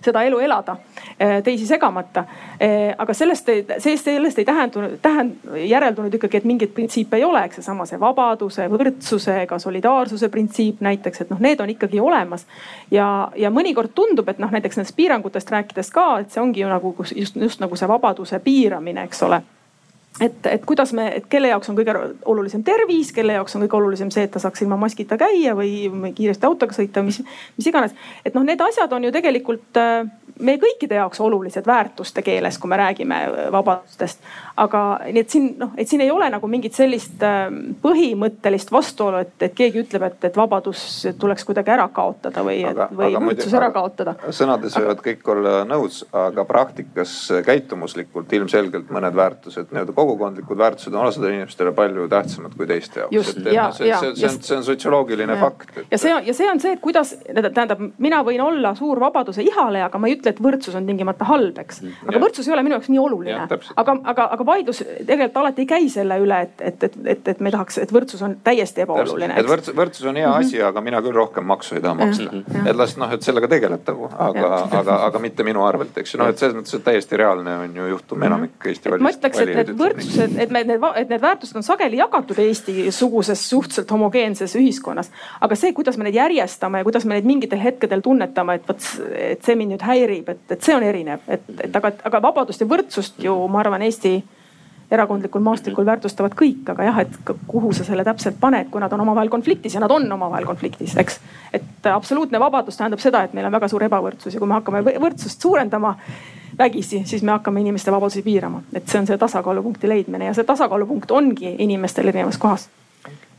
seda 0.04 0.24
elu 0.24 0.40
elada, 0.40 0.76
eh, 1.20 1.42
teisi 1.44 1.66
segamata. 1.68 2.26
Eh, 2.60 2.94
aga 2.98 3.14
sellest, 3.14 3.46
sellest, 3.78 4.04
sellest 4.04 4.40
ei 4.40 4.46
tähendunud, 4.46 4.98
tähend-, 5.02 5.58
järeldunud 5.68 6.14
ikkagi, 6.14 6.38
et 6.38 6.46
mingeid 6.46 6.74
printsiipe 6.74 7.18
ei 7.18 7.24
ole, 7.24 7.44
eks 7.46 7.62
seesama 7.62 7.86
see 7.86 8.00
vabaduse, 8.00 8.68
võrdsuse, 8.72 9.40
ka 9.50 9.60
solidaarsuse 9.60 10.30
printsiip 10.34 10.82
näiteks, 10.86 11.22
et 11.22 11.34
noh, 11.34 11.42
need 11.44 11.62
on 11.62 11.70
ikkagi 11.74 12.00
olemas. 12.00 12.46
ja, 12.92 13.32
ja 13.36 13.50
mõnikord 13.54 13.94
tundub, 13.96 14.30
et 14.30 14.40
noh, 14.40 14.52
näiteks 14.52 14.67
nendest 14.76 14.96
piirangutest 14.96 15.52
rääkides 15.52 15.92
ka, 15.96 16.20
et 16.20 16.32
see 16.32 16.42
ongi 16.44 16.60
ju 16.60 16.68
nagu 16.68 16.96
just, 17.16 17.36
just 17.36 17.64
nagu 17.64 17.76
see 17.80 17.88
vabaduse 17.88 18.40
piiramine, 18.44 19.08
eks 19.08 19.24
ole 19.24 19.40
et, 20.22 20.46
et 20.46 20.66
kuidas 20.66 20.94
me, 20.94 21.08
et 21.16 21.26
kelle 21.30 21.52
jaoks 21.52 21.70
on 21.70 21.78
kõige 21.78 21.94
olulisem 22.26 22.64
tervis, 22.66 23.12
kelle 23.16 23.38
jaoks 23.38 23.56
on 23.56 23.64
kõige 23.66 23.78
olulisem 23.78 24.12
see, 24.14 24.26
et 24.28 24.34
ta 24.34 24.42
saaks 24.42 24.64
ilma 24.66 24.78
maskita 24.80 25.18
käia 25.20 25.54
või, 25.58 25.72
või 25.94 26.14
kiiresti 26.18 26.48
autoga 26.50 26.76
sõita, 26.76 27.04
mis, 27.06 27.22
mis 27.58 27.70
iganes. 27.70 27.96
et 28.26 28.36
noh, 28.36 28.46
need 28.48 28.62
asjad 28.62 28.94
on 28.94 29.08
ju 29.08 29.14
tegelikult 29.14 29.80
äh, 29.82 30.10
meie 30.40 30.62
kõikide 30.62 31.00
jaoks 31.00 31.22
olulised 31.24 31.68
väärtuste 31.68 32.24
keeles, 32.26 32.58
kui 32.58 32.70
me 32.70 32.80
räägime 32.82 33.22
äh, 33.26 33.52
vabadustest. 33.54 34.24
Aga 34.58 34.82
nii, 35.06 35.22
et 35.22 35.34
siin 35.34 35.48
noh, 35.60 35.74
et 35.78 35.90
siin 35.90 36.02
ei 36.02 36.12
ole 36.12 36.28
nagu 36.34 36.50
mingit 36.50 36.76
sellist 36.78 37.22
äh, 37.26 37.46
põhimõttelist 37.84 38.72
vastuolu, 38.74 39.22
et, 39.26 39.36
et 39.46 39.54
keegi 39.58 39.84
ütleb, 39.84 40.08
et, 40.10 40.18
et 40.30 40.38
vabadus 40.38 40.82
tuleks 41.20 41.46
kuidagi 41.48 41.74
ära 41.76 41.88
kaotada 41.94 42.44
või, 42.46 42.60
või 42.98 43.12
võrdsus 43.30 43.54
ära 43.58 43.70
kaotada. 43.76 44.16
sõnades 44.34 44.78
võivad 44.80 45.04
kõik 45.06 45.30
olla 45.34 45.62
nõus, 45.70 46.02
aga 46.16 46.46
praktikas 46.50 47.14
käitumuslikult 47.46 48.34
ilmselgelt 48.40 48.90
mõned 48.94 49.16
väärtused, 49.18 49.70
nii-öelda 49.72 49.96
kogukondlikud 49.98 50.58
väärtused 50.58 50.96
on 50.96 51.06
osadele 51.12 51.38
inimestele 51.38 51.74
palju 51.78 52.08
tähtsamad 52.12 52.58
kui 52.58 52.70
teiste 52.70 53.04
jaoks. 53.04 53.16
just, 53.16 53.42
ja, 53.46 53.70
see, 53.76 53.92
ja. 53.92 54.02
see, 54.02 54.16
see 54.18 54.30
on, 54.32 54.42
see 54.50 54.58
on 54.58 54.66
sotsioloogiline 54.72 55.38
ja. 55.38 55.42
fakt 55.42 55.78
et.... 55.78 55.86
ja 55.92 56.02
see 56.02 56.16
on, 56.16 56.26
ja 56.26 56.34
see 56.38 56.50
on 56.50 56.62
see, 56.64 56.74
et 56.78 56.84
kuidas, 56.84 57.14
tähendab, 57.30 57.84
mina 58.02 58.24
võin 58.26 58.42
olla 58.44 58.74
suur 58.78 59.00
vabaduse 59.02 59.46
ihaleja, 59.46 59.92
aga 59.92 60.02
ma 60.02 60.10
ei 60.10 60.18
ütle, 60.18 60.34
et 60.34 60.42
võrdsus 60.44 60.76
on 60.78 60.90
tingimata 60.90 61.28
halb, 61.30 61.62
eks. 61.62 61.84
Mm, 61.84 62.08
aga 62.08 62.18
ja. 62.18 62.24
võrdsus 62.26 62.50
ei 62.50 62.56
ole 62.58 62.66
minu 62.66 62.78
jaoks 62.78 62.90
nii 62.94 63.02
oluline. 63.04 63.46
aga, 63.48 63.98
aga, 64.14 64.28
aga 64.38 64.47
vaidlus 64.48 64.82
tegelikult 64.82 65.38
alati 65.42 65.64
ei 65.64 65.70
käi 65.70 65.90
selle 65.92 66.18
üle, 66.24 66.40
et, 66.48 66.62
et, 66.62 66.84
et, 66.88 66.98
et, 67.14 67.28
et 67.34 67.44
me 67.44 67.52
tahaks, 67.54 67.80
et 67.84 67.94
võrdsus 67.94 68.24
on 68.26 68.38
täiesti 68.44 68.84
ebaoluline. 68.86 69.36
et 69.40 69.48
võrdsus, 69.48 69.76
võrdsus 69.78 70.08
on 70.08 70.16
hea 70.16 70.28
mm 70.28 70.34
-hmm. 70.34 70.48
asi, 70.48 70.62
aga 70.64 70.82
mina 70.82 71.02
küll 71.06 71.16
rohkem 71.16 71.46
maksu 71.46 71.76
ei 71.76 71.82
taha 71.82 71.94
maksta 72.00 72.30
mm. 72.32 72.44
-hmm. 72.44 72.70
et 72.70 72.76
las 72.76 72.98
noh, 72.98 73.14
et 73.14 73.22
sellega 73.22 73.48
tegeletagu, 73.48 74.10
aga, 74.18 74.52
aga, 74.82 75.00
aga 75.10 75.20
mitte 75.20 75.44
minu 75.44 75.66
arvelt, 75.66 75.98
eks 75.98 76.14
ju. 76.14 76.22
noh, 76.22 76.30
et 76.30 76.38
selles 76.38 76.56
mõttes, 76.58 76.76
et 76.76 76.84
täiesti 76.84 77.18
reaalne 77.18 77.58
on 77.66 77.76
ju 77.76 77.88
juhtum 77.94 78.24
enamik 78.24 78.66
Eesti 78.66 78.92
valijad. 78.92 79.04
ma 79.04 79.14
ütleks, 79.16 79.42
et 79.42 79.56
need 79.56 79.74
võrdsused, 79.84 80.38
et 80.46 80.50
me 80.50 80.64
need, 80.64 80.88
et 80.96 81.10
need 81.10 81.22
väärtused 81.22 81.56
on 81.56 81.64
sageli 81.64 81.98
jagatud 81.98 82.40
Eesti-suguses 82.46 83.50
suhteliselt 83.50 83.92
homogeenses 83.92 84.56
ühiskonnas. 84.56 85.12
aga 85.42 85.56
see, 85.56 85.74
kuidas 85.74 85.98
me 85.98 86.08
neid 86.08 86.16
järjestame 86.16 86.84
ja 86.84 86.88
kuidas 86.88 87.06
me 87.06 87.18
neid 87.18 87.26
mingitel 87.26 87.60
hetkedel 87.60 88.02
tunnetame, 88.02 88.56
et 88.56 88.68
vot, 88.70 88.90
et 89.16 89.44
see 89.44 89.56
mind 89.56 89.76
nüüd 89.76 89.84
häirib, 89.84 90.30
et, 90.30 90.44
et 90.52 90.64
see 90.64 90.76
on 90.76 90.84
erinev, 90.84 91.20
et, 91.28 91.44
et 91.64 91.76
aga, 91.76 91.92
aga 92.04 92.22
vabadust 92.22 92.62
ja 92.62 92.68
võrdsust 92.68 93.24
ju 93.24 93.36
ma 93.52 93.60
arvan, 93.60 93.82
Eesti 93.82 94.24
erakondlikul 94.92 95.44
maastikul 95.44 95.86
väärtustavad 95.86 96.36
kõik, 96.38 96.70
aga 96.72 96.86
jah, 96.88 97.00
et 97.04 97.34
kuhu 97.48 97.74
sa 97.76 97.84
selle 97.84 98.06
täpselt 98.08 98.40
paned, 98.40 98.70
kui 98.72 98.82
nad 98.82 98.94
on 98.96 99.04
omavahel 99.04 99.30
konfliktis 99.30 99.76
ja 99.76 99.82
nad 99.84 99.92
on 99.92 100.08
omavahel 100.12 100.48
konfliktis, 100.48 100.96
eks. 100.98 101.20
et 101.54 101.90
absoluutne 101.92 102.40
vabadus 102.40 102.80
tähendab 102.80 103.04
seda, 103.04 103.24
et 103.24 103.36
meil 103.36 103.50
on 103.50 103.56
väga 103.58 103.68
suur 103.68 103.84
ebavõrdsus 103.84 104.34
ja 104.34 104.40
kui 104.40 104.48
me 104.48 104.56
hakkame 104.60 104.84
võrdsust 104.88 105.44
suurendama 105.44 105.96
vägisi, 106.58 107.02
siis 107.06 107.24
me 107.24 107.36
hakkame 107.36 107.62
inimeste 107.62 107.92
vabadusi 107.92 108.24
piirama. 108.24 108.62
et 108.74 108.88
see 108.88 109.00
on 109.00 109.08
see 109.08 109.18
tasakaalupunkti 109.18 109.90
leidmine 109.90 110.26
ja 110.26 110.34
see 110.34 110.48
tasakaalupunkt 110.48 111.12
ongi 111.12 111.56
inimestel 111.58 112.08
erinevas 112.08 112.38
kohas. 112.38 112.70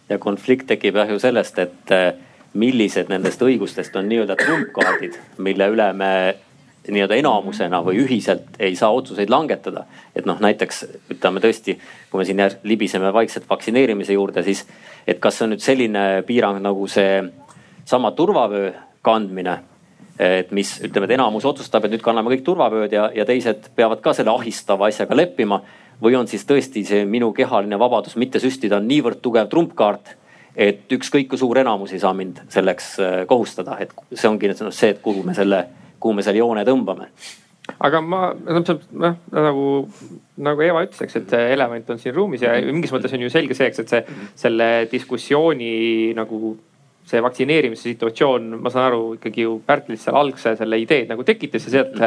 ja 0.09 0.19
konflikt 0.19 0.67
tekib 0.67 0.97
jah 0.97 1.11
ju 1.11 1.19
sellest, 1.19 1.59
et 1.59 1.97
eh, 1.97 2.13
millised 2.55 3.09
nendest 3.09 3.43
õigustest 3.43 3.97
on 3.97 4.09
nii-öelda 4.09 4.37
trumpkaardid, 4.37 5.17
mille 5.39 5.69
üle 5.73 5.93
me 5.93 6.13
nii-öelda 6.95 7.19
enamusena 7.21 7.81
või 7.85 8.03
ühiselt 8.05 8.59
ei 8.59 8.77
saa 8.77 8.91
otsuseid 8.95 9.31
langetada. 9.31 9.85
et 10.17 10.27
noh, 10.27 10.41
näiteks 10.41 10.85
ütleme 11.15 11.41
tõesti, 11.41 11.79
kui 12.11 12.19
me 12.19 12.25
siin 12.25 12.43
libiseme 12.63 13.13
vaikselt 13.13 13.49
vaktsineerimise 13.51 14.13
juurde, 14.13 14.43
siis 14.43 14.67
et 15.07 15.19
kas 15.19 15.39
see 15.39 15.47
on 15.47 15.55
nüüd 15.55 15.65
selline 15.65 16.05
piirang 16.27 16.63
nagu 16.63 16.87
see 16.87 17.23
sama 17.85 18.13
turvavöö 18.13 18.73
kandmine 19.03 19.59
et 20.19 20.51
mis 20.51 20.71
ütleme, 20.83 21.07
et 21.07 21.15
enamus 21.15 21.47
otsustab, 21.47 21.85
et 21.87 21.95
nüüd 21.95 22.03
kanname 22.03 22.33
kõik 22.33 22.45
turvavööd 22.47 22.95
ja, 22.95 23.09
ja 23.15 23.27
teised 23.27 23.71
peavad 23.79 24.03
ka 24.03 24.15
selle 24.17 24.35
ahistava 24.35 24.89
asjaga 24.91 25.17
leppima. 25.17 25.63
või 26.03 26.15
on 26.15 26.29
siis 26.31 26.45
tõesti 26.47 26.85
see 26.87 27.05
minu 27.05 27.33
kehaline 27.35 27.79
vabadus 27.79 28.15
mitte 28.17 28.39
süstida 28.39 28.77
on 28.77 28.87
niivõrd 28.87 29.19
tugev 29.23 29.49
trumpkaart, 29.51 30.13
et 30.55 30.93
ükskõik 30.93 31.29
kui 31.29 31.39
suur 31.39 31.59
enamus 31.59 31.93
ei 31.93 31.99
saa 31.99 32.13
mind 32.15 32.39
selleks 32.49 32.87
äh, 33.01 33.27
kohustada, 33.27 33.79
et 33.81 33.91
see 34.15 34.29
ongi 34.29 34.51
nüüd 34.51 34.63
see, 34.71 34.91
et 34.95 35.01
kuhu 35.03 35.25
me 35.27 35.35
selle, 35.35 35.65
kuhu 36.01 36.17
me 36.17 36.25
selle 36.27 36.43
joone 36.43 36.65
tõmbame. 36.69 37.11
Aga 37.85 38.01
ma, 38.01 38.31
noh 38.33 39.19
nagu, 39.37 39.67
nagu 40.41 40.65
Eva 40.65 40.83
ütles, 40.87 41.03
eks, 41.05 41.19
et 41.21 41.35
see 41.35 41.51
element 41.53 41.91
on 41.93 42.01
siin 42.01 42.15
ruumis 42.17 42.43
ja 42.43 42.55
mingis 42.65 42.95
mõttes 42.95 43.13
on 43.15 43.23
ju 43.23 43.29
selge 43.31 43.55
see, 43.59 43.69
eks, 43.69 43.83
et 43.85 43.93
see, 43.93 44.17
selle 44.41 44.69
diskussiooni 44.91 46.15
nagu 46.17 46.57
see 47.09 47.21
vaktsineerimise 47.25 47.89
situatsioon, 47.91 48.51
ma 48.63 48.73
saan 48.73 48.89
aru 48.89 49.03
ikkagi 49.19 49.45
ju 49.47 49.59
Pärtlis 49.67 50.03
seal 50.05 50.17
algse 50.19 50.55
selle 50.59 50.81
ideed 50.81 51.13
nagu 51.13 51.25
tekitas 51.29 51.69
ja 51.69 51.75
sealt 51.77 52.01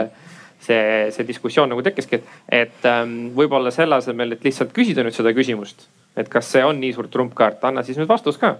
see, 0.61 0.81
see 1.13 1.27
diskussioon 1.29 1.71
nagu 1.73 1.85
tekkiski, 1.85 2.19
et, 2.19 2.35
et 2.61 2.89
ähm, 2.89 3.31
võib-olla 3.37 3.73
selle 3.73 3.97
asemel, 4.01 4.35
et 4.35 4.45
lihtsalt 4.45 4.73
küsida 4.75 5.05
nüüd 5.05 5.17
seda 5.17 5.33
küsimust, 5.37 5.87
et 6.17 6.29
kas 6.29 6.51
see 6.53 6.65
on 6.65 6.81
nii 6.81 6.93
suur 6.97 7.09
trumpkaart, 7.13 7.63
anna 7.69 7.85
siis 7.85 8.01
nüüd 8.01 8.09
vastus 8.09 8.37
ka 8.41 8.57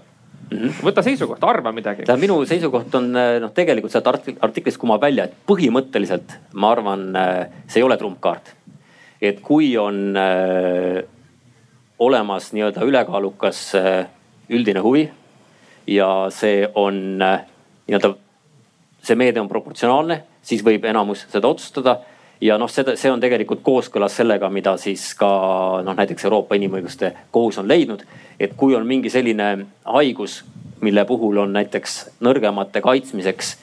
mm. 0.52 0.58
-hmm. 0.58 0.86
võta 0.86 1.02
seisukoht, 1.02 1.44
arva 1.44 1.72
midagi. 1.72 2.04
tähendab, 2.04 2.20
minu 2.20 2.44
seisukoht 2.46 2.94
on 2.94 3.10
äh, 3.16 3.38
noh, 3.40 3.52
tegelikult 3.54 3.92
sealt 3.92 4.08
artiklist 4.40 4.78
kumab 4.78 5.00
välja, 5.00 5.24
et 5.24 5.34
põhimõtteliselt 5.46 6.36
ma 6.54 6.72
arvan, 6.72 7.16
äh, 7.16 7.46
see 7.66 7.80
ei 7.80 7.86
ole 7.86 7.96
trumpkaart. 7.96 8.54
et 9.22 9.40
kui 9.40 9.76
on 9.78 10.16
äh, 10.16 11.02
olemas 11.98 12.52
nii-öelda 12.52 12.84
ülekaalukas 12.84 13.74
äh, 13.74 14.06
üldine 14.50 14.80
huvi 14.80 15.10
ja 15.86 16.26
see 16.30 16.68
on 16.74 17.18
nii-öelda, 17.18 18.14
see 19.02 19.16
meede 19.16 19.40
on 19.40 19.48
proportsionaalne, 19.48 20.22
siis 20.42 20.64
võib 20.64 20.84
enamus 20.84 21.26
seda 21.30 21.48
otsustada 21.48 22.00
ja 22.42 22.58
noh, 22.58 22.70
seda, 22.70 22.96
see 22.98 23.10
on 23.12 23.22
tegelikult 23.22 23.62
kooskõlas 23.62 24.16
sellega, 24.18 24.50
mida 24.50 24.74
siis 24.80 25.12
ka 25.18 25.30
noh, 25.86 25.94
näiteks 25.94 26.26
Euroopa 26.26 26.58
Inimõiguste 26.58 27.12
Kohus 27.30 27.60
on 27.62 27.68
leidnud. 27.70 28.02
et 28.40 28.56
kui 28.56 28.74
on 28.74 28.86
mingi 28.86 29.10
selline 29.10 29.66
haigus, 29.84 30.42
mille 30.80 31.04
puhul 31.04 31.38
on 31.38 31.52
näiteks 31.52 32.18
nõrgemate 32.20 32.82
kaitsmiseks 32.82 33.56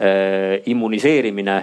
äh, 0.00 0.62
immuniseerimine 0.66 1.62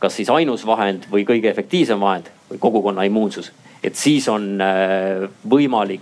kas 0.00 0.16
siis 0.16 0.30
ainus 0.32 0.64
vahend 0.66 1.04
või 1.12 1.26
kõige 1.28 1.50
efektiivsem 1.50 2.00
vahend 2.00 2.30
või 2.50 2.58
kogukonna 2.58 3.04
immuunsus. 3.04 3.52
et 3.82 3.96
siis 3.96 4.28
on 4.28 4.60
äh, 4.60 5.28
võimalik 5.50 6.00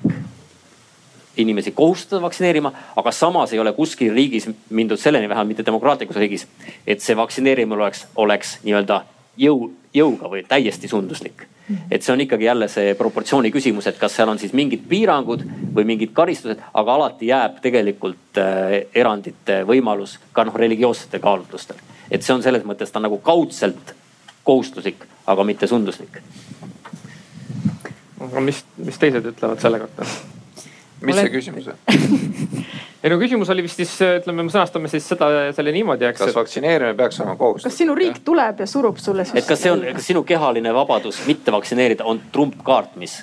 inimesi 1.36 1.70
kohustada 1.70 2.22
vaktsineerima, 2.22 2.72
aga 2.97 3.11
samas 3.12 3.53
ei 3.53 3.61
ole 3.62 3.72
kuskil 3.72 4.12
riigis 4.14 4.49
mindud 4.70 4.99
selleni, 4.99 5.28
vähemalt 5.28 5.49
mitte 5.49 5.66
demokraatlikus 5.66 6.16
riigis, 6.16 6.47
et 6.86 7.01
see 7.01 7.16
vaktsineerimine 7.16 7.76
oleks, 7.76 8.07
oleks 8.16 8.59
nii-öelda 8.64 9.05
jõu, 9.39 9.70
jõuga 9.95 10.30
või 10.30 10.43
täiesti 10.49 10.89
sunduslik. 10.89 11.47
et 11.91 12.03
see 12.03 12.12
on 12.12 12.20
ikkagi 12.20 12.45
jälle 12.45 12.68
see 12.68 12.95
proportsiooni 12.97 13.51
küsimus, 13.53 13.86
et 13.86 13.99
kas 14.01 14.14
seal 14.16 14.28
on 14.32 14.39
siis 14.41 14.55
mingid 14.57 14.86
piirangud 14.89 15.43
või 15.74 15.84
mingid 15.84 16.14
karistused, 16.16 16.62
aga 16.74 16.95
alati 16.95 17.28
jääb 17.28 17.59
tegelikult 17.61 18.41
äh, 18.41 18.72
erandite 18.95 19.61
võimalus 19.68 20.16
ka 20.32 20.47
noh 20.49 20.57
religioossetel 20.57 21.20
kaalutlustel. 21.20 21.76
et 22.11 22.22
see 22.22 22.34
on 22.34 22.43
selles 22.43 22.64
mõttes 22.64 22.93
ta 22.93 23.01
nagu 23.05 23.18
kaudselt 23.18 23.95
kohustuslik, 24.45 25.05
aga 25.26 25.45
mitte 25.45 25.66
sunduslik. 25.66 26.22
aga 28.20 28.41
mis, 28.41 28.64
mis 28.76 28.99
teised 28.99 29.32
ütlevad 29.34 29.61
selle 29.61 29.84
kohta? 29.84 30.07
mis 31.03 31.14
Olen... 31.14 31.24
see 31.24 31.34
küsimus 31.36 31.68
on? 31.68 31.76
ei 33.03 33.12
no 33.12 33.18
küsimus 33.20 33.51
oli 33.55 33.62
vist 33.66 33.78
siis, 33.78 33.94
ütleme, 34.03 34.44
me 34.46 34.53
sõnastame 34.53 34.90
siis 34.90 35.07
seda, 35.12 35.28
selle 35.57 35.72
niimoodi, 35.74 36.09
eks. 36.09 36.22
kas 36.24 36.36
vaktsineerimine 36.36 36.96
peaks 36.99 37.20
olema 37.22 37.36
kohustuslik? 37.38 37.72
kas 37.72 37.80
sinu 37.84 37.96
riik 37.99 38.22
tuleb 38.26 38.62
ja 38.64 38.68
surub 38.70 38.99
sulle 39.03 39.26
siis? 39.28 39.38
et 39.42 39.49
kas 39.49 39.62
see 39.62 39.72
on, 39.72 39.84
kas 39.94 40.07
sinu 40.11 40.24
kehaline 40.28 40.74
vabadus 40.74 41.20
mitte 41.28 41.55
vaktsineerida 41.55 42.07
on 42.09 42.20
trumpkaart, 42.34 42.96
mis, 43.01 43.20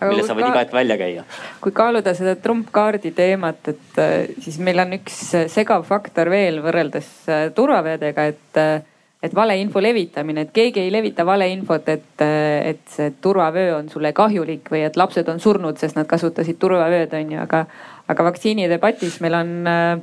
mille 0.00 0.24
sa 0.24 0.36
võid 0.36 0.46
ka... 0.46 0.52
iga 0.52 0.64
hetk 0.64 0.76
välja 0.78 1.00
käia? 1.00 1.26
kui 1.60 1.76
kaaluda 1.76 2.14
seda 2.16 2.36
trumpkaardi 2.40 3.12
teemat, 3.16 3.74
et 3.74 4.00
äh, 4.00 4.14
siis 4.40 4.60
meil 4.62 4.80
on 4.86 4.96
üks 5.00 5.20
segav 5.52 5.84
faktor 5.88 6.32
veel 6.32 6.62
võrreldes 6.64 7.12
äh, 7.28 7.50
turvaveedega, 7.56 8.30
et 8.32 8.62
äh, 8.64 8.78
et 9.20 9.34
valeinfo 9.36 9.82
levitamine, 9.82 10.46
et 10.46 10.52
keegi 10.52 10.80
ei 10.80 10.92
levita 10.92 11.26
valeinfot, 11.28 11.88
et, 11.92 12.22
et 12.24 12.80
see 12.88 13.10
turvavöö 13.20 13.74
on 13.76 13.90
sulle 13.92 14.14
kahjulik 14.16 14.70
või 14.72 14.86
et 14.86 14.96
lapsed 14.96 15.28
on 15.28 15.40
surnud, 15.40 15.76
sest 15.76 15.98
nad 15.98 16.08
kasutasid 16.08 16.56
turvavööd, 16.60 17.12
on 17.18 17.34
ju, 17.34 17.40
aga, 17.42 17.64
aga 18.10 18.26
vaktsiinidebatis 18.26 19.20
meil 19.22 19.36
on 19.38 19.52
äh, 19.70 20.00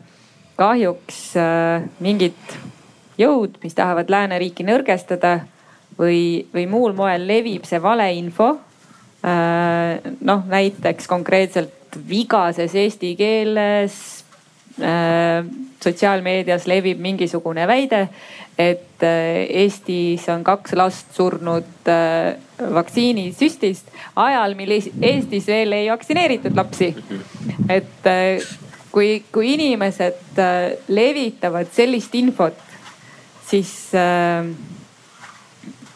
kahjuks 0.58 1.22
äh, 1.39 1.86
mingid 2.03 2.58
jõud, 3.20 3.58
mis 3.64 3.76
tahavad 3.78 4.10
lääneriiki 4.14 4.66
nõrgestada 4.68 5.39
või, 5.97 6.45
või 6.53 6.68
muul 6.70 6.95
moel 6.97 7.26
levib 7.28 7.66
see 7.68 7.82
valeinfo. 7.82 8.53
Äh, 9.28 10.14
noh, 10.22 10.45
näiteks 10.47 11.10
konkreetselt 11.10 11.97
vigases 12.08 12.76
eesti 12.78 13.16
keeles 13.18 14.16
sotsiaalmeedias 15.84 16.67
levib 16.69 16.99
mingisugune 17.01 17.67
väide, 17.69 18.07
et 18.57 19.03
äh, 19.05 19.45
Eestis 19.63 20.25
on 20.34 20.43
kaks 20.43 20.73
last 20.73 21.13
surnud 21.15 21.89
äh, 21.91 22.38
vaktsiinisüstist 22.73 23.91
ajal, 24.17 24.55
mil 24.57 24.73
Eestis 24.73 25.47
veel 25.47 25.78
ei 25.78 25.91
vaktsineeritud 25.91 26.57
lapsi. 26.57 26.93
et 27.69 28.09
äh, 28.09 28.47
kui, 28.91 29.23
kui 29.32 29.53
inimesed 29.53 30.41
levitavad 30.88 31.69
sellist 31.73 32.15
infot, 32.17 32.57
siis, 33.45 33.69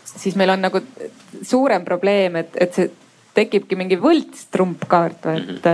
siis 0.05 0.36
meil 0.38 0.53
on 0.53 0.61
nagu 0.61 0.84
suurem 1.41 1.86
probleem, 1.88 2.38
et, 2.43 2.53
et 2.61 2.77
see 2.77 2.91
tekibki 3.34 3.77
mingi 3.79 3.97
võlts 3.97 4.45
trumpkaart, 4.53 5.25
et, 5.34 5.69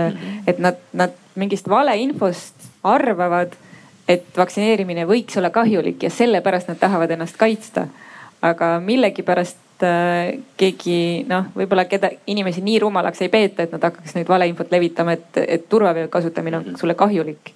et 0.48 0.62
nad, 0.62 0.80
nad 0.96 1.16
mingist 1.38 1.68
valeinfost 1.68 2.57
arvavad 2.82 3.56
et 4.08 4.36
vaktsineerimine 4.36 5.04
võiks 5.08 5.36
olla 5.38 5.50
kahjulik 5.52 6.06
ja 6.06 6.10
sellepärast 6.12 6.70
nad 6.70 6.80
tahavad 6.80 7.10
ennast 7.14 7.36
kaitsta. 7.36 7.86
aga 8.42 8.78
millegipärast 8.78 9.82
äh, 9.82 10.38
keegi 10.56 11.24
noh, 11.26 11.48
võib-olla 11.58 11.88
keda 11.90 12.12
inimesi 12.30 12.62
nii 12.62 12.78
rumalaks 12.78 13.24
ei 13.24 13.32
peeta, 13.32 13.64
et 13.64 13.72
nad 13.74 13.82
hakkaks 13.82 14.14
nüüd 14.14 14.28
valeinfot 14.30 14.70
levitama, 14.70 15.16
et, 15.18 15.40
et 15.42 15.64
turvavöö 15.68 16.06
kasutamine 16.08 16.56
on 16.56 16.78
sulle 16.78 16.94
kahjulik. 16.94 17.50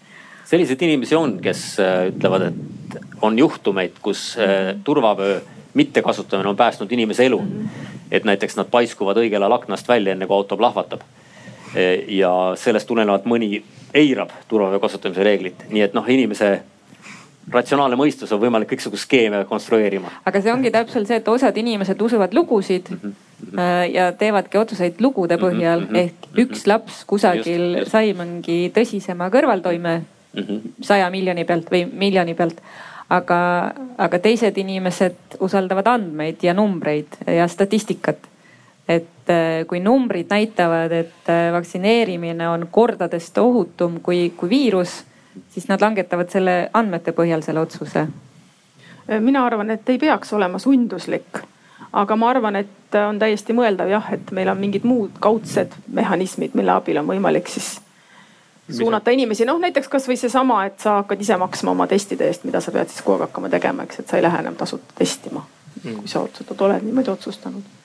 selliseid 0.44 0.82
inimesi 0.82 1.14
on, 1.14 1.38
kes 1.42 1.62
äh, 1.80 2.08
ütlevad, 2.10 2.48
et 2.50 2.98
on 3.22 3.38
juhtumeid, 3.38 4.02
kus 4.02 4.36
äh, 4.38 4.74
turvavöö 4.84 5.40
mittekasutamine 5.74 6.48
on 6.48 6.56
päästnud 6.56 6.92
inimese 6.92 7.26
elu. 7.26 7.42
et 8.10 8.24
näiteks 8.24 8.58
nad 8.58 8.66
paiskuvad 8.70 9.16
õigel 9.16 9.40
ajal 9.40 9.56
aknast 9.56 9.88
välja, 9.88 10.12
enne 10.12 10.26
kui 10.26 10.36
auto 10.36 10.56
plahvatab. 10.56 11.00
Ja 12.08 12.32
sellest 12.56 12.86
tulenevalt 12.86 13.24
mõni 13.24 13.62
eirab 13.94 14.30
turvavöö 14.48 14.80
kasutamise 14.80 15.24
reeglit, 15.24 15.64
nii 15.70 15.82
et 15.82 15.94
noh, 15.94 16.08
inimese 16.08 16.62
ratsionaalne 17.50 17.96
mõistus 17.98 18.30
on 18.34 18.40
võimalik 18.42 18.70
kõiksugu 18.70 18.98
skeeme 19.00 19.42
konstrueerima. 19.48 20.10
aga 20.24 20.40
see 20.40 20.52
ongi 20.52 20.70
täpselt 20.70 21.08
see, 21.08 21.18
et 21.18 21.28
osad 21.28 21.56
inimesed 21.56 22.00
usuvad 22.00 22.34
lugusid 22.34 22.90
mm 22.90 23.00
-hmm. 23.02 23.92
ja 23.92 24.12
teevadki 24.12 24.58
otsuseid 24.58 25.00
lugude 25.00 25.36
mhm, 25.36 25.44
põhjal 25.44 25.80
mm 25.80 25.86
-hmm. 25.86 25.96
ehk 25.98 26.46
üks 26.46 26.66
laps 26.66 27.04
kusagil 27.04 27.62
just, 27.62 27.78
just. 27.78 27.90
sai 27.92 28.14
mingi 28.14 28.72
tõsisema 28.74 29.30
kõrvaltoime 29.30 30.00
mhm. 30.32 30.56
saja 30.80 31.04
mm 31.04 31.08
-hmm. 31.08 31.16
miljoni 31.16 31.44
pealt 31.44 31.70
või 31.70 31.86
miljoni 31.92 32.34
pealt. 32.34 32.62
aga, 33.10 33.72
aga 33.98 34.18
teised 34.18 34.56
inimesed 34.58 35.14
usaldavad 35.40 35.86
andmeid 35.86 36.36
ja 36.42 36.54
numbreid 36.54 37.06
ja 37.26 37.48
statistikat 37.48 38.16
et 38.88 39.30
äh, 39.30 39.66
kui 39.66 39.80
numbrid 39.80 40.30
näitavad, 40.30 40.92
et 40.92 41.28
äh, 41.30 41.52
vaktsineerimine 41.52 42.48
on 42.48 42.66
kordadest 42.70 43.38
ohutum 43.38 44.00
kui, 44.00 44.32
kui 44.36 44.50
viirus, 44.50 45.02
siis 45.50 45.68
nad 45.68 45.80
langetavad 45.80 46.30
selle 46.32 46.56
andmete 46.74 47.14
põhjal 47.16 47.44
selle 47.44 47.62
otsuse. 47.62 48.06
Äh, 48.06 49.20
mina 49.20 49.46
arvan, 49.46 49.70
et 49.70 49.88
ei 49.88 49.98
peaks 50.02 50.32
olema 50.32 50.58
sunduslik, 50.58 51.42
aga 51.92 52.16
ma 52.16 52.30
arvan, 52.30 52.58
et 52.64 52.98
on 53.06 53.18
täiesti 53.22 53.54
mõeldav 53.56 53.90
jah, 53.92 54.12
et 54.12 54.34
meil 54.34 54.50
on 54.50 54.60
mingid 54.60 54.84
muud 54.88 55.16
kaudsed 55.20 55.78
mehhanismid, 55.88 56.58
mille 56.58 56.74
abil 56.74 56.98
on 57.00 57.08
võimalik 57.08 57.48
siis 57.52 57.76
suunata 58.72 59.10
inimesi, 59.10 59.44
noh 59.44 59.58
näiteks 59.60 59.88
kasvõi 59.90 60.16
seesama, 60.16 60.62
et 60.66 60.80
sa 60.80 61.00
hakkad 61.00 61.20
ise 61.20 61.36
maksma 61.36 61.74
oma 61.74 61.86
testide 61.90 62.28
eest, 62.30 62.46
mida 62.48 62.60
sa 62.62 62.72
pead 62.72 62.90
siis 62.90 63.02
kogu 63.04 63.18
aeg 63.18 63.28
hakkama 63.28 63.50
tegema, 63.52 63.86
eks, 63.86 64.00
et 64.00 64.08
sa 64.08 64.18
ei 64.18 64.24
lähe 64.24 64.42
enam 64.42 64.56
tasuta 64.56 64.96
testima. 64.98 65.44
Mm.. 65.82 66.02
kui 66.02 66.08
sa 66.08 66.20
otsustad, 66.20 66.60
oled 66.60 66.84
niimoodi 66.84 67.10
otsustanud 67.10 67.81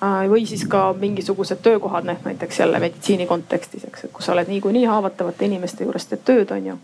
või 0.00 0.46
siis 0.46 0.66
ka 0.68 0.94
mingisugused 0.98 1.62
töökohad, 1.62 2.04
noh 2.04 2.18
näiteks 2.24 2.58
jälle 2.60 2.78
meditsiini 2.78 3.26
kontekstis, 3.26 3.84
eks, 3.84 4.04
et 4.04 4.12
kus 4.12 4.26
sa 4.26 4.32
oled 4.32 4.48
niikuinii 4.48 4.84
haavatavate 4.84 5.44
inimeste 5.44 5.84
juures 5.84 6.06
teed 6.06 6.24
tööd, 6.24 6.52
on 6.52 6.66
ju. 6.66 6.78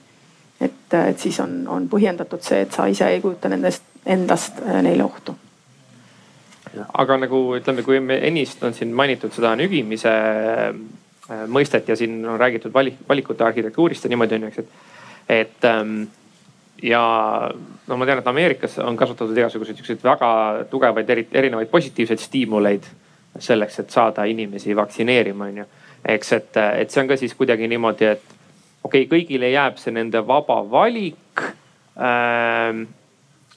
et, 0.61 0.95
et 0.95 1.19
siis 1.19 1.41
on, 1.41 1.63
on 1.69 1.89
põhjendatud 1.89 2.41
see, 2.43 2.63
et 2.65 2.73
sa 2.73 2.87
ise 2.87 3.09
ei 3.09 3.21
kujuta 3.21 3.49
nendest, 3.53 3.85
endast 4.07 4.63
äh, 4.65 4.81
neile 4.83 5.05
ohtu. 5.05 5.35
aga 6.93 7.17
nagu 7.17 7.43
ütleme, 7.57 7.83
kui 7.83 8.01
me 8.01 8.19
ennist 8.27 8.65
on 8.65 8.75
siin 8.75 8.95
mainitud 8.97 9.33
seda 9.33 9.53
nügimise 9.57 10.09
äh, 10.09 11.45
mõistet 11.47 11.89
ja 11.89 11.97
siin 11.97 12.25
on 12.25 12.41
räägitud 12.41 12.73
valik, 12.73 12.97
valikute 13.09 13.45
arhitektuurist 13.45 14.05
ja 14.05 14.09
niimoodi 14.09 14.35
on 14.35 14.49
ju, 14.49 14.49
eks, 14.49 14.59
et, 14.59 14.69
et 15.29 15.69
ähm, 15.69 16.03
ja 16.83 17.05
no 17.87 17.97
ma 17.97 18.07
tean, 18.07 18.19
et 18.19 18.27
Ameerikas 18.27 18.79
on 18.79 18.97
kasutatud 18.97 19.37
igasuguseid 19.37 19.77
siukseid 19.77 20.03
väga 20.05 20.33
tugevaid 20.71 21.13
erinevaid 21.13 21.69
positiivseid 21.69 22.19
stiimuleid 22.19 22.89
selleks, 23.39 23.79
et 23.81 23.91
saada 23.91 24.25
inimesi 24.29 24.77
vaktsineerima, 24.77 25.45
on 25.45 25.63
ju. 25.63 25.65
eks, 26.09 26.33
et, 26.33 26.57
et 26.83 26.91
see 26.91 27.03
on 27.03 27.09
ka 27.09 27.17
siis 27.17 27.35
kuidagi 27.39 27.69
niimoodi, 27.69 28.05
et 28.05 28.23
okei 28.83 29.05
okay,, 29.07 29.11
kõigile 29.11 29.53
jääb 29.53 29.79
see 29.81 29.95
nende 29.95 30.21
vaba 30.27 30.59
valik 30.71 31.45
ähm, 31.97 32.85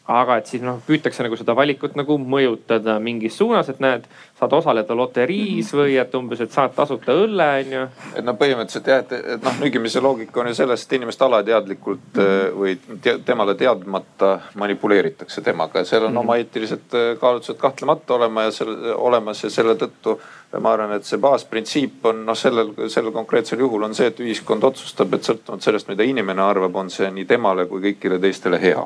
aga 0.07 0.37
et 0.37 0.49
siis 0.49 0.61
noh, 0.61 0.77
püütakse 0.85 1.23
nagu 1.25 1.37
seda 1.39 1.55
valikut 1.57 1.95
nagu 1.97 2.17
mõjutada 2.21 2.99
mingis 3.01 3.39
suunas, 3.39 3.69
et 3.71 3.79
näed, 3.81 4.05
saad 4.37 4.53
osaleda 4.53 4.93
loteriis 4.97 5.71
või 5.73 5.95
et 5.97 6.13
umbes, 6.17 6.43
et 6.45 6.53
saad 6.53 6.75
tasuta 6.75 7.15
õlle, 7.17 7.47
onju. 7.63 7.85
et 8.13 8.27
noh, 8.27 8.37
põhimõtteliselt 8.37 8.89
jah, 8.91 9.01
et, 9.01 9.15
et 9.35 9.45
noh, 9.45 9.57
nügimise 9.63 10.03
loogika 10.05 10.43
on 10.43 10.51
ju 10.51 10.59
selles, 10.59 10.85
et 10.85 10.93
inimest 10.99 11.25
alateadlikult 11.25 12.19
äh, 12.21 12.33
või 12.53 12.75
te, 13.01 13.17
temale 13.25 13.55
teadmata 13.57 14.35
manipuleeritakse 14.61 15.41
temaga 15.45 15.81
ja 15.81 15.89
seal 15.89 16.03
on 16.03 16.11
mm 16.11 16.17
-hmm. 16.17 16.21
oma 16.21 16.37
eetilised 16.37 16.93
äh, 16.93 17.07
kaalutlused 17.19 17.61
kahtlemata 17.61 18.13
olema 18.19 18.43
ja 18.45 18.51
selle, 18.51 18.93
olemas 18.93 19.43
ja 19.43 19.49
selle 19.49 19.73
tõttu 19.73 20.19
ma 20.59 20.71
arvan, 20.73 20.93
et 20.95 21.03
see 21.03 21.17
baasprintsiip 21.17 22.05
on 22.05 22.21
noh, 22.25 22.37
sellel, 22.37 22.69
sellel 22.87 23.11
konkreetsel 23.11 23.59
juhul 23.59 23.83
on 23.83 23.95
see, 23.95 24.07
et 24.07 24.19
ühiskond 24.19 24.63
otsustab, 24.63 25.13
et 25.13 25.25
sõltuvalt 25.25 25.65
sellest, 25.65 25.89
mida 25.89 26.03
inimene 26.03 26.41
arvab, 26.41 26.75
on 26.75 26.89
see 26.89 27.09
nii 27.11 27.25
temale 27.25 27.65
kui 27.65 27.81
kõigile 27.81 28.21
teistele 28.21 28.61
hea 28.61 28.85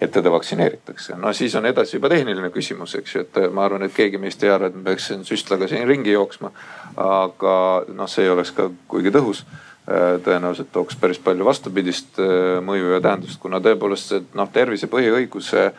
et 0.00 0.12
teda 0.14 0.30
vaktsineeritakse. 0.30 1.16
no 1.16 1.32
siis 1.32 1.54
on 1.58 1.66
edasi 1.66 1.96
juba 1.96 2.08
tehniline 2.08 2.50
küsimus, 2.54 2.94
eks 2.98 3.14
ju, 3.14 3.22
et 3.26 3.40
ma 3.52 3.64
arvan, 3.64 3.82
et 3.82 3.94
keegi 3.94 4.18
meist 4.18 4.42
ei 4.44 4.50
arva, 4.50 4.70
et 4.70 4.76
ma 4.76 4.84
peaks 4.90 5.10
süstlaga 5.26 5.68
siin 5.68 5.88
ringi 5.88 6.12
jooksma. 6.12 6.52
aga 6.96 7.54
noh, 7.88 8.10
see 8.10 8.24
ei 8.26 8.30
oleks 8.34 8.54
ka 8.54 8.70
kuigi 8.88 9.14
tõhus 9.14 9.44
tõenäoliselt 10.24 10.68
tooks 10.72 10.96
päris 11.00 11.18
palju 11.24 11.46
vastupidist 11.48 12.18
äh, 12.20 12.58
mõju 12.64 12.92
ja 12.92 13.00
tähendust, 13.00 13.40
kuna 13.40 13.60
tõepoolest 13.64 14.12
see 14.12 14.24
noh, 14.36 14.50
tervise 14.52 14.88
põhiõiguse 14.92 15.70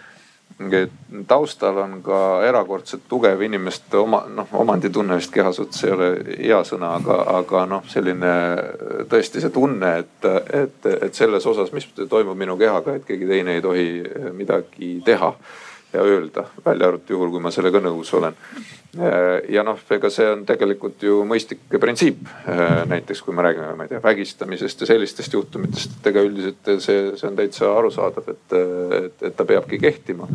taustal 1.28 1.78
on 1.78 2.02
ka 2.04 2.42
erakordselt 2.44 3.06
tugev 3.08 3.42
inimeste 3.42 3.98
oma 3.98 4.26
noh, 4.28 4.50
omanditunne 4.60 5.16
vist 5.16 5.32
keha 5.32 5.54
suhtes 5.56 5.86
ei 5.88 5.94
ole 5.96 6.10
hea 6.34 6.60
sõna, 6.68 6.92
aga, 7.00 7.16
aga 7.40 7.64
noh, 7.70 7.86
selline 7.88 8.34
tõesti 9.12 9.40
see 9.40 9.54
tunne, 9.56 9.94
et, 10.04 10.28
et, 10.60 10.90
et 11.08 11.16
selles 11.16 11.48
osas, 11.48 11.72
mis 11.72 11.88
toimub 12.10 12.38
minu 12.38 12.58
kehaga, 12.60 12.98
et 13.00 13.08
keegi 13.08 13.30
teine 13.30 13.56
ei 13.56 13.64
tohi 13.64 13.88
midagi 14.36 14.98
teha 15.06 15.32
ja 15.94 16.04
öelda, 16.04 16.44
välja 16.66 16.88
arvatud 16.88 17.16
juhul, 17.16 17.32
kui 17.34 17.42
ma 17.42 17.52
sellega 17.56 17.80
nõus 17.82 18.12
olen. 18.14 18.36
Äh, 18.36 18.89
ja 19.50 19.62
noh, 19.64 19.78
ega 19.94 20.10
see 20.10 20.26
on 20.32 20.42
tegelikult 20.50 21.04
ju 21.06 21.20
mõistlik 21.28 21.62
printsiip. 21.82 22.24
Äh, 22.50 22.82
näiteks 22.90 23.22
kui 23.22 23.36
me 23.38 23.44
räägime, 23.46 23.76
ma 23.78 23.86
ei 23.86 23.92
tea, 23.92 24.02
vägistamisest 24.02 24.82
ja 24.82 24.90
sellistest 24.90 25.36
juhtumitest, 25.38 26.00
et 26.00 26.10
ega 26.10 26.24
üldiselt 26.26 26.72
see, 26.82 27.12
see 27.20 27.28
on 27.30 27.38
täitsa 27.38 27.70
arusaadav, 27.78 28.32
et, 28.34 28.56
et, 28.58 29.28
et 29.30 29.36
ta 29.38 29.46
peabki 29.46 29.78
kehtima. 29.82 30.26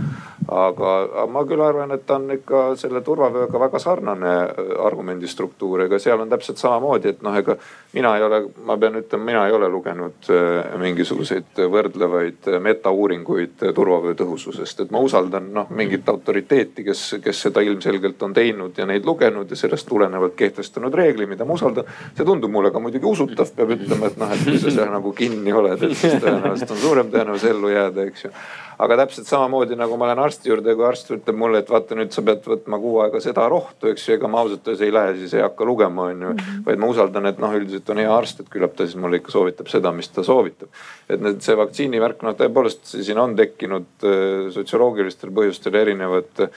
aga, 0.44 0.92
aga 1.02 1.26
ma 1.34 1.42
küll 1.48 1.64
arvan, 1.64 1.96
et 1.96 2.04
ta 2.06 2.20
on 2.20 2.30
ikka 2.30 2.62
selle 2.78 3.02
turvavööga 3.02 3.58
väga 3.64 3.80
sarnane 3.82 4.34
äh, 4.44 4.70
argumendi 4.86 5.30
struktuur, 5.30 5.88
ega 5.88 5.98
seal 5.98 6.22
on 6.22 6.30
täpselt 6.30 6.62
samamoodi, 6.62 7.10
et 7.10 7.26
noh, 7.26 7.34
ega 7.34 7.58
mina 7.96 8.14
ei 8.18 8.26
ole, 8.28 8.40
ma 8.62 8.78
pean 8.78 9.00
ütlema, 9.02 9.30
mina 9.32 9.44
ei 9.48 9.56
ole 9.56 9.68
lugenud 9.70 10.30
mingisuguseid 10.78 11.58
võrdlevaid 11.70 12.46
metauuringuid 12.62 13.66
turvavöö 13.74 14.14
tõhususest, 14.18 14.84
et 14.84 14.94
ma 14.94 15.02
usaldan 15.02 15.50
noh 15.54 15.70
mingit 15.74 16.08
autoriteeti, 16.08 16.84
kes, 16.86 17.04
kes 17.24 17.44
seda 17.48 17.62
ilmselgelt 17.64 18.22
on 18.22 18.34
teinud 18.34 18.43
teinud 18.44 18.78
ja 18.78 18.86
neid 18.88 19.06
lugenud 19.08 19.50
ja 19.50 19.58
sellest 19.58 19.88
tulenevalt 19.88 20.36
kehtestanud 20.38 20.94
reegli, 20.94 21.26
mida 21.30 21.48
ma 21.48 21.56
usaldan. 21.58 21.88
see 22.16 22.26
tundub 22.28 22.52
mulle 22.52 22.72
ka 22.74 22.82
muidugi 22.82 23.08
usutav, 23.08 23.50
peab 23.56 23.74
ütlema, 23.78 24.12
et 24.12 24.20
noh, 24.20 24.34
et 24.34 24.44
kui 24.44 24.60
sa 24.60 24.74
seal 24.74 24.92
nagu 24.92 25.14
kinni 25.16 25.52
oled, 25.52 25.82
et 25.82 25.96
siis 25.96 26.20
tõenäoliselt 26.20 26.76
on 26.76 26.84
suurem 26.84 27.10
tõenäosus 27.14 27.50
ellu 27.50 27.72
jääda, 27.72 28.06
eks 28.10 28.28
ju 28.28 28.34
aga 28.78 28.96
täpselt 29.04 29.28
samamoodi 29.28 29.76
nagu 29.78 29.96
ma 29.98 30.08
lähen 30.08 30.22
arsti 30.24 30.50
juurde 30.50 30.72
ja 30.72 30.78
kui 30.78 30.86
arst 30.86 31.10
ütleb 31.14 31.38
mulle, 31.38 31.60
et 31.62 31.70
vaata 31.70 31.96
nüüd 31.98 32.12
sa 32.14 32.24
pead 32.26 32.46
võtma 32.48 32.78
kuu 32.82 32.98
aega 33.04 33.20
seda 33.22 33.46
rohtu, 33.50 33.90
eks 33.92 34.08
ju, 34.08 34.16
ega 34.16 34.30
ma 34.30 34.42
ausalt 34.42 34.66
öeldes 34.66 34.82
ei 34.84 34.94
lähe, 34.94 35.14
siis 35.20 35.34
ei 35.38 35.44
hakka 35.44 35.66
lugema, 35.68 36.08
on 36.10 36.26
ju. 36.26 36.34
Vaid 36.66 36.82
ma 36.82 36.90
usaldan, 36.90 37.28
et 37.30 37.40
noh, 37.42 37.54
üldiselt 37.54 37.90
on 37.94 38.02
hea 38.02 38.10
arst, 38.14 38.42
et 38.42 38.50
küllap 38.50 38.74
ta 38.76 38.86
siis 38.88 38.98
mulle 39.00 39.20
ikka 39.20 39.34
soovitab 39.34 39.70
seda, 39.70 39.92
mis 39.94 40.10
ta 40.10 40.26
soovitab. 40.26 40.70
et 41.08 41.20
need, 41.20 41.40
see 41.44 41.56
vaktsiinivärk, 41.58 42.22
noh 42.24 42.36
tõepoolest 42.38 42.94
siin 42.94 43.18
on 43.20 43.36
tekkinud 43.38 44.06
äh, 44.08 44.50
sotsioloogilistel 44.54 45.34
põhjustel 45.36 45.76
erinevad 45.76 46.48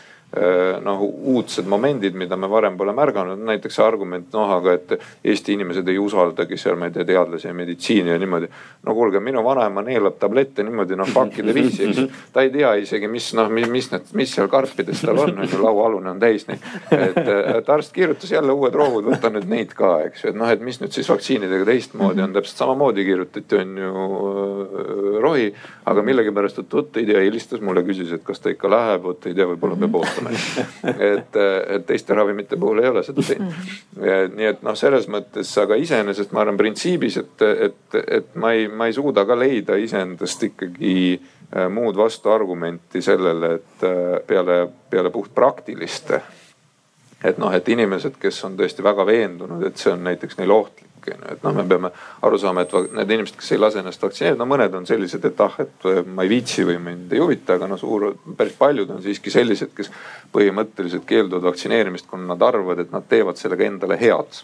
noh 0.83 1.01
uudsed 1.07 1.65
momendid, 1.71 2.15
mida 2.19 2.35
me 2.35 2.49
varem 2.51 2.75
pole 2.77 2.91
märganud, 2.91 3.39
näiteks 3.47 3.77
see 3.77 3.83
argument 3.85 4.33
noh, 4.35 4.49
aga 4.57 4.73
et 4.75 4.89
Eesti 5.23 5.55
inimesed 5.55 5.87
ei 5.87 5.95
usaldagi 6.03 6.57
seal, 6.59 6.75
ma 6.75 6.89
ei 6.89 6.95
tea, 6.97 7.05
teadlasi 7.07 7.47
ja 7.47 7.53
meditsiini 7.55 8.11
ja 8.11 8.17
niimoodi. 8.19 8.49
no 8.83 8.95
kuulge, 8.95 9.21
minu 9.23 9.39
vanaema 9.43 9.81
neelab 9.87 10.17
tablette 10.19 10.65
niimoodi 10.67 10.97
noh 10.99 11.07
pakkide 11.15 11.55
viisi, 11.55 11.87
eks 11.87 12.19
ta 12.35 12.43
ei 12.43 12.51
tea 12.51 12.73
isegi, 12.83 13.07
mis 13.07 13.29
noh, 13.39 13.47
mis, 13.49 13.87
need, 13.93 14.11
mis 14.19 14.33
seal 14.35 14.51
karpides 14.51 15.05
tal 15.07 15.21
on, 15.23 15.31
on 15.39 15.47
ju, 15.47 15.61
lauaalune 15.63 16.11
on 16.11 16.19
täis 16.19 16.43
neid. 16.51 16.67
et, 16.91 17.21
et 17.55 17.71
arst 17.77 17.95
kirjutas 17.95 18.31
jälle 18.35 18.51
uued 18.51 18.75
rohud, 18.75 19.07
võta 19.07 19.31
nüüd 19.31 19.47
neid 19.47 19.71
ka, 19.79 19.93
eks 20.09 20.25
ju, 20.25 20.33
et 20.33 20.39
noh, 20.43 20.51
et 20.51 20.63
mis 20.63 20.81
nüüd 20.83 20.91
siis 20.91 21.07
vaktsiinidega 21.07 21.69
teistmoodi 21.71 22.25
on, 22.25 22.35
täpselt 22.35 22.65
samamoodi 22.65 23.07
kirjutati 23.07 23.61
on 23.63 23.73
ju 23.79 23.95
äh, 23.95 25.17
rohi. 25.23 25.49
aga 25.87 26.03
millegipärast, 26.03 26.59
et 26.59 26.73
vot 26.79 26.99
ei 26.99 27.07
tea, 27.07 27.23
helistas 27.23 27.63
mulle, 27.63 27.87
küsis, 27.87 28.11
et 28.11 28.27
kas 28.27 28.43
ta 28.43 28.51
ikka 28.51 28.67
läheb, 28.71 29.07
vot 29.07 29.31
ei 29.31 29.35
tea, 29.37 29.47
võib-olla 29.47 29.79
peab 29.79 29.99
ootama 30.01 30.16
kasutama. 30.17 30.29
et, 31.13 31.35
et 31.75 31.85
teiste 31.85 32.13
ravimite 32.13 32.57
puhul 32.57 32.83
ei 32.83 32.89
ole 32.89 33.03
seda 33.03 33.23
teinud. 33.25 33.53
nii 34.35 34.49
et 34.51 34.63
noh, 34.65 34.75
selles 34.77 35.07
mõttes, 35.11 35.51
aga 35.61 35.77
iseenesest 35.79 36.33
ma 36.35 36.43
arvan 36.43 36.57
printsiibis, 36.57 37.17
et, 37.17 37.45
et, 37.69 37.99
et 38.19 38.35
ma 38.35 38.53
ei, 38.53 38.67
ma 38.67 38.87
ei 38.87 38.95
suuda 38.95 39.25
ka 39.25 39.37
leida 39.39 39.77
iseendast 39.79 40.43
ikkagi 40.49 40.97
äh, 41.17 41.69
muud 41.69 41.97
vastuargumenti 41.97 43.01
sellele, 43.01 43.53
et 43.59 43.87
äh, 43.87 44.17
peale, 44.27 44.65
peale 44.89 45.13
puht 45.13 45.33
praktiliste 45.35 46.21
et 47.23 47.39
noh, 47.41 47.53
et 47.53 47.69
inimesed, 47.69 48.19
kes 48.21 48.43
on 48.45 48.57
tõesti 48.59 48.83
väga 48.85 49.05
veendunud, 49.05 49.63
et 49.65 49.79
see 49.81 49.93
on 49.93 50.03
näiteks 50.05 50.37
neile 50.37 50.53
ohtlik 50.53 50.86
on 51.13 51.23
ju, 51.23 51.35
et 51.35 51.45
noh, 51.45 51.55
me 51.55 51.65
peame 51.69 51.91
aru 52.27 52.39
saama, 52.41 52.65
et 52.65 52.75
need 52.99 53.15
inimesed, 53.15 53.37
kes 53.39 53.53
ei 53.53 53.61
lase 53.61 53.81
ennast 53.81 54.03
vaktsineerida, 54.03 54.41
no 54.41 54.49
mõned 54.49 54.75
on 54.79 54.89
sellised, 54.89 55.25
et 55.29 55.45
ah, 55.45 55.55
et 55.63 55.87
ma 56.05 56.25
ei 56.25 56.33
viitsi 56.35 56.65
või 56.67 56.77
mind 56.83 57.15
ei 57.15 57.23
huvita, 57.23 57.55
aga 57.57 57.69
no 57.71 57.79
suur, 57.81 58.09
päris 58.37 58.57
paljud 58.59 58.91
on 58.95 59.01
siiski 59.05 59.33
sellised, 59.33 59.73
kes 59.77 59.91
põhimõtteliselt 60.35 61.07
keelduvad 61.07 61.49
vaktsineerimist, 61.51 62.09
kuna 62.11 62.33
nad 62.33 62.45
arvavad, 62.49 62.83
et 62.83 62.93
nad 62.95 63.07
teevad 63.09 63.39
sellega 63.39 63.67
endale 63.69 63.99
head 64.01 64.43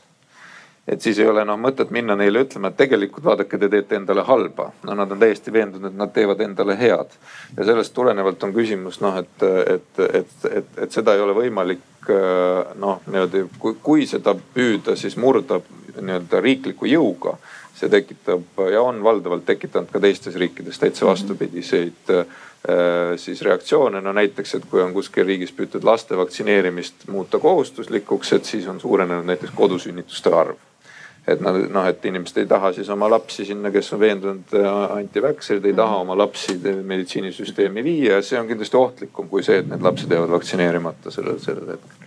et 0.87 1.01
siis 1.01 1.19
ei 1.19 1.27
ole 1.27 1.45
noh 1.47 1.59
mõtet 1.59 1.91
minna 1.95 2.15
neile 2.19 2.43
ütlema, 2.43 2.69
et 2.69 2.77
tegelikult 2.77 3.23
vaadake, 3.23 3.57
te 3.57 3.69
teete 3.71 3.95
endale 3.95 4.25
halba. 4.27 4.71
no 4.83 4.95
nad 4.99 5.11
on 5.11 5.19
täiesti 5.19 5.53
veendunud, 5.53 5.91
et 5.91 5.97
nad 5.97 6.11
teevad 6.13 6.41
endale 6.43 6.75
head. 6.79 7.15
ja 7.57 7.65
sellest 7.65 7.93
tulenevalt 7.93 8.43
on 8.43 8.53
küsimus 8.53 8.99
noh, 9.01 9.17
et, 9.17 9.47
et, 9.75 9.99
et, 10.09 10.37
et, 10.51 10.77
et 10.85 10.91
seda 10.91 11.15
ei 11.15 11.23
ole 11.23 11.35
võimalik 11.37 11.79
noh, 12.75 12.99
niimoodi 13.07 13.45
kui, 13.59 13.77
kui 13.83 14.07
seda 14.07 14.35
püüda, 14.35 14.97
siis 14.99 15.15
murda 15.15 15.61
nii-öelda 16.01 16.41
riikliku 16.41 16.89
jõuga. 16.89 17.37
see 17.73 17.89
tekitab 17.89 18.59
ja 18.71 18.81
on 18.85 18.99
valdavalt 19.03 19.45
tekitanud 19.45 19.89
ka 19.91 19.99
teistes 19.99 20.35
riikides 20.35 20.77
täitsa 20.79 21.05
vastupidiseid 21.05 22.11
äh, 22.13 22.27
siis 23.17 23.41
reaktsioone. 23.41 24.01
no 24.01 24.11
näiteks, 24.11 24.55
et 24.55 24.65
kui 24.65 24.81
on 24.81 24.93
kuskil 24.93 25.25
riigis 25.25 25.51
püütud 25.51 25.83
laste 25.83 26.17
vaktsineerimist 26.17 27.07
muuta 27.07 27.39
kohustuslikuks, 27.39 28.33
et 28.33 28.45
siis 28.45 28.67
on 28.67 28.79
suurenenud 28.79 29.25
näiteks 29.25 29.55
kodusünnituste 29.55 30.35
arv 30.35 30.72
et 31.27 31.41
nad 31.41 31.57
noh, 31.71 31.85
et 31.87 32.05
inimesed 32.05 32.41
ei 32.41 32.47
taha 32.49 32.73
siis 32.75 32.89
oma 32.91 33.07
lapsi 33.11 33.45
sinna, 33.47 33.71
kes 33.71 33.93
on 33.95 34.01
veendunud 34.01 34.55
äh, 34.59 34.69
antiväkserid, 34.97 35.65
ei 35.65 35.77
taha 35.77 36.01
oma 36.03 36.17
lapsi 36.19 36.57
meditsiinisüsteemi 36.59 37.83
viia. 37.83 38.21
see 38.21 38.39
on 38.39 38.47
kindlasti 38.47 38.77
ohtlikum 38.77 39.29
kui 39.31 39.43
see, 39.43 39.61
et 39.63 39.69
need 39.69 39.83
lapsed 39.83 40.11
jäävad 40.11 40.35
vaktsineerimata 40.37 41.11
sellel, 41.11 41.39
sellel 41.43 41.75
hetkel 41.75 42.03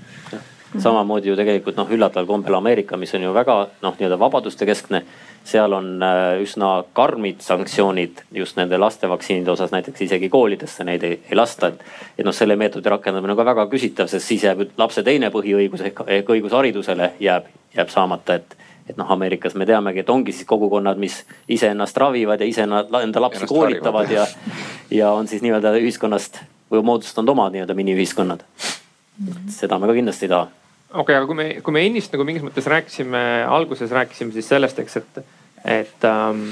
samamoodi 0.83 1.29
ju 1.29 1.37
tegelikult 1.37 1.77
noh, 1.79 1.89
üllataval 1.93 2.27
kombel 2.29 2.55
Ameerika, 2.59 2.97
mis 3.01 3.15
on 3.15 3.23
ju 3.25 3.33
väga 3.35 3.57
noh, 3.83 3.95
nii-öelda 3.97 4.19
vabaduste 4.21 4.67
keskne. 4.67 5.03
seal 5.47 5.73
on 5.73 6.03
äh, 6.03 6.41
üsna 6.43 6.85
karmid 6.93 7.41
sanktsioonid 7.41 8.25
just 8.35 8.57
nende 8.59 8.79
laste 8.79 9.09
vaktsiinide 9.09 9.51
osas, 9.51 9.71
näiteks 9.71 10.03
isegi 10.03 10.29
koolidesse 10.29 10.85
neid 10.85 11.03
ei, 11.07 11.21
ei 11.31 11.37
lasta. 11.37 11.67
et, 11.67 11.85
et 12.19 12.27
noh, 12.27 12.35
selle 12.35 12.57
meetodi 12.57 12.91
rakendamine 12.91 13.33
on 13.33 13.39
ka 13.39 13.45
väga 13.47 13.67
küsitav, 13.71 14.11
sest 14.11 14.27
siis 14.27 14.43
jääb 14.45 14.65
lapse 14.79 15.03
teine 15.07 15.31
põhiõigus 15.31 15.87
ehk, 15.87 16.03
ehk 16.07 16.33
õigus 16.35 16.53
haridusele 16.53 17.13
jääb, 17.21 17.47
jääb 17.77 17.95
saamata, 17.95 18.35
et 18.35 18.57
et 18.89 18.97
noh, 18.97 19.09
Ameerikas 19.13 19.57
me 19.59 19.67
teamegi, 19.67 20.03
et 20.05 20.11
ongi 20.11 20.33
siis 20.33 20.47
kogukonnad, 20.49 20.99
mis 20.99 21.19
iseennast 21.49 21.97
ravivad 21.99 22.41
ja 22.41 22.47
ise 22.47 22.63
enda 22.67 23.23
lapsi 23.23 23.43
Ennast 23.43 23.53
koolitavad 23.53 24.11
ja, 24.11 24.27
ja 25.01 25.11
on 25.11 25.29
siis 25.29 25.43
nii-öelda 25.43 25.75
ühiskonnast 25.81 26.41
või 26.71 26.85
moodustanud 26.87 27.35
oma 27.35 27.49
nii-öelda 27.55 27.75
miniühiskonnad. 27.79 28.45
seda 29.51 29.79
me 29.79 29.91
ka 29.91 29.97
kindlasti 29.97 30.27
ei 30.27 30.35
taha. 30.35 30.49
Okei 30.93 31.03
okay,, 31.03 31.17
aga 31.17 31.27
kui 31.27 31.37
me, 31.37 31.49
kui 31.65 31.75
me 31.75 31.83
ennist 31.87 32.15
nagu 32.15 32.25
mingis 32.25 32.45
mõttes 32.47 32.67
rääkisime, 32.71 33.21
alguses 33.51 33.91
rääkisime 33.91 34.33
siis 34.33 34.49
sellest, 34.49 34.79
eks, 34.79 34.97
et, 35.03 35.23
et 35.65 36.07
ähm, 36.07 36.47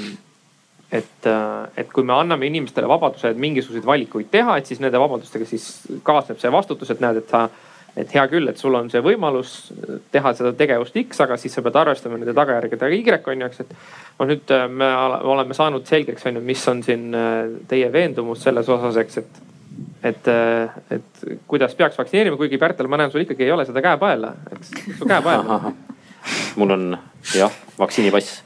et, 0.91 1.25
äh, 1.25 1.67
et 1.77 1.91
kui 1.91 2.03
me 2.03 2.13
anname 2.13 2.47
inimestele 2.49 2.87
vabaduse 2.87 3.33
mingisuguseid 3.33 3.85
valikuid 3.85 4.29
teha, 4.31 4.57
et 4.57 4.69
siis 4.69 4.81
nende 4.83 4.99
vabadustega 5.01 5.47
siis 5.49 5.65
kaasneb 6.05 6.39
see 6.41 6.51
vastutus, 6.53 6.91
et 6.93 7.01
näed, 7.03 7.21
et 7.21 7.31
sa, 7.31 7.47
et 7.95 8.11
hea 8.11 8.25
küll, 8.27 8.47
et 8.51 8.59
sul 8.59 8.75
on 8.75 8.89
see 8.91 9.01
võimalus 9.03 9.55
teha 10.11 10.33
seda 10.35 10.51
tegevust 10.57 10.97
X, 10.99 11.21
aga 11.23 11.37
siis 11.39 11.55
sa 11.55 11.63
pead 11.63 11.79
arvestama 11.79 12.19
nende 12.19 12.35
tagajärgedega 12.35 12.91
Y 12.91 13.31
on 13.31 13.43
ju, 13.43 13.49
eks, 13.49 13.63
et. 13.63 13.75
noh, 14.19 14.29
nüüd 14.29 14.55
äh, 14.55 14.67
me 14.69 14.91
oleme 15.35 15.57
saanud 15.57 15.87
selgeks 15.87 16.27
on 16.27 16.39
ju, 16.39 16.45
mis 16.45 16.67
on 16.71 16.83
siin 16.83 17.09
äh, 17.15 17.43
teie 17.71 17.91
veendumus 17.93 18.43
selles 18.43 18.69
osas, 18.69 18.99
eks, 19.03 19.23
et 19.23 19.43
et, 20.05 20.27
et 20.93 21.23
kuidas 21.49 21.73
peaks 21.75 21.97
vaktsineerima, 21.97 22.37
kuigi 22.39 22.59
Pärtel, 22.61 22.87
ma 22.87 22.99
näen, 23.01 23.11
sul 23.11 23.23
ikkagi 23.25 23.47
ei 23.47 23.51
ole 23.51 23.65
seda 23.67 23.81
käepaela, 23.83 24.35
eks, 24.53 24.69
su 24.99 25.07
käepael. 25.09 25.41
mul 26.61 26.75
on 26.77 26.85
jah, 27.35 27.57
vaktsiinipass 27.79 28.43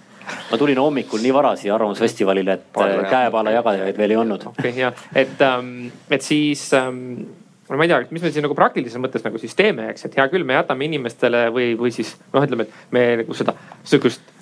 ma 0.51 0.57
tulin 0.57 0.79
hommikul 0.79 1.21
nii 1.23 1.33
vara 1.33 1.55
siia 1.57 1.75
Arvamusfestivalile, 1.75 2.53
et 2.53 2.79
käepaela 3.09 3.53
jagajaid 3.53 3.97
veel 3.97 4.15
ei 4.15 4.19
olnud. 4.23 4.47
okei 4.51 4.69
okay,, 4.69 4.75
hea, 4.77 4.91
et 5.15 5.41
ähm,, 5.45 5.89
et 6.09 6.25
siis 6.25 6.71
ähm, 6.73 7.21
no 7.69 7.77
ma 7.77 7.85
ei 7.85 7.91
tea, 7.91 8.01
mis 8.09 8.25
me 8.25 8.33
siin 8.33 8.45
nagu 8.47 8.57
praktilises 8.57 9.01
mõttes 9.01 9.23
nagu 9.25 9.41
siis 9.41 9.55
teeme, 9.57 9.91
eks, 9.93 10.07
et 10.09 10.17
hea 10.17 10.25
küll, 10.31 10.47
me 10.47 10.57
jätame 10.57 10.89
inimestele 10.89 11.47
või, 11.53 11.71
või 11.79 11.93
siis 11.93 12.15
noh, 12.33 12.43
ütleme, 12.45 12.65
et 12.65 12.93
me 12.95 13.05
nagu 13.21 13.37
seda 13.37 13.53
sihukest 13.83 14.35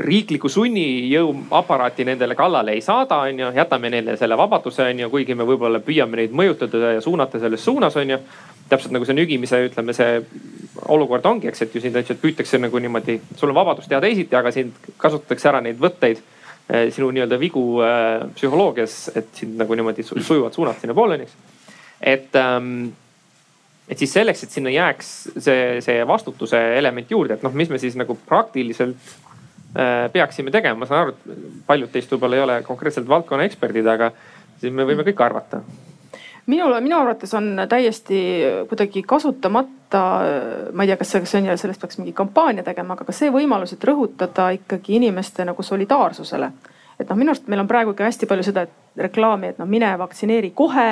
riikliku 0.00 0.48
sunnijõuaparaati 0.48 2.04
nendele 2.08 2.34
kallale 2.34 2.72
ei 2.76 2.80
saada, 2.84 3.20
on 3.26 3.42
ju, 3.42 3.50
jätame 3.56 3.90
neile 3.92 4.16
selle 4.16 4.36
vabaduse, 4.38 4.86
on 4.86 5.02
ju, 5.04 5.10
kuigi 5.12 5.36
me 5.36 5.46
võib-olla 5.48 5.80
püüame 5.84 6.22
neid 6.22 6.34
mõjutada 6.36 6.94
ja 6.96 7.04
suunata 7.04 7.40
selles 7.42 7.64
suunas, 7.64 7.96
on 8.00 8.16
ju. 8.16 8.18
täpselt 8.70 8.92
nagu 8.94 9.02
see 9.02 9.16
nügimise, 9.18 9.58
ütleme, 9.66 9.90
see 9.90 10.20
olukord 10.94 11.24
ongi, 11.26 11.48
eks, 11.50 11.64
et 11.64 11.72
ju 11.74 11.80
sind 11.82 11.96
lihtsalt 11.98 12.20
püütakse 12.22 12.58
nagu 12.62 12.78
niimoodi, 12.78 13.16
sul 13.36 13.50
on 13.50 13.56
vabadus 13.58 13.88
teha 13.90 13.98
teisiti, 14.00 14.36
aga 14.38 14.52
sind 14.54 14.76
kasutatakse 14.96 15.48
ära 15.50 15.60
neid 15.64 15.80
võtteid 15.82 16.20
eh, 16.20 16.86
sinu 16.94 17.10
nii-öelda 17.10 17.38
vigu 17.40 17.64
äh, 17.82 18.28
psühholoogias, 18.36 19.00
et 19.18 19.32
sind 19.34 19.58
nagu 19.58 19.74
niimoodi 19.74 20.06
sujuvalt 20.06 20.54
suunata 20.54 20.84
sinnapoole, 20.84 21.18
on 21.18 21.24
ju, 21.24 21.26
eks. 21.26 21.49
Et 22.00 22.36
ähm, 22.36 22.90
et 23.90 23.98
siis 23.98 24.12
selleks, 24.12 24.44
et 24.44 24.54
sinna 24.54 24.70
jääks 24.70 25.08
see, 25.36 25.80
see 25.82 26.06
vastutuse 26.06 26.58
element 26.78 27.10
juurde, 27.10 27.34
et 27.34 27.42
noh, 27.42 27.52
mis 27.52 27.68
me 27.68 27.78
siis 27.82 27.96
nagu 27.98 28.14
praktiliselt 28.26 29.16
Äh, 29.78 30.10
peaksime 30.12 30.50
tegema, 30.50 30.80
ma 30.80 30.86
saan 30.86 31.04
aru, 31.04 31.12
et 31.14 31.60
paljud 31.66 31.92
teist 31.94 32.10
võib-olla 32.10 32.34
ei 32.34 32.42
ole 32.42 32.54
konkreetselt 32.66 33.06
valdkonna 33.06 33.44
eksperdid, 33.46 33.86
aga 33.86 34.08
siis 34.58 34.72
me 34.74 34.82
võime 34.82 35.04
kõik 35.06 35.22
arvata 35.22 35.60
minul, 36.50 36.74
minu 36.82 36.96
arvates 36.98 37.30
on 37.38 37.52
täiesti 37.70 38.18
kuidagi 38.66 39.04
kasutamata, 39.06 40.00
ma 40.74 40.82
ei 40.82 40.90
tea, 40.90 40.96
kas 40.98 41.12
see, 41.12 41.22
kas 41.22 41.30
see 41.30 41.38
on 41.38 41.46
ja 41.46 41.54
sellest 41.60 41.84
peaks 41.84 42.00
mingi 42.00 42.16
kampaania 42.18 42.64
tegema, 42.66 42.96
aga 42.96 43.06
ka 43.06 43.14
see 43.14 43.30
võimalus, 43.30 43.76
et 43.76 43.86
rõhutada 43.86 44.48
ikkagi 44.56 44.96
inimeste 44.98 45.46
nagu 45.46 45.62
solidaarsusele. 45.62 46.50
et 46.98 47.06
noh, 47.06 47.20
minu 47.22 47.30
arust 47.30 47.46
meil 47.46 47.62
on 47.62 47.70
praegu 47.70 47.94
ka 47.94 48.10
hästi 48.10 48.26
palju 48.26 48.48
seda 48.50 48.66
reklaami, 48.98 49.52
et 49.54 49.62
noh, 49.62 49.70
mine 49.70 49.92
vaktsineeri 50.02 50.50
kohe 50.50 50.88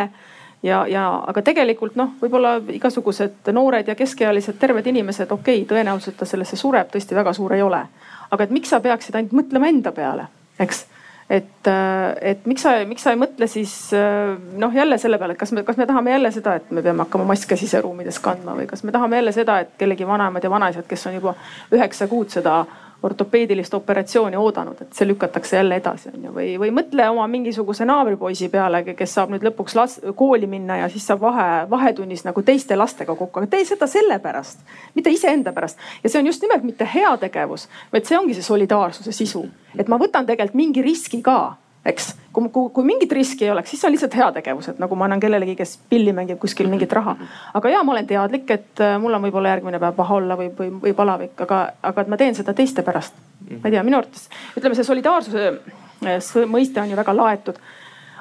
ja, 0.62 0.82
ja 0.90 1.04
aga 1.30 1.42
tegelikult 1.42 1.96
noh, 1.96 2.14
võib-olla 2.20 2.58
igasugused 2.74 3.52
noored 3.52 3.88
ja 3.88 3.96
keskealised 3.98 4.58
terved 4.60 4.86
inimesed, 4.86 5.30
okei 5.30 5.62
okay,, 5.62 5.68
tõenäoliselt 5.70 6.18
ta 6.18 6.28
sellesse 6.28 6.56
sureb 6.56 6.92
tõesti 6.92 7.16
väga 7.18 7.32
suur 7.32 7.54
ei 7.54 7.62
ole. 7.62 7.82
aga 8.30 8.44
et 8.44 8.50
miks 8.50 8.68
sa 8.68 8.80
peaksid 8.80 9.14
ainult 9.16 9.32
mõtlema 9.32 9.68
enda 9.68 9.92
peale, 9.92 10.28
eks 10.60 10.86
et, 11.30 11.66
äh, 11.66 12.16
et 12.30 12.46
miks 12.48 12.64
sa, 12.64 12.74
miks 12.88 13.04
sa 13.04 13.12
ei 13.12 13.20
mõtle 13.20 13.46
siis 13.50 13.72
äh, 13.96 14.34
noh, 14.58 14.74
jälle 14.74 14.98
selle 14.98 15.18
peale, 15.20 15.36
et 15.36 15.40
kas 15.40 15.52
me, 15.52 15.62
kas 15.64 15.76
me 15.76 15.86
tahame 15.86 16.12
jälle 16.14 16.32
seda, 16.32 16.56
et 16.58 16.70
me 16.72 16.82
peame 16.82 17.04
hakkama 17.04 17.28
maske 17.28 17.56
siseruumides 17.60 18.18
kandma 18.24 18.56
või 18.56 18.66
kas 18.70 18.84
me 18.84 18.92
tahame 18.94 19.20
jälle 19.20 19.32
seda, 19.36 19.60
et 19.64 19.74
kellegi 19.78 20.06
vanaemad 20.08 20.44
ja 20.44 20.50
vanaisad, 20.50 20.88
kes 20.88 21.06
on 21.10 21.18
juba 21.20 21.34
üheksa 21.74 22.08
kuud 22.08 22.32
seda 22.32 22.62
ortopeedilist 23.02 23.74
operatsiooni 23.74 24.36
oodanud, 24.36 24.80
et 24.82 24.96
see 24.96 25.06
lükatakse 25.06 25.56
jälle 25.56 25.76
edasi 25.78 26.10
on 26.10 26.24
ju, 26.24 26.32
või, 26.34 26.48
või 26.58 26.72
mõtle 26.74 27.06
oma 27.12 27.26
mingisuguse 27.30 27.86
naabripoisi 27.86 28.48
peale, 28.50 28.82
kes 28.98 29.14
saab 29.14 29.30
nüüd 29.30 29.46
lõpuks 29.46 29.76
las, 29.78 29.98
kooli 30.18 30.48
minna 30.50 30.80
ja 30.80 30.88
siis 30.90 31.06
saab 31.06 31.22
vahe, 31.22 31.46
vahetunnis 31.70 32.24
nagu 32.26 32.42
teiste 32.42 32.76
lastega 32.76 33.14
kokku, 33.14 33.44
aga 33.44 33.52
tee 33.54 33.64
seda 33.68 33.86
sellepärast, 33.86 34.66
mitte 34.98 35.14
iseenda 35.14 35.54
pärast. 35.54 35.78
ja 36.02 36.10
see 36.10 36.18
on 36.18 36.26
just 36.26 36.42
nimelt 36.42 36.66
mitte 36.66 36.88
heategevus, 36.94 37.68
vaid 37.92 38.10
see 38.10 38.18
ongi 38.18 38.34
see 38.34 38.46
solidaarsuse 38.50 39.14
sisu, 39.14 39.46
et 39.78 39.88
ma 39.88 40.00
võtan 40.00 40.26
tegelikult 40.26 40.58
mingi 40.58 40.82
riski 40.82 41.22
ka 41.22 41.54
eks. 41.88 42.12
kui, 42.32 42.48
kui, 42.52 42.70
kui 42.74 42.84
mingit 42.86 43.12
riski 43.12 43.46
ei 43.46 43.50
oleks, 43.50 43.70
siis 43.70 43.84
on 43.84 43.94
lihtsalt 43.94 44.14
heategevus, 44.18 44.68
et 44.72 44.78
nagu 44.82 44.98
ma 44.98 45.08
annan 45.08 45.20
kellelegi, 45.22 45.56
kes 45.58 45.78
pilli 45.90 46.12
mängib 46.14 46.38
kuskil 46.42 46.68
mingit 46.70 46.92
raha. 46.92 47.16
aga 47.54 47.72
ja 47.72 47.82
ma 47.82 47.96
olen 47.96 48.06
teadlik, 48.06 48.50
et 48.50 48.84
äh, 48.84 48.94
mul 49.00 49.16
on 49.16 49.24
võib-olla 49.24 49.56
järgmine 49.56 49.80
päev 49.82 49.96
paha 49.96 50.20
olla 50.20 50.36
või, 50.38 50.52
või, 50.58 50.70
või 50.84 50.94
palavik, 50.98 51.34
aga, 51.46 51.64
aga 51.90 52.04
et 52.04 52.12
ma 52.12 52.20
teen 52.20 52.38
seda 52.38 52.54
teiste 52.54 52.84
pärast. 52.86 53.16
ma 53.50 53.64
ei 53.64 53.74
tea, 53.74 53.82
minu 53.82 54.00
arvates 54.00 54.28
ütleme, 54.56 54.78
see 54.78 54.88
solidaarsuse 54.88 55.48
äh, 55.48 56.40
mõiste 56.46 56.82
on 56.82 56.90
ju 56.92 56.98
väga 56.98 57.16
laetud 57.16 57.60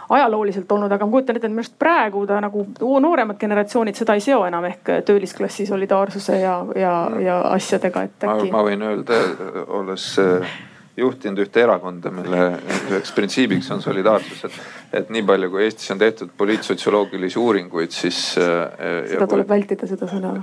ajalooliselt 0.09 0.71
olnud, 0.71 0.91
aga 0.91 1.05
ma 1.05 1.11
kujutan 1.11 1.35
ette, 1.35 1.49
et 1.49 1.51
minu 1.51 1.65
arust 1.65 1.75
praegu 1.79 2.23
ta 2.29 2.39
nagu 2.39 2.63
nooremad 3.03 3.35
generatsioonid 3.39 3.99
seda 3.99 4.15
ei 4.15 4.23
seo 4.23 4.45
enam 4.47 4.65
ehk 4.69 4.93
töölisklassi 5.05 5.67
solidaarsuse 5.67 6.39
ja, 6.39 6.55
ja, 6.79 6.93
ja 7.19 7.41
asjadega, 7.51 8.07
et 8.07 8.23
äkki. 8.23 8.51
ma 8.55 8.63
võin 8.63 8.87
öelda, 8.87 9.19
olles 9.67 10.13
äh, 10.23 10.57
juhtinud 10.97 11.39
ühte 11.43 11.61
erakonda, 11.61 12.11
mille 12.13 12.41
üheks 12.89 13.11
printsiibiks 13.15 13.69
on 13.75 13.83
solidaarsus, 13.83 14.43
et, 14.47 14.57
et 15.01 15.11
nii 15.13 15.23
palju, 15.27 15.49
kui 15.53 15.63
Eestis 15.67 15.93
on 15.93 16.01
tehtud 16.01 16.31
poliitsotsioloogilisi 16.37 17.39
uuringuid, 17.39 17.93
siis. 17.93 18.19
Äh, 18.41 19.05
seda 19.11 19.29
tuleb 19.29 19.45
kui, 19.45 19.53
vältida, 19.53 19.89
seda 19.89 20.09
sõna. 20.09 20.33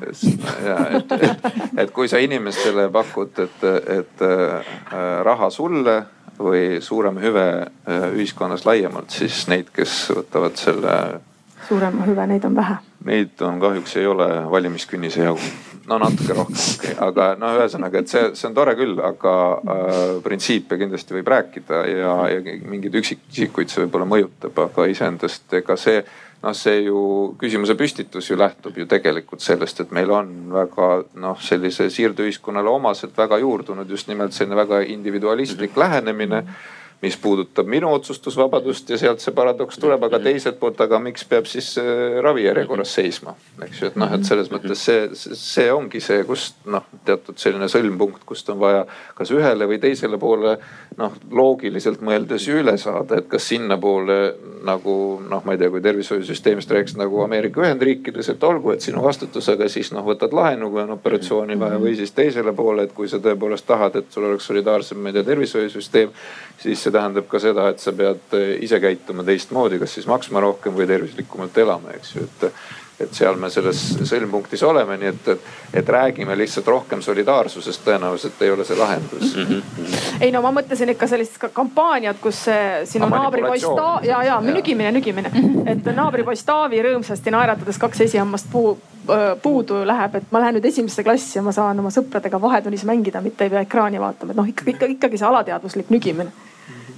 ja, 0.68 0.78
et, 1.00 1.14
et, 1.18 1.48
et 1.84 1.94
kui 1.94 2.10
sa 2.10 2.22
inimestele 2.22 2.86
pakud, 2.94 3.42
et, 3.42 3.68
et 3.98 4.26
äh, 4.28 4.74
raha 5.26 5.50
sulle 5.54 5.98
või 6.38 6.80
suurem 6.82 7.18
hüve 7.22 7.46
äh, 7.66 8.08
ühiskonnas 8.14 8.66
laiemalt, 8.66 9.10
siis 9.14 9.44
neid, 9.50 9.70
kes 9.74 10.04
võtavad 10.14 10.58
selle. 10.58 10.98
suurema 11.68 12.06
hüve, 12.06 12.26
neid 12.30 12.46
on 12.46 12.58
vähe. 12.58 12.78
Neid 13.04 13.42
on 13.44 13.58
kahjuks 13.60 13.98
ei 14.00 14.06
ole 14.06 14.28
valimiskünnise 14.50 15.26
jagu 15.26 15.73
no 15.88 15.98
natuke 16.00 16.36
rohkem 16.36 16.58
okay., 16.58 16.94
aga 17.06 17.30
no 17.40 17.52
ühesõnaga, 17.58 18.02
et 18.02 18.12
see, 18.12 18.26
see 18.38 18.48
on 18.48 18.56
tore 18.56 18.74
küll, 18.78 18.98
aga 19.04 19.34
äh, 19.54 20.02
printsiipe 20.24 20.78
kindlasti 20.80 21.16
võib 21.18 21.32
rääkida 21.34 21.80
ja, 21.90 22.14
ja 22.32 22.58
mingeid 22.70 23.00
üksikisikuid 23.02 23.72
see 23.72 23.84
võib-olla 23.84 24.08
mõjutab, 24.08 24.62
aga 24.68 24.86
iseendast 24.90 25.58
ega 25.60 25.76
see 25.80 26.04
noh, 26.44 26.54
see 26.56 26.84
ju 26.86 27.00
küsimuse 27.40 27.76
püstitus 27.78 28.30
ju 28.30 28.38
lähtub 28.40 28.76
ju 28.78 28.86
tegelikult 28.90 29.44
sellest, 29.44 29.80
et 29.84 29.92
meil 29.96 30.12
on 30.12 30.32
väga 30.52 30.88
noh, 31.20 31.40
sellise 31.40 31.90
siirdeühiskonnale 31.92 32.72
omaselt 32.72 33.16
väga 33.18 33.40
juurdunud 33.42 33.90
just 33.90 34.08
nimelt 34.08 34.36
selline 34.36 34.58
väga 34.60 34.82
individualistlik 34.96 35.76
lähenemine 35.76 36.40
mm. 36.40 36.48
-hmm 36.48 36.82
mis 37.02 37.16
puudutab 37.20 37.68
minu 37.68 37.90
otsustusvabadust 37.92 38.90
ja 38.90 38.98
sealt 38.98 39.20
see 39.20 39.34
paradoks 39.36 39.78
tuleb, 39.80 40.02
aga 40.06 40.20
teiselt 40.24 40.58
poolt, 40.60 40.80
aga 40.80 41.00
miks 41.02 41.26
peab 41.28 41.48
siis 41.50 41.74
äh, 41.80 42.20
ravijärjekorras 42.24 42.94
seisma, 42.96 43.34
eks 43.66 43.82
ju, 43.82 43.90
et 43.90 43.98
noh, 44.00 44.14
et 44.16 44.24
selles 44.28 44.50
mõttes 44.52 44.84
see, 44.88 45.08
see 45.14 45.66
ongi 45.72 46.00
see, 46.04 46.22
kust 46.28 46.62
noh, 46.70 46.86
teatud 47.04 47.40
selline 47.40 47.68
sõlmpunkt, 47.72 48.24
kust 48.28 48.48
on 48.54 48.60
vaja 48.62 48.86
kas 49.18 49.32
ühele 49.34 49.68
või 49.68 49.80
teisele 49.82 50.18
poole 50.20 50.56
noh, 50.98 51.18
loogiliselt 51.30 52.02
mõeldes 52.04 52.48
ju 52.48 52.60
üle 52.62 52.76
saada, 52.80 53.18
et 53.20 53.28
kas 53.30 53.50
sinnapoole 53.52 54.18
nagu 54.64 54.96
noh, 55.28 55.42
ma 55.44 55.54
ei 55.54 55.60
tea, 55.60 55.70
kui 55.72 55.82
tervishoiusüsteemist 55.84 56.70
rääkiks 56.72 56.96
nagu 56.98 57.20
Ameerika 57.24 57.62
Ühendriikides, 57.64 58.30
et 58.32 58.46
olgu, 58.46 58.72
et 58.72 58.84
sinu 58.84 59.02
vastutus, 59.04 59.48
aga 59.52 59.68
siis 59.72 59.92
noh, 59.94 60.06
võtad 60.06 60.32
laenu, 60.36 60.70
kui 60.72 60.82
on 60.84 60.94
operatsiooni 60.96 61.58
vaja 61.60 61.80
või 61.82 61.94
siis 61.98 62.14
teisele 62.16 62.54
poole, 62.56 62.86
et 62.86 62.96
kui 62.96 63.10
sa 63.10 63.20
tõepoolest 63.22 63.66
tahad, 63.68 64.00
et 64.00 64.10
sul 64.14 64.28
oleks 64.30 64.48
solidaarsem, 64.48 65.00
ma 65.02 65.12
ei 65.12 65.18
tea, 65.18 65.26
tervishoiusüsteem 65.28 66.14
siis 66.62 66.83
see 66.84 66.94
tähendab 66.94 67.28
ka 67.30 67.40
seda, 67.42 67.68
et 67.72 67.82
sa 67.82 67.92
pead 67.96 68.38
eh, 68.38 68.54
ise 68.64 68.80
käituma 68.82 69.26
teistmoodi, 69.26 69.80
kas 69.82 69.98
siis 69.98 70.08
maksma 70.10 70.42
rohkem 70.44 70.76
või 70.76 70.88
tervislikumalt 70.90 71.62
elama, 71.64 71.94
eks 71.98 72.16
ju, 72.16 72.24
et 72.28 72.50
et 73.00 73.10
seal 73.14 73.34
me 73.40 73.48
selles 73.50 73.78
sõlmpunktis 74.06 74.62
oleme, 74.66 74.94
nii 75.00 75.08
et, 75.10 75.28
et, 75.32 75.46
et 75.80 75.88
räägime 75.90 76.36
lihtsalt 76.38 76.68
rohkem 76.70 77.02
solidaarsusest, 77.02 77.82
tõenäoliselt 77.86 78.42
ei 78.46 78.52
ole 78.54 78.66
see 78.66 78.78
lahendus 78.78 79.34
mm. 79.36 79.48
-hmm. 79.48 79.96
ei 80.20 80.30
no 80.32 80.42
ma 80.44 80.52
mõtlesin 80.54 80.92
ikka 80.94 81.08
sellist 81.10 81.40
kampaaniat, 81.52 82.20
kus 82.22 82.44
sinu 82.84 83.08
naabripoiss 83.10 83.66
Ta- 83.66 84.00
ja, 84.06 84.22
ja 84.22 84.40
nügimine, 84.40 84.92
nügimine, 84.94 85.32
et 85.66 85.90
naabripoiss 85.90 86.46
Taavi 86.46 86.82
rõõmsasti 86.86 87.34
naeratades 87.34 87.78
kaks 87.82 88.06
esihammast 88.06 88.50
puu, 88.52 88.78
puudu 89.42 89.82
läheb, 89.86 90.14
et 90.14 90.30
ma 90.30 90.44
lähen 90.44 90.60
nüüd 90.60 90.70
esimesse 90.70 91.02
klassi 91.02 91.38
ja 91.38 91.42
ma 91.42 91.52
saan 91.52 91.82
oma 91.82 91.90
sõpradega 91.90 92.40
vahetunnis 92.40 92.86
mängida, 92.86 93.20
mitte 93.20 93.44
ei 93.44 93.50
pea 93.50 93.66
ekraani 93.66 94.00
vaatama, 94.00 94.30
et 94.30 94.38
noh, 94.38 94.48
ikka, 94.48 94.70
ikka 94.70 94.86
ikkagi 94.94 95.18
see 95.18 95.28
alateadvuslik 95.28 95.90
nügimine 95.90 96.30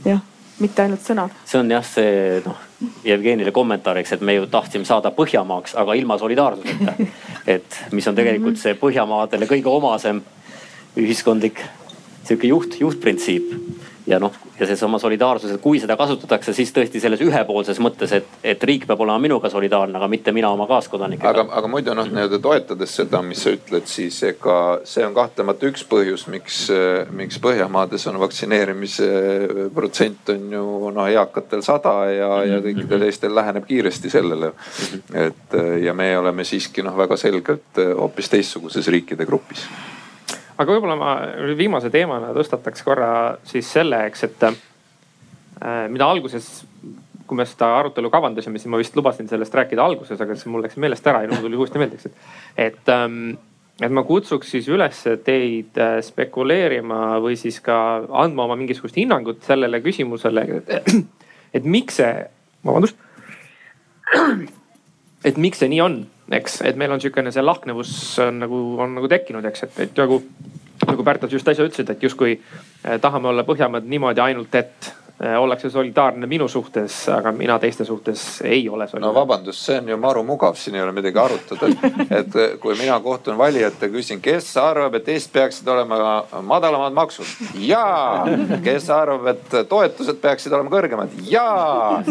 jah, 0.07 0.23
mitte 0.63 0.85
ainult 0.85 1.05
sõnad. 1.05 1.35
see 1.45 1.61
on 1.61 1.71
jah, 1.71 1.85
see 1.85 2.41
noh, 2.45 2.63
Jevgenile 3.07 3.53
kommentaariks, 3.57 4.13
et 4.13 4.21
me 4.21 4.35
ju 4.37 4.47
tahtsime 4.53 4.85
saada 4.85 5.11
Põhjamaaks, 5.17 5.77
aga 5.81 5.95
ilma 5.97 6.19
solidaarsuseta. 6.21 6.95
et 7.57 7.79
mis 7.97 8.07
on 8.09 8.17
tegelikult 8.19 8.61
see 8.61 8.77
Põhjamaadele 8.79 9.49
kõige 9.49 9.73
omasem 9.73 10.21
ühiskondlik 10.97 11.63
sihuke 12.27 12.51
juht, 12.51 12.81
juhtprintsiip 12.81 13.53
ja 14.07 14.19
noh, 14.23 14.33
ja 14.61 14.67
seesama 14.67 14.99
solidaarsus, 14.99 15.51
et 15.51 15.61
kui 15.61 15.81
seda 15.83 15.97
kasutatakse, 15.99 16.55
siis 16.55 16.71
tõesti 16.75 17.01
selles 17.03 17.21
ühepoolses 17.25 17.81
mõttes, 17.83 18.13
et, 18.15 18.29
et 18.45 18.65
riik 18.69 18.87
peab 18.87 19.03
olema 19.03 19.19
minuga 19.23 19.51
solidaarne, 19.51 19.97
aga 19.99 20.09
mitte 20.11 20.33
mina 20.37 20.51
oma 20.55 20.69
kaaskodanikega. 20.71 21.33
aga, 21.33 21.47
aga 21.59 21.71
muidu 21.71 21.95
noh, 21.97 22.07
nii-öelda 22.11 22.39
toetades 22.43 22.95
seda, 23.01 23.23
mis 23.27 23.43
sa 23.43 23.55
ütled, 23.57 23.89
siis 23.91 24.19
ega 24.29 24.59
see 24.87 25.07
on 25.07 25.17
kahtlemata 25.17 25.67
üks 25.71 25.87
põhjus, 25.91 26.27
miks, 26.31 26.61
miks 27.17 27.41
Põhjamaades 27.47 28.07
on 28.11 28.17
vaktsineerimise 28.19 29.09
protsent 29.75 30.33
on 30.35 30.47
ju 30.55 30.93
noh, 30.95 31.11
eakatel 31.11 31.63
sada 31.67 31.97
ja, 32.11 32.31
ja 32.47 32.63
kõikidel 32.65 33.07
teistel 33.07 33.35
läheneb 33.37 33.67
kiiresti 33.69 34.11
sellele. 34.11 34.53
et 35.15 35.59
ja 35.83 35.95
me 35.95 36.09
oleme 36.19 36.45
siiski 36.45 36.83
noh, 36.87 36.97
väga 36.97 37.19
selgelt 37.21 37.83
hoopis 37.99 38.31
teistsuguses 38.33 38.89
riikide 38.93 39.27
grupis 39.27 39.67
aga 40.57 40.73
võib-olla 40.73 40.97
ma 40.99 41.15
viimase 41.59 41.91
teemana 41.93 42.33
tõstataks 42.37 42.85
korra 42.87 43.11
siis 43.49 43.69
selle, 43.73 44.05
eks, 44.11 44.25
et 44.29 44.47
äh, 44.49 44.57
mida 45.93 46.09
alguses, 46.09 46.65
kui 47.27 47.39
me 47.39 47.47
seda 47.49 47.73
arutelu 47.81 48.11
kavandasime, 48.13 48.61
siis 48.61 48.71
ma 48.73 48.81
vist 48.81 48.97
lubasin 48.97 49.29
sellest 49.29 49.55
rääkida 49.55 49.85
alguses, 49.85 50.21
aga 50.21 50.37
siis 50.37 50.49
mul 50.53 50.65
läks 50.65 50.79
meelest 50.81 51.07
ära 51.11 51.25
ja 51.25 51.31
nüüd 51.31 51.45
tuli 51.45 51.59
uuesti 51.61 51.83
meelde, 51.83 51.99
eks, 51.99 52.09
et, 52.09 52.33
et 52.69 52.95
ähm, 52.95 53.37
et 53.77 53.93
ma 53.93 54.07
kutsuks 54.09 54.55
siis 54.55 54.69
üles 54.73 55.03
teid 55.27 55.77
äh, 55.81 55.99
spekuleerima 56.05 57.19
või 57.21 57.37
siis 57.37 57.59
ka 57.65 57.77
andma 58.23 58.47
oma 58.47 58.57
mingisugust 58.57 58.97
hinnangut 58.97 59.45
sellele 59.45 59.83
küsimusele, 59.85 60.47
et, 60.63 60.95
et 61.61 61.69
miks 61.69 62.01
see, 62.01 62.13
vabandust. 62.65 62.97
et 65.29 65.37
miks 65.37 65.61
see 65.61 65.69
nii 65.73 65.83
on 65.85 65.99
eks, 66.33 66.61
et 66.67 66.77
meil 66.77 66.93
on 66.93 67.03
sihukene 67.03 67.33
see 67.33 67.45
lahknevus 67.45 67.93
on 68.25 68.41
nagu, 68.43 68.61
on 68.83 68.97
nagu 68.99 69.09
tekkinud, 69.11 69.45
eks, 69.51 69.67
et, 69.67 69.81
et 69.87 70.01
nagu, 70.03 70.21
nagu 70.87 71.07
Pärtel 71.07 71.33
just 71.33 71.49
äsja 71.49 71.67
ütlesid, 71.67 71.91
et 71.93 72.03
justkui 72.03 72.37
eh, 72.37 72.97
tahame 73.03 73.31
olla 73.31 73.47
Põhjamaad 73.47 73.87
niimoodi 73.87 74.25
ainult, 74.25 74.55
et 74.59 74.91
ollakse 75.39 75.71
solidaarne 75.71 76.27
minu 76.29 76.49
suhtes, 76.49 77.09
aga 77.09 77.33
mina 77.33 77.59
teiste 77.59 77.85
suhtes 77.85 78.43
ei 78.45 78.69
ole 78.69 78.85
solidaarne. 78.89 79.07
no 79.07 79.15
vabandust, 79.15 79.63
see 79.65 79.79
on 79.81 79.89
ju 79.89 79.97
maru 79.97 80.23
mugav, 80.29 80.59
siin 80.61 80.77
ei 80.77 80.83
ole 80.83 80.93
midagi 80.93 81.19
arutada. 81.19 81.71
et 82.21 82.37
kui 82.61 82.77
mina 82.77 82.99
kohtun 83.01 83.39
valijatega, 83.39 83.93
küsin, 83.97 84.21
kes 84.21 84.51
arvab, 84.61 84.99
et 85.01 85.09
Eestis 85.09 85.33
peaksid 85.33 85.69
olema 85.73 86.27
madalamad 86.43 86.93
maksud? 86.93 87.33
jaa. 87.65 88.27
kes 88.65 88.91
arvab, 88.93 89.33
et 89.33 89.57
toetused 89.69 90.21
peaksid 90.21 90.53
olema 90.53 90.73
kõrgemad? 90.77 91.17
jaa 91.31 92.03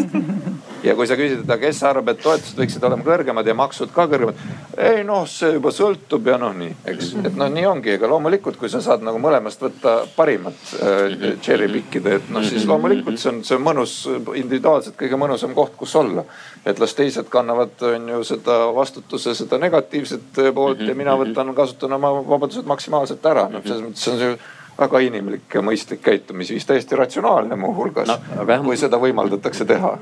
ja 0.86 0.94
kui 0.98 1.06
sa 1.06 1.16
küsid, 1.18 1.42
et 1.44 1.60
kes 1.60 1.80
arvab, 1.86 2.10
et 2.12 2.20
toetused 2.22 2.58
võiksid 2.58 2.84
olema 2.86 3.06
kõrgemad 3.06 3.46
ja 3.46 3.54
maksud 3.58 3.92
ka 3.94 4.06
kõrgemad. 4.10 4.42
ei 4.82 5.04
noh, 5.06 5.24
see 5.30 5.54
juba 5.56 5.70
sõltub 5.74 6.26
ja 6.26 6.36
noh, 6.40 6.54
nii, 6.56 6.74
eks, 6.92 7.12
et 7.22 7.38
noh, 7.38 7.50
nii 7.52 7.66
ongi, 7.70 7.94
ega 7.96 8.10
loomulikult, 8.10 8.58
kui 8.60 8.70
sa 8.72 8.82
saad 8.84 9.04
nagu 9.06 9.20
mõlemast 9.22 9.62
võtta 9.62 9.96
parimat 10.16 10.74
äh, 10.82 11.38
cherry 11.42 11.70
pick 11.72 12.00
ida, 12.00 12.18
et 12.20 12.30
noh, 12.34 12.44
siis 12.46 12.66
loomulikult 12.68 12.95
see 13.20 13.30
on, 13.30 13.40
see 13.44 13.56
on 13.56 13.64
mõnus, 13.64 13.94
individuaalselt 14.38 14.96
kõige 14.98 15.18
mõnusam 15.20 15.54
koht, 15.56 15.74
kus 15.78 15.94
olla. 15.96 16.24
et 16.66 16.78
las 16.82 16.94
teised 16.98 17.28
kannavad, 17.30 17.74
on 17.86 18.08
ju 18.08 18.24
seda 18.26 18.58
vastutuse, 18.74 19.34
seda 19.38 19.58
negatiivset 19.62 20.42
poolt 20.54 20.82
ja 20.82 20.94
mina 20.98 21.16
võtan, 21.18 21.54
kasutan 21.54 21.92
oma 21.98 22.12
vabadused 22.26 22.66
maksimaalselt 22.66 23.26
ära, 23.26 23.48
noh 23.52 23.64
selles 23.64 23.84
mõttes 23.84 24.12
on 24.12 24.22
see 24.22 24.36
väga 24.76 25.00
inimlik 25.00 25.54
ja 25.54 25.62
mõistlik 25.64 26.02
käitumisviis, 26.04 26.66
täiesti 26.68 26.96
ratsionaalne 26.98 27.56
muuhulgas 27.56 28.10
no,, 28.10 28.46
kui 28.64 28.76
seda 28.76 29.00
võimaldatakse 29.00 29.64
teha. 29.68 29.96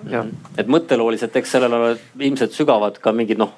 et 0.58 0.70
mõttelooliselt, 0.70 1.36
eks 1.36 1.56
sellel 1.56 1.76
ole 1.78 1.96
ilmselt 2.18 2.56
sügavad 2.56 2.98
ka 3.02 3.12
mingid 3.14 3.38
noh, 3.38 3.54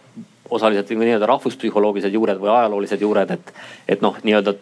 osaliselt 0.50 0.90
nii-öelda 0.92 1.26
rahvuspsühholoogilised 1.26 2.14
juured 2.14 2.40
või 2.42 2.52
ajaloolised 2.52 3.00
juured, 3.02 3.32
et, 3.32 3.54
et 3.88 4.04
noh, 4.04 4.18
nii-öelda 4.22 4.54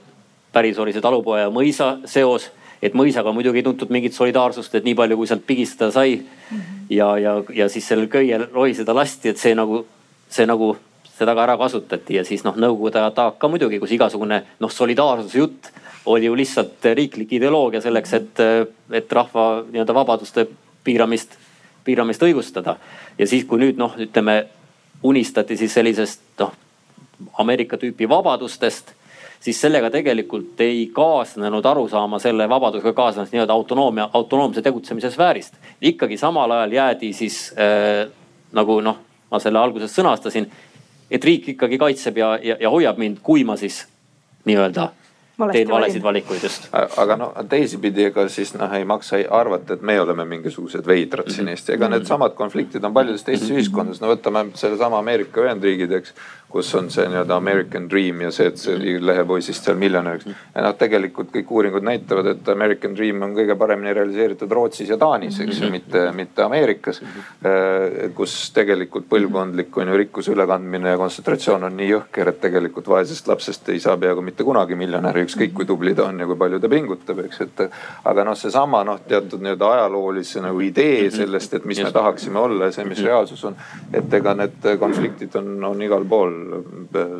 päris 0.55 0.79
oli 0.79 0.95
see 0.95 1.03
talupoja 1.05 1.49
ja 1.49 1.53
mõisa 1.53 1.97
seos 2.09 2.51
et 2.85 2.97
mõisaga 2.97 3.33
muidugi 3.33 3.63
ei 3.63 3.67
tuntud 3.67 3.93
mingit 3.95 4.15
solidaarsust, 4.17 4.75
et 4.77 4.85
nii 4.85 4.97
palju, 4.99 5.17
kui 5.17 5.29
sealt 5.31 5.47
pigistada 5.47 5.93
sai. 5.95 6.19
ja, 6.91 7.15
ja, 7.19 7.39
ja 7.55 7.69
siis 7.73 7.87
sellel 7.89 8.11
köiel 8.13 8.47
rohiseda 8.53 8.95
lasti, 8.95 9.33
et 9.33 9.41
see 9.41 9.55
nagu, 9.57 9.85
see 10.29 10.47
nagu 10.47 10.75
seda 11.15 11.35
ka 11.35 11.45
ära 11.47 11.57
kasutati 11.59 12.19
ja 12.19 12.25
siis 12.27 12.45
noh, 12.45 12.57
nõukogude 12.59 13.01
aja 13.01 13.13
taak 13.15 13.39
ka 13.39 13.49
muidugi, 13.49 13.79
kus 13.81 13.95
igasugune 13.95 14.43
noh, 14.61 14.73
solidaarsuse 14.73 15.39
jutt 15.39 15.71
oli 16.11 16.27
ju 16.29 16.35
lihtsalt 16.37 16.85
riiklik 16.99 17.33
ideoloogia 17.39 17.81
selleks, 17.81 18.13
et, 18.19 18.43
et 18.93 19.13
rahva 19.13 19.47
nii-öelda 19.63 19.95
vabaduste 19.97 20.47
piiramist, 20.85 21.39
piiramist 21.85 22.23
õigustada. 22.23 22.77
ja 23.19 23.27
siis, 23.27 23.47
kui 23.49 23.63
nüüd 23.63 23.81
noh, 23.81 23.95
ütleme 23.97 24.43
unistati 25.03 25.57
siis 25.57 25.73
sellisest 25.75 26.21
noh, 26.43 26.53
Ameerika 27.39 27.79
tüüpi 27.81 28.09
vabadustest 28.11 28.93
siis 29.45 29.61
sellega 29.61 29.91
tegelikult 29.93 30.61
ei 30.65 30.87
kaasnenud 30.93 31.67
arusaama 31.69 32.19
selle 32.19 32.49
vabadusega 32.49 32.93
kaasnenud 32.97 33.33
nii-öelda 33.33 33.53
autonoomia, 33.53 34.09
autonoomse 34.13 34.63
tegutsemise 34.63 35.11
sfäärist. 35.11 35.55
ikkagi 35.81 36.17
samal 36.17 36.51
ajal 36.51 36.73
jäädi 36.73 37.13
siis 37.13 37.53
äh, 37.59 38.09
nagu 38.53 38.81
noh, 38.81 38.99
ma 39.31 39.41
selle 39.43 39.61
alguses 39.61 39.93
sõnastasin, 39.93 40.49
et 41.11 41.25
riik 41.25 41.49
ikkagi 41.55 41.79
kaitseb 41.79 42.19
ja, 42.19 42.35
ja, 42.43 42.57
ja 42.61 42.71
hoiab 42.71 42.99
mind, 42.99 43.21
kui 43.23 43.45
ma 43.45 43.57
siis 43.61 43.85
nii-öelda 44.49 44.89
teed 45.53 45.69
valesid 45.69 46.03
valikuid 46.03 46.43
just. 46.47 46.69
aga 46.97 47.17
no 47.19 47.29
teisipidi, 47.51 48.07
ega 48.11 48.29
siis 48.31 48.55
noh, 48.55 48.73
ei 48.73 48.85
maksa 48.87 49.19
arvata, 49.35 49.75
et 49.75 49.83
me 49.83 49.97
oleme 50.01 50.25
mingisugused 50.31 50.87
veidrad 50.87 51.29
siin 51.31 51.49
mhm. 51.49 51.57
Eesti, 51.57 51.75
ega 51.75 51.89
needsamad 51.91 52.37
konfliktid 52.39 52.85
on 52.85 52.95
paljudes 52.95 53.27
teistes 53.27 53.51
mhm. 53.51 53.59
ühiskondades, 53.59 54.01
no 54.03 54.13
võtame 54.13 54.47
sellesama 54.59 55.03
Ameerika 55.03 55.43
Ühendriigid, 55.43 55.93
eks 55.99 56.15
kus 56.55 56.75
on 56.79 56.87
see 56.91 57.09
nii-öelda 57.11 57.35
American 57.37 57.89
Dream 57.91 58.21
ja 58.23 58.31
see, 58.31 58.47
et 58.47 58.61
see 58.63 58.77
oli 58.77 58.93
lehepoisist 59.03 59.67
seal 59.67 59.79
miljonäriks. 59.79 60.29
ja 60.55 60.63
noh, 60.63 60.75
tegelikult 60.79 61.33
kõik 61.35 61.49
uuringud 61.51 61.83
näitavad, 61.83 62.29
et 62.31 62.51
American 62.53 62.95
Dream 62.95 63.25
on 63.27 63.33
kõige 63.35 63.57
paremini 63.59 63.95
realiseeritud 63.97 64.55
Rootsis 64.55 64.93
ja 64.93 64.99
Taanis, 65.01 65.41
eks 65.43 65.59
ju, 65.65 65.71
mitte, 65.73 66.05
mitte 66.15 66.45
Ameerikas. 66.45 67.01
Äh, 67.03 68.13
kus 68.15 68.37
tegelikult 68.55 69.09
põlvkondlik 69.11 69.75
on 69.83 69.91
ju 69.91 69.99
rikkuse 69.99 70.31
ülekandmine 70.37 70.95
ja 70.95 71.01
kontsentratsioon 71.01 71.67
on 71.67 71.75
nii 71.81 71.91
jõhker, 71.91 72.31
et 72.31 72.39
tegelikult 72.47 72.93
vaesest 72.93 73.33
lapsest 73.33 73.73
ei 73.75 73.83
saa 73.83 73.97
peaaegu 73.99 74.23
mitte 74.23 74.47
kunagi 74.47 74.79
miljonär, 74.79 75.19
ükskõik 75.25 75.57
kui 75.59 75.67
tubli 75.67 75.97
ta 75.99 76.07
on 76.13 76.23
ja 76.23 76.31
kui 76.31 76.39
palju 76.39 76.63
ta 76.63 76.71
pingutab, 76.71 77.25
eks, 77.27 77.43
et. 77.49 77.65
aga 78.13 78.29
noh, 78.31 78.39
seesama 78.39 78.85
noh, 78.87 79.03
teatud 79.11 79.43
nii-öelda 79.43 79.73
ajaloolise 79.75 80.45
nagu 80.47 80.63
idee 80.63 81.11
sellest, 81.11 81.59
et 81.59 81.67
mis 81.67 81.83
me 81.83 81.91
tahaksime 81.99 82.39
olla 82.39 82.71
ja 82.71 82.79
see, 82.79 82.87
mis 82.87 83.03
reaalsus 83.03 83.45
on. 83.51 83.59
et 83.93 84.19
ega 84.23 84.39
need 84.39 84.73
konfliktid 84.79 85.35
on, 85.43 85.53
on 85.75 85.83
igal 85.83 86.07
pool 86.07 86.44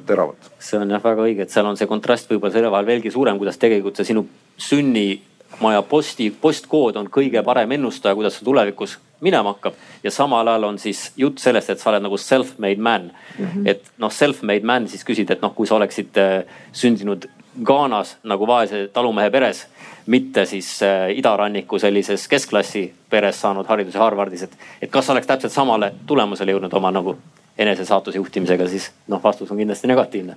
teravad. 0.07 0.51
see 0.59 0.81
on 0.81 0.91
jah 0.91 1.05
väga 1.05 1.23
õige, 1.23 1.47
et 1.47 1.51
seal 1.51 1.67
on 1.67 1.77
see 1.77 1.91
kontrast 1.91 2.31
võib-olla 2.31 2.53
selle 2.53 2.71
vahel 2.73 2.87
veelgi 2.87 3.13
suurem, 3.15 3.39
kuidas 3.39 3.59
tegelikult 3.61 3.97
see 3.97 4.11
sinu 4.13 4.27
sünnimaja 4.57 5.83
posti, 5.89 6.31
postkood 6.31 6.97
on 7.01 7.11
kõige 7.13 7.43
parem 7.45 7.77
ennustaja, 7.79 8.15
kuidas 8.15 8.39
see 8.39 8.47
tulevikus 8.47 8.99
minema 9.25 9.55
hakkab. 9.55 9.75
ja 10.03 10.11
samal 10.11 10.49
ajal 10.49 10.65
on 10.65 10.79
siis 10.79 11.13
jutt 11.17 11.39
sellest, 11.39 11.71
et 11.71 11.81
sa 11.81 11.91
oled 11.91 12.05
nagu 12.05 12.17
self-made 12.17 12.81
man 12.81 13.11
mm. 13.39 13.45
-hmm. 13.45 13.69
et 13.69 13.93
noh, 13.99 14.13
self-made 14.13 14.65
man 14.65 14.89
siis 14.89 15.05
küsid, 15.05 15.31
et 15.31 15.43
noh, 15.43 15.55
kui 15.55 15.67
sa 15.67 15.75
oleksid 15.75 16.17
äh, 16.17 16.45
sündinud 16.73 17.29
Ghanas 17.65 18.17
nagu 18.25 18.47
vaese 18.47 18.89
talumehe 18.93 19.31
peres, 19.31 19.67
mitte 20.07 20.47
siis 20.47 20.83
äh, 20.83 21.11
idaranniku 21.17 21.79
sellises 21.79 22.29
keskklassi 22.29 22.93
peres 23.11 23.41
saanud 23.41 23.67
hariduse 23.67 23.99
Harvardis, 23.99 24.43
et, 24.43 24.59
et 24.83 24.91
kas 24.91 25.07
sa 25.07 25.13
oleks 25.13 25.27
täpselt 25.27 25.53
samale 25.53 25.93
tulemusele 26.07 26.53
jõudnud 26.53 26.75
oma 26.75 26.91
nagu 26.91 27.17
enese 27.59 27.85
saatuse 27.85 28.19
juhtimisega, 28.19 28.69
siis 28.69 28.91
noh, 29.09 29.23
vastus 29.23 29.51
on 29.51 29.61
kindlasti 29.61 29.91
negatiivne. 29.91 30.37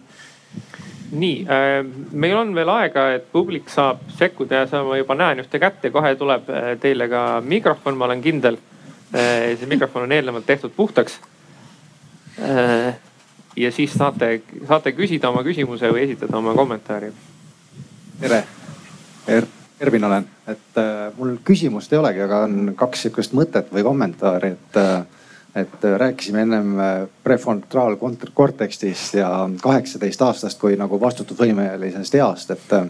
nii 1.11 1.45
äh,, 1.49 1.85
meil 2.11 2.37
on 2.37 2.55
veel 2.55 2.69
aega, 2.69 3.11
et 3.15 3.31
publik 3.31 3.69
saab 3.69 4.01
sekkuda 4.17 4.63
ja 4.63 4.67
sa, 4.67 4.83
ma 4.83 4.97
juba 4.97 5.15
näen 5.15 5.39
ühte 5.39 5.59
kätt 5.59 5.83
ja 5.83 5.91
kohe 5.91 6.15
tuleb 6.15 6.49
äh, 6.49 6.73
teile 6.79 7.07
ka 7.07 7.41
mikrofon, 7.41 7.97
ma 7.97 8.05
olen 8.05 8.21
kindel 8.21 8.57
äh,. 9.15 9.55
see 9.59 9.69
mikrofon 9.71 10.03
on 10.03 10.11
eelnevalt 10.11 10.45
tehtud 10.45 10.75
puhtaks 10.75 11.19
äh,. 12.43 12.93
ja 13.55 13.71
siis 13.71 13.93
saate, 13.93 14.41
saate 14.67 14.91
küsida 14.91 15.29
oma 15.29 15.43
küsimuse 15.47 15.91
või 15.93 16.03
esitada 16.09 16.37
oma 16.37 16.53
kommentaari. 16.53 17.11
tere 18.19 18.43
er,, 19.27 19.47
Ervin 19.79 20.03
olen, 20.03 20.27
et 20.47 20.79
äh, 20.81 21.13
mul 21.17 21.37
küsimust 21.45 21.91
ei 21.93 21.99
olegi, 21.99 22.21
aga 22.25 22.43
on 22.47 22.73
kaks 22.75 23.05
sihukest 23.05 23.35
mõtet 23.37 23.71
või 23.71 23.83
kommentaari, 23.85 24.55
et 24.57 24.79
äh, 24.81 25.06
et 25.57 25.85
äh, 25.85 25.99
rääkisime 25.99 26.41
ennem 26.41 26.79
äh, 26.79 27.07
prefrontraalkortekstist 27.23 29.13
ja 29.13 29.49
kaheksateist 29.61 30.21
aastast 30.21 30.59
kui 30.59 30.75
nagu 30.77 31.01
vastutusvõimelisest 31.01 32.15
east, 32.21 32.51
et. 32.51 32.73
Äh, 32.73 32.89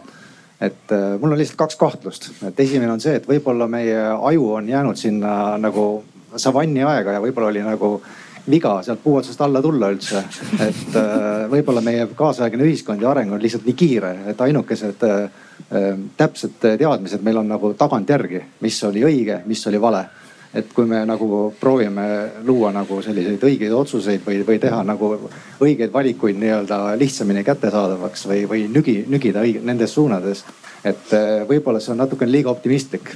et 0.58 0.90
mul 1.22 1.36
on 1.36 1.38
lihtsalt 1.38 1.60
kaks 1.60 1.76
kahtlust, 1.78 2.24
et 2.48 2.60
esimene 2.64 2.90
on 2.90 2.98
see, 2.98 3.12
et 3.20 3.28
võib-olla 3.30 3.68
meie 3.70 4.00
aju 4.10 4.48
on 4.56 4.70
jäänud 4.72 4.98
sinna 4.98 5.52
nagu 5.62 5.84
savanni 6.34 6.82
aega 6.82 7.14
ja 7.14 7.20
võib-olla 7.22 7.52
oli 7.52 7.62
nagu 7.62 7.90
viga 8.50 8.72
sealt 8.82 9.04
puu 9.04 9.20
otsast 9.20 9.44
alla 9.46 9.62
tulla 9.62 9.92
üldse. 9.94 10.24
et 10.66 10.98
võib-olla 11.52 11.84
meie 11.86 12.08
kaasaegne 12.10 12.66
ühiskond 12.66 13.06
ja 13.06 13.12
areng 13.12 13.38
on 13.38 13.44
lihtsalt 13.44 13.70
nii 13.70 13.78
kiire, 13.78 14.16
et 14.34 14.42
ainukesed 14.42 15.06
täpsed 16.18 16.58
teadmised 16.66 17.22
meil 17.22 17.38
on 17.38 17.54
nagu 17.54 17.76
tagantjärgi, 17.78 18.42
mis 18.66 18.82
oli 18.90 19.06
õige, 19.06 19.44
mis 19.46 19.62
oli 19.70 19.82
vale 19.82 20.08
et 20.58 20.74
kui 20.74 20.88
me 20.90 21.04
nagu 21.06 21.28
proovime 21.60 22.06
luua 22.46 22.72
nagu 22.76 23.00
selliseid 23.06 23.44
õigeid 23.44 23.74
otsuseid 23.76 24.24
või, 24.26 24.40
või 24.48 24.60
teha 24.62 24.80
nagu 24.88 25.12
õigeid 25.64 25.94
valikuid 25.94 26.40
nii-öelda 26.42 26.80
lihtsamini 27.00 27.44
kättesaadavaks 27.46 28.28
või, 28.30 28.44
või 28.50 28.66
nügi, 28.72 29.00
nügida 29.10 29.44
õige, 29.46 29.62
nendes 29.66 29.94
suunades. 29.94 30.44
et 30.84 31.14
eh, 31.14 31.44
võib-olla 31.50 31.82
see 31.84 31.94
on 31.94 32.02
natukene 32.04 32.32
liiga 32.32 32.50
optimistlik. 32.50 33.16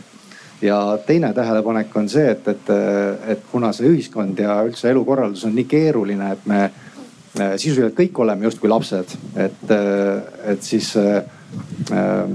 ja 0.61 0.99
teine 1.05 1.33
tähelepanek 1.33 1.95
on 1.97 2.09
see, 2.09 2.29
et, 2.31 2.47
et, 2.47 2.69
et 3.27 3.43
kuna 3.51 3.71
see 3.73 3.89
ühiskond 3.89 4.39
ja 4.39 4.61
üldse 4.63 4.89
elukorraldus 4.89 5.45
on 5.45 5.55
nii 5.55 5.65
keeruline, 5.65 6.31
et 6.31 6.45
me 6.45 6.63
eh, 6.63 7.57
sisuliselt 7.57 7.97
kõik 7.97 8.19
oleme 8.19 8.45
justkui 8.45 8.69
lapsed, 8.69 9.17
et, 9.35 9.63
eh, 9.69 10.51
et 10.53 10.63
siis 10.63 10.93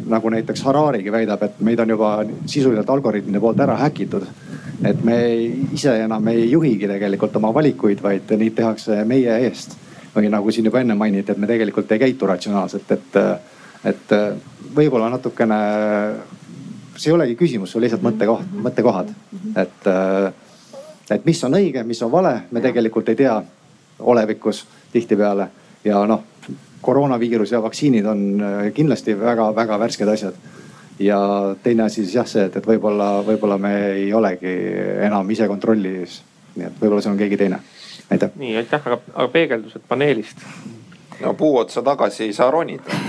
nagu 0.06 0.30
näiteks 0.30 0.62
Hararigi 0.66 1.12
väidab, 1.12 1.42
et 1.42 1.60
meid 1.64 1.80
on 1.80 1.88
juba 1.94 2.10
sisuliselt 2.46 2.90
algoritmide 2.90 3.40
poolt 3.40 3.60
ära 3.64 3.76
häkitud 3.80 4.26
et 4.84 5.02
me 5.04 5.16
ise 5.72 5.92
enam 6.04 6.28
ei 6.28 6.50
juhigi 6.50 6.88
tegelikult 6.88 7.36
oma 7.40 7.52
valikuid, 7.54 8.02
vaid 8.02 8.32
neid 8.36 8.56
tehakse 8.56 9.02
meie 9.08 9.38
eest. 9.48 9.76
või 10.16 10.30
nagu 10.32 10.48
siin 10.48 10.64
juba 10.64 10.80
enne 10.80 10.94
mainiti, 10.96 11.28
et 11.32 11.38
me 11.38 11.44
tegelikult 11.44 11.90
ei 11.92 11.98
käitu 12.00 12.24
ratsionaalselt, 12.26 12.92
et, 12.94 13.16
et 13.84 14.12
võib-olla 14.72 15.10
natukene, 15.12 15.58
see 16.96 17.10
ei 17.10 17.16
olegi 17.18 17.34
küsimus, 17.36 17.68
see 17.68 17.76
on 17.76 17.84
lihtsalt 17.84 18.06
mõttekoht, 18.06 18.54
mõttekohad. 18.64 19.10
et, 19.60 19.90
et 21.12 21.28
mis 21.28 21.44
on 21.44 21.58
õige, 21.60 21.84
mis 21.84 22.00
on 22.00 22.12
vale, 22.14 22.32
me 22.50 22.64
tegelikult 22.64 23.12
ei 23.12 23.20
tea 23.20 23.34
olevikus 24.00 24.62
tihtipeale 24.92 25.50
ja 25.84 26.00
noh, 26.08 26.24
koroonaviirus 26.86 27.52
ja 27.52 27.62
vaktsiinid 27.64 28.06
on 28.06 28.22
kindlasti 28.74 29.16
väga-väga 29.18 29.78
värsked 29.82 30.14
asjad 30.14 30.38
ja 30.98 31.18
teine 31.62 31.82
asi 31.82 32.04
siis 32.04 32.14
jah, 32.14 32.28
see, 32.28 32.46
et, 32.48 32.56
et 32.56 32.66
võib-olla, 32.66 33.20
võib-olla 33.26 33.58
me 33.60 33.74
ei 33.92 34.12
olegi 34.14 34.54
enam 35.06 35.30
ise 35.30 35.48
kontrollis. 35.48 36.22
nii 36.56 36.68
et 36.70 36.80
võib-olla 36.80 37.04
see 37.04 37.12
on 37.12 37.20
keegi 37.20 37.36
teine. 37.36 37.60
aitäh. 38.10 38.30
nii 38.36 38.56
aitäh, 38.62 38.86
aga, 38.86 39.00
aga 39.14 39.28
peegeldused 39.32 39.84
paneelist? 39.88 40.44
no 41.20 41.34
puu 41.34 41.56
otsa 41.58 41.82
tagasi 41.82 42.24
ei 42.24 42.32
saa 42.36 42.50
ronida 42.50 43.00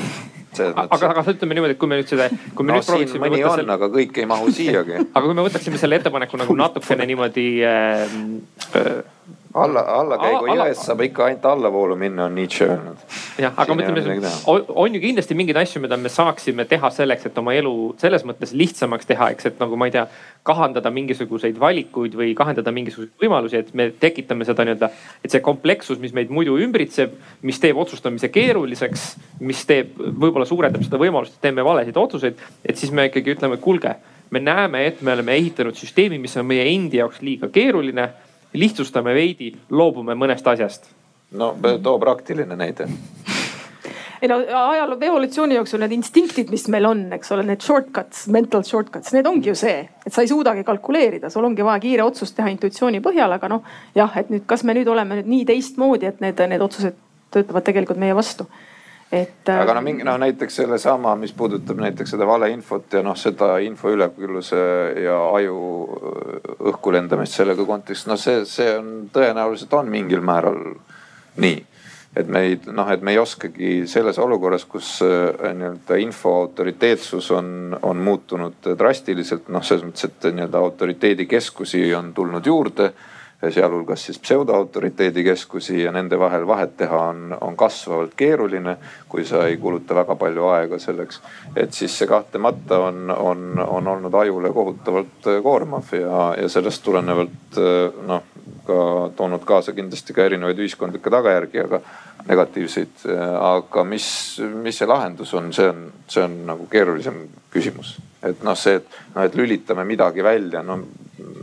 aga, 0.57 1.11
aga 1.11 1.23
ütleme 1.31 1.57
niimoodi, 1.57 1.75
et 1.75 1.81
kui 1.81 1.89
me 1.89 1.99
nüüd 1.99 2.09
seda, 2.09 2.29
kui 2.55 2.65
me 2.65 2.73
no, 2.73 2.79
nüüd 2.79 2.89
prooviksime. 2.89 3.23
mõni 3.23 3.43
on 3.43 3.59
selle..., 3.61 3.75
aga 3.77 3.89
kõik 3.93 4.21
ei 4.21 4.29
mahu 4.29 4.51
siiagi 4.53 4.97
aga 5.15 5.23
kui 5.25 5.37
me 5.37 5.45
võtaksime 5.47 5.81
selle 5.81 5.99
ettepaneku 6.01 6.39
nagu 6.41 6.57
natukene 6.57 7.07
niimoodi 7.09 7.47
äh, 7.67 8.17
äh, 8.81 8.91
alla, 9.63 9.83
allakäigu 9.99 10.45
Alla- 10.45 10.67
jõest 10.67 10.85
saab 10.87 11.01
ikka 11.05 11.25
ainult 11.25 11.45
allavoolu 11.45 11.95
minna, 11.99 12.25
on 12.25 12.35
Nietzsche 12.35 12.65
öelnud. 12.65 13.03
jah, 13.41 13.53
aga 13.57 13.75
teha., 13.75 14.31
on, 14.53 14.65
on 14.69 14.95
ju 14.95 15.01
kindlasti 15.01 15.37
mingeid 15.37 15.59
asju, 15.61 15.81
mida 15.83 15.97
me 15.97 16.09
saaksime 16.09 16.65
teha 16.65 16.89
selleks, 16.93 17.27
et 17.29 17.37
oma 17.37 17.53
elu 17.57 17.73
selles 18.01 18.25
mõttes 18.27 18.53
lihtsamaks 18.57 19.09
teha, 19.09 19.29
eks, 19.35 19.49
et 19.51 19.61
nagu 19.61 19.79
ma 19.79 19.89
ei 19.89 19.95
tea, 19.95 20.07
kahandada 20.47 20.91
mingisuguseid 20.95 21.59
valikuid 21.59 22.15
või 22.17 22.33
kahandada 22.37 22.71
mingisuguseid 22.75 23.23
võimalusi, 23.23 23.61
et 23.61 23.73
me 23.77 23.89
tekitame 23.99 24.47
seda 24.47 24.65
nii-öelda, 24.67 24.91
et 25.23 25.33
see 25.33 25.43
komplekssus, 25.43 25.99
mis 26.03 26.15
meid 26.15 26.31
muidu 26.33 26.57
ümbritseb, 26.63 27.15
mis 27.47 27.59
teeb 27.63 27.79
otsustamise 27.81 28.31
keeruliseks, 28.33 29.07
mis 29.43 29.65
teeb, 29.67 29.97
võib-olla 29.97 30.47
suurendab 30.47 30.85
seda 30.85 31.01
võimalust, 31.01 31.35
et 31.35 31.49
teeme 31.49 31.65
valesid 31.67 31.97
otsuseid, 31.99 32.45
et 32.63 32.79
siis 32.79 32.93
me 32.95 33.09
ikkagi 33.09 33.35
ütleme, 33.35 33.59
kuulge, 33.63 33.97
me 34.29 34.39
näeme, 34.39 34.85
et 34.87 35.01
me 35.01 35.13
oleme 35.13 35.35
ehitanud 35.35 35.75
süsteemi, 35.75 36.19
mis 36.19 36.35
on 36.37 36.47
meie 36.47 36.65
endi 36.71 36.99
jaoks 37.01 37.21
liiga 37.23 37.51
keeruline 37.53 38.09
lihtsustame 38.59 39.13
veidi, 39.15 39.51
loobume 39.69 40.15
mõnest 40.15 40.47
asjast 40.47 40.89
no 41.31 41.57
too 41.83 41.99
praktiline 41.99 42.55
näide. 42.55 42.87
ei 44.21 44.27
no 44.27 44.37
ajaloo 44.69 44.97
evolutsiooni 45.01 45.55
jooksul 45.55 45.81
need 45.83 45.91
instinktid, 45.91 46.49
mis 46.49 46.67
meil 46.73 46.85
on, 46.89 47.03
eks 47.13 47.31
ole, 47.35 47.43
need 47.45 47.61
shortcuts, 47.61 48.27
mental 48.33 48.63
shortcuts, 48.65 49.13
need 49.13 49.27
ongi 49.29 49.51
ju 49.51 49.55
see, 49.55 49.81
et 50.05 50.13
sa 50.13 50.23
ei 50.23 50.31
suudagi 50.31 50.63
kalkuleerida, 50.65 51.29
sul 51.29 51.45
ongi 51.45 51.65
vaja 51.65 51.83
kiire 51.83 52.05
otsus 52.05 52.33
teha 52.33 52.49
intuitsiooni 52.53 53.01
põhjal, 53.05 53.35
aga 53.35 53.51
noh 53.51 53.67
jah, 53.95 54.15
et 54.17 54.31
nüüd, 54.33 54.47
kas 54.49 54.63
me 54.63 54.73
nüüd 54.77 54.89
oleme 54.89 55.19
nüüd 55.19 55.29
nii 55.33 55.45
teistmoodi, 55.51 56.09
et 56.09 56.23
need, 56.23 56.41
need 56.49 56.65
otsused 56.65 56.97
töötavad 57.31 57.67
tegelikult 57.67 57.99
meie 58.01 58.15
vastu. 58.15 58.47
et. 59.11 59.49
aga 59.49 59.77
no 59.77 59.81
mingi 59.85 60.03
noh, 60.07 60.17
näiteks 60.19 60.61
sellesama, 60.61 61.15
mis 61.19 61.33
puudutab 61.37 61.79
näiteks 61.79 62.15
seda 62.15 62.27
valeinfot 62.27 62.99
ja 62.99 63.03
noh, 63.05 63.15
seda 63.17 63.57
info 63.63 63.93
ülekülluse 63.95 64.59
ja 65.03 65.17
aju 65.37 65.57
õhku 66.73 66.93
lendamist 66.95 67.39
sellega 67.39 67.65
kontekstis, 67.65 68.09
no 68.11 68.19
see, 68.19 68.43
see 68.49 68.75
on 68.77 69.09
tõenäoliselt 69.13 69.73
on 69.79 69.89
mingil 69.91 70.23
määral 70.25 70.61
nii 71.37 71.57
et 72.17 72.29
me 72.31 72.41
ei 72.47 72.55
noh, 72.73 72.87
et 72.89 73.03
me 73.05 73.13
ei 73.13 73.19
oskagi 73.21 73.71
selles 73.89 74.17
olukorras, 74.21 74.65
kus 74.69 74.97
äh, 75.05 75.51
nii-öelda 75.53 75.99
info 76.01 76.33
autoriteetsus 76.41 77.29
on, 77.35 77.77
on 77.81 78.01
muutunud 78.03 78.71
drastiliselt, 78.79 79.51
noh, 79.53 79.65
selles 79.65 79.85
mõttes, 79.85 80.07
et 80.09 80.27
nii-öelda 80.31 80.63
autoriteedikeskusi 80.69 81.83
on 81.97 82.13
tulnud 82.17 82.45
juurde 82.45 82.91
sealhulgas 83.53 84.05
siis 84.05 84.19
pseudoautoriteedi 84.19 85.23
keskusi 85.23 85.83
ja 85.83 85.91
nende 85.91 86.19
vahel 86.19 86.47
vahet 86.47 86.77
teha 86.77 87.01
on, 87.11 87.37
on 87.41 87.57
kasvavalt 87.57 88.15
keeruline, 88.17 88.77
kui 89.09 89.25
sa 89.25 89.43
ei 89.45 89.57
kuluta 89.61 89.95
väga 89.95 90.15
palju 90.15 90.47
aega 90.47 90.79
selleks. 90.79 91.21
et 91.55 91.73
siis 91.73 91.97
see 91.99 92.07
kahtlemata 92.07 92.79
on, 92.79 93.13
on, 93.17 93.63
on 93.67 93.87
olnud 93.87 94.13
ajule 94.13 94.53
kohutavalt 94.53 95.29
koormav 95.43 95.93
ja, 95.93 96.33
ja 96.41 96.49
sellest 96.49 96.83
tulenevalt 96.83 97.61
noh, 98.07 98.23
ka 98.65 98.81
toonud 99.15 99.45
kaasa 99.45 99.73
kindlasti 99.73 100.13
ka 100.13 100.25
erinevaid 100.25 100.59
ühiskondlikke 100.59 101.13
tagajärgi, 101.13 101.63
aga 101.63 101.81
negatiivseid. 102.27 103.05
aga 103.39 103.83
mis, 103.83 104.09
mis 104.63 104.81
see 104.81 104.89
lahendus 104.89 105.33
on, 105.37 105.53
see 105.53 105.69
on, 105.69 105.87
see 106.09 106.23
on 106.23 106.39
nagu 106.49 106.67
keerulisem 106.71 107.27
küsimus. 107.53 107.97
Et 108.23 108.43
noh, 108.43 108.57
see, 108.57 108.79
et 108.79 108.97
noh, 109.15 109.25
et 109.25 109.35
lülitame 109.37 109.85
midagi 109.87 110.23
välja, 110.25 110.63
no 110.65 110.79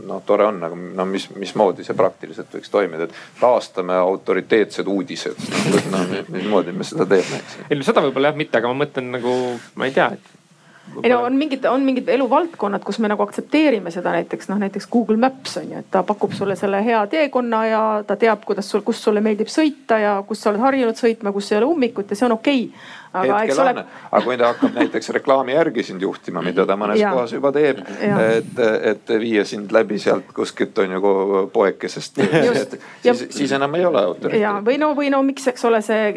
noh, 0.05 0.21
tore 0.25 0.45
on, 0.45 0.61
aga 0.63 0.75
no 0.75 1.05
mis, 1.09 1.27
mismoodi 1.35 1.85
see 1.85 1.97
praktiliselt 1.97 2.53
võiks 2.55 2.71
toimida, 2.71 3.07
et 3.07 3.19
taastame 3.39 3.97
autoriteetsed 3.97 4.87
uudised. 4.87 5.43
no 5.91 6.05
mismoodi 6.29 6.75
me 6.75 6.87
seda 6.87 7.07
teeme, 7.09 7.41
eks. 7.41 7.59
ei 7.69 7.79
no 7.79 7.87
seda 7.87 8.05
võib-olla 8.05 8.33
jah 8.33 8.39
mitte, 8.39 8.59
aga 8.61 8.71
ma 8.71 8.85
mõtlen 8.85 9.13
nagu, 9.17 9.35
ma 9.75 9.89
ei 9.89 9.95
tea, 9.95 10.09
et. 10.15 10.33
ei 11.03 11.11
no 11.11 11.21
on 11.25 11.37
mingid, 11.39 11.65
on 11.69 11.85
mingid 11.87 12.09
eluvaldkonnad, 12.15 12.83
kus 12.85 12.99
me 13.03 13.11
nagu 13.11 13.25
aktsepteerime 13.25 13.93
seda 13.93 14.13
näiteks 14.15 14.51
noh, 14.51 14.61
näiteks 14.61 14.89
Google 14.91 15.17
Maps 15.21 15.57
on 15.61 15.71
ju, 15.73 15.81
et 15.83 15.89
ta 15.91 16.03
pakub 16.07 16.35
sulle 16.37 16.57
selle 16.59 16.83
hea 16.85 17.01
teekonna 17.11 17.63
ja 17.67 17.81
ta 18.07 18.19
teab, 18.19 18.45
kuidas 18.45 18.69
sul, 18.71 18.85
kus 18.85 19.01
sulle 19.03 19.23
meeldib 19.25 19.51
sõita 19.51 19.99
ja 20.01 20.19
kus 20.27 20.43
sa 20.43 20.53
oled 20.53 20.63
harjunud 20.63 21.01
sõitma, 21.01 21.33
kus 21.35 21.51
ei 21.51 21.59
ole 21.61 21.73
ummikut 21.73 22.13
ja 22.13 22.19
see 22.19 22.29
on 22.29 22.37
okei 22.39 22.69
okay.. 22.69 22.93
Hetkel 23.21 23.61
ole 23.61 23.73
on, 23.75 23.81
aga 24.11 24.23
kui 24.25 24.37
ta 24.37 24.51
hakkab 24.51 24.79
näiteks 24.79 25.09
reklaami 25.19 25.55
järgi 25.55 25.83
sind 25.83 26.01
juhtima, 26.01 26.41
mida 26.45 26.65
ta 26.67 26.77
mõnes 26.79 26.99
Jaa. 26.99 27.13
kohas 27.15 27.33
juba 27.35 27.51
teeb, 27.55 27.81
et, 28.01 28.61
et 28.91 29.13
viia 29.21 29.45
sind 29.47 29.71
läbi 29.75 29.99
sealt 30.01 30.31
kuskilt 30.35 30.77
on 30.83 30.95
ju 30.97 31.13
poekesest. 31.53 32.17
Just. 32.47 32.75
Ja- 33.03 33.13
siis, 33.13 33.35
siis 33.37 33.51
enam 33.55 33.75
ei 33.75 33.85
ole 33.85 34.01
ja 34.01 34.11
autoriteeti. 34.11 34.65
või 34.65 34.77
no, 34.81 34.91
või 34.97 35.11
no 35.13 35.21
miks, 35.25 35.47
eks 35.51 35.65
ole, 35.65 35.81
see, 35.85 36.11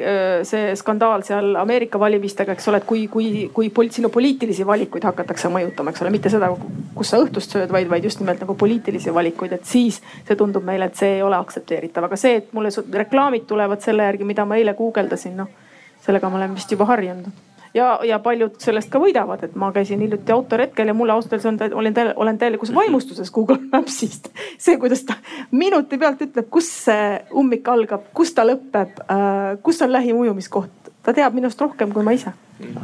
see 0.49 0.73
skandaal 0.79 1.25
seal 1.27 1.55
Ameerika 1.61 2.01
valimistega, 2.01 2.57
eks 2.57 2.69
ole, 2.69 2.83
et 2.83 2.89
kui, 2.89 3.07
kui, 3.13 3.29
kui 3.55 3.71
pol- 3.75 3.93
sinu 3.95 4.11
poliitilisi 4.15 4.67
valikuid 4.67 5.05
hakatakse 5.09 5.51
mõjutama, 5.53 5.95
eks 5.95 6.05
ole, 6.05 6.13
mitte 6.15 6.33
seda, 6.33 6.51
kus 6.95 7.13
sa 7.13 7.21
õhtust 7.23 7.55
sööd, 7.55 7.73
vaid, 7.73 7.89
vaid 7.91 8.05
just 8.05 8.23
nimelt 8.23 8.43
nagu 8.45 8.57
poliitilisi 8.59 9.15
valikuid, 9.15 9.55
et 9.59 9.69
siis 9.69 10.01
see 10.27 10.37
tundub 10.39 10.67
meile, 10.67 10.91
et 10.91 10.99
see 10.99 11.19
ei 11.19 11.23
ole 11.23 11.39
aktsepteeritav, 11.39 12.09
aga 12.09 12.19
see, 12.21 12.43
et 12.43 12.53
mulle 12.57 12.73
reklaamid 13.05 13.47
tulevad 13.49 13.85
selle 13.85 14.07
järgi, 14.09 14.29
mida 14.29 14.45
ma 14.49 14.59
eile 14.61 14.75
guugeldasin, 14.79 15.37
noh 15.39 15.68
sellega 16.09 16.33
ma 16.33 16.41
olen 16.41 16.57
vist 16.57 16.73
juba 16.73 16.89
harjunud 16.89 17.29
ja, 17.75 18.01
ja 18.05 18.19
paljud 18.19 18.59
sellest 18.63 18.91
ka 18.93 19.01
võidavad, 19.03 19.43
et 19.45 19.55
ma 19.59 19.71
käisin 19.75 20.01
hiljuti 20.05 20.33
autoretkel 20.33 20.91
ja 20.91 20.97
mulle 20.97 21.15
ausalt 21.15 21.35
öeldes 21.37 21.49
on, 21.51 21.79
olin, 21.81 21.95
olen 22.17 22.39
täielikus 22.39 22.73
vaimustuses 22.75 23.31
Google 23.35 23.59
Mapsist. 23.73 24.31
see, 24.65 24.79
kuidas 24.81 25.05
ta 25.09 25.19
minuti 25.51 25.99
pealt 25.99 26.23
ütleb, 26.25 26.49
kus 26.51 26.71
see 26.89 27.15
ummik 27.37 27.69
algab, 27.69 28.11
kus 28.17 28.35
ta 28.37 28.47
lõpeb 28.49 29.03
äh,, 29.05 29.57
kus 29.63 29.83
on 29.85 29.93
lähim 29.93 30.21
ujumiskoht. 30.25 30.75
ta 31.03 31.15
teab 31.15 31.35
minust 31.35 31.61
rohkem 31.61 31.93
kui 31.93 32.05
ma 32.05 32.13
ise. 32.13 32.33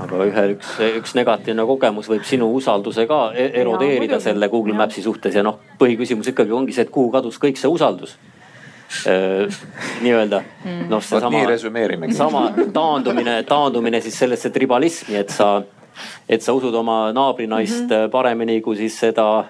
aga 0.01 0.26
ühe, 0.28 0.44
üks, 0.55 0.76
üks 1.01 1.16
negatiivne 1.18 1.64
kogemus 1.66 2.09
võib 2.09 2.22
sinu 2.24 2.52
usalduse 2.55 3.06
ka 3.10 3.32
e- 3.34 3.51
erodeerida 3.60 4.14
muidugi. 4.14 4.22
selle 4.28 4.48
Google 4.48 4.76
Maps'i 4.78 5.02
suhtes 5.02 5.34
ja 5.34 5.42
noh, 5.42 5.59
põhiküsimus 5.80 6.30
ikkagi 6.30 6.52
ongi 6.52 6.72
see, 6.76 6.86
et 6.86 6.94
kuhu 6.94 7.10
kadus 7.10 7.40
kõik 7.42 7.59
see 7.60 7.70
usaldus. 7.70 8.16
Nii-öelda 10.02 10.42
Mm. 10.64 10.88
noh, 10.88 11.02
seesama 11.02 11.38
nii, 11.38 11.46
resümeerimegi. 11.46 12.14
sama 12.14 12.46
taandumine, 12.72 13.42
taandumine 13.48 14.00
siis 14.00 14.18
sellesse 14.18 14.50
tribalismi, 14.50 15.16
et 15.16 15.30
sa, 15.30 15.62
et 16.28 16.42
sa 16.42 16.52
usud 16.56 16.74
oma 16.74 17.12
naabrinaist 17.12 17.84
mm 17.84 17.90
-hmm. 17.90 18.10
paremini 18.10 18.60
kui 18.60 18.76
siis 18.76 18.98
seda 19.00 19.44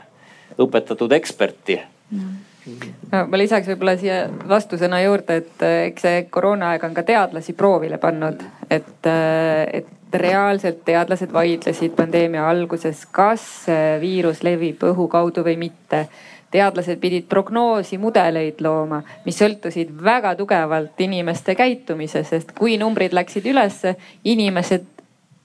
õpetatud 0.59 1.13
eksperti 1.13 1.81
no 3.13 3.27
ma 3.29 3.39
lisaks 3.39 3.69
võib-olla 3.69 3.97
siia 4.01 4.29
vastusõna 4.49 5.03
juurde, 5.05 5.37
et 5.37 5.63
äh, 5.63 5.81
eks 5.91 6.03
see 6.03 6.23
koroonaaeg 6.31 6.85
on 6.85 6.95
ka 6.95 7.03
teadlasi 7.03 7.53
proovile 7.53 7.99
pannud, 7.99 8.43
et, 8.71 9.07
et 9.73 9.87
reaalselt 10.15 10.85
teadlased 10.85 11.33
vaidlesid 11.33 11.95
pandeemia 11.97 12.49
alguses, 12.49 13.07
kas 13.11 13.67
viirus 14.01 14.43
levib 14.47 14.83
õhu 14.87 15.09
kaudu 15.09 15.45
või 15.45 15.57
mitte 15.59 16.07
teadlased 16.55 17.01
pidid 17.03 17.27
prognoosimudeleid 17.31 18.63
looma, 18.63 19.03
mis 19.27 19.39
sõltusid 19.41 19.91
väga 20.05 20.37
tugevalt 20.39 21.01
inimeste 21.03 21.57
käitumisest, 21.59 22.31
sest 22.31 22.53
kui 22.59 22.77
numbrid 22.79 23.15
läksid 23.17 23.47
ülesse, 23.51 23.97
inimesed 24.25 24.91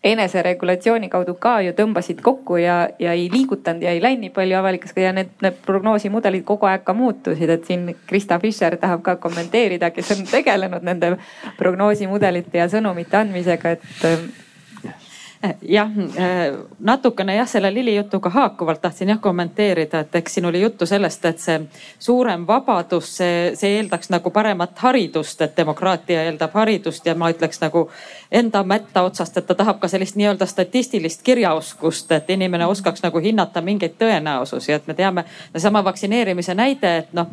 eneseregulatsiooni 0.04 1.10
kaudu 1.12 1.34
ka 1.44 1.58
ju 1.66 1.74
tõmbasid 1.76 2.22
kokku 2.24 2.60
ja, 2.62 2.78
ja 3.00 3.14
ei 3.18 3.28
liigutanud 3.32 3.84
ja 3.84 3.92
ei 3.92 4.04
läinud 4.04 4.28
nii 4.28 4.36
palju 4.36 4.60
avalikkus 4.60 4.94
ja 4.96 5.12
need, 5.16 5.34
need 5.44 5.58
prognoosimudelid 5.66 6.46
kogu 6.48 6.70
aeg 6.70 6.86
ka 6.88 6.96
muutusid, 6.96 7.50
et 7.52 7.66
siin 7.68 7.90
Krista 8.08 8.40
Fischer 8.40 8.78
tahab 8.80 9.04
ka 9.04 9.18
kommenteerida, 9.20 9.92
kes 9.92 10.14
on 10.16 10.24
tegelenud 10.30 10.86
nende 10.88 11.16
prognoosimudelite 11.58 12.62
ja 12.62 12.70
sõnumite 12.72 13.20
andmisega, 13.20 13.76
et 13.76 14.48
jah, 15.62 15.92
natukene 16.80 17.36
jah, 17.36 17.48
selle 17.48 17.74
Lili 17.74 17.96
jutuga 17.96 18.30
haakuvalt 18.30 18.82
tahtsin 18.82 19.10
jah 19.10 19.20
kommenteerida, 19.22 20.00
et 20.00 20.16
eks 20.16 20.34
siin 20.34 20.46
oli 20.46 20.62
juttu 20.62 20.86
sellest, 20.86 21.26
et 21.26 21.40
see 21.40 21.60
suurem 22.00 22.44
vabadus, 22.48 23.14
see, 23.18 23.38
see 23.56 23.78
eeldaks 23.78 24.12
nagu 24.12 24.32
paremat 24.36 24.80
haridust, 24.84 25.42
et 25.42 25.56
demokraatia 25.58 26.26
eeldab 26.28 26.58
haridust 26.60 27.08
ja 27.08 27.16
ma 27.16 27.32
ütleks 27.32 27.64
nagu 27.64 27.88
enda 28.32 28.64
mätta 28.64 29.06
otsast, 29.08 29.38
et 29.38 29.48
ta 29.48 29.56
tahab 29.56 29.80
ka 29.80 29.88
sellist 29.88 30.20
nii-öelda 30.20 30.46
statistilist 30.46 31.24
kirjaoskust, 31.24 32.12
et 32.12 32.30
inimene 32.36 32.68
oskaks 32.68 33.04
nagu 33.06 33.24
hinnata 33.24 33.62
mingeid 33.62 33.96
tõenäosusi, 34.00 34.76
et 34.76 34.88
me 34.88 34.94
teame, 34.94 35.26
seesama 35.54 35.84
vaktsineerimise 35.88 36.56
näide, 36.56 36.98
et 36.98 37.14
noh 37.16 37.32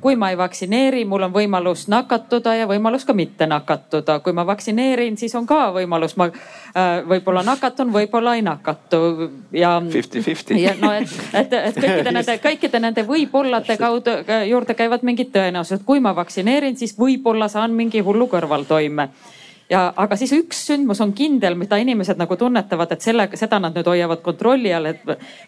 kui 0.00 0.16
ma 0.16 0.30
ei 0.30 0.38
vaktsineeri, 0.38 1.04
mul 1.04 1.22
on 1.28 1.32
võimalus 1.34 1.86
nakatuda 1.90 2.54
ja 2.58 2.66
võimalus 2.66 3.04
ka 3.06 3.14
mitte 3.14 3.46
nakatuda. 3.46 4.18
kui 4.20 4.32
ma 4.32 4.44
vaktsineerin, 4.46 5.16
siis 5.16 5.34
on 5.38 5.46
ka 5.46 5.70
võimalus, 5.74 6.16
ma 6.16 6.26
äh, 6.26 7.02
võib-olla 7.08 7.44
nakatun, 7.46 7.92
võib-olla 7.94 8.34
ei 8.34 8.42
nakatu 8.42 9.30
ja. 9.52 9.76
Fifty-fifty. 9.90 10.58
no 10.80 10.92
et, 10.92 11.14
et, 11.34 11.52
et 11.52 11.78
kõikide 11.78 12.12
nende, 12.12 12.38
kõikide 12.42 12.80
nende 12.80 13.06
võib-ollade 13.06 13.76
kaudu 13.78 14.16
äh, 14.24 14.48
juurde 14.50 14.74
käivad 14.74 15.06
mingid 15.06 15.30
tõenäosused. 15.34 15.84
kui 15.86 16.00
ma 16.00 16.14
vaktsineerin, 16.16 16.76
siis 16.76 16.96
võib-olla 16.98 17.48
saan 17.48 17.76
mingi 17.76 18.02
hullu 18.02 18.26
kõrvaltoime 18.32 19.10
ja, 19.70 19.92
aga 19.96 20.16
siis 20.18 20.32
üks 20.34 20.60
sündmus 20.66 21.00
on 21.00 21.12
kindel, 21.16 21.54
mida 21.58 21.78
inimesed 21.80 22.18
nagu 22.18 22.36
tunnetavad, 22.36 22.90
et 22.92 23.04
sellega, 23.04 23.38
seda 23.38 23.60
nad 23.62 23.76
nüüd 23.76 23.86
hoiavad 23.86 24.22
kontrolli 24.24 24.72
all, 24.74 24.90
et 24.90 25.04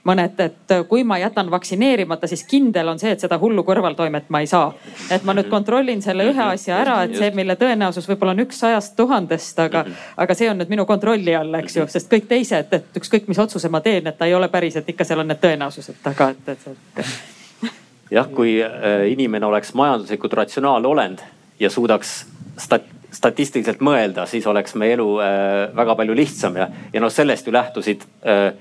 mõned, 0.08 0.38
et 0.44 0.74
kui 0.88 1.04
ma 1.08 1.18
jätan 1.20 1.50
vaktsineerimata, 1.50 2.30
siis 2.30 2.44
kindel 2.48 2.92
on 2.92 3.02
see, 3.02 3.12
et 3.16 3.22
seda 3.22 3.38
hullu 3.42 3.64
kõrvaltoimet 3.66 4.30
ma 4.32 4.42
ei 4.44 4.50
saa. 4.50 4.72
et 5.10 5.24
ma 5.24 5.34
nüüd 5.34 5.50
kontrollin 5.50 6.02
selle 6.02 6.26
ühe 6.30 6.44
asja 6.44 6.78
ära, 6.78 7.02
et 7.06 7.16
see, 7.18 7.32
mille 7.34 7.56
tõenäosus 7.60 8.08
võib-olla 8.08 8.36
on 8.36 8.44
üks 8.46 8.62
sajast 8.62 8.96
tuhandest, 8.96 9.58
aga, 9.66 9.84
aga 10.16 10.38
see 10.38 10.50
on 10.50 10.62
nüüd 10.62 10.70
minu 10.70 10.86
kontrolli 10.86 11.36
all, 11.36 11.54
eks 11.60 11.76
ju, 11.76 11.86
sest 11.90 12.10
kõik 12.12 12.30
teised, 12.30 12.72
et 12.72 13.02
ükskõik 13.02 13.28
mis 13.28 13.42
otsuse 13.42 13.68
ma 13.72 13.82
teen, 13.84 14.06
et 14.06 14.18
ta 14.18 14.30
ei 14.30 14.34
ole 14.38 14.48
päris, 14.52 14.78
et 14.78 14.88
ikka 14.88 15.04
seal 15.08 15.24
on 15.24 15.30
need 15.32 15.42
tõenäosused 15.42 16.02
taga, 16.02 16.30
et, 16.32 16.54
et 16.54 16.66
see. 16.68 17.70
jah, 18.18 18.30
kui 18.30 18.58
äh, 18.62 19.06
inimene 19.10 19.46
oleks 19.50 19.74
majanduslikult 19.74 20.40
ratsionaalne 20.42 20.88
olend 20.88 21.22
ja 21.60 21.70
suudaks 21.70 22.20
stat 22.60 23.01
statistiliselt 23.12 23.80
mõelda, 23.84 24.26
siis 24.26 24.46
oleks 24.46 24.74
meie 24.80 24.96
elu 24.96 25.08
äh, 25.20 25.30
väga 25.76 25.96
palju 25.98 26.16
lihtsam 26.16 26.56
ja, 26.56 26.68
ja 26.92 27.00
noh, 27.00 27.12
sellest 27.12 27.46
ju 27.46 27.52
lähtusid 27.52 28.06
äh, 28.24 28.52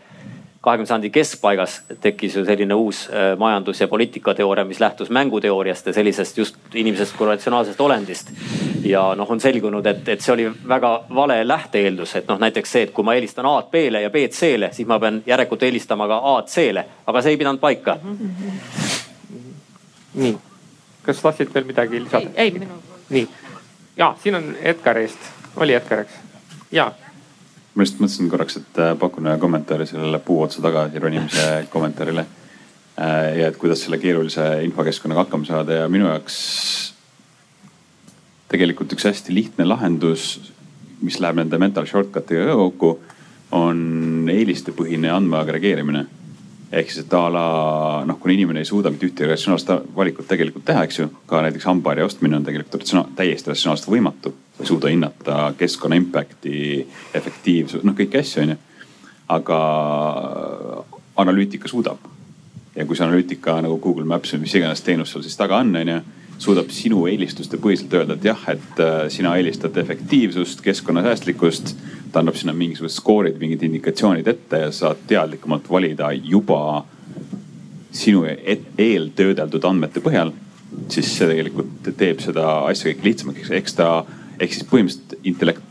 kahekümne 0.61 0.87
sajandi 0.87 1.09
keskpaigas 1.09 1.81
tekkis 2.01 2.35
ju 2.35 2.45
selline 2.45 2.73
uus 2.73 3.09
äh, 3.09 3.37
majandus- 3.37 3.81
ja 3.81 3.87
poliitikateooria, 3.87 4.65
mis 4.65 4.79
lähtus 4.79 5.09
mänguteooriast 5.09 5.87
ja 5.87 5.93
sellisest 5.93 6.37
just 6.37 6.55
inimesest 6.73 7.15
kui 7.17 7.27
ratsionaalsest 7.27 7.81
olendist. 7.81 8.31
ja 8.83 9.15
noh, 9.15 9.31
on 9.31 9.39
selgunud, 9.41 9.85
et, 9.85 10.07
et 10.09 10.21
see 10.21 10.33
oli 10.33 10.47
väga 10.67 10.91
vale 11.15 11.47
lähte-eeldus, 11.47 12.15
et 12.15 12.27
noh, 12.27 12.39
näiteks 12.41 12.71
see, 12.71 12.83
et 12.87 12.93
kui 12.93 13.05
ma 13.05 13.13
eelistan 13.17 13.45
A-d 13.45 13.71
B-le 13.71 14.01
ja 14.01 14.09
B-d 14.09 14.33
C-le, 14.33 14.69
siis 14.73 14.87
ma 14.87 14.99
pean 14.99 15.21
järelikult 15.25 15.63
eelistama 15.63 16.07
ka 16.09 16.21
A-d 16.35 16.49
C-le, 16.49 16.85
aga 17.07 17.21
see 17.21 17.35
ei 17.35 17.41
pidanud 17.41 17.61
paika. 17.61 17.97
nii, 20.13 20.35
kas 21.05 21.21
tahtsid 21.21 21.53
veel 21.53 21.65
midagi 21.65 22.03
lisada? 22.03 22.29
ei, 22.35 22.51
ei 22.51 22.59
minu. 22.59 22.81
nii, 23.09 23.27
ja 24.01 24.15
siin 24.23 24.35
on 24.35 24.55
Edgar 24.61 24.97
eest, 24.97 25.31
oli 25.61 25.73
Edgar, 25.77 26.05
eks? 26.05 26.13
ja 26.73 26.89
ma 27.75 27.85
just 27.85 27.99
mõtlesin 28.01 28.29
korraks, 28.31 28.57
et 28.59 28.79
äh, 28.81 28.93
pakun 28.99 29.29
ühe 29.29 29.37
kommentaari 29.39 29.85
sellele 29.87 30.19
puu 30.25 30.41
otsa 30.43 30.63
tagasi 30.63 30.99
ronimise 30.99 31.45
kommentaarile. 31.73 32.25
Äh, 32.99 33.27
ja 33.39 33.51
et 33.51 33.59
kuidas 33.61 33.83
selle 33.85 33.99
keerulise 34.01 34.47
infokeskkonnaga 34.65 35.25
hakkama 35.25 35.47
saada 35.47 35.83
ja 35.83 35.91
minu 35.91 36.09
jaoks 36.09 36.39
tegelikult 38.51 38.91
üks 38.97 39.05
hästi 39.07 39.35
lihtne 39.35 39.67
lahendus, 39.69 40.33
mis 41.05 41.21
läheb 41.23 41.39
nende 41.39 41.61
mental 41.61 41.87
shortcut'iga 41.87 42.49
ka 42.49 42.57
kokku, 42.59 42.91
on 43.55 44.27
eelistepõhine 44.33 45.13
andme 45.13 45.39
agregeerimine 45.39 46.07
ehk 46.71 46.91
siis, 46.91 47.05
et 47.05 47.13
a 47.13 47.23
la 47.31 47.45
noh, 48.07 48.19
kuna 48.19 48.33
inimene 48.33 48.61
ei 48.63 48.67
suuda 48.67 48.91
mitte 48.91 49.07
ühtegi 49.09 49.29
ratsionaalset 49.29 49.89
valikut 49.95 50.27
tegelikult 50.27 50.65
teha, 50.65 50.85
eks 50.87 51.01
ju, 51.01 51.09
ka 51.27 51.41
näiteks 51.43 51.67
hambaharja 51.67 52.05
ostmine 52.07 52.39
on 52.39 52.47
tegelikult 52.47 52.79
ratsionaal, 52.79 53.11
täiesti 53.15 53.51
ratsionaalselt 53.51 53.91
võimatu. 53.91 54.33
ei 54.59 54.69
suuda 54.69 54.91
hinnata 54.91 55.53
keskkonna 55.57 55.97
impact'i, 55.99 56.87
efektiivsust, 57.13 57.83
noh 57.83 57.97
kõiki 57.97 58.19
asju, 58.19 58.45
onju. 58.45 58.57
aga 59.27 59.59
analüütika 61.17 61.67
suudab. 61.67 61.97
ja 62.75 62.85
kui 62.85 62.95
see 62.95 63.05
analüütika 63.05 63.59
nagu 63.61 63.77
Google 63.83 64.05
Maps 64.05 64.33
või 64.33 64.45
mis 64.45 64.55
iganes 64.55 64.81
teenus 64.81 65.11
sul 65.11 65.23
siis 65.27 65.35
taga 65.37 65.57
on, 65.59 65.75
onju 65.75 66.01
suudab 66.41 66.71
sinu 66.73 67.05
eelistuste 67.09 67.59
põhiselt 67.61 67.93
öelda, 67.93 68.17
et 68.17 68.25
jah, 68.25 68.45
et 68.49 68.79
äh, 68.81 69.03
sina 69.13 69.35
eelistad 69.37 69.77
efektiivsust, 69.77 70.63
keskkonnasäästlikkust 70.65 71.75
ta 72.11 72.19
annab 72.19 72.35
sinna 72.35 72.53
mingisugused 72.57 72.97
skoorid, 72.97 73.37
mingid 73.39 73.63
indikatsioonid 73.67 74.27
ette 74.27 74.63
ja 74.65 74.71
saad 74.75 75.05
teadlikumalt 75.07 75.69
valida 75.71 76.11
juba 76.11 76.83
sinu 77.91 78.25
eeltöödeldud 78.77 79.67
andmete 79.67 80.03
põhjal. 80.03 80.31
siis 80.89 81.09
see 81.17 81.27
tegelikult 81.27 81.89
teeb 81.99 82.21
seda 82.23 82.45
asja 82.63 82.87
kõik 82.89 83.03
lihtsamaks, 83.03 83.49
eks 83.51 83.73
ta 83.75 83.87
ehk 84.39 84.53
siis 84.55 84.67
põhimõtteliselt 84.69 85.27
intellekt, 85.27 85.65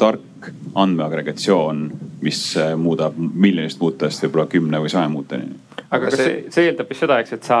tark 0.00 0.48
andmeagregatsioon, 0.74 1.82
mis 2.24 2.40
muudab 2.80 3.18
miljonist 3.18 3.80
muutujast 3.80 4.24
võib-olla 4.24 4.46
kümne 4.48 4.80
või 4.80 4.92
saja 4.92 5.08
muutujani. 5.12 5.58
aga 5.90 6.06
kas 6.06 6.16
see, 6.16 6.38
see 6.50 6.70
eeldab 6.70 6.88
vist 6.88 7.04
seda, 7.04 7.20
eks, 7.20 7.36
et 7.36 7.50
sa 7.50 7.60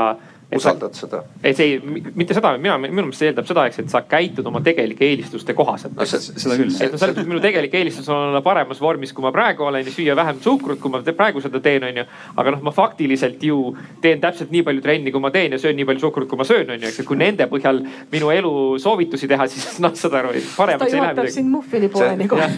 usaldad 0.56 0.96
seda? 0.96 1.22
ei, 1.42 1.54
see 1.54 1.74
ei, 1.74 2.02
mitte 2.14 2.36
seda, 2.36 2.54
mina, 2.60 2.76
minu 2.82 3.06
meelest 3.06 3.22
see 3.22 3.30
eeldab 3.30 3.48
seda, 3.48 3.66
eks, 3.70 3.82
et 3.82 3.92
sa 3.92 4.02
käitud 4.08 4.46
oma 4.48 4.62
tegelike 4.64 5.06
eelistuste 5.08 5.54
kohaselt 5.58 5.96
no,. 5.96 6.06
seda 6.06 6.58
küll. 6.58 6.72
et 6.72 6.92
no 6.92 7.00
selles 7.00 7.16
mõttes 7.16 7.28
minu 7.30 7.42
tegelik 7.44 7.74
eelistus 7.78 8.08
on 8.12 8.28
olla 8.30 8.42
paremas 8.44 8.80
vormis, 8.82 9.12
kui 9.16 9.24
ma 9.24 9.32
praegu 9.34 9.66
olen 9.68 9.86
ja 9.86 9.94
süüa 9.94 10.16
vähem 10.18 10.40
suhkrut, 10.42 10.80
kui 10.82 10.92
ma 10.92 11.02
praegu 11.02 11.42
seda 11.44 11.60
teen, 11.64 11.86
onju. 11.88 12.04
aga 12.36 12.54
noh, 12.56 12.62
ma 12.68 12.74
faktiliselt 12.74 13.42
ju 13.42 13.58
teen 14.04 14.20
täpselt 14.22 14.52
nii 14.54 14.64
palju 14.66 14.84
trenni, 14.84 15.12
kui 15.14 15.22
ma 15.22 15.32
teen 15.34 15.56
ja 15.56 15.60
söön 15.62 15.76
nii 15.78 15.88
palju 15.88 16.06
suhkrut, 16.06 16.28
kui 16.30 16.40
ma 16.40 16.46
söön, 16.48 16.70
onju, 16.76 16.88
eks, 16.90 17.00
et 17.02 17.08
kui 17.08 17.18
nende 17.20 17.48
põhjal 17.50 17.82
minu 18.12 18.32
elu 18.34 18.52
soovitusi 18.82 19.30
teha, 19.30 19.48
siis 19.50 19.78
noh, 19.84 19.94
saad 19.98 20.18
aru, 20.20 20.34
paremaks 20.56 20.92
ei 20.92 21.00
lähe 21.00 21.14
midagi. 21.14 21.34
sind 21.38 21.52
muffini 21.52 21.90
poeni 21.92 22.28
kohe. 22.30 22.48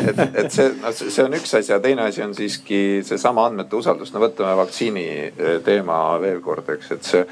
et, 0.00 0.22
et 0.26 0.50
see, 0.52 0.70
no 0.82 0.94
see 0.96 1.24
on 1.24 1.38
üks 1.38 1.56
asi 1.60 1.74
ja 1.74 1.80
teine 1.82 2.08
asi 2.10 2.24
on 2.24 2.34
siiski 2.36 2.82
seesama 3.06 3.46
andmete 3.50 3.78
usaldus. 3.78 4.12
no 4.14 4.22
võtame 4.22 4.56
vaktsiini 4.62 5.06
teema 5.66 6.00
veel 6.22 6.40
kord, 6.44 6.68
eks, 6.76 6.95
et 6.96 7.14
see, 7.14 7.24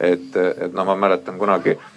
et, 0.00 0.30
et 0.36 0.72
no 0.74 0.84
ma 0.88 0.96
mäletan 0.98 1.38
kunagi 1.38 1.76
äh, 1.78 1.92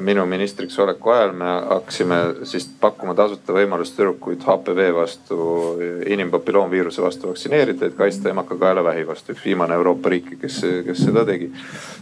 minu 0.00 0.26
ministriks 0.26 0.78
oleku 0.78 1.10
ajal 1.10 1.32
me 1.36 1.44
hakkasime 1.44 2.16
siis 2.48 2.64
pakkuma 2.80 3.12
tasuta 3.14 3.52
võimalust 3.52 3.92
tüdrukuid 3.98 4.40
HPV 4.46 4.86
vastu, 4.96 5.36
inimpapilloomviiruse 6.08 7.02
vastu 7.04 7.28
vaktsineerida, 7.28 7.90
et 7.90 7.98
kaitsta 7.98 8.30
emakakaelavähi 8.32 9.04
vastu. 9.06 9.36
üks 9.36 9.44
viimane 9.44 9.74
Euroopa 9.74 10.08
riiki, 10.08 10.38
kes, 10.40 10.62
kes 10.86 11.04
seda 11.04 11.26
tegi. 11.28 11.50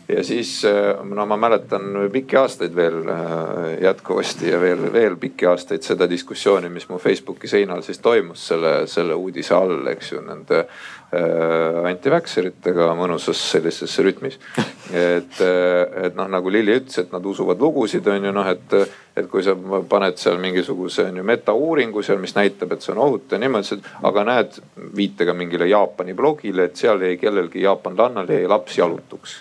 ja 0.09 0.25
siis 0.25 0.65
äh, 0.65 1.03
no 1.05 1.27
ma 1.27 1.37
mäletan 1.37 1.99
pikki 2.13 2.37
aastaid 2.37 2.77
veel 2.77 3.03
äh, 3.03 3.83
jätkuvasti 3.83 4.51
ja 4.51 4.61
veel, 4.61 4.93
veel 4.93 5.17
pikki 5.17 5.51
aastaid 5.51 5.83
seda 5.83 6.11
diskussiooni, 6.11 6.69
mis 6.69 6.89
mu 6.89 6.99
Facebooki 6.99 7.49
seinal 7.49 7.83
siis 7.83 7.99
toimus 7.99 8.47
selle, 8.53 8.87
selle 8.87 9.19
uudise 9.19 9.55
all, 9.55 9.87
eks 9.97 10.13
ju, 10.13 10.23
nende 10.23 10.67
Äh, 11.11 11.79
antiväkseritega 11.91 12.93
mõnusas 12.95 13.41
sellises 13.51 13.97
rütmis. 14.07 14.37
et, 14.95 15.41
äh, 15.43 16.05
et 16.07 16.15
noh, 16.15 16.29
nagu 16.31 16.53
Lili 16.55 16.77
ütles, 16.79 17.01
et 17.03 17.11
nad 17.11 17.27
usuvad 17.27 17.59
lugusid, 17.59 18.07
on 18.07 18.29
ju 18.29 18.33
noh, 18.37 18.47
et, 18.47 18.77
et 19.19 19.27
kui 19.33 19.43
sa 19.43 19.57
paned 19.91 20.23
seal 20.23 20.39
mingisuguse 20.39 21.09
on 21.11 21.19
ju 21.19 21.27
metauuringu 21.27 22.07
seal, 22.07 22.23
mis 22.23 22.37
näitab, 22.39 22.77
et 22.77 22.87
see 22.87 22.95
on 22.95 23.03
ohutu 23.09 23.35
ja 23.35 23.43
niimoodi, 23.43 23.81
aga 24.07 24.27
näed 24.31 24.63
viitega 25.03 25.35
mingile 25.35 25.67
Jaapani 25.73 26.15
blogile, 26.15 26.71
et 26.71 26.79
seal 26.79 27.03
jäi 27.03 27.19
kellelgi 27.19 27.67
jaapanlannal 27.67 28.31
jäi 28.31 28.47
laps 28.47 28.79
jalutuks 28.79 29.41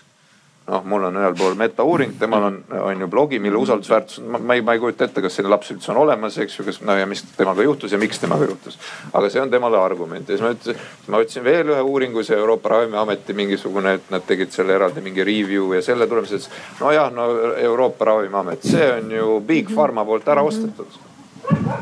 noh, 0.70 0.86
mul 0.86 1.08
on 1.10 1.18
ühel 1.20 1.36
pool 1.38 1.56
metauuring, 1.60 2.14
temal 2.20 2.46
on, 2.50 2.60
on 2.80 3.04
ju 3.04 3.08
blogi, 3.12 3.40
mille 3.42 3.58
usaldusväärtus, 3.60 4.22
ma 4.30 4.58
ei, 4.58 4.64
ma 4.66 4.76
ei 4.76 4.82
kujuta 4.84 5.08
ette, 5.08 5.24
kas 5.24 5.38
selline 5.38 5.54
laps 5.54 5.74
üldse 5.74 5.92
on 5.94 6.02
olemas, 6.04 6.38
eks 6.44 6.60
ju, 6.60 6.66
kas 6.68 6.80
no 6.86 6.96
ja 6.98 7.08
mis 7.10 7.24
temaga 7.38 7.66
juhtus 7.66 7.96
ja 7.96 8.00
miks 8.02 8.22
temaga 8.22 8.48
juhtus. 8.50 8.80
aga 9.14 9.30
see 9.30 9.42
on 9.42 9.52
temale 9.52 9.80
argument 9.82 10.30
ja 10.30 10.38
siis 10.38 10.46
ma 10.46 10.54
ütlesin, 10.56 10.88
ma 11.08 11.24
võtsin 11.24 11.46
veel 11.46 11.74
ühe 11.74 11.82
uuringu, 11.92 12.24
see 12.24 12.38
Euroopa 12.38 12.76
Ravimiameti 12.76 13.36
mingisugune, 13.38 13.98
et 14.00 14.10
nad 14.14 14.26
tegid 14.28 14.54
selle 14.56 14.78
eraldi 14.78 15.04
mingi 15.06 15.26
review 15.26 15.74
ja 15.76 15.84
selle 15.86 16.08
tulemusel 16.08 16.42
ütles. 16.42 16.50
nojah, 16.80 17.12
no 17.14 17.30
Euroopa 17.70 18.12
Ravimiamet, 18.14 18.66
see 18.76 18.90
on 19.00 19.14
ju 19.18 19.40
Big 19.46 19.74
Pharma 19.74 20.06
poolt 20.06 20.28
ära 20.30 20.46
ostetud 20.46 21.09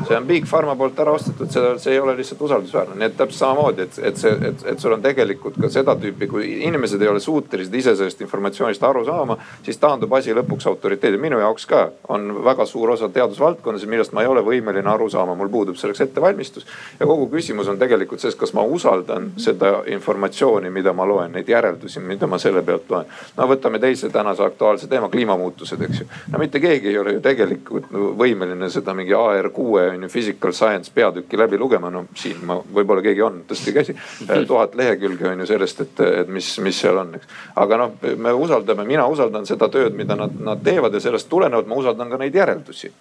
see 0.08 0.16
on 0.16 0.26
Big 0.26 0.46
Pharma 0.46 0.76
poolt 0.76 0.98
ära 1.00 1.12
ostetud, 1.12 1.50
seda, 1.52 1.74
see 1.80 1.92
ei 1.92 2.00
ole 2.00 2.14
lihtsalt 2.16 2.40
usaldusväärne, 2.46 2.96
nii 2.98 3.08
et 3.10 3.16
täpselt 3.18 3.38
samamoodi, 3.42 3.84
et, 3.84 3.98
et 4.10 4.20
see, 4.20 4.32
et, 4.50 4.64
et 4.72 4.80
sul 4.80 4.94
on 4.94 5.02
tegelikult 5.04 5.58
ka 5.60 5.70
seda 5.72 5.94
tüüpi, 6.00 6.28
kui 6.30 6.48
inimesed 6.68 7.02
ei 7.02 7.10
ole 7.10 7.20
suutelised 7.20 7.74
ise 7.74 7.94
sellest 7.98 8.22
informatsioonist 8.24 8.84
aru 8.88 9.04
saama, 9.06 9.36
siis 9.66 9.80
taandub 9.82 10.12
asi 10.16 10.34
lõpuks 10.36 10.68
autoriteedi. 10.70 11.20
minu 11.20 11.40
jaoks 11.42 11.66
ka 11.68 11.82
on 12.14 12.30
väga 12.44 12.66
suur 12.66 12.94
osa 12.94 13.08
teadusvaldkonnas, 13.12 13.86
millest 13.86 14.14
ma 14.16 14.24
ei 14.24 14.30
ole 14.32 14.44
võimeline 14.46 14.88
aru 14.92 15.10
saama, 15.12 15.34
mul 15.38 15.52
puudub 15.52 15.76
selleks 15.76 16.00
ettevalmistus. 16.06 16.66
ja 17.00 17.06
kogu 17.06 17.28
küsimus 17.36 17.68
on 17.68 17.78
tegelikult 17.78 18.20
selles, 18.20 18.38
kas 18.38 18.54
ma 18.56 18.62
usaldan 18.62 19.32
seda 19.36 19.82
informatsiooni, 19.86 20.70
mida 20.70 20.92
ma 20.92 21.06
loen, 21.08 21.32
neid 21.32 21.48
järeldusi, 21.48 22.00
mida 22.00 22.26
ma 22.26 22.38
selle 22.38 22.62
pealt 22.62 22.90
loen. 22.90 23.12
no 23.36 23.48
võtame 23.48 23.78
teise 23.78 24.10
tänase 24.10 24.44
aktuaalse 24.44 24.88
teema, 24.88 25.08
kliimamuutused, 25.08 25.82
eks 25.88 26.00
ju. 26.00 26.08
no 26.32 26.38
mitte 26.38 26.60
keegi 26.60 26.88
ei 26.88 26.98
ole 26.98 27.18
ju 27.18 27.20
tegelikult 27.20 27.92
võimeline 27.92 28.70
seda 28.72 28.94
mingi 28.94 29.14
AR 29.14 29.50
kuue 29.58 29.88
on 29.90 30.06
ju 30.06 30.12
physical 30.12 30.54
science 30.54 30.92
peatüki 30.94 31.38
läbi 31.38 31.58
lugema, 31.58 31.90
no 31.90 32.04
siin 32.14 32.40
ma, 32.46 32.60
võib-olla 32.78 33.02
keegi 33.02 33.24
on, 33.26 33.42
tõstke 33.50 33.74
käsi. 33.74 33.96
tuhat 34.52 34.78
lehekülge 34.78 35.32
on 35.32 35.42
ju 35.42 35.50
sellest, 35.50 35.82
et, 35.86 36.02
et 36.22 36.32
mis, 36.32 36.52
mis 36.64 36.82
seal 36.86 37.02
on, 37.02 37.16
eks. 37.18 37.36
aga 37.64 37.82
noh, 37.82 38.08
me 38.16 38.34
usaldame, 38.46 38.86
mina 38.88 39.06
usaldan 39.10 39.46
seda 39.48 39.70
tööd, 39.72 39.98
mida 39.98 40.16
nad, 40.18 40.34
nad 40.52 40.62
teevad 40.64 40.94
ja 40.94 41.02
sellest 41.02 41.30
tulenevalt 41.32 41.70
ma 41.70 41.82
usaldan 41.82 42.12
ka 42.12 42.20
neid 42.22 42.38
järeldusi 42.38 42.92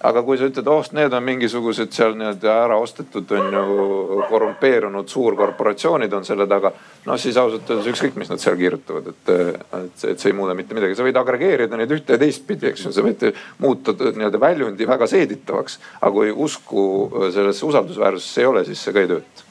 aga 0.00 0.22
kui 0.24 0.38
sa 0.40 0.48
ütled, 0.48 0.68
oh 0.70 0.86
need 0.96 1.12
on 1.12 1.24
mingisugused 1.24 1.92
seal 1.92 2.14
nii-öelda 2.16 2.54
ära 2.64 2.78
ostetud 2.80 3.32
on 3.36 3.56
ju 3.56 4.22
korrumpeerunud 4.30 5.08
suurkorporatsioonid 5.12 6.14
on 6.16 6.24
selle 6.24 6.46
taga. 6.48 6.72
no 7.04 7.16
siis 7.20 7.36
ausalt 7.40 7.68
öeldes 7.70 7.90
ükskõik, 7.92 8.16
mis 8.20 8.32
nad 8.32 8.40
seal 8.40 8.56
kirjutavad, 8.60 9.12
et, 9.12 9.34
et, 9.34 10.06
et 10.12 10.22
see 10.22 10.32
ei 10.32 10.36
muuda 10.36 10.56
mitte 10.56 10.76
midagi, 10.76 10.96
sa 10.96 11.04
võid 11.04 11.20
agregeerida 11.20 11.76
neid 11.76 11.92
ühte 11.96 12.16
ja 12.16 12.22
teistpidi, 12.22 12.70
eks 12.72 12.86
ju, 12.86 12.94
sa 12.96 13.04
võid 13.04 13.28
muuta 13.60 13.96
nii-öelda 14.00 14.40
väljundi 14.40 14.88
väga 14.88 15.10
seeditavaks. 15.10 15.78
aga 16.00 16.14
kui 16.16 16.32
usku 16.48 16.82
sellesse 17.34 17.66
usaldusväärsusesse 17.68 18.44
ei 18.44 18.50
ole, 18.54 18.64
siis 18.64 18.82
see 18.84 18.96
ka 18.96 19.04
ei 19.04 19.14
tööta 19.14 19.49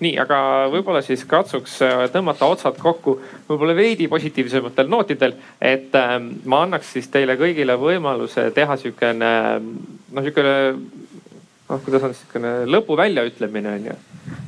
nii, 0.00 0.12
aga 0.22 0.36
võib-olla 0.70 1.00
siis 1.02 1.24
katsuks 1.28 1.80
äh, 1.82 2.04
tõmmata 2.12 2.46
otsad 2.50 2.76
kokku 2.78 3.16
võib-olla 3.48 3.74
veidi 3.74 4.06
positiivsematel 4.08 4.88
nootidel. 4.90 5.34
et 5.60 5.94
ähm, 5.98 6.30
ma 6.44 6.62
annaks 6.62 6.92
siis 6.94 7.08
teile 7.10 7.34
kõigile 7.40 7.74
võimaluse 7.80 8.50
teha 8.54 8.76
sihukene 8.78 9.32
noh, 9.58 10.22
sihukene 10.22 10.54
noh, 10.76 11.82
kuidas 11.82 12.06
on 12.06 12.14
sihukene 12.14 12.54
lõpu 12.70 12.96
väljaütlemine 12.96 13.74
on 13.74 13.90
ju. 13.90 13.98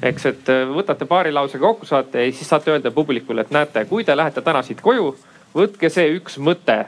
eks, 0.02 0.30
et 0.30 0.54
äh, 0.54 0.64
võtate 0.70 1.10
paari 1.10 1.34
lausega 1.34 1.66
kokku 1.66 1.90
saate 1.90 2.22
ja 2.22 2.30
siis 2.32 2.48
saate 2.48 2.70
öelda 2.70 2.94
publikule, 2.94 3.42
et 3.42 3.50
näete, 3.50 3.84
kui 3.90 4.06
te 4.06 4.16
lähete 4.16 4.42
täna 4.42 4.62
siit 4.62 4.80
koju, 4.80 5.16
võtke 5.54 5.90
see 5.90 6.14
üks 6.14 6.38
mõte 6.38 6.84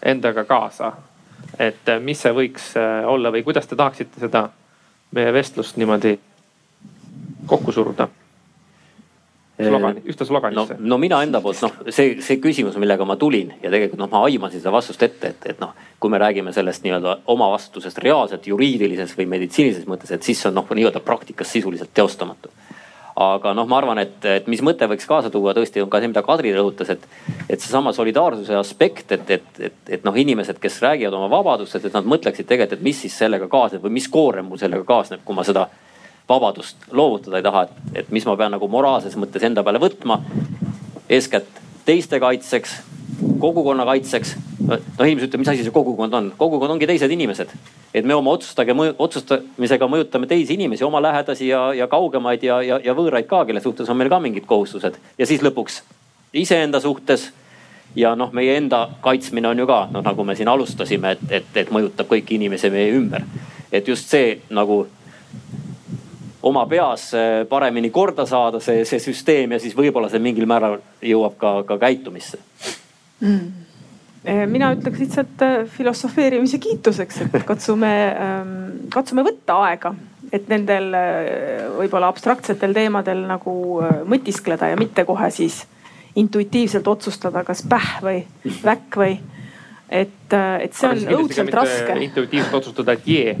endaga 0.00 0.48
kaasa. 0.48 0.94
et 1.58 1.88
äh, 1.88 2.00
mis 2.00 2.24
see 2.24 2.32
võiks 2.32 2.72
olla 3.06 3.30
või 3.30 3.44
kuidas 3.44 3.68
te 3.68 3.76
tahaksite 3.76 4.24
seda 4.24 4.48
meie 5.12 5.32
vestlust 5.36 5.76
niimoodi 5.76 6.16
kokku 7.46 7.72
suruda? 7.72 8.08
slogani, 9.62 10.02
ühte 10.08 10.26
sloganisse 10.26 10.74
no,? 10.74 10.88
no 10.94 10.98
mina 10.98 11.20
enda 11.22 11.40
poolt 11.44 11.60
noh, 11.62 11.74
see, 11.92 12.16
see 12.24 12.40
küsimus, 12.42 12.78
millega 12.80 13.04
ma 13.06 13.16
tulin 13.20 13.52
ja 13.62 13.70
tegelikult 13.70 14.00
noh, 14.00 14.10
ma 14.10 14.24
aimasin 14.26 14.62
seda 14.62 14.72
vastust 14.74 15.02
ette, 15.06 15.34
et, 15.34 15.48
et 15.52 15.60
noh, 15.62 15.74
kui 16.00 16.10
me 16.10 16.20
räägime 16.22 16.54
sellest 16.56 16.86
nii-öelda 16.86 17.18
omavastutusest 17.30 18.00
reaalselt 18.02 18.48
juriidilises 18.48 19.14
või 19.18 19.28
meditsiinilises 19.34 19.86
mõttes, 19.90 20.10
et 20.14 20.24
siis 20.26 20.40
on 20.48 20.56
noh, 20.58 20.66
nii-öelda 20.66 21.04
praktikas 21.04 21.52
sisuliselt 21.52 21.92
teostamatu 21.94 22.50
aga 23.22 23.52
noh, 23.56 23.66
ma 23.68 23.76
arvan, 23.76 24.00
et, 24.00 24.24
et 24.24 24.46
mis 24.48 24.62
mõte 24.64 24.86
võiks 24.88 25.06
kaasa 25.08 25.30
tuua, 25.30 25.52
tõesti 25.56 25.82
on 25.82 25.90
ka 25.92 26.00
see, 26.00 26.08
mida 26.08 26.22
Kadri 26.24 26.54
rõhutas, 26.56 26.94
et, 26.94 27.02
et 27.44 27.60
seesama 27.60 27.92
solidaarsuse 27.92 28.56
aspekt, 28.56 29.12
et, 29.12 29.30
et, 29.36 29.60
et, 29.68 29.78
et 29.98 30.06
noh, 30.06 30.16
inimesed, 30.16 30.56
kes 30.62 30.80
räägivad 30.82 31.18
oma 31.18 31.28
vabadustest, 31.32 31.90
et 31.90 31.96
nad 31.96 32.08
mõtleksid 32.08 32.48
tegelikult, 32.48 32.80
et 32.80 32.86
mis 32.88 33.02
siis 33.04 33.18
sellega 33.20 33.50
kaasneb 33.52 33.84
või 33.84 33.98
mis 33.98 34.08
koorem 34.12 34.48
mul 34.48 34.60
sellega 34.60 34.86
kaasneb, 34.88 35.20
kui 35.26 35.36
ma 35.36 35.44
seda 35.44 35.66
vabadust 36.32 36.88
loovutada 36.90 37.38
ei 37.38 37.44
taha, 37.46 37.66
et, 37.68 38.00
et 38.02 38.14
mis 38.14 38.26
ma 38.28 38.36
pean 38.40 38.56
nagu 38.56 38.68
moraalses 38.72 39.18
mõttes 39.20 39.44
enda 39.46 39.64
peale 39.66 39.82
võtma. 39.82 40.22
eeskätt 41.12 41.60
teiste 41.84 42.20
kaitseks, 42.20 42.80
kogukonna 43.38 43.84
kaitseks. 43.84 44.36
noh, 44.66 44.78
inimesed 45.06 45.28
ütlevad, 45.28 45.44
mis 45.44 45.54
asi 45.54 45.68
see 45.68 45.74
kogukond 45.74 46.14
on, 46.14 46.32
kogukond 46.38 46.78
ongi 46.78 46.88
teised 46.90 47.10
inimesed 47.10 47.52
et 47.94 48.04
me 48.04 48.14
oma 48.14 48.32
otsustage, 48.32 48.74
otsustamisega 48.98 49.88
mõjutame 49.90 50.28
teisi 50.28 50.56
inimesi, 50.56 50.84
oma 50.84 51.02
lähedasi 51.02 51.48
ja, 51.48 51.66
ja 51.76 51.88
kaugemaid 51.92 52.44
ja, 52.46 52.62
ja, 52.64 52.80
ja 52.84 52.94
võõraid 52.96 53.28
ka, 53.28 53.44
kelle 53.48 53.60
suhtes 53.60 53.90
on 53.92 53.98
meil 54.00 54.10
ka 54.12 54.20
mingid 54.22 54.46
kohustused. 54.48 54.96
ja 55.18 55.28
siis 55.28 55.44
lõpuks 55.44 55.82
iseenda 56.32 56.80
suhtes. 56.80 57.30
ja 57.96 58.14
noh, 58.16 58.32
meie 58.32 58.56
enda 58.56 58.88
kaitsmine 59.00 59.48
on 59.48 59.58
ju 59.58 59.66
ka 59.68 59.88
noh, 59.92 60.04
nagu 60.04 60.24
me 60.24 60.36
siin 60.36 60.48
alustasime, 60.48 61.12
et, 61.12 61.26
et, 61.30 61.56
et 61.56 61.70
mõjutab 61.70 62.08
kõiki 62.08 62.40
inimesi 62.40 62.70
meie 62.70 62.94
ümber. 62.96 63.28
et 63.72 63.88
just 63.88 64.08
see 64.08 64.40
nagu 64.50 64.86
oma 66.42 66.66
peas 66.66 67.08
eh, 67.14 67.42
paremini 67.48 67.90
korda 67.90 68.26
saada, 68.26 68.60
see, 68.60 68.84
see 68.88 69.02
süsteem 69.02 69.56
ja 69.56 69.60
siis 69.62 69.76
võib-olla 69.78 70.10
see 70.10 70.22
mingil 70.22 70.46
määral 70.50 70.78
jõuab 71.02 71.36
ka, 71.40 71.56
ka 71.68 71.80
käitumisse 71.82 72.40
mm 73.20 73.62
Eh, 74.22 74.44
mina 74.46 74.68
ütleks 74.70 75.00
lihtsalt 75.02 75.40
eh, 75.42 75.64
filosofeerimise 75.66 76.60
kiituseks, 76.62 77.24
et 77.24 77.32
katsume, 77.42 77.90
ehm, 78.06 78.52
katsume 78.94 79.24
võtta 79.26 79.56
aega, 79.64 79.90
et 80.30 80.46
nendel 80.46 80.94
võib-olla 81.74 82.06
abstraktsetel 82.12 82.70
teemadel 82.76 83.24
nagu 83.26 83.54
mõtiskleda 84.08 84.70
ja 84.70 84.78
mitte 84.78 85.02
kohe 85.04 85.26
siis 85.34 85.64
intuitiivselt 86.16 86.86
otsustada, 86.86 87.42
kas 87.44 87.64
päh 87.66 87.90
või 88.04 88.22
väkk 88.62 89.00
või 89.02 89.18
et, 89.90 90.30
et 90.30 90.78
see 90.78 90.88
on 90.88 91.02
õudselt 91.18 91.52
raske. 91.58 91.98
intuitiivselt 92.06 92.54
otsustada, 92.62 92.94
et 92.94 93.10
jee. 93.10 93.36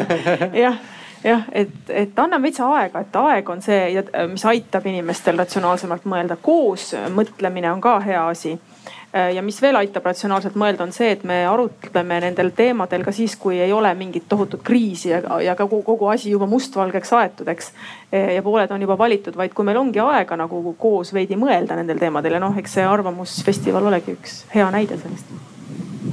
jah, 0.66 0.82
jah, 1.24 1.44
et, 1.52 1.74
et 1.88 2.18
anname 2.18 2.48
veits 2.48 2.60
aega, 2.60 3.00
et 3.00 3.16
aeg 3.16 3.50
on 3.50 3.62
see, 3.62 4.04
mis 4.30 4.44
aitab 4.44 4.86
inimestel 4.86 5.38
ratsionaalsemalt 5.38 6.04
mõelda. 6.04 6.36
koos 6.42 6.94
mõtlemine 7.14 7.72
on 7.72 7.80
ka 7.80 7.98
hea 8.00 8.26
asi 8.28 8.56
Äh, 9.16 9.34
ja 9.34 9.42
mis 9.42 9.62
veel 9.62 9.76
aitab 9.78 10.04
ratsionaalselt 10.04 10.56
mõelda, 10.58 10.84
on 10.84 10.92
see, 10.92 11.12
et 11.14 11.22
me 11.24 11.38
arutleme 11.48 12.18
nendel 12.20 12.50
teemadel 12.56 13.04
ka 13.06 13.14
siis, 13.14 13.36
kui 13.40 13.60
ei 13.62 13.72
ole 13.72 13.92
mingit 13.96 14.26
tohutut 14.28 14.64
kriisi 14.66 15.12
ja, 15.12 15.20
ja 15.40 15.54
ka 15.56 15.64
kogu, 15.64 15.82
kogu 15.86 16.10
asi 16.12 16.30
juba 16.32 16.48
mustvalgeks 16.50 17.12
aetud, 17.16 17.48
eks. 17.48 17.70
Äh, 18.10 18.34
ja 18.36 18.42
pooled 18.44 18.74
on 18.74 18.82
juba 18.82 18.98
valitud, 18.98 19.38
vaid 19.38 19.54
kui 19.56 19.64
meil 19.64 19.78
ongi 19.80 20.02
aega 20.02 20.36
nagu 20.36 20.60
koos 20.78 21.14
veidi 21.16 21.38
mõelda 21.38 21.78
nendel 21.78 22.02
teemadel 22.02 22.36
ja 22.36 22.42
noh, 22.42 22.58
eks 22.58 22.76
see 22.76 22.86
Arvamusfestival 22.86 23.88
olegi 23.92 24.16
üks 24.18 24.42
hea 24.54 24.68
näide 24.74 24.98
sellest. 25.00 25.32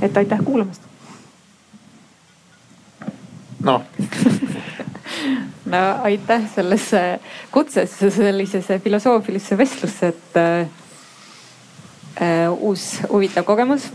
et 0.02 0.18
aitäh 0.18 0.46
kuulamast. 0.46 0.88
noh 3.64 3.84
no 5.66 5.82
aitäh 6.04 6.48
sellesse 6.56 7.04
kutsesse, 7.52 8.12
sellisesse 8.12 8.80
filosoofilisse 8.80 9.58
vestlusse, 9.58 10.14
et 10.14 10.40
äh, 10.40 10.84
Äh, 12.22 12.50
uus 12.50 13.02
huvitav 13.10 13.44
kogemus. 13.46 13.90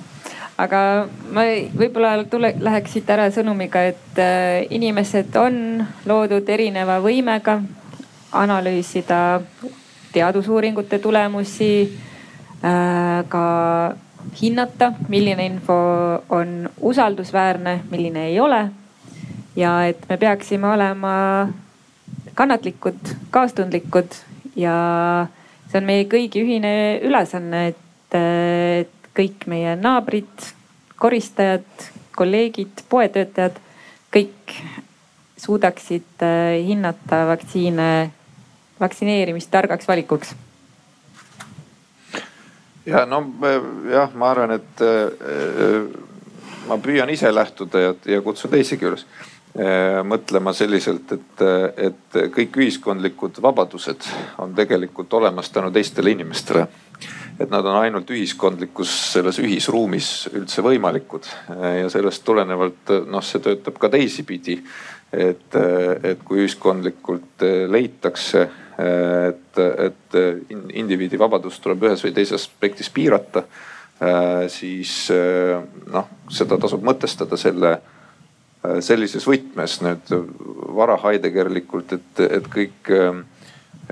aga 0.58 1.06
ma 1.30 1.44
võib-olla 1.78 2.24
tule, 2.26 2.48
läheks 2.58 2.96
siit 2.96 3.10
ära 3.14 3.28
sõnumiga, 3.30 3.84
et 3.92 4.18
äh, 4.18 4.64
inimesed 4.74 5.36
on 5.38 5.84
loodud 6.02 6.48
erineva 6.50 6.96
võimega 6.98 7.60
analüüsida 8.34 9.20
teadusuuringute 10.10 10.98
tulemusi, 10.98 11.70
äh, 12.58 13.22
ka 13.30 13.44
hinnata, 14.42 14.90
milline 15.08 15.46
info 15.46 15.78
on 16.34 16.66
usaldusväärne, 16.90 17.84
milline 17.92 18.26
ei 18.32 18.40
ole. 18.42 18.64
Ja 19.58 19.72
et 19.90 20.04
me 20.08 20.16
peaksime 20.16 20.68
olema 20.70 21.12
kannatlikud, 22.38 23.14
kaastundlikud 23.34 24.14
ja 24.56 24.74
see 25.68 25.80
on 25.80 25.88
meie 25.88 26.06
kõigi 26.10 26.42
ühine 26.44 26.72
ülesanne, 27.04 27.68
et 27.72 27.84
et 28.16 29.08
kõik 29.12 29.44
meie 29.50 29.74
naabrid, 29.76 30.44
koristajad, 30.96 31.66
kolleegid, 32.16 32.84
poetöötajad, 32.88 33.58
kõik 34.14 34.54
suudaksid 35.36 36.24
äh, 36.24 36.56
hinnata 36.64 37.26
vaktsiine, 37.28 38.10
vaktsineerimist 38.80 39.50
targaks 39.50 39.88
valikuks. 39.88 40.34
ja 42.86 43.04
no 43.06 43.20
jah, 43.92 44.14
ma 44.14 44.30
arvan, 44.30 44.56
et 44.56 44.80
äh, 44.80 45.90
ma 46.68 46.78
püüan 46.80 47.10
ise 47.12 47.34
lähtuda 47.34 47.80
ja, 47.80 47.94
ja 48.06 48.22
kutsun 48.24 48.50
teisigi 48.50 48.88
üles 48.88 49.04
äh, 49.04 49.37
mõtlema 50.06 50.52
selliselt, 50.54 51.10
et, 51.16 51.40
et 51.88 52.18
kõik 52.34 52.60
ühiskondlikud 52.62 53.40
vabadused 53.42 54.06
on 54.38 54.52
tegelikult 54.54 55.16
olemas 55.18 55.50
tänu 55.50 55.72
teistele 55.74 56.12
inimestele 56.14 56.68
et 57.38 57.50
nad 57.50 57.66
on 57.66 57.78
ainult 57.78 58.10
ühiskondlikus 58.10 58.92
selles 59.14 59.38
ühisruumis 59.42 60.28
üldse 60.34 60.62
võimalikud. 60.64 61.26
ja 61.82 61.90
sellest 61.90 62.24
tulenevalt 62.26 62.94
noh, 63.06 63.24
see 63.24 63.42
töötab 63.44 63.78
ka 63.78 63.90
teisipidi. 63.94 64.58
et, 65.12 65.54
et 66.02 66.24
kui 66.24 66.42
ühiskondlikult 66.42 67.44
leitakse, 67.70 68.42
et, 68.78 69.60
et 69.86 70.18
indiviidi 70.76 71.18
vabadust 71.18 71.62
tuleb 71.62 71.86
ühes 71.88 72.04
või 72.04 72.12
teises 72.12 72.42
aspektis 72.42 72.90
piirata, 72.92 73.44
siis 74.52 75.08
noh, 75.94 76.10
seda 76.28 76.58
tasub 76.60 76.84
mõtestada 76.84 77.38
selle 77.40 77.78
sellises 78.82 79.22
võtmes 79.28 79.76
nüüd 79.86 80.08
varahaidegerlikult, 80.76 81.92
et, 81.94 82.22
et 82.26 82.48
kõik 82.50 82.90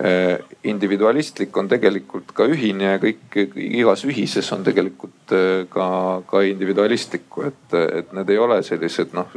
Äh, 0.05 0.39
individualistlik 0.65 1.57
on 1.57 1.71
tegelikult 1.73 2.35
ka 2.37 2.45
ühine 2.53 2.91
ja 2.91 2.97
kõik, 3.01 3.33
igas 3.57 4.03
ühises 4.05 4.51
on 4.53 4.61
tegelikult 4.67 5.33
äh, 5.33 5.63
ka, 5.73 5.87
ka 6.29 6.43
individualistlikku, 6.45 7.47
et, 7.49 7.77
et 7.81 8.13
need 8.13 8.33
ei 8.35 8.37
ole 8.37 8.59
sellised 8.67 9.17
noh 9.17 9.33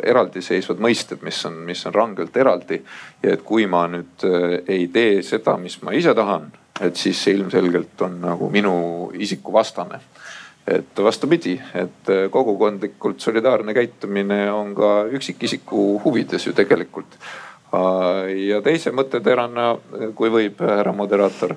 eraldiseisvad 0.00 0.80
mõisted, 0.80 1.20
mis 1.28 1.42
on, 1.44 1.60
mis 1.68 1.84
on 1.84 1.92
rangelt 1.92 2.40
eraldi. 2.40 2.80
ja 3.20 3.34
et 3.36 3.44
kui 3.44 3.68
ma 3.68 3.84
nüüd 3.92 4.24
äh, 4.24 4.62
ei 4.64 4.88
tee 4.88 5.20
seda, 5.20 5.58
mis 5.60 5.76
ma 5.84 5.92
ise 5.92 6.16
tahan, 6.16 6.48
et 6.80 6.96
siis 6.96 7.20
see 7.26 7.36
ilmselgelt 7.36 8.00
on 8.08 8.16
nagu 8.24 8.48
minu 8.48 8.78
isiku 9.12 9.52
vastane 9.60 10.00
et 10.66 11.00
vastupidi, 11.04 11.60
et 11.76 12.10
kogukondlikult 12.32 13.20
solidaarne 13.20 13.74
käitumine 13.76 14.52
on 14.52 14.74
ka 14.74 15.04
üksikisiku 15.12 16.00
huvides 16.04 16.46
ju 16.46 16.52
tegelikult. 16.56 17.18
Ja 18.34 18.60
teise 18.62 18.90
mõtteterana, 18.94 19.76
kui 20.14 20.30
võib, 20.30 20.60
härra 20.62 20.92
moderaator, 20.94 21.56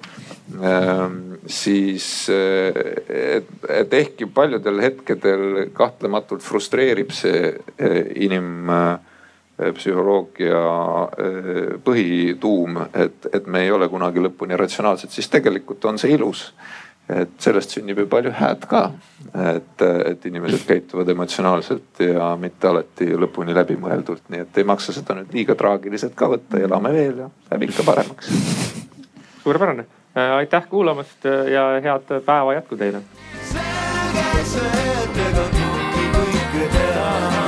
ähm, 0.65 1.37
siis 1.45 2.29
et, 2.31 3.45
et 3.69 3.93
ehkki 3.93 4.25
paljudel 4.33 4.81
hetkedel 4.81 5.69
kahtlematult 5.77 6.41
frustreerib 6.41 7.11
see 7.13 7.53
äh, 7.53 8.01
inimpsühholoogia 8.25 10.57
äh, 10.57 11.77
põhituum, 11.85 12.81
et, 12.93 13.25
et 13.33 13.45
me 13.45 13.61
ei 13.67 13.71
ole 13.75 13.89
kunagi 13.91 14.19
lõpuni 14.25 14.57
ratsionaalsed, 14.57 15.09
siis 15.13 15.29
tegelikult 15.33 15.85
on 15.85 15.97
see 16.01 16.11
ilus 16.17 16.53
et 17.09 17.35
sellest 17.39 17.75
sünnib 17.75 18.01
ju 18.01 18.07
palju 18.11 18.31
hääd 18.35 18.65
ka. 18.67 18.91
et, 19.55 19.81
et 19.81 20.25
inimesed 20.25 20.63
käituvad 20.67 21.09
emotsionaalselt 21.09 21.99
ja 21.99 22.29
mitte 22.39 22.67
alati 22.67 23.09
lõpuni 23.19 23.55
läbimõeldult, 23.55 24.23
nii 24.33 24.45
et 24.45 24.57
ei 24.57 24.67
maksa 24.67 24.95
seda 24.95 25.17
nüüd 25.17 25.33
liiga 25.35 25.55
traagiliselt 25.55 26.15
ka 26.15 26.29
võtta, 26.31 26.59
elame 26.63 26.93
veel 26.95 27.23
ja 27.25 27.29
läheb 27.51 27.67
ikka 27.69 27.85
paremaks. 27.87 28.31
suurepärane, 29.43 29.85
aitäh 30.37 30.69
kuulamast 30.69 31.27
ja 31.51 31.67
head 31.83 32.15
päeva 32.25 32.53
jätku 32.59 32.77
teile. 32.77 33.03
selge 33.51 34.45
see, 34.45 34.87
et 35.03 35.21
ega 35.27 35.49
kõike 36.15 36.71
teha 36.77 37.46